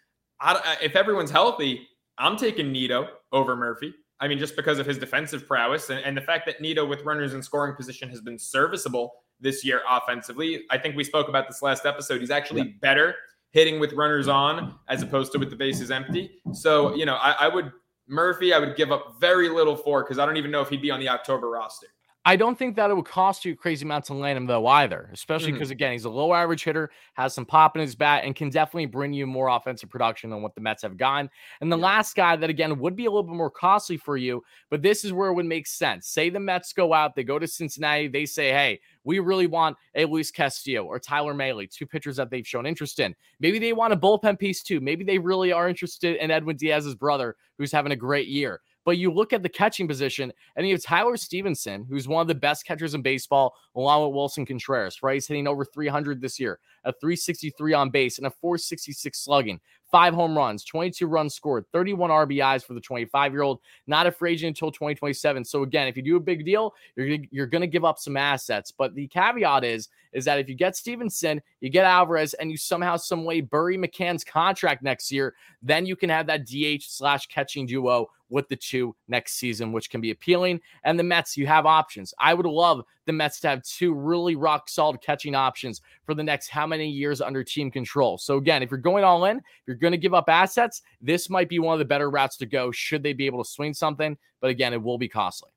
I, 0.40 0.54
uh, 0.54 0.74
if 0.82 0.96
everyone's 0.96 1.30
healthy, 1.30 1.86
I'm 2.18 2.36
taking 2.36 2.72
Nido 2.72 3.08
over 3.32 3.56
Murphy. 3.56 3.94
I 4.20 4.28
mean, 4.28 4.38
just 4.38 4.56
because 4.56 4.78
of 4.78 4.86
his 4.86 4.98
defensive 4.98 5.46
prowess 5.46 5.90
and, 5.90 6.00
and 6.00 6.16
the 6.16 6.22
fact 6.22 6.46
that 6.46 6.60
Nido, 6.60 6.86
with 6.86 7.02
runners 7.02 7.34
in 7.34 7.42
scoring 7.42 7.74
position, 7.74 8.08
has 8.08 8.20
been 8.20 8.38
serviceable 8.38 9.12
this 9.40 9.64
year 9.64 9.82
offensively. 9.88 10.64
I 10.70 10.78
think 10.78 10.96
we 10.96 11.04
spoke 11.04 11.28
about 11.28 11.48
this 11.48 11.60
last 11.60 11.84
episode. 11.84 12.20
He's 12.20 12.30
actually 12.30 12.62
yeah. 12.62 12.74
better 12.80 13.14
hitting 13.50 13.78
with 13.78 13.92
runners 13.92 14.28
on 14.28 14.76
as 14.88 15.02
opposed 15.02 15.32
to 15.32 15.38
with 15.38 15.50
the 15.50 15.56
bases 15.56 15.90
empty. 15.90 16.40
So, 16.52 16.94
you 16.94 17.04
know, 17.04 17.16
I, 17.16 17.32
I 17.32 17.48
would 17.48 17.72
Murphy, 18.08 18.52
I 18.52 18.58
would 18.58 18.76
give 18.76 18.92
up 18.92 19.16
very 19.20 19.48
little 19.48 19.76
for 19.76 20.02
because 20.02 20.18
I 20.18 20.26
don't 20.26 20.36
even 20.36 20.50
know 20.50 20.60
if 20.60 20.68
he'd 20.68 20.82
be 20.82 20.90
on 20.90 21.00
the 21.00 21.08
October 21.08 21.50
roster. 21.50 21.88
I 22.26 22.34
don't 22.34 22.58
think 22.58 22.74
that 22.74 22.90
it 22.90 22.94
would 22.96 23.06
cost 23.06 23.44
you 23.44 23.54
crazy 23.54 23.84
amounts 23.84 24.08
to 24.08 24.14
land 24.14 24.36
him 24.36 24.46
though 24.46 24.66
either, 24.66 25.08
especially 25.12 25.52
because 25.52 25.68
mm-hmm. 25.68 25.74
again 25.74 25.92
he's 25.92 26.06
a 26.06 26.10
low 26.10 26.34
average 26.34 26.64
hitter, 26.64 26.90
has 27.14 27.32
some 27.32 27.46
pop 27.46 27.76
in 27.76 27.82
his 27.82 27.94
bat, 27.94 28.24
and 28.24 28.34
can 28.34 28.50
definitely 28.50 28.86
bring 28.86 29.12
you 29.12 29.28
more 29.28 29.46
offensive 29.46 29.88
production 29.88 30.30
than 30.30 30.42
what 30.42 30.56
the 30.56 30.60
Mets 30.60 30.82
have 30.82 30.96
gotten. 30.96 31.30
And 31.60 31.70
the 31.70 31.76
last 31.76 32.16
guy 32.16 32.34
that 32.34 32.50
again 32.50 32.80
would 32.80 32.96
be 32.96 33.04
a 33.04 33.10
little 33.10 33.22
bit 33.22 33.36
more 33.36 33.48
costly 33.48 33.96
for 33.96 34.16
you, 34.16 34.42
but 34.70 34.82
this 34.82 35.04
is 35.04 35.12
where 35.12 35.30
it 35.30 35.34
would 35.34 35.46
make 35.46 35.68
sense. 35.68 36.08
Say 36.08 36.28
the 36.28 36.40
Mets 36.40 36.72
go 36.72 36.92
out, 36.92 37.14
they 37.14 37.22
go 37.22 37.38
to 37.38 37.46
Cincinnati, 37.46 38.08
they 38.08 38.26
say, 38.26 38.50
"Hey, 38.50 38.80
we 39.04 39.20
really 39.20 39.46
want 39.46 39.76
a 39.94 40.04
Luis 40.04 40.32
Castillo 40.32 40.82
or 40.82 40.98
Tyler 40.98 41.32
Mahle, 41.32 41.70
two 41.70 41.86
pitchers 41.86 42.16
that 42.16 42.28
they've 42.28 42.46
shown 42.46 42.66
interest 42.66 42.98
in. 42.98 43.14
Maybe 43.38 43.60
they 43.60 43.72
want 43.72 43.92
a 43.92 43.96
bullpen 43.96 44.36
piece 44.36 44.64
too. 44.64 44.80
Maybe 44.80 45.04
they 45.04 45.18
really 45.18 45.52
are 45.52 45.68
interested 45.68 46.16
in 46.16 46.32
Edwin 46.32 46.56
Diaz's 46.56 46.96
brother, 46.96 47.36
who's 47.56 47.70
having 47.70 47.92
a 47.92 47.96
great 47.96 48.26
year. 48.26 48.60
But 48.86 48.96
you 48.96 49.12
look 49.12 49.34
at 49.34 49.42
the 49.42 49.48
catching 49.48 49.86
position, 49.86 50.32
and 50.54 50.66
you 50.66 50.72
have 50.72 50.82
Tyler 50.82 51.18
Stephenson, 51.18 51.84
who's 51.90 52.08
one 52.08 52.22
of 52.22 52.28
the 52.28 52.34
best 52.34 52.64
catchers 52.64 52.94
in 52.94 53.02
baseball, 53.02 53.54
along 53.74 54.06
with 54.06 54.14
Wilson 54.14 54.46
Contreras, 54.46 55.02
right? 55.02 55.14
He's 55.14 55.26
hitting 55.26 55.46
over 55.46 55.64
300 55.64 56.22
this 56.22 56.40
year, 56.40 56.60
a 56.84 56.92
363 56.92 57.74
on 57.74 57.90
base, 57.90 58.16
and 58.16 58.26
a 58.28 58.30
466 58.30 59.18
slugging 59.18 59.60
five 59.90 60.14
home 60.14 60.36
runs, 60.36 60.64
22 60.64 61.06
runs 61.06 61.34
scored, 61.34 61.64
31 61.72 62.10
RBIs 62.10 62.64
for 62.64 62.74
the 62.74 62.80
25 62.80 63.32
year 63.32 63.42
old, 63.42 63.60
not 63.86 64.06
a 64.06 64.12
free 64.12 64.32
agent 64.32 64.48
until 64.48 64.70
2027. 64.70 65.44
So 65.44 65.62
again, 65.62 65.88
if 65.88 65.96
you 65.96 66.02
do 66.02 66.16
a 66.16 66.20
big 66.20 66.44
deal, 66.44 66.74
you're 66.96 67.06
gonna, 67.06 67.28
you're 67.30 67.46
going 67.46 67.62
to 67.62 67.66
give 67.66 67.84
up 67.84 67.98
some 67.98 68.16
assets. 68.16 68.70
But 68.70 68.94
the 68.94 69.06
caveat 69.08 69.64
is 69.64 69.88
is 70.12 70.24
that 70.24 70.38
if 70.38 70.48
you 70.48 70.54
get 70.54 70.76
Stephenson, 70.76 71.42
you 71.60 71.68
get 71.68 71.84
Alvarez, 71.84 72.34
and 72.34 72.50
you 72.50 72.56
somehow 72.56 72.96
some 72.96 73.24
way 73.24 73.40
bury 73.40 73.76
McCann's 73.76 74.24
contract 74.24 74.82
next 74.82 75.12
year, 75.12 75.34
then 75.62 75.84
you 75.86 75.94
can 75.94 76.08
have 76.08 76.26
that 76.26 76.46
DH 76.46 76.82
slash 76.82 77.26
catching 77.26 77.66
duo 77.66 78.08
with 78.28 78.48
the 78.48 78.56
two 78.56 78.94
next 79.08 79.34
season, 79.34 79.72
which 79.72 79.90
can 79.90 80.00
be 80.00 80.10
appealing. 80.10 80.60
And 80.84 80.98
the 80.98 81.04
Mets, 81.04 81.36
you 81.36 81.46
have 81.46 81.66
options. 81.66 82.12
I 82.18 82.34
would 82.34 82.46
love 82.46 82.82
the 83.06 83.12
Mets 83.12 83.40
to 83.40 83.48
have 83.48 83.62
two 83.62 83.94
really 83.94 84.36
rock 84.36 84.68
solid 84.68 85.00
catching 85.00 85.34
options 85.34 85.80
for 86.04 86.14
the 86.14 86.22
next 86.22 86.48
how 86.48 86.66
many 86.66 86.88
years 86.88 87.20
under 87.20 87.44
team 87.44 87.70
control. 87.70 88.18
So, 88.18 88.36
again, 88.36 88.62
if 88.62 88.70
you're 88.70 88.78
going 88.78 89.04
all 89.04 89.26
in, 89.26 89.40
you're 89.66 89.76
going 89.76 89.92
to 89.92 89.98
give 89.98 90.14
up 90.14 90.28
assets, 90.28 90.82
this 91.00 91.30
might 91.30 91.48
be 91.48 91.58
one 91.58 91.74
of 91.74 91.78
the 91.78 91.84
better 91.84 92.10
routes 92.10 92.36
to 92.38 92.46
go 92.46 92.70
should 92.70 93.02
they 93.02 93.12
be 93.12 93.26
able 93.26 93.42
to 93.42 93.50
swing 93.50 93.74
something. 93.74 94.16
But 94.40 94.50
again, 94.50 94.72
it 94.72 94.82
will 94.82 94.98
be 94.98 95.08
costly. 95.08 95.50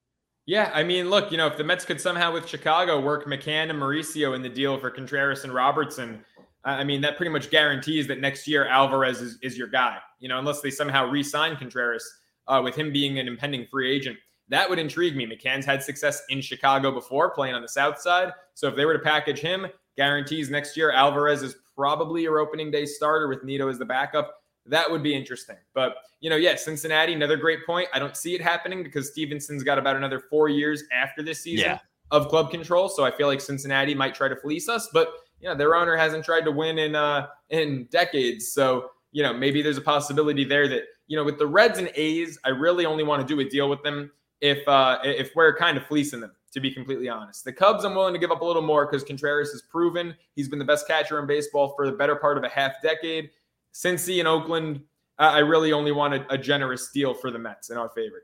Yeah, 0.46 0.72
I 0.74 0.84
mean, 0.84 1.12
look, 1.12 1.32
you 1.32 1.38
know, 1.38 1.46
if 1.46 1.58
the 1.58 1.64
Mets 1.64 1.86
could 1.86 2.02
somehow 2.02 2.34
with 2.34 2.48
Chicago 2.48 3.00
work 3.00 3.28
McCann 3.28 3.70
and 3.70 3.80
Mauricio 3.80 4.36
in 4.36 4.42
the 4.42 4.50
deal 4.50 4.80
for 4.80 4.90
Contreras 4.90 5.44
and 5.44 5.54
Robertson, 5.54 6.26
I 6.64 6.84
mean, 6.84 7.02
that 7.02 7.18
pretty 7.18 7.32
much 7.32 7.50
guarantees 7.50 8.08
that 8.08 8.20
next 8.20 8.48
year 8.48 8.68
Alvarez 8.68 9.22
is, 9.22 9.38
is 9.42 9.58
your 9.58 9.68
guy, 9.68 9.98
you 10.20 10.28
know, 10.28 10.40
unless 10.40 10.62
they 10.62 10.72
somehow 10.72 11.06
re 11.06 11.24
sign 11.24 11.56
Contreras 11.56 12.04
uh, 12.50 12.62
with 12.62 12.76
him 12.76 12.92
being 12.92 13.20
an 13.20 13.28
impending 13.28 13.66
free 13.66 13.90
agent. 13.90 14.18
That 14.50 14.70
would 14.70 14.80
intrigue 14.80 15.16
me. 15.16 15.28
McCann's 15.28 15.66
had 15.66 15.84
success 15.84 16.24
in 16.30 16.42
Chicago 16.42 16.92
before 16.92 17.30
playing 17.30 17.54
on 17.54 17.62
the 17.62 17.70
South 17.70 18.02
side. 18.02 18.34
So 18.56 18.68
if 18.68 18.76
they 18.76 18.84
were 18.84 18.94
to 18.94 19.00
package 19.00 19.40
him, 19.40 19.68
guarantees 19.96 20.50
next 20.50 20.76
year 20.76 20.92
Alvarez 20.92 21.44
is 21.44 21.56
probably 21.76 22.24
your 22.24 22.40
opening 22.40 22.72
day 22.72 22.86
starter 22.86 23.28
with 23.28 23.44
Nido 23.44 23.70
as 23.70 23.78
the 23.78 23.86
backup. 23.86 24.34
That 24.66 24.90
would 24.90 25.04
be 25.04 25.16
interesting. 25.16 25.56
But, 25.74 25.98
you 26.20 26.30
know, 26.30 26.36
yeah, 26.36 26.56
Cincinnati, 26.56 27.14
another 27.14 27.38
great 27.38 27.66
point. 27.66 27.88
I 27.94 28.00
don't 28.00 28.18
see 28.18 28.36
it 28.36 28.42
happening 28.42 28.84
because 28.84 29.12
Stephenson's 29.12 29.64
got 29.64 29.78
about 29.78 29.96
another 29.96 30.20
four 30.20 30.50
years 30.50 30.84
after 30.92 31.24
this 31.24 31.42
season 31.42 31.66
yeah. 31.66 31.80
of 32.12 32.28
club 32.28 32.52
control. 32.52 32.90
So 32.90 33.06
I 33.06 33.12
feel 33.12 33.28
like 33.28 33.42
Cincinnati 33.42 33.96
might 33.96 34.16
try 34.16 34.28
to 34.28 34.36
fleece 34.36 34.68
us. 34.68 34.90
But, 34.92 35.10
you 35.40 35.48
know, 35.48 35.56
their 35.56 35.76
owner 35.76 35.96
hasn't 35.96 36.26
tried 36.26 36.46
to 36.46 36.52
win 36.52 36.78
in 36.80 36.96
uh 36.96 37.28
in 37.50 37.88
decades. 37.92 38.52
So, 38.52 38.90
you 39.12 39.24
know, 39.24 39.34
maybe 39.34 39.62
there's 39.62 39.78
a 39.78 39.82
possibility 39.82 40.44
there 40.44 40.68
that 40.68 40.84
you 41.10 41.18
know, 41.18 41.26
with 41.26 41.38
the 41.38 41.48
Reds 41.48 41.80
and 41.80 41.92
A's, 41.96 42.40
I 42.46 42.50
really 42.50 42.86
only 42.86 43.04
want 43.04 43.28
to 43.28 43.28
do 43.28 43.42
a 43.42 43.50
deal 43.50 43.68
with 43.68 43.84
them 43.84 44.12
if 44.40 44.66
uh, 44.68 45.00
if 45.04 45.32
we're 45.36 45.58
kind 45.58 45.78
of 45.78 45.86
fleecing 45.86 46.22
them. 46.22 46.32
To 46.54 46.60
be 46.60 46.72
completely 46.72 47.10
honest, 47.10 47.46
the 47.46 47.54
Cubs, 47.54 47.86
I'm 47.86 47.94
willing 47.94 48.14
to 48.14 48.20
give 48.20 48.32
up 48.32 48.42
a 48.42 48.46
little 48.46 48.64
more 48.64 48.88
because 48.88 49.04
Contreras 49.04 49.52
has 49.52 49.62
proven 49.62 50.16
he's 50.36 50.50
been 50.50 50.58
the 50.58 50.66
best 50.66 50.88
catcher 50.88 51.20
in 51.20 51.28
baseball 51.28 51.76
for 51.76 51.86
the 51.86 51.96
better 51.96 52.16
part 52.16 52.40
of 52.40 52.44
a 52.44 52.50
half 52.50 52.72
decade. 52.82 53.30
Cincy 53.72 54.18
and 54.18 54.28
Oakland, 54.28 54.82
I 55.20 55.40
really 55.40 55.74
only 55.74 55.92
want 55.92 56.16
a, 56.16 56.26
a 56.34 56.40
generous 56.40 56.90
deal 56.90 57.14
for 57.14 57.30
the 57.30 57.38
Mets 57.38 57.70
in 57.70 57.78
our 57.78 57.90
favor. 57.90 58.24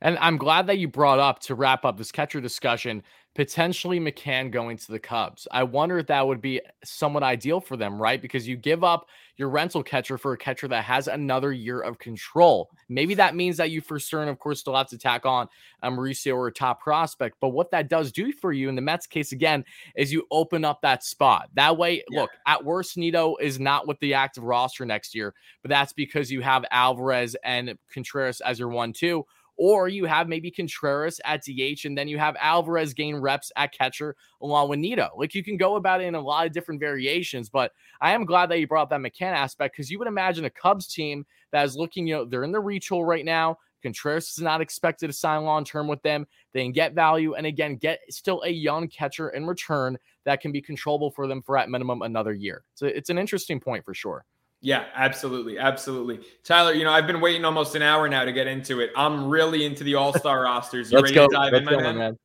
And 0.00 0.18
I'm 0.18 0.36
glad 0.36 0.66
that 0.66 0.78
you 0.78 0.88
brought 0.88 1.20
up 1.20 1.38
to 1.40 1.54
wrap 1.54 1.84
up 1.84 1.96
this 1.96 2.10
catcher 2.10 2.40
discussion 2.40 3.04
potentially 3.34 3.98
McCann 3.98 4.50
going 4.50 4.76
to 4.76 4.92
the 4.92 4.98
Cubs. 4.98 5.48
I 5.50 5.64
wonder 5.64 5.98
if 5.98 6.06
that 6.06 6.26
would 6.26 6.40
be 6.40 6.60
somewhat 6.84 7.24
ideal 7.24 7.60
for 7.60 7.76
them, 7.76 8.00
right? 8.00 8.22
Because 8.22 8.46
you 8.46 8.56
give 8.56 8.84
up 8.84 9.06
your 9.36 9.48
rental 9.48 9.82
catcher 9.82 10.16
for 10.16 10.32
a 10.32 10.38
catcher 10.38 10.68
that 10.68 10.84
has 10.84 11.08
another 11.08 11.52
year 11.52 11.80
of 11.80 11.98
control. 11.98 12.70
Maybe 12.88 13.14
that 13.14 13.34
means 13.34 13.56
that 13.56 13.72
you, 13.72 13.80
for 13.80 13.98
certain, 13.98 14.28
of 14.28 14.38
course, 14.38 14.60
still 14.60 14.76
have 14.76 14.88
to 14.88 14.98
tack 14.98 15.26
on 15.26 15.48
a 15.82 15.90
Mauricio 15.90 16.36
or 16.36 16.46
a 16.46 16.52
top 16.52 16.80
prospect. 16.80 17.38
But 17.40 17.48
what 17.48 17.72
that 17.72 17.88
does 17.88 18.12
do 18.12 18.32
for 18.32 18.52
you 18.52 18.68
in 18.68 18.76
the 18.76 18.82
Mets 18.82 19.08
case, 19.08 19.32
again, 19.32 19.64
is 19.96 20.12
you 20.12 20.26
open 20.30 20.64
up 20.64 20.80
that 20.82 21.02
spot. 21.02 21.48
That 21.54 21.76
way, 21.76 22.04
yeah. 22.10 22.20
look, 22.20 22.30
at 22.46 22.64
worst, 22.64 22.96
Nido 22.96 23.34
is 23.40 23.58
not 23.58 23.88
with 23.88 23.98
the 23.98 24.14
active 24.14 24.44
roster 24.44 24.86
next 24.86 25.14
year, 25.14 25.34
but 25.62 25.68
that's 25.68 25.92
because 25.92 26.30
you 26.30 26.40
have 26.42 26.64
Alvarez 26.70 27.34
and 27.42 27.76
Contreras 27.92 28.40
as 28.40 28.60
your 28.60 28.68
one, 28.68 28.92
two 28.92 29.26
or 29.56 29.88
you 29.88 30.04
have 30.04 30.28
maybe 30.28 30.50
Contreras 30.50 31.20
at 31.24 31.42
DH, 31.44 31.84
and 31.84 31.96
then 31.96 32.08
you 32.08 32.18
have 32.18 32.36
Alvarez 32.40 32.94
gain 32.94 33.16
reps 33.16 33.52
at 33.56 33.72
catcher 33.72 34.16
along 34.42 34.68
with 34.68 34.78
Nido. 34.78 35.10
Like 35.16 35.34
you 35.34 35.44
can 35.44 35.56
go 35.56 35.76
about 35.76 36.00
it 36.00 36.04
in 36.04 36.14
a 36.14 36.20
lot 36.20 36.46
of 36.46 36.52
different 36.52 36.80
variations, 36.80 37.48
but 37.48 37.72
I 38.00 38.12
am 38.12 38.24
glad 38.24 38.50
that 38.50 38.58
you 38.58 38.66
brought 38.66 38.82
up 38.82 38.90
that 38.90 39.00
McCann 39.00 39.32
aspect 39.32 39.74
because 39.74 39.90
you 39.90 39.98
would 39.98 40.08
imagine 40.08 40.44
a 40.44 40.50
Cubs 40.50 40.86
team 40.86 41.24
that 41.52 41.64
is 41.64 41.76
looking, 41.76 42.06
you 42.06 42.16
know, 42.16 42.24
they're 42.24 42.44
in 42.44 42.52
the 42.52 42.60
reach 42.60 42.88
hole 42.88 43.04
right 43.04 43.24
now. 43.24 43.58
Contreras 43.82 44.30
is 44.30 44.40
not 44.40 44.60
expected 44.60 45.08
to 45.08 45.12
sign 45.12 45.44
long 45.44 45.64
term 45.64 45.86
with 45.86 46.02
them. 46.02 46.26
They 46.52 46.62
can 46.62 46.72
get 46.72 46.94
value 46.94 47.34
and 47.34 47.46
again 47.46 47.76
get 47.76 48.00
still 48.10 48.42
a 48.42 48.48
young 48.48 48.88
catcher 48.88 49.28
in 49.30 49.46
return 49.46 49.98
that 50.24 50.40
can 50.40 50.52
be 50.52 50.62
controllable 50.62 51.10
for 51.10 51.26
them 51.26 51.42
for 51.42 51.58
at 51.58 51.68
minimum 51.68 52.02
another 52.02 52.32
year. 52.32 52.64
So 52.74 52.86
it's 52.86 53.10
an 53.10 53.18
interesting 53.18 53.60
point 53.60 53.84
for 53.84 53.94
sure. 53.94 54.24
Yeah, 54.64 54.86
absolutely. 54.94 55.58
Absolutely. 55.58 56.20
Tyler, 56.42 56.72
you 56.72 56.84
know, 56.84 56.90
I've 56.90 57.06
been 57.06 57.20
waiting 57.20 57.44
almost 57.44 57.74
an 57.74 57.82
hour 57.82 58.08
now 58.08 58.24
to 58.24 58.32
get 58.32 58.46
into 58.46 58.80
it. 58.80 58.92
I'm 58.96 59.28
really 59.28 59.66
into 59.66 59.84
the 59.84 59.94
all 59.96 60.14
star 60.14 60.42
rosters. 60.44 60.90
You 60.90 60.96
Let's 60.96 61.12
ready 61.12 61.14
go. 61.16 61.28
to 61.28 61.34
dive 61.34 61.52
Let's 61.52 61.68
in, 61.68 61.76
my 61.76 61.82
man? 61.82 61.98
man. 61.98 62.18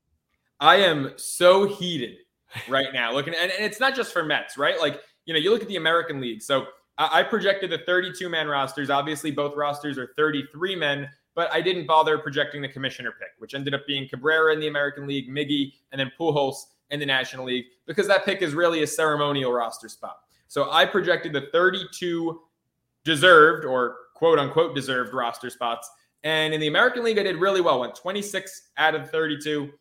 I 0.62 0.78
am 0.78 1.12
so 1.18 1.68
heated 1.68 2.16
right 2.70 2.94
now. 2.94 3.12
Looking, 3.12 3.34
and, 3.34 3.52
and 3.52 3.66
it's 3.66 3.82
not 3.82 3.94
just 3.94 4.14
for 4.14 4.24
Mets, 4.24 4.58
right? 4.58 4.80
Like, 4.80 5.02
you 5.26 5.34
know, 5.34 5.40
you 5.40 5.52
look 5.52 5.62
at 5.62 5.68
the 5.68 5.76
American 5.76 6.22
League. 6.22 6.42
So 6.42 6.68
I, 6.98 7.20
I 7.20 7.24
projected 7.24 7.72
the 7.72 7.80
32 7.80 8.30
man 8.30 8.48
rosters. 8.48 8.90
Obviously, 8.90 9.32
both 9.32 9.58
rosters 9.58 9.98
are 9.98 10.14
33 10.16 10.78
men, 10.78 11.10
but 11.36 11.52
I 11.52 11.60
didn't 11.60 11.88
bother 11.88 12.18
projecting 12.18 12.62
the 12.62 12.70
commissioner 12.70 13.12
pick, 13.20 13.32
which 13.40 13.54
ended 13.54 13.74
up 13.74 13.86
being 13.86 14.08
Cabrera 14.08 14.54
in 14.54 14.62
the 14.62 14.70
American 14.70 15.08
League, 15.08 15.30
Miggy, 15.30 15.74
and 15.92 16.00
then 16.00 16.10
Pujols 16.18 16.56
in 16.90 17.02
the 17.02 17.06
National 17.06 17.44
League, 17.44 17.66
because 17.86 18.08
that 18.08 18.24
pick 18.24 18.42
is 18.42 18.54
really 18.54 18.82
a 18.84 18.88
ceremonial 18.88 19.52
roster 19.52 19.90
spot. 19.90 20.20
So 20.50 20.70
I 20.72 20.84
projected 20.84 21.32
the 21.32 21.47
32 21.54 22.41
deserved 23.06 23.66
or 23.66 23.95
quote 24.16 24.39
unquote 24.39 24.76
deserved 24.76 25.14
roster 25.14 25.50
spots. 25.50 25.89
And 26.24 26.54
in 26.54 26.60
the 26.60 26.68
American 26.68 27.04
League, 27.04 27.18
I 27.18 27.24
did 27.24 27.38
really 27.38 27.62
well. 27.62 27.80
Went 27.80 27.95
26 27.95 28.72
out 28.78 28.95
of 28.95 29.10
32. 29.10 29.72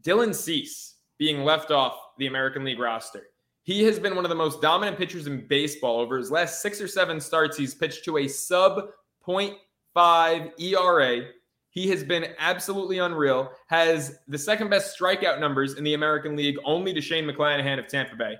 Dylan 0.00 0.34
Cease 0.34 0.94
being 1.18 1.44
left 1.44 1.70
off 1.70 1.98
the 2.18 2.28
American 2.28 2.64
League 2.64 2.78
roster. 2.78 3.24
He 3.64 3.82
has 3.82 3.98
been 3.98 4.14
one 4.14 4.24
of 4.24 4.28
the 4.28 4.36
most 4.36 4.62
dominant 4.62 4.96
pitchers 4.96 5.26
in 5.26 5.44
baseball. 5.48 5.98
Over 5.98 6.18
his 6.18 6.30
last 6.30 6.62
six 6.62 6.80
or 6.80 6.86
seven 6.86 7.20
starts, 7.20 7.56
he's 7.56 7.74
pitched 7.74 8.04
to 8.04 8.18
a 8.18 8.28
sub 8.28 8.90
0.5 9.26 10.52
ERA. 10.60 11.26
He 11.70 11.88
has 11.88 12.04
been 12.04 12.28
absolutely 12.38 12.98
unreal. 12.98 13.50
Has 13.66 14.20
the 14.28 14.38
second 14.38 14.70
best 14.70 14.96
strikeout 14.96 15.40
numbers 15.40 15.74
in 15.74 15.82
the 15.82 15.94
American 15.94 16.36
League, 16.36 16.58
only 16.64 16.94
to 16.94 17.00
Shane 17.00 17.26
McClanahan 17.26 17.80
of 17.80 17.88
Tampa 17.88 18.14
Bay. 18.14 18.36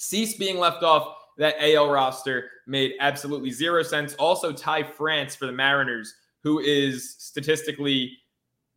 Cease 0.00 0.38
being 0.38 0.58
left 0.58 0.82
off 0.82 1.14
that 1.36 1.56
AL 1.60 1.90
roster 1.90 2.48
made 2.66 2.94
absolutely 3.00 3.50
zero 3.50 3.82
sense. 3.82 4.14
Also, 4.14 4.50
Ty 4.50 4.82
France 4.82 5.34
for 5.34 5.44
the 5.44 5.52
Mariners, 5.52 6.14
who 6.42 6.58
is 6.58 7.16
statistically, 7.18 8.16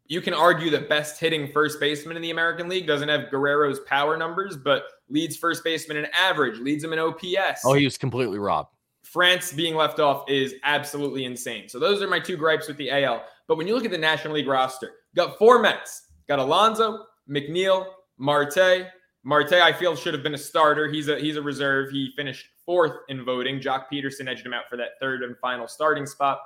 you 0.08 0.20
can 0.20 0.34
argue 0.34 0.70
the 0.70 0.82
best 0.82 1.22
hitting 1.22 1.50
first 1.50 1.80
baseman 1.80 2.18
in 2.18 2.22
the 2.22 2.32
American 2.32 2.68
League, 2.68 2.86
doesn't 2.86 3.08
have 3.08 3.32
Guerrero's 3.32 3.80
power 3.88 4.18
numbers, 4.18 4.58
but 4.58 4.84
leads 5.08 5.38
first 5.38 5.64
baseman 5.64 5.96
in 5.96 6.08
average, 6.08 6.60
leads 6.60 6.84
him 6.84 6.92
in 6.92 7.00
OPS. 7.00 7.62
Oh, 7.64 7.74
he 7.74 7.86
was 7.86 7.98
completely 7.98 8.38
robbed. 8.38 8.76
France 9.04 9.54
being 9.54 9.76
left 9.76 10.02
off 10.02 10.30
is 10.30 10.56
absolutely 10.66 11.24
insane. 11.24 11.70
So 11.70 11.80
those 11.80 12.02
are 12.02 12.08
my 12.10 12.20
two 12.20 12.36
gripes 12.36 12.68
with 12.68 12.76
the 12.76 12.92
AL. 12.92 13.24
But 13.48 13.58
when 13.58 13.66
you 13.66 13.76
look 13.76 13.86
at 13.86 13.92
the 13.92 13.98
National 13.98 14.34
League 14.34 14.48
roster, 14.48 14.92
got 15.16 15.38
four 15.38 15.62
Mets, 15.62 16.08
got 16.28 16.40
Alonso, 16.40 17.06
McNeil, 17.30 17.86
Marte. 18.18 18.88
Marte, 19.24 19.54
I 19.54 19.72
feel, 19.72 19.96
should 19.96 20.14
have 20.14 20.24
been 20.24 20.34
a 20.34 20.38
starter. 20.38 20.90
He's 20.90 21.08
a 21.08 21.18
he's 21.18 21.38
a 21.38 21.42
reserve. 21.42 21.92
He 21.92 22.12
finished 22.16 22.48
fourth 22.66 22.98
in 23.08 23.24
voting. 23.24 23.60
Joc 23.60 23.86
Pederson 23.92 24.28
edged 24.28 24.46
him 24.46 24.54
out 24.54 24.66
for 24.70 24.78
that 24.78 25.00
third 25.00 25.24
and 25.24 25.38
final 25.38 25.68
starting 25.68 26.06
spot. 26.06 26.42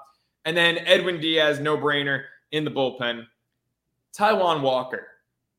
And 0.46 0.56
then 0.56 0.78
Edwin 0.80 1.20
Diaz, 1.20 1.60
no 1.60 1.76
brainer 1.78 2.24
in 2.52 2.64
the 2.64 2.72
bullpen. 2.72 3.26
Taijuan 4.18 4.62
Walker 4.62 5.08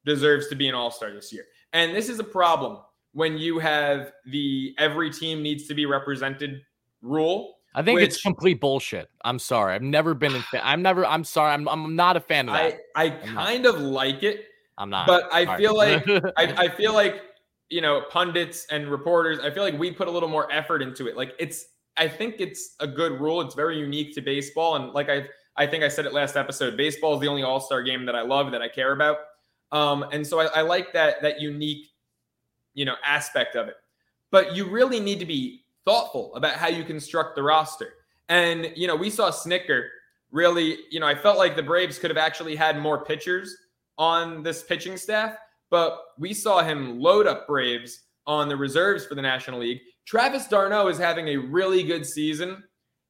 deserves 0.04 0.48
to 0.48 0.54
be 0.54 0.68
an 0.68 0.74
all 0.74 0.90
star 0.90 1.12
this 1.12 1.32
year. 1.32 1.44
And 1.72 1.94
this 1.94 2.08
is 2.08 2.18
a 2.20 2.24
problem 2.24 2.78
when 3.12 3.36
you 3.36 3.58
have 3.58 4.12
the 4.26 4.74
every 4.78 5.10
team 5.10 5.42
needs 5.42 5.66
to 5.66 5.74
be 5.74 5.86
represented 5.86 6.62
rule. 7.02 7.56
I 7.74 7.82
think 7.82 7.96
which, 7.96 8.08
it's 8.08 8.22
complete 8.22 8.60
bullshit. 8.60 9.10
I'm 9.24 9.38
sorry. 9.38 9.74
I've 9.74 9.82
never 9.82 10.14
been 10.14 10.34
in. 10.34 10.42
Fa- 10.42 10.66
I'm 10.66 10.82
never. 10.82 11.04
I'm 11.04 11.24
sorry. 11.24 11.52
I'm. 11.52 11.68
I'm 11.68 11.94
not 11.94 12.16
a 12.16 12.20
fan 12.20 12.48
of 12.48 12.54
that. 12.54 12.78
I 12.96 13.06
I 13.06 13.10
kind 13.10 13.66
of 13.66 13.80
like 13.80 14.22
it. 14.22 14.46
I'm 14.78 14.88
not. 14.88 15.06
But 15.06 15.28
I 15.32 15.44
sorry. 15.44 15.62
feel 15.62 15.76
like 15.76 16.08
I, 16.36 16.64
I 16.64 16.68
feel 16.68 16.94
like 16.94 17.22
you 17.70 17.80
know, 17.80 18.02
pundits 18.10 18.66
and 18.70 18.88
reporters, 18.88 19.40
I 19.40 19.50
feel 19.50 19.62
like 19.62 19.78
we 19.78 19.90
put 19.90 20.08
a 20.08 20.10
little 20.10 20.28
more 20.28 20.50
effort 20.50 20.82
into 20.82 21.06
it. 21.06 21.16
Like 21.16 21.34
it's, 21.38 21.66
I 21.96 22.08
think 22.08 22.36
it's 22.38 22.74
a 22.80 22.86
good 22.86 23.20
rule. 23.20 23.40
It's 23.40 23.54
very 23.54 23.78
unique 23.78 24.14
to 24.14 24.20
baseball. 24.20 24.76
And 24.76 24.92
like 24.92 25.08
I, 25.08 25.26
I 25.56 25.66
think 25.66 25.84
I 25.84 25.88
said 25.88 26.06
it 26.06 26.12
last 26.12 26.36
episode, 26.36 26.76
baseball 26.76 27.14
is 27.14 27.20
the 27.20 27.28
only 27.28 27.42
all 27.42 27.60
star 27.60 27.82
game 27.82 28.06
that 28.06 28.14
I 28.14 28.22
love, 28.22 28.52
that 28.52 28.62
I 28.62 28.68
care 28.68 28.92
about. 28.92 29.18
Um, 29.70 30.06
and 30.12 30.26
so 30.26 30.40
I, 30.40 30.46
I 30.46 30.62
like 30.62 30.92
that, 30.94 31.20
that 31.20 31.40
unique, 31.40 31.88
you 32.74 32.84
know, 32.84 32.94
aspect 33.04 33.54
of 33.54 33.68
it. 33.68 33.74
But 34.30 34.56
you 34.56 34.66
really 34.68 35.00
need 35.00 35.18
to 35.20 35.26
be 35.26 35.64
thoughtful 35.84 36.34
about 36.34 36.54
how 36.54 36.68
you 36.68 36.84
construct 36.84 37.36
the 37.36 37.42
roster. 37.42 37.94
And, 38.28 38.72
you 38.76 38.86
know, 38.86 38.96
we 38.96 39.10
saw 39.10 39.30
Snitker 39.30 39.88
really, 40.30 40.78
you 40.90 41.00
know, 41.00 41.06
I 41.06 41.14
felt 41.14 41.38
like 41.38 41.56
the 41.56 41.62
Braves 41.62 41.98
could 41.98 42.10
have 42.10 42.18
actually 42.18 42.56
had 42.56 42.78
more 42.78 43.04
pitchers 43.04 43.56
on 43.98 44.42
this 44.42 44.62
pitching 44.62 44.96
staff 44.96 45.36
but 45.70 46.00
we 46.18 46.32
saw 46.32 46.62
him 46.62 47.00
load 47.00 47.26
up 47.26 47.46
Braves 47.46 48.04
on 48.26 48.48
the 48.48 48.56
reserves 48.56 49.06
for 49.06 49.14
the 49.14 49.22
National 49.22 49.60
League. 49.60 49.80
Travis 50.06 50.46
d'Arnaud 50.48 50.88
is 50.88 50.98
having 50.98 51.28
a 51.28 51.36
really 51.36 51.82
good 51.82 52.06
season. 52.06 52.62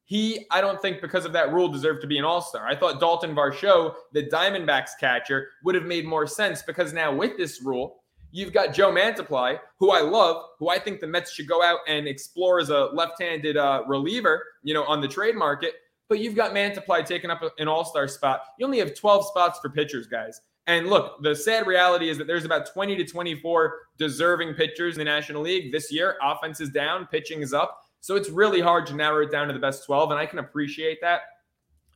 He, 0.03 0.45
I 0.51 0.59
don't 0.59 0.81
think 0.81 1.01
because 1.01 1.25
of 1.25 1.33
that 1.33 1.53
rule, 1.53 1.67
deserved 1.67 2.01
to 2.01 2.07
be 2.07 2.17
an 2.17 2.25
all 2.25 2.41
star. 2.41 2.67
I 2.67 2.75
thought 2.75 2.99
Dalton 2.99 3.35
Varsho, 3.35 3.93
the 4.11 4.23
Diamondbacks 4.23 4.91
catcher, 4.99 5.49
would 5.63 5.75
have 5.75 5.85
made 5.85 6.05
more 6.05 6.25
sense 6.25 6.61
because 6.63 6.93
now 6.93 7.15
with 7.15 7.37
this 7.37 7.61
rule, 7.61 7.97
you've 8.31 8.51
got 8.51 8.73
Joe 8.73 8.91
Mantiply, 8.91 9.59
who 9.77 9.91
I 9.91 10.01
love, 10.01 10.43
who 10.57 10.69
I 10.69 10.79
think 10.79 10.99
the 10.99 11.07
Mets 11.07 11.31
should 11.31 11.47
go 11.47 11.63
out 11.63 11.79
and 11.87 12.07
explore 12.07 12.59
as 12.59 12.69
a 12.69 12.85
left 12.93 13.21
handed 13.21 13.55
uh, 13.55 13.83
reliever, 13.87 14.43
you 14.63 14.73
know, 14.73 14.83
on 14.85 14.99
the 14.99 15.07
trade 15.07 15.35
market. 15.35 15.75
But 16.09 16.19
you've 16.19 16.35
got 16.35 16.53
Mantiply 16.53 17.05
taking 17.05 17.29
up 17.29 17.43
an 17.59 17.67
all 17.67 17.85
star 17.85 18.07
spot. 18.07 18.41
You 18.57 18.65
only 18.65 18.79
have 18.79 18.95
12 18.95 19.27
spots 19.27 19.59
for 19.59 19.69
pitchers, 19.69 20.07
guys. 20.07 20.41
And 20.69 20.87
look, 20.87 21.23
the 21.23 21.35
sad 21.35 21.65
reality 21.65 22.09
is 22.09 22.19
that 22.19 22.27
there's 22.27 22.45
about 22.45 22.71
20 22.71 22.95
to 22.97 23.03
24 23.03 23.79
deserving 23.97 24.53
pitchers 24.53 24.93
in 24.93 24.99
the 24.99 25.03
National 25.03 25.41
League 25.41 25.71
this 25.71 25.91
year. 25.91 26.15
Offense 26.21 26.61
is 26.61 26.69
down, 26.69 27.07
pitching 27.07 27.41
is 27.41 27.55
up. 27.55 27.81
So 28.01 28.15
it's 28.15 28.29
really 28.29 28.61
hard 28.61 28.85
to 28.85 28.95
narrow 28.95 29.23
it 29.23 29.31
down 29.31 29.47
to 29.47 29.53
the 29.53 29.59
best 29.59 29.83
12, 29.87 30.11
and 30.11 30.19
I 30.19 30.27
can 30.27 30.37
appreciate 30.37 30.99
that. 31.01 31.21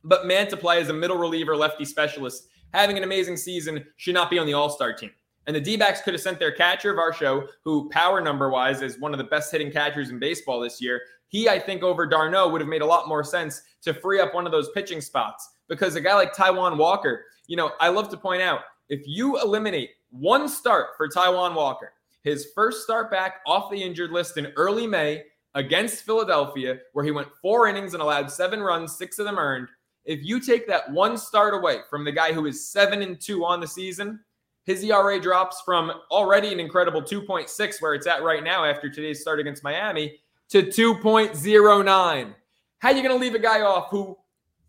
But 0.02 0.24
Mantiply 0.24 0.80
as 0.80 0.88
a 0.88 0.92
middle 0.92 1.16
reliever, 1.16 1.56
lefty 1.56 1.84
specialist, 1.84 2.48
having 2.72 2.98
an 2.98 3.04
amazing 3.04 3.36
season, 3.36 3.86
should 3.96 4.12
not 4.12 4.28
be 4.28 4.40
on 4.40 4.46
the 4.46 4.54
All 4.54 4.68
Star 4.68 4.92
team. 4.92 5.12
And 5.46 5.54
the 5.54 5.60
D 5.60 5.76
backs 5.76 6.00
could 6.00 6.14
have 6.14 6.20
sent 6.20 6.40
their 6.40 6.50
catcher, 6.50 6.96
Varsho, 6.96 7.46
who 7.62 7.88
power 7.90 8.20
number 8.20 8.50
wise 8.50 8.82
is 8.82 8.98
one 8.98 9.14
of 9.14 9.18
the 9.18 9.24
best 9.24 9.52
hitting 9.52 9.70
catchers 9.70 10.10
in 10.10 10.18
baseball 10.18 10.58
this 10.58 10.80
year. 10.80 11.00
He, 11.28 11.48
I 11.48 11.60
think, 11.60 11.84
over 11.84 12.06
d'Arnaud 12.06 12.48
would 12.48 12.60
have 12.60 12.68
made 12.68 12.82
a 12.82 12.86
lot 12.86 13.06
more 13.06 13.22
sense 13.22 13.62
to 13.82 13.94
free 13.94 14.18
up 14.18 14.34
one 14.34 14.46
of 14.46 14.52
those 14.52 14.70
pitching 14.70 15.00
spots 15.00 15.48
because 15.68 15.94
a 15.94 16.00
guy 16.00 16.14
like 16.14 16.34
Taijuan 16.34 16.76
Walker, 16.76 17.24
you 17.46 17.56
know, 17.56 17.72
I 17.80 17.88
love 17.88 18.08
to 18.10 18.16
point 18.16 18.42
out 18.42 18.60
if 18.88 19.02
you 19.06 19.40
eliminate 19.40 19.90
one 20.10 20.48
start 20.48 20.88
for 20.96 21.08
Taijuan 21.08 21.54
Walker, 21.54 21.92
his 22.22 22.48
first 22.54 22.82
start 22.82 23.10
back 23.10 23.40
off 23.46 23.70
the 23.70 23.82
injured 23.82 24.10
list 24.10 24.36
in 24.36 24.52
early 24.56 24.86
May 24.86 25.24
against 25.54 26.04
Philadelphia, 26.04 26.78
where 26.92 27.04
he 27.04 27.10
went 27.10 27.28
four 27.40 27.68
innings 27.68 27.94
and 27.94 28.02
allowed 28.02 28.30
seven 28.30 28.60
runs, 28.60 28.96
six 28.96 29.18
of 29.18 29.26
them 29.26 29.38
earned. 29.38 29.68
If 30.04 30.22
you 30.22 30.40
take 30.40 30.66
that 30.68 30.90
one 30.90 31.16
start 31.16 31.54
away 31.54 31.78
from 31.88 32.04
the 32.04 32.12
guy 32.12 32.32
who 32.32 32.46
is 32.46 32.68
seven 32.68 33.02
and 33.02 33.20
two 33.20 33.44
on 33.44 33.60
the 33.60 33.66
season, 33.66 34.20
his 34.64 34.82
ERA 34.82 35.20
drops 35.20 35.62
from 35.64 35.92
already 36.10 36.52
an 36.52 36.60
incredible 36.60 37.02
2.6, 37.02 37.82
where 37.82 37.94
it's 37.94 38.06
at 38.06 38.22
right 38.22 38.42
now 38.42 38.64
after 38.64 38.90
today's 38.90 39.20
start 39.20 39.40
against 39.40 39.62
Miami, 39.62 40.18
to 40.48 40.62
2.09. 40.62 42.34
How 42.78 42.88
are 42.88 42.94
you 42.94 43.02
going 43.02 43.14
to 43.14 43.20
leave 43.20 43.34
a 43.34 43.38
guy 43.38 43.60
off 43.60 43.88
who 43.90 44.16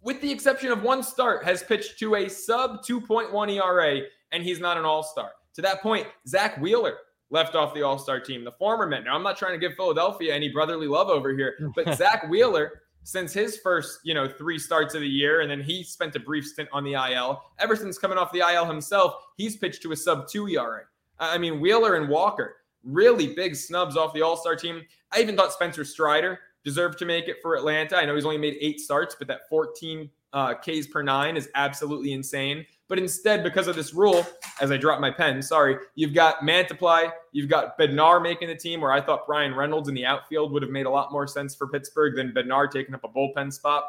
with 0.05 0.21
the 0.21 0.31
exception 0.31 0.71
of 0.71 0.83
one 0.83 1.03
start, 1.03 1.43
has 1.43 1.63
pitched 1.63 1.99
to 1.99 2.15
a 2.15 2.29
sub 2.29 2.85
2.1 2.85 3.51
ERA, 3.51 4.01
and 4.31 4.43
he's 4.43 4.59
not 4.59 4.77
an 4.77 4.85
all 4.85 5.03
star. 5.03 5.31
To 5.55 5.61
that 5.63 5.81
point, 5.81 6.07
Zack 6.27 6.57
Wheeler 6.61 6.97
left 7.31 7.55
off 7.55 7.73
the 7.73 7.81
all 7.81 7.97
star 7.97 8.19
team, 8.19 8.43
the 8.43 8.51
former 8.51 8.85
Met. 8.85 9.03
Now, 9.03 9.15
I'm 9.15 9.23
not 9.23 9.35
trying 9.35 9.53
to 9.53 9.57
give 9.57 9.75
Philadelphia 9.75 10.33
any 10.33 10.49
brotherly 10.49 10.87
love 10.87 11.09
over 11.09 11.35
here, 11.35 11.71
but 11.75 11.93
Zack 11.97 12.29
Wheeler 12.29 12.83
since 13.01 13.33
his 13.33 13.57
first, 13.57 13.99
you 14.03 14.13
know, 14.13 14.27
three 14.27 14.59
starts 14.59 14.93
of 14.93 15.01
the 15.01 15.07
year, 15.07 15.41
and 15.41 15.49
then 15.49 15.61
he 15.61 15.83
spent 15.83 16.15
a 16.15 16.19
brief 16.19 16.45
stint 16.45 16.69
on 16.71 16.83
the 16.83 16.93
IL. 16.93 17.41
Ever 17.59 17.75
since 17.75 17.97
coming 17.97 18.17
off 18.17 18.31
the 18.31 18.39
IL 18.39 18.65
himself, 18.65 19.15
he's 19.37 19.57
pitched 19.57 19.81
to 19.83 19.91
a 19.91 19.95
sub 19.95 20.27
two 20.27 20.47
ERA. 20.47 20.81
I 21.19 21.37
mean, 21.39 21.59
Wheeler 21.59 21.95
and 21.95 22.09
Walker, 22.09 22.57
really 22.83 23.33
big 23.33 23.55
snubs 23.55 23.97
off 23.97 24.13
the 24.13 24.21
All 24.21 24.37
Star 24.37 24.55
team. 24.55 24.83
I 25.11 25.21
even 25.21 25.35
thought 25.35 25.51
Spencer 25.51 25.83
Strider 25.83 26.39
deserved 26.66 26.97
to 26.99 27.05
make 27.05 27.30
it 27.30 27.38
for 27.41 27.55
Atlanta. 27.55 27.95
I 27.95 28.05
know 28.05 28.16
he's 28.16 28.26
only 28.26 28.39
made 28.39 28.57
eight 28.59 28.82
starts, 28.82 29.16
but 29.18 29.28
that 29.28 29.47
14 29.47 30.09
uh, 30.34 30.55
Ks 30.55 30.88
per 30.88 31.01
nine 31.01 31.38
is 31.38 31.47
absolutely 31.55 32.11
insane. 32.11 32.66
But 32.88 32.99
instead, 32.99 33.43
because 33.43 33.68
of 33.68 33.76
this 33.76 33.93
rule, 33.93 34.26
as 34.59 34.72
I 34.72 34.78
drop 34.78 34.99
my 34.99 35.09
pen, 35.09 35.41
sorry, 35.41 35.78
you've 35.95 36.13
got 36.13 36.39
Mantiply, 36.41 37.11
you've 37.32 37.49
got 37.49 37.80
Bednar 37.80 38.22
making 38.22 38.49
the 38.49 38.55
team, 38.55 38.82
where 38.82 38.91
I 38.91 38.99
thought 38.99 39.26
Bryan 39.26 39.55
Reynolds 39.55 39.88
in 39.88 39.95
the 39.95 40.05
outfield 40.05 40.51
would 40.51 40.61
have 40.61 40.72
made 40.72 40.86
a 40.86 40.89
lot 40.89 41.11
more 41.11 41.26
sense 41.26 41.55
for 41.55 41.68
Pittsburgh 41.68 42.16
than 42.16 42.32
Bednar 42.32 42.70
taking 42.70 42.93
up 42.93 43.03
a 43.03 43.07
bullpen 43.07 43.53
spot. 43.53 43.86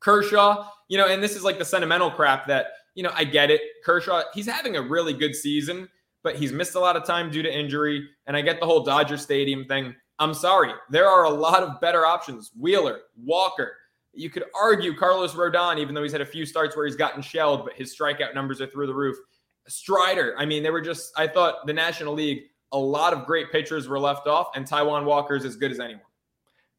Kershaw, 0.00 0.68
you 0.88 0.98
know, 0.98 1.08
and 1.08 1.22
this 1.22 1.34
is 1.34 1.42
like 1.42 1.58
the 1.58 1.64
sentimental 1.64 2.10
crap 2.10 2.46
that, 2.46 2.66
you 2.94 3.02
know, 3.02 3.10
I 3.14 3.24
get 3.24 3.50
it. 3.50 3.60
Kershaw, 3.84 4.22
he's 4.32 4.46
having 4.46 4.76
a 4.76 4.82
really 4.82 5.14
good 5.14 5.34
season, 5.34 5.88
but 6.22 6.36
he's 6.36 6.52
missed 6.52 6.74
a 6.74 6.80
lot 6.80 6.96
of 6.96 7.04
time 7.04 7.30
due 7.30 7.42
to 7.42 7.52
injury. 7.52 8.06
And 8.26 8.36
I 8.36 8.42
get 8.42 8.60
the 8.60 8.66
whole 8.66 8.84
Dodger 8.84 9.16
Stadium 9.16 9.64
thing. 9.64 9.94
I'm 10.18 10.34
sorry. 10.34 10.72
There 10.90 11.08
are 11.08 11.24
a 11.24 11.30
lot 11.30 11.62
of 11.62 11.80
better 11.80 12.06
options. 12.06 12.52
Wheeler, 12.58 13.00
Walker, 13.16 13.76
you 14.12 14.30
could 14.30 14.44
argue 14.54 14.94
Carlos 14.94 15.34
Rodon, 15.34 15.78
even 15.78 15.94
though 15.94 16.02
he's 16.02 16.12
had 16.12 16.20
a 16.20 16.26
few 16.26 16.46
starts 16.46 16.76
where 16.76 16.86
he's 16.86 16.96
gotten 16.96 17.20
shelled, 17.20 17.64
but 17.64 17.74
his 17.74 17.96
strikeout 17.96 18.34
numbers 18.34 18.60
are 18.60 18.66
through 18.66 18.86
the 18.86 18.94
roof. 18.94 19.16
Strider, 19.66 20.34
I 20.38 20.44
mean, 20.44 20.62
they 20.62 20.70
were 20.70 20.80
just, 20.80 21.12
I 21.16 21.26
thought 21.26 21.66
the 21.66 21.72
National 21.72 22.14
League, 22.14 22.44
a 22.72 22.78
lot 22.78 23.12
of 23.12 23.24
great 23.24 23.50
pitchers 23.50 23.88
were 23.88 23.98
left 23.98 24.26
off, 24.26 24.48
and 24.54 24.66
Taijuan 24.66 25.04
Walker 25.04 25.36
is 25.36 25.44
as 25.44 25.56
good 25.56 25.70
as 25.70 25.80
anyone. 25.80 26.02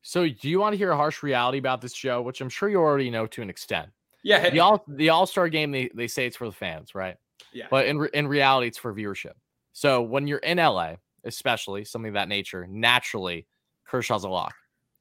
So, 0.01 0.27
do 0.27 0.49
you 0.49 0.59
want 0.59 0.73
to 0.73 0.77
hear 0.77 0.91
a 0.91 0.95
harsh 0.95 1.23
reality 1.23 1.57
about 1.57 1.81
this 1.81 1.95
show, 1.95 2.21
which 2.21 2.39
I'm 2.39 2.49
sure 2.49 2.69
you 2.69 2.77
already 2.77 3.09
know 3.09 3.25
to 3.27 3.41
an 3.41 3.49
extent? 3.49 3.89
Yeah. 4.23 4.49
The 4.49 4.59
all 4.59 4.83
the 4.87 5.09
All 5.09 5.25
Star 5.25 5.49
game, 5.49 5.71
they, 5.71 5.89
they 5.95 6.07
say 6.07 6.27
it's 6.27 6.35
for 6.35 6.45
the 6.45 6.53
fans, 6.53 6.93
right? 6.93 7.15
Yeah. 7.53 7.65
But 7.71 7.87
in 7.87 8.07
in 8.13 8.27
reality, 8.27 8.67
it's 8.67 8.77
for 8.77 8.93
viewership. 8.93 9.33
So 9.71 10.03
when 10.03 10.27
you're 10.27 10.39
in 10.39 10.57
LA, 10.57 10.95
especially 11.25 11.85
something 11.85 12.09
of 12.09 12.15
that 12.15 12.29
nature, 12.29 12.67
naturally, 12.69 13.47
Kershaw's 13.85 14.23
a 14.23 14.29
lock 14.29 14.55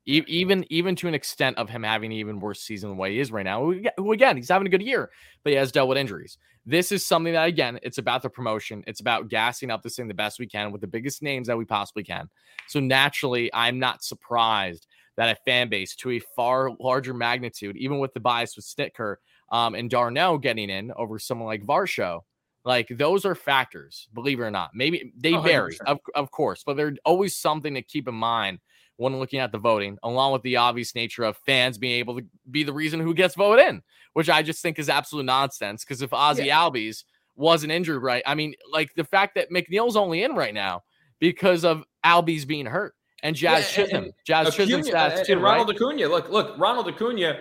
even 0.06 0.66
even 0.70 0.94
to 0.96 1.08
an 1.08 1.14
extent 1.14 1.56
of 1.56 1.70
him 1.70 1.82
having 1.82 2.12
an 2.12 2.18
even 2.18 2.40
worse 2.40 2.60
season 2.60 2.90
the 2.90 2.96
way 2.96 3.12
he 3.12 3.20
is 3.20 3.32
right 3.32 3.44
now. 3.44 3.72
Who 3.96 4.12
again, 4.12 4.36
he's 4.36 4.48
having 4.48 4.66
a 4.66 4.70
good 4.70 4.82
year, 4.82 5.10
but 5.42 5.50
he 5.50 5.56
has 5.56 5.72
dealt 5.72 5.88
with 5.88 5.98
injuries. 5.98 6.38
This 6.66 6.92
is 6.92 7.04
something 7.04 7.32
that 7.32 7.48
again, 7.48 7.78
it's 7.82 7.98
about 7.98 8.22
the 8.22 8.30
promotion. 8.30 8.84
It's 8.86 9.00
about 9.00 9.28
gassing 9.28 9.70
up 9.70 9.82
this 9.82 9.96
thing 9.96 10.08
the 10.08 10.14
best 10.14 10.38
we 10.38 10.46
can 10.46 10.72
with 10.72 10.80
the 10.80 10.86
biggest 10.86 11.22
names 11.22 11.46
that 11.46 11.56
we 11.56 11.64
possibly 11.64 12.04
can. 12.04 12.28
So 12.68 12.80
naturally, 12.80 13.50
I'm 13.54 13.78
not 13.78 14.04
surprised 14.04 14.86
that 15.16 15.30
a 15.30 15.40
fan 15.44 15.68
base 15.68 15.94
to 15.96 16.10
a 16.10 16.20
far 16.36 16.70
larger 16.80 17.14
magnitude, 17.14 17.76
even 17.76 17.98
with 17.98 18.12
the 18.12 18.20
bias 18.20 18.56
with 18.56 18.64
Snitker 18.66 19.16
um, 19.52 19.74
and 19.74 19.88
d'Arnaud 19.88 20.38
getting 20.38 20.68
in 20.68 20.92
over 20.96 21.18
someone 21.18 21.46
like 21.46 21.62
Varsho, 21.62 22.20
like 22.64 22.88
those 22.88 23.24
are 23.24 23.34
factors, 23.34 24.08
believe 24.14 24.40
it 24.40 24.42
or 24.42 24.50
not. 24.50 24.70
Maybe 24.74 25.12
they 25.16 25.34
oh, 25.34 25.40
vary, 25.40 25.76
of, 25.86 26.00
of 26.14 26.30
course, 26.30 26.62
but 26.64 26.76
they're 26.76 26.96
always 27.04 27.36
something 27.36 27.74
to 27.74 27.82
keep 27.82 28.08
in 28.08 28.14
mind 28.14 28.60
when 28.96 29.18
looking 29.18 29.40
at 29.40 29.52
the 29.52 29.58
voting, 29.58 29.98
along 30.02 30.32
with 30.32 30.42
the 30.42 30.56
obvious 30.56 30.94
nature 30.94 31.24
of 31.24 31.36
fans 31.38 31.78
being 31.78 31.98
able 31.98 32.16
to 32.16 32.24
be 32.50 32.62
the 32.62 32.72
reason 32.72 33.00
who 33.00 33.12
gets 33.12 33.34
voted 33.34 33.66
in, 33.66 33.82
which 34.12 34.30
I 34.30 34.42
just 34.42 34.62
think 34.62 34.78
is 34.78 34.88
absolute 34.88 35.24
nonsense. 35.24 35.84
Because 35.84 36.00
if 36.00 36.12
Ozzie 36.12 36.46
yeah. 36.46 36.58
Albies 36.58 37.04
wasn't 37.36 37.72
injured, 37.72 38.02
right? 38.02 38.22
I 38.24 38.34
mean, 38.34 38.54
like 38.70 38.94
the 38.94 39.04
fact 39.04 39.34
that 39.34 39.50
McNeil's 39.50 39.96
only 39.96 40.22
in 40.22 40.34
right 40.34 40.54
now 40.54 40.84
because 41.18 41.64
of 41.64 41.84
Albies 42.04 42.46
being 42.46 42.66
hurt 42.66 42.94
and 43.22 43.34
Jazz 43.34 43.76
yeah, 43.76 43.84
Chisholm, 43.84 44.10
Jazz 44.24 44.48
Acuna, 44.48 44.66
Chisholm 44.66 44.82
stats 44.82 45.28
and 45.28 45.42
Ronald 45.42 45.68
right? 45.68 45.76
Acuna. 45.76 46.08
Look, 46.08 46.28
look, 46.30 46.58
Ronald 46.58 46.88
Acuna. 46.88 47.40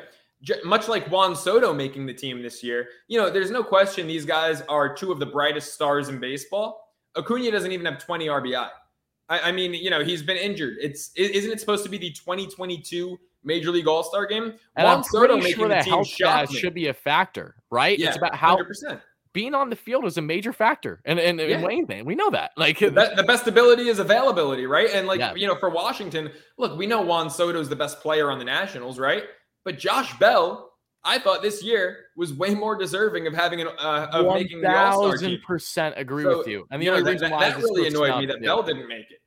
Much 0.64 0.88
like 0.88 1.08
Juan 1.10 1.36
Soto 1.36 1.74
making 1.74 2.06
the 2.06 2.14
team 2.14 2.41
this 2.41 2.64
year, 2.64 2.88
you 3.08 3.20
know, 3.20 3.30
there's 3.30 3.52
no 3.52 3.64
question 3.64 4.08
these 4.08 4.26
guys 4.26 4.62
are 4.68 4.94
two 4.94 5.12
of 5.12 5.20
the 5.20 5.26
brightest 5.26 5.74
stars 5.74 6.10
in 6.10 6.20
baseball. 6.20 6.91
Acuna 7.16 7.52
doesn't 7.52 7.72
even 7.72 7.86
have 7.86 8.04
20 8.04 8.28
RBI. 8.28 8.70
I, 9.30 9.39
I 9.39 9.52
mean, 9.52 9.74
you 9.74 9.89
know, 9.89 10.04
he's 10.04 10.22
been 10.22 10.38
injured. 10.38 10.78
It's 10.82 11.12
isn't 11.16 11.52
it 11.52 11.60
supposed 11.60 11.84
to 11.84 11.89
be 11.89 11.98
the 11.98 12.12
2022 12.12 13.18
Major 13.44 13.72
League 13.72 13.88
All 13.88 14.04
Star 14.04 14.26
game? 14.26 14.54
And 14.76 14.86
Juan 14.86 14.98
I'm 14.98 15.04
Soto 15.04 15.39
pretty 15.39 15.54
sure 15.54 15.68
that 15.70 15.86
health 15.86 16.08
should 16.52 16.74
be 16.74 16.88
a 16.88 16.94
factor, 16.94 17.56
right? 17.70 17.98
Yeah, 17.98 18.10
it's 18.10 18.18
about 18.18 18.36
how 18.36 18.58
100%. 18.58 19.02
being 19.32 19.56
on 19.56 19.70
the 19.70 19.76
field 19.76 20.06
is 20.06 20.18
a 20.18 20.22
major 20.22 20.52
factor, 20.52 21.02
and 21.06 21.20
and, 21.20 21.39
yeah. 21.39 21.58
and 21.58 21.66
anything 21.66 22.06
we 22.06 22.16
know 22.16 22.30
that. 22.32 22.52
Like 22.58 22.80
the, 22.80 22.91
be- 22.91 23.16
the, 23.16 23.24
best 23.24 23.48
ability 23.48 23.88
is 23.88 24.00
availability, 24.00 24.66
right? 24.66 24.89
And 24.91 25.08
like 25.08 25.20
yeah. 25.20 25.34
you 25.36 25.48
know, 25.48 25.56
for 25.56 25.70
Washington, 25.70 26.30
look, 26.58 26.78
we 26.78 26.86
know 26.86 27.02
Juan 27.02 27.30
Soto 27.30 27.60
is 27.60 27.70
the 27.70 27.76
best 27.76 28.02
player 28.02 28.30
on 28.30 28.39
the 28.39 28.46
Nationals, 28.46 29.00
right? 29.00 29.24
But 29.64 29.80
Josh 29.80 30.18
Bell 30.20 30.74
I 31.05 31.20
thought 31.20 31.41
this 31.41 31.61
year 31.61 32.05
was 32.16 32.34
way 32.34 32.55
more 32.55 32.78
deserving 32.78 33.28
of 33.28 33.34
having 33.34 33.59
an 33.61 33.68
uh, 33.78 34.07
of 34.11 34.26
1, 34.26 34.41
making 34.41 34.61
the 34.61 34.76
All 34.76 35.03
Star 35.03 35.18
team. 35.18 35.39
Percent 35.45 35.95
agree 35.97 36.24
so, 36.24 36.38
with 36.38 36.47
you. 36.47 36.66
And 36.72 36.82
the 36.82 36.89
only 36.89 37.03
know, 37.03 37.11
reason 37.11 37.30
that, 37.30 37.36
why 37.36 37.49
that 37.49 37.57
really 37.57 37.88
annoyed 37.88 38.20
me 38.20 38.26
that 38.28 38.41
Bell 38.41 38.64
didn't 38.64 38.88
make 38.88 39.11
it. 39.11 39.20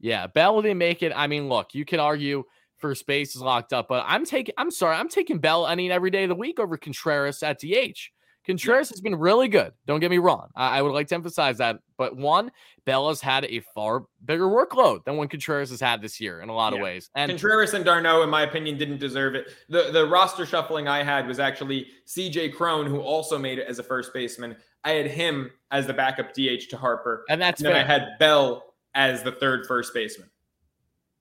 Yeah, 0.00 0.26
Bell 0.26 0.60
didn't 0.60 0.78
make 0.78 1.02
it. 1.02 1.12
I 1.14 1.28
mean, 1.28 1.48
look, 1.48 1.74
you 1.74 1.84
could 1.84 2.00
argue 2.00 2.44
first 2.78 3.06
base 3.06 3.36
is 3.36 3.42
locked 3.42 3.72
up, 3.72 3.86
but 3.88 4.04
I'm 4.08 4.24
taking. 4.24 4.54
I'm 4.58 4.72
sorry, 4.72 4.96
I'm 4.96 5.08
taking 5.08 5.38
Bell. 5.38 5.64
I 5.64 5.76
mean, 5.76 5.92
every 5.92 6.10
day 6.10 6.24
of 6.24 6.30
the 6.30 6.34
week 6.34 6.58
over 6.58 6.76
Contreras 6.76 7.42
at 7.42 7.60
DH. 7.60 8.10
Contreras 8.46 8.90
yeah. 8.90 8.94
has 8.94 9.00
been 9.00 9.16
really 9.16 9.48
good. 9.48 9.72
Don't 9.86 10.00
get 10.00 10.10
me 10.10 10.18
wrong. 10.18 10.50
I, 10.54 10.78
I, 10.78 10.82
would 10.82 10.92
like 10.92 11.08
to 11.08 11.14
emphasize 11.14 11.58
that. 11.58 11.78
But 11.96 12.16
one, 12.16 12.50
Bell 12.84 13.08
has 13.08 13.20
had 13.20 13.46
a 13.46 13.60
far 13.74 14.04
bigger 14.24 14.46
workload 14.46 15.04
than 15.04 15.16
when 15.16 15.28
Contreras 15.28 15.70
has 15.70 15.80
had 15.80 16.02
this 16.02 16.20
year 16.20 16.40
in 16.40 16.50
a 16.50 16.54
lot 16.54 16.72
yeah. 16.72 16.78
of 16.78 16.82
ways. 16.82 17.10
And 17.14 17.30
Contreras 17.30 17.72
and 17.72 17.84
d'Arnaud, 17.84 18.22
in 18.22 18.30
my 18.30 18.42
opinion, 18.42 18.76
didn't 18.76 18.98
deserve 18.98 19.34
it. 19.34 19.48
The 19.68 19.90
the 19.92 20.06
roster 20.06 20.44
shuffling 20.44 20.88
I 20.88 21.02
had 21.02 21.26
was 21.26 21.38
actually 21.38 21.86
CJ 22.06 22.54
Cron, 22.54 22.86
who 22.86 23.00
also 23.00 23.38
made 23.38 23.58
it 23.58 23.66
as 23.66 23.78
a 23.78 23.82
first 23.82 24.12
baseman. 24.12 24.56
I 24.84 24.90
had 24.90 25.06
him 25.06 25.50
as 25.70 25.86
the 25.86 25.94
backup 25.94 26.34
DH 26.34 26.68
to 26.70 26.76
Harper. 26.76 27.24
And 27.30 27.40
that's 27.40 27.60
and 27.60 27.68
then 27.68 27.76
I 27.76 27.84
had 27.84 28.18
Bell 28.18 28.74
as 28.94 29.22
the 29.22 29.32
third 29.32 29.66
first 29.66 29.94
baseman. 29.94 30.28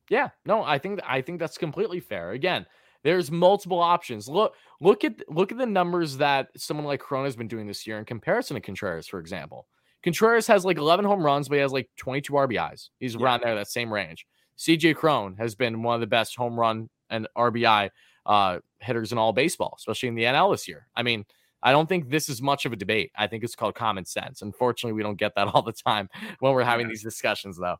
Yeah, 0.09 0.29
no, 0.45 0.63
I 0.63 0.77
think 0.77 0.99
I 1.07 1.21
think 1.21 1.39
that's 1.39 1.57
completely 1.57 2.01
fair. 2.01 2.31
Again, 2.31 2.65
there's 3.03 3.31
multiple 3.31 3.79
options. 3.79 4.27
Look, 4.27 4.55
look 4.79 5.03
at 5.03 5.15
look 5.29 5.51
at 5.51 5.57
the 5.57 5.65
numbers 5.65 6.17
that 6.17 6.49
someone 6.57 6.85
like 6.85 7.01
Corona 7.01 7.25
has 7.25 7.35
been 7.35 7.47
doing 7.47 7.67
this 7.67 7.85
year 7.85 7.99
in 7.99 8.05
comparison 8.05 8.55
to 8.55 8.61
Contreras, 8.61 9.07
for 9.07 9.19
example. 9.19 9.67
Contreras 10.03 10.47
has 10.47 10.65
like 10.65 10.77
11 10.77 11.05
home 11.05 11.23
runs, 11.23 11.47
but 11.47 11.55
he 11.55 11.61
has 11.61 11.71
like 11.71 11.89
22 11.97 12.33
RBIs. 12.33 12.89
He's 12.99 13.15
yeah. 13.15 13.21
around 13.21 13.41
there, 13.43 13.55
that 13.55 13.69
same 13.69 13.91
range. 13.91 14.25
CJ 14.57 14.95
Cron 14.95 15.35
has 15.37 15.55
been 15.55 15.81
one 15.81 15.95
of 15.95 16.01
the 16.01 16.07
best 16.07 16.35
home 16.35 16.59
run 16.59 16.89
and 17.09 17.27
RBI 17.37 17.89
uh, 18.25 18.59
hitters 18.79 19.11
in 19.11 19.17
all 19.17 19.33
baseball, 19.33 19.75
especially 19.77 20.09
in 20.09 20.15
the 20.15 20.23
NL 20.23 20.53
this 20.53 20.67
year. 20.67 20.87
I 20.95 21.03
mean, 21.03 21.25
I 21.61 21.71
don't 21.71 21.87
think 21.87 22.09
this 22.09 22.27
is 22.27 22.41
much 22.41 22.65
of 22.65 22.73
a 22.73 22.75
debate. 22.75 23.11
I 23.17 23.27
think 23.27 23.43
it's 23.43 23.55
called 23.55 23.75
common 23.75 24.05
sense. 24.05 24.41
Unfortunately, 24.41 24.93
we 24.93 25.03
don't 25.03 25.17
get 25.17 25.33
that 25.35 25.47
all 25.53 25.61
the 25.61 25.73
time 25.73 26.09
when 26.39 26.53
we're 26.53 26.63
having 26.63 26.87
these 26.87 27.03
discussions, 27.03 27.57
though. 27.57 27.77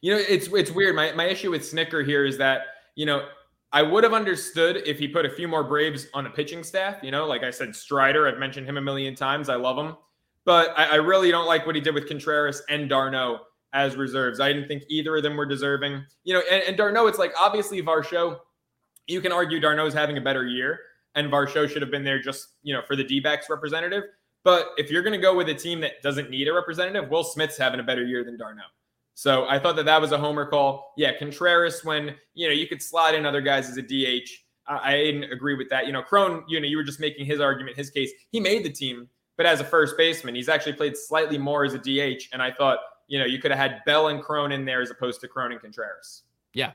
You 0.00 0.14
know, 0.14 0.22
it's 0.26 0.48
it's 0.48 0.70
weird. 0.70 0.94
My 0.96 1.12
my 1.12 1.24
issue 1.24 1.50
with 1.50 1.62
Snitker 1.62 2.06
here 2.06 2.24
is 2.24 2.38
that 2.38 2.62
you 2.94 3.04
know 3.04 3.26
I 3.72 3.82
would 3.82 4.02
have 4.04 4.14
understood 4.14 4.82
if 4.86 4.98
he 4.98 5.08
put 5.08 5.26
a 5.26 5.30
few 5.30 5.46
more 5.46 5.62
Braves 5.62 6.06
on 6.14 6.26
a 6.26 6.30
pitching 6.30 6.62
staff. 6.62 7.02
You 7.02 7.10
know, 7.10 7.26
like 7.26 7.42
I 7.42 7.50
said, 7.50 7.76
Strider. 7.76 8.26
I've 8.26 8.38
mentioned 8.38 8.66
him 8.66 8.78
a 8.78 8.80
million 8.80 9.14
times. 9.14 9.48
I 9.48 9.56
love 9.56 9.76
him, 9.76 9.96
but 10.44 10.72
I, 10.78 10.86
I 10.86 10.94
really 10.96 11.30
don't 11.30 11.46
like 11.46 11.66
what 11.66 11.74
he 11.74 11.80
did 11.80 11.94
with 11.94 12.08
Contreras 12.08 12.62
and 12.68 12.88
d'Arnaud 12.88 13.40
as 13.74 13.96
reserves. 13.96 14.40
I 14.40 14.52
didn't 14.52 14.68
think 14.68 14.84
either 14.88 15.16
of 15.16 15.22
them 15.22 15.36
were 15.36 15.44
deserving. 15.44 16.02
You 16.24 16.34
know, 16.34 16.42
and, 16.50 16.62
and 16.62 16.76
d'Arnaud, 16.76 17.08
it's 17.08 17.18
like 17.18 17.32
obviously 17.38 17.82
Varsho. 17.82 18.38
You 19.06 19.20
can 19.20 19.32
argue 19.32 19.60
d'Arnaud's 19.60 19.94
having 19.94 20.16
a 20.16 20.20
better 20.20 20.46
year, 20.46 20.80
and 21.14 21.30
Varsho 21.30 21.68
should 21.68 21.82
have 21.82 21.90
been 21.90 22.04
there 22.04 22.20
just, 22.20 22.48
you 22.62 22.74
know, 22.74 22.82
for 22.86 22.96
the 22.96 23.04
D 23.04 23.20
backs 23.20 23.50
representative. 23.50 24.04
But 24.44 24.68
if 24.78 24.90
you're 24.90 25.02
going 25.02 25.14
to 25.14 25.20
go 25.20 25.36
with 25.36 25.48
a 25.50 25.54
team 25.54 25.80
that 25.80 26.00
doesn't 26.02 26.30
need 26.30 26.48
a 26.48 26.54
representative, 26.54 27.10
Will 27.10 27.24
Smith's 27.24 27.58
having 27.58 27.80
a 27.80 27.82
better 27.82 28.04
year 28.04 28.24
than 28.24 28.38
d'Arnaud. 28.38 28.62
So 29.18 29.48
I 29.48 29.58
thought 29.58 29.74
that 29.74 29.86
that 29.86 30.00
was 30.00 30.12
a 30.12 30.16
homer 30.16 30.46
call. 30.46 30.92
Yeah, 30.96 31.10
Contreras, 31.18 31.84
when, 31.84 32.14
you 32.34 32.46
know, 32.46 32.54
you 32.54 32.68
could 32.68 32.80
slide 32.80 33.16
in 33.16 33.26
other 33.26 33.40
guys 33.40 33.68
as 33.68 33.76
a 33.76 33.82
DH. 33.82 34.28
I, 34.68 34.92
I 34.92 34.94
didn't 34.94 35.32
agree 35.32 35.56
with 35.56 35.68
that. 35.70 35.86
You 35.86 35.92
know, 35.92 36.02
Cron, 36.02 36.44
you 36.46 36.60
know, 36.60 36.68
you 36.68 36.76
were 36.76 36.84
just 36.84 37.00
making 37.00 37.26
his 37.26 37.40
argument, 37.40 37.76
his 37.76 37.90
case. 37.90 38.12
He 38.30 38.38
made 38.38 38.64
the 38.64 38.70
team, 38.70 39.08
but 39.36 39.44
as 39.44 39.58
a 39.58 39.64
first 39.64 39.96
baseman, 39.96 40.36
he's 40.36 40.48
actually 40.48 40.74
played 40.74 40.96
slightly 40.96 41.36
more 41.36 41.64
as 41.64 41.74
a 41.74 41.78
DH. 41.78 42.28
And 42.32 42.40
I 42.40 42.52
thought, 42.52 42.78
you 43.08 43.18
know, 43.18 43.24
you 43.24 43.40
could 43.40 43.50
have 43.50 43.58
had 43.58 43.84
Bell 43.84 44.06
and 44.06 44.22
Cron 44.22 44.52
in 44.52 44.64
there 44.64 44.82
as 44.82 44.90
opposed 44.92 45.20
to 45.22 45.26
Cron 45.26 45.50
and 45.50 45.60
Contreras. 45.60 46.22
Yeah, 46.54 46.74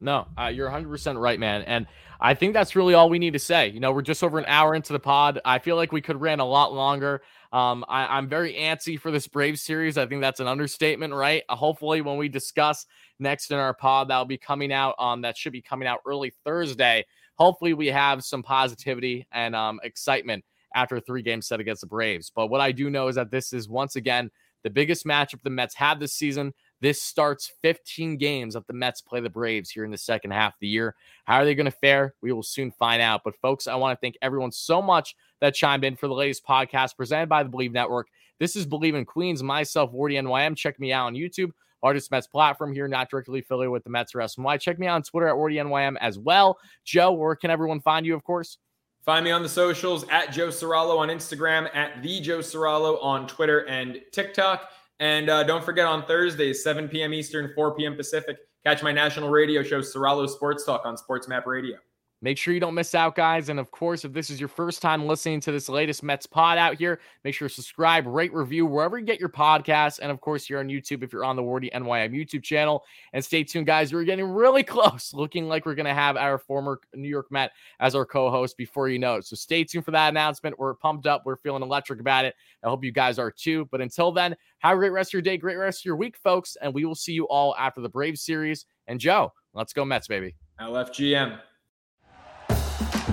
no, 0.00 0.26
uh, 0.36 0.46
you're 0.46 0.68
100% 0.68 1.20
right, 1.20 1.38
man. 1.38 1.62
And 1.62 1.86
I 2.20 2.34
think 2.34 2.52
that's 2.52 2.74
really 2.74 2.94
all 2.94 3.08
we 3.08 3.20
need 3.20 3.34
to 3.34 3.38
say. 3.38 3.68
You 3.68 3.78
know, 3.78 3.92
we're 3.92 4.02
just 4.02 4.24
over 4.24 4.38
an 4.38 4.44
hour 4.48 4.74
into 4.74 4.92
the 4.92 4.98
pod. 4.98 5.40
I 5.44 5.60
feel 5.60 5.76
like 5.76 5.92
we 5.92 6.00
could 6.00 6.20
ran 6.20 6.40
a 6.40 6.44
lot 6.44 6.72
longer. 6.72 7.22
Um, 7.56 7.86
I, 7.88 8.18
am 8.18 8.28
very 8.28 8.52
antsy 8.52 9.00
for 9.00 9.10
this 9.10 9.26
Brave 9.26 9.58
series. 9.58 9.96
I 9.96 10.04
think 10.04 10.20
that's 10.20 10.40
an 10.40 10.46
understatement, 10.46 11.14
right? 11.14 11.42
Uh, 11.48 11.56
hopefully, 11.56 12.02
when 12.02 12.18
we 12.18 12.28
discuss 12.28 12.84
next 13.18 13.50
in 13.50 13.56
our 13.56 13.72
pod, 13.72 14.08
that'll 14.08 14.26
be 14.26 14.36
coming 14.36 14.70
out. 14.70 14.94
Um, 14.98 15.22
that 15.22 15.38
should 15.38 15.54
be 15.54 15.62
coming 15.62 15.88
out 15.88 16.00
early 16.06 16.34
Thursday. 16.44 17.06
Hopefully, 17.36 17.72
we 17.72 17.86
have 17.86 18.24
some 18.24 18.42
positivity 18.42 19.26
and 19.32 19.56
um, 19.56 19.80
excitement 19.84 20.44
after 20.74 20.96
a 20.96 21.00
three 21.00 21.22
game 21.22 21.40
set 21.40 21.58
against 21.58 21.80
the 21.80 21.86
Braves. 21.86 22.30
But 22.34 22.48
what 22.48 22.60
I 22.60 22.72
do 22.72 22.90
know 22.90 23.08
is 23.08 23.16
that 23.16 23.30
this 23.30 23.54
is 23.54 23.70
once 23.70 23.96
again 23.96 24.30
the 24.62 24.68
biggest 24.68 25.06
matchup 25.06 25.40
the 25.42 25.48
Mets 25.48 25.74
have 25.76 25.98
this 25.98 26.12
season. 26.12 26.52
This 26.86 27.02
starts 27.02 27.50
15 27.62 28.16
games 28.16 28.54
that 28.54 28.68
the 28.68 28.72
Mets 28.72 29.00
play 29.00 29.18
the 29.18 29.28
Braves 29.28 29.70
here 29.70 29.84
in 29.84 29.90
the 29.90 29.98
second 29.98 30.30
half 30.30 30.52
of 30.52 30.60
the 30.60 30.68
year. 30.68 30.94
How 31.24 31.38
are 31.38 31.44
they 31.44 31.56
going 31.56 31.64
to 31.64 31.72
fare? 31.72 32.14
We 32.22 32.30
will 32.30 32.44
soon 32.44 32.70
find 32.70 33.02
out. 33.02 33.22
But, 33.24 33.34
folks, 33.42 33.66
I 33.66 33.74
want 33.74 33.98
to 33.98 34.00
thank 34.00 34.16
everyone 34.22 34.52
so 34.52 34.80
much 34.80 35.16
that 35.40 35.56
chimed 35.56 35.82
in 35.82 35.96
for 35.96 36.06
the 36.06 36.14
latest 36.14 36.46
podcast 36.46 36.96
presented 36.96 37.28
by 37.28 37.42
the 37.42 37.48
Bleav 37.48 37.72
Network. 37.72 38.06
This 38.38 38.54
is 38.54 38.66
Believe 38.66 38.94
in 38.94 39.04
Queens. 39.04 39.42
Myself, 39.42 39.90
Wardy 39.90 40.12
NYM. 40.12 40.56
Check 40.56 40.78
me 40.78 40.92
out 40.92 41.06
on 41.06 41.14
YouTube 41.14 41.50
largest 41.82 42.12
Mets 42.12 42.28
platform 42.28 42.72
here, 42.72 42.86
not 42.86 43.10
directly 43.10 43.40
affiliated 43.40 43.72
with 43.72 43.82
the 43.82 43.90
Mets 43.90 44.14
or 44.14 44.18
SNY. 44.20 44.60
Check 44.60 44.78
me 44.78 44.86
out 44.86 44.94
on 44.94 45.02
Twitter 45.02 45.26
at 45.26 45.34
Wardy 45.34 45.56
NYM 45.56 45.96
as 46.00 46.20
well. 46.20 46.56
Joe, 46.84 47.10
where 47.10 47.34
can 47.34 47.50
everyone 47.50 47.80
find 47.80 48.06
you, 48.06 48.14
of 48.14 48.22
course? 48.22 48.58
Find 49.04 49.24
me 49.24 49.32
on 49.32 49.42
the 49.42 49.48
socials 49.48 50.04
at 50.10 50.32
Joe 50.32 50.48
Cirallo 50.48 50.98
on 50.98 51.08
Instagram, 51.08 51.68
at 51.74 52.00
the 52.00 52.20
Joe 52.20 52.38
Cirallo 52.38 53.02
on 53.02 53.26
Twitter 53.26 53.66
and 53.68 54.00
TikTok. 54.12 54.70
And 54.98 55.28
uh, 55.28 55.42
don't 55.44 55.64
forget 55.64 55.86
on 55.86 56.06
Thursdays, 56.06 56.62
7 56.62 56.88
p.m. 56.88 57.12
Eastern, 57.12 57.52
4 57.54 57.74
p.m. 57.74 57.96
Pacific, 57.96 58.38
catch 58.64 58.82
my 58.82 58.92
national 58.92 59.28
radio 59.30 59.62
show, 59.62 59.80
Cirallo 59.80 60.28
Sports 60.28 60.64
Talk 60.64 60.82
on 60.84 60.96
Sports 60.96 61.28
Map 61.28 61.46
Radio. 61.46 61.76
Make 62.22 62.38
sure 62.38 62.54
you 62.54 62.60
don't 62.60 62.74
miss 62.74 62.94
out, 62.94 63.14
guys. 63.14 63.50
And 63.50 63.60
of 63.60 63.70
course, 63.70 64.04
if 64.04 64.12
this 64.12 64.30
is 64.30 64.40
your 64.40 64.48
first 64.48 64.80
time 64.80 65.06
listening 65.06 65.38
to 65.40 65.52
this 65.52 65.68
latest 65.68 66.02
Mets 66.02 66.24
pod 66.24 66.56
out 66.56 66.76
here, 66.76 66.98
make 67.24 67.34
sure 67.34 67.46
to 67.46 67.54
subscribe, 67.54 68.06
rate, 68.06 68.32
review 68.32 68.64
wherever 68.64 68.98
you 68.98 69.04
get 69.04 69.20
your 69.20 69.28
podcasts. 69.28 69.98
And 70.00 70.10
of 70.10 70.20
course, 70.22 70.48
you're 70.48 70.60
on 70.60 70.68
YouTube 70.68 71.02
if 71.02 71.12
you're 71.12 71.26
on 71.26 71.36
the 71.36 71.42
Wardy 71.42 71.70
NYM 71.72 72.12
YouTube 72.12 72.42
channel. 72.42 72.84
And 73.12 73.22
stay 73.22 73.44
tuned, 73.44 73.66
guys. 73.66 73.92
We're 73.92 74.04
getting 74.04 74.24
really 74.24 74.62
close, 74.64 75.12
looking 75.12 75.46
like 75.46 75.66
we're 75.66 75.74
going 75.74 75.86
to 75.86 75.94
have 75.94 76.16
our 76.16 76.38
former 76.38 76.80
New 76.94 77.08
York 77.08 77.30
Met 77.30 77.52
as 77.80 77.94
our 77.94 78.06
co 78.06 78.30
host 78.30 78.56
before 78.56 78.88
you 78.88 78.98
know 78.98 79.16
it. 79.16 79.26
So 79.26 79.36
stay 79.36 79.62
tuned 79.64 79.84
for 79.84 79.90
that 79.90 80.08
announcement. 80.08 80.58
We're 80.58 80.74
pumped 80.74 81.06
up. 81.06 81.22
We're 81.26 81.36
feeling 81.36 81.62
electric 81.62 82.00
about 82.00 82.24
it. 82.24 82.34
I 82.64 82.68
hope 82.68 82.82
you 82.82 82.92
guys 82.92 83.18
are 83.18 83.30
too. 83.30 83.68
But 83.70 83.82
until 83.82 84.10
then, 84.10 84.34
have 84.60 84.74
a 84.74 84.78
great 84.78 84.92
rest 84.92 85.10
of 85.10 85.12
your 85.14 85.22
day, 85.22 85.36
great 85.36 85.56
rest 85.56 85.82
of 85.82 85.84
your 85.84 85.96
week, 85.96 86.16
folks. 86.16 86.56
And 86.62 86.72
we 86.72 86.86
will 86.86 86.94
see 86.94 87.12
you 87.12 87.28
all 87.28 87.54
after 87.58 87.82
the 87.82 87.90
Brave 87.90 88.18
series. 88.18 88.64
And 88.86 88.98
Joe, 88.98 89.34
let's 89.52 89.74
go, 89.74 89.84
Mets, 89.84 90.08
baby. 90.08 90.34
LFGM. 90.58 91.38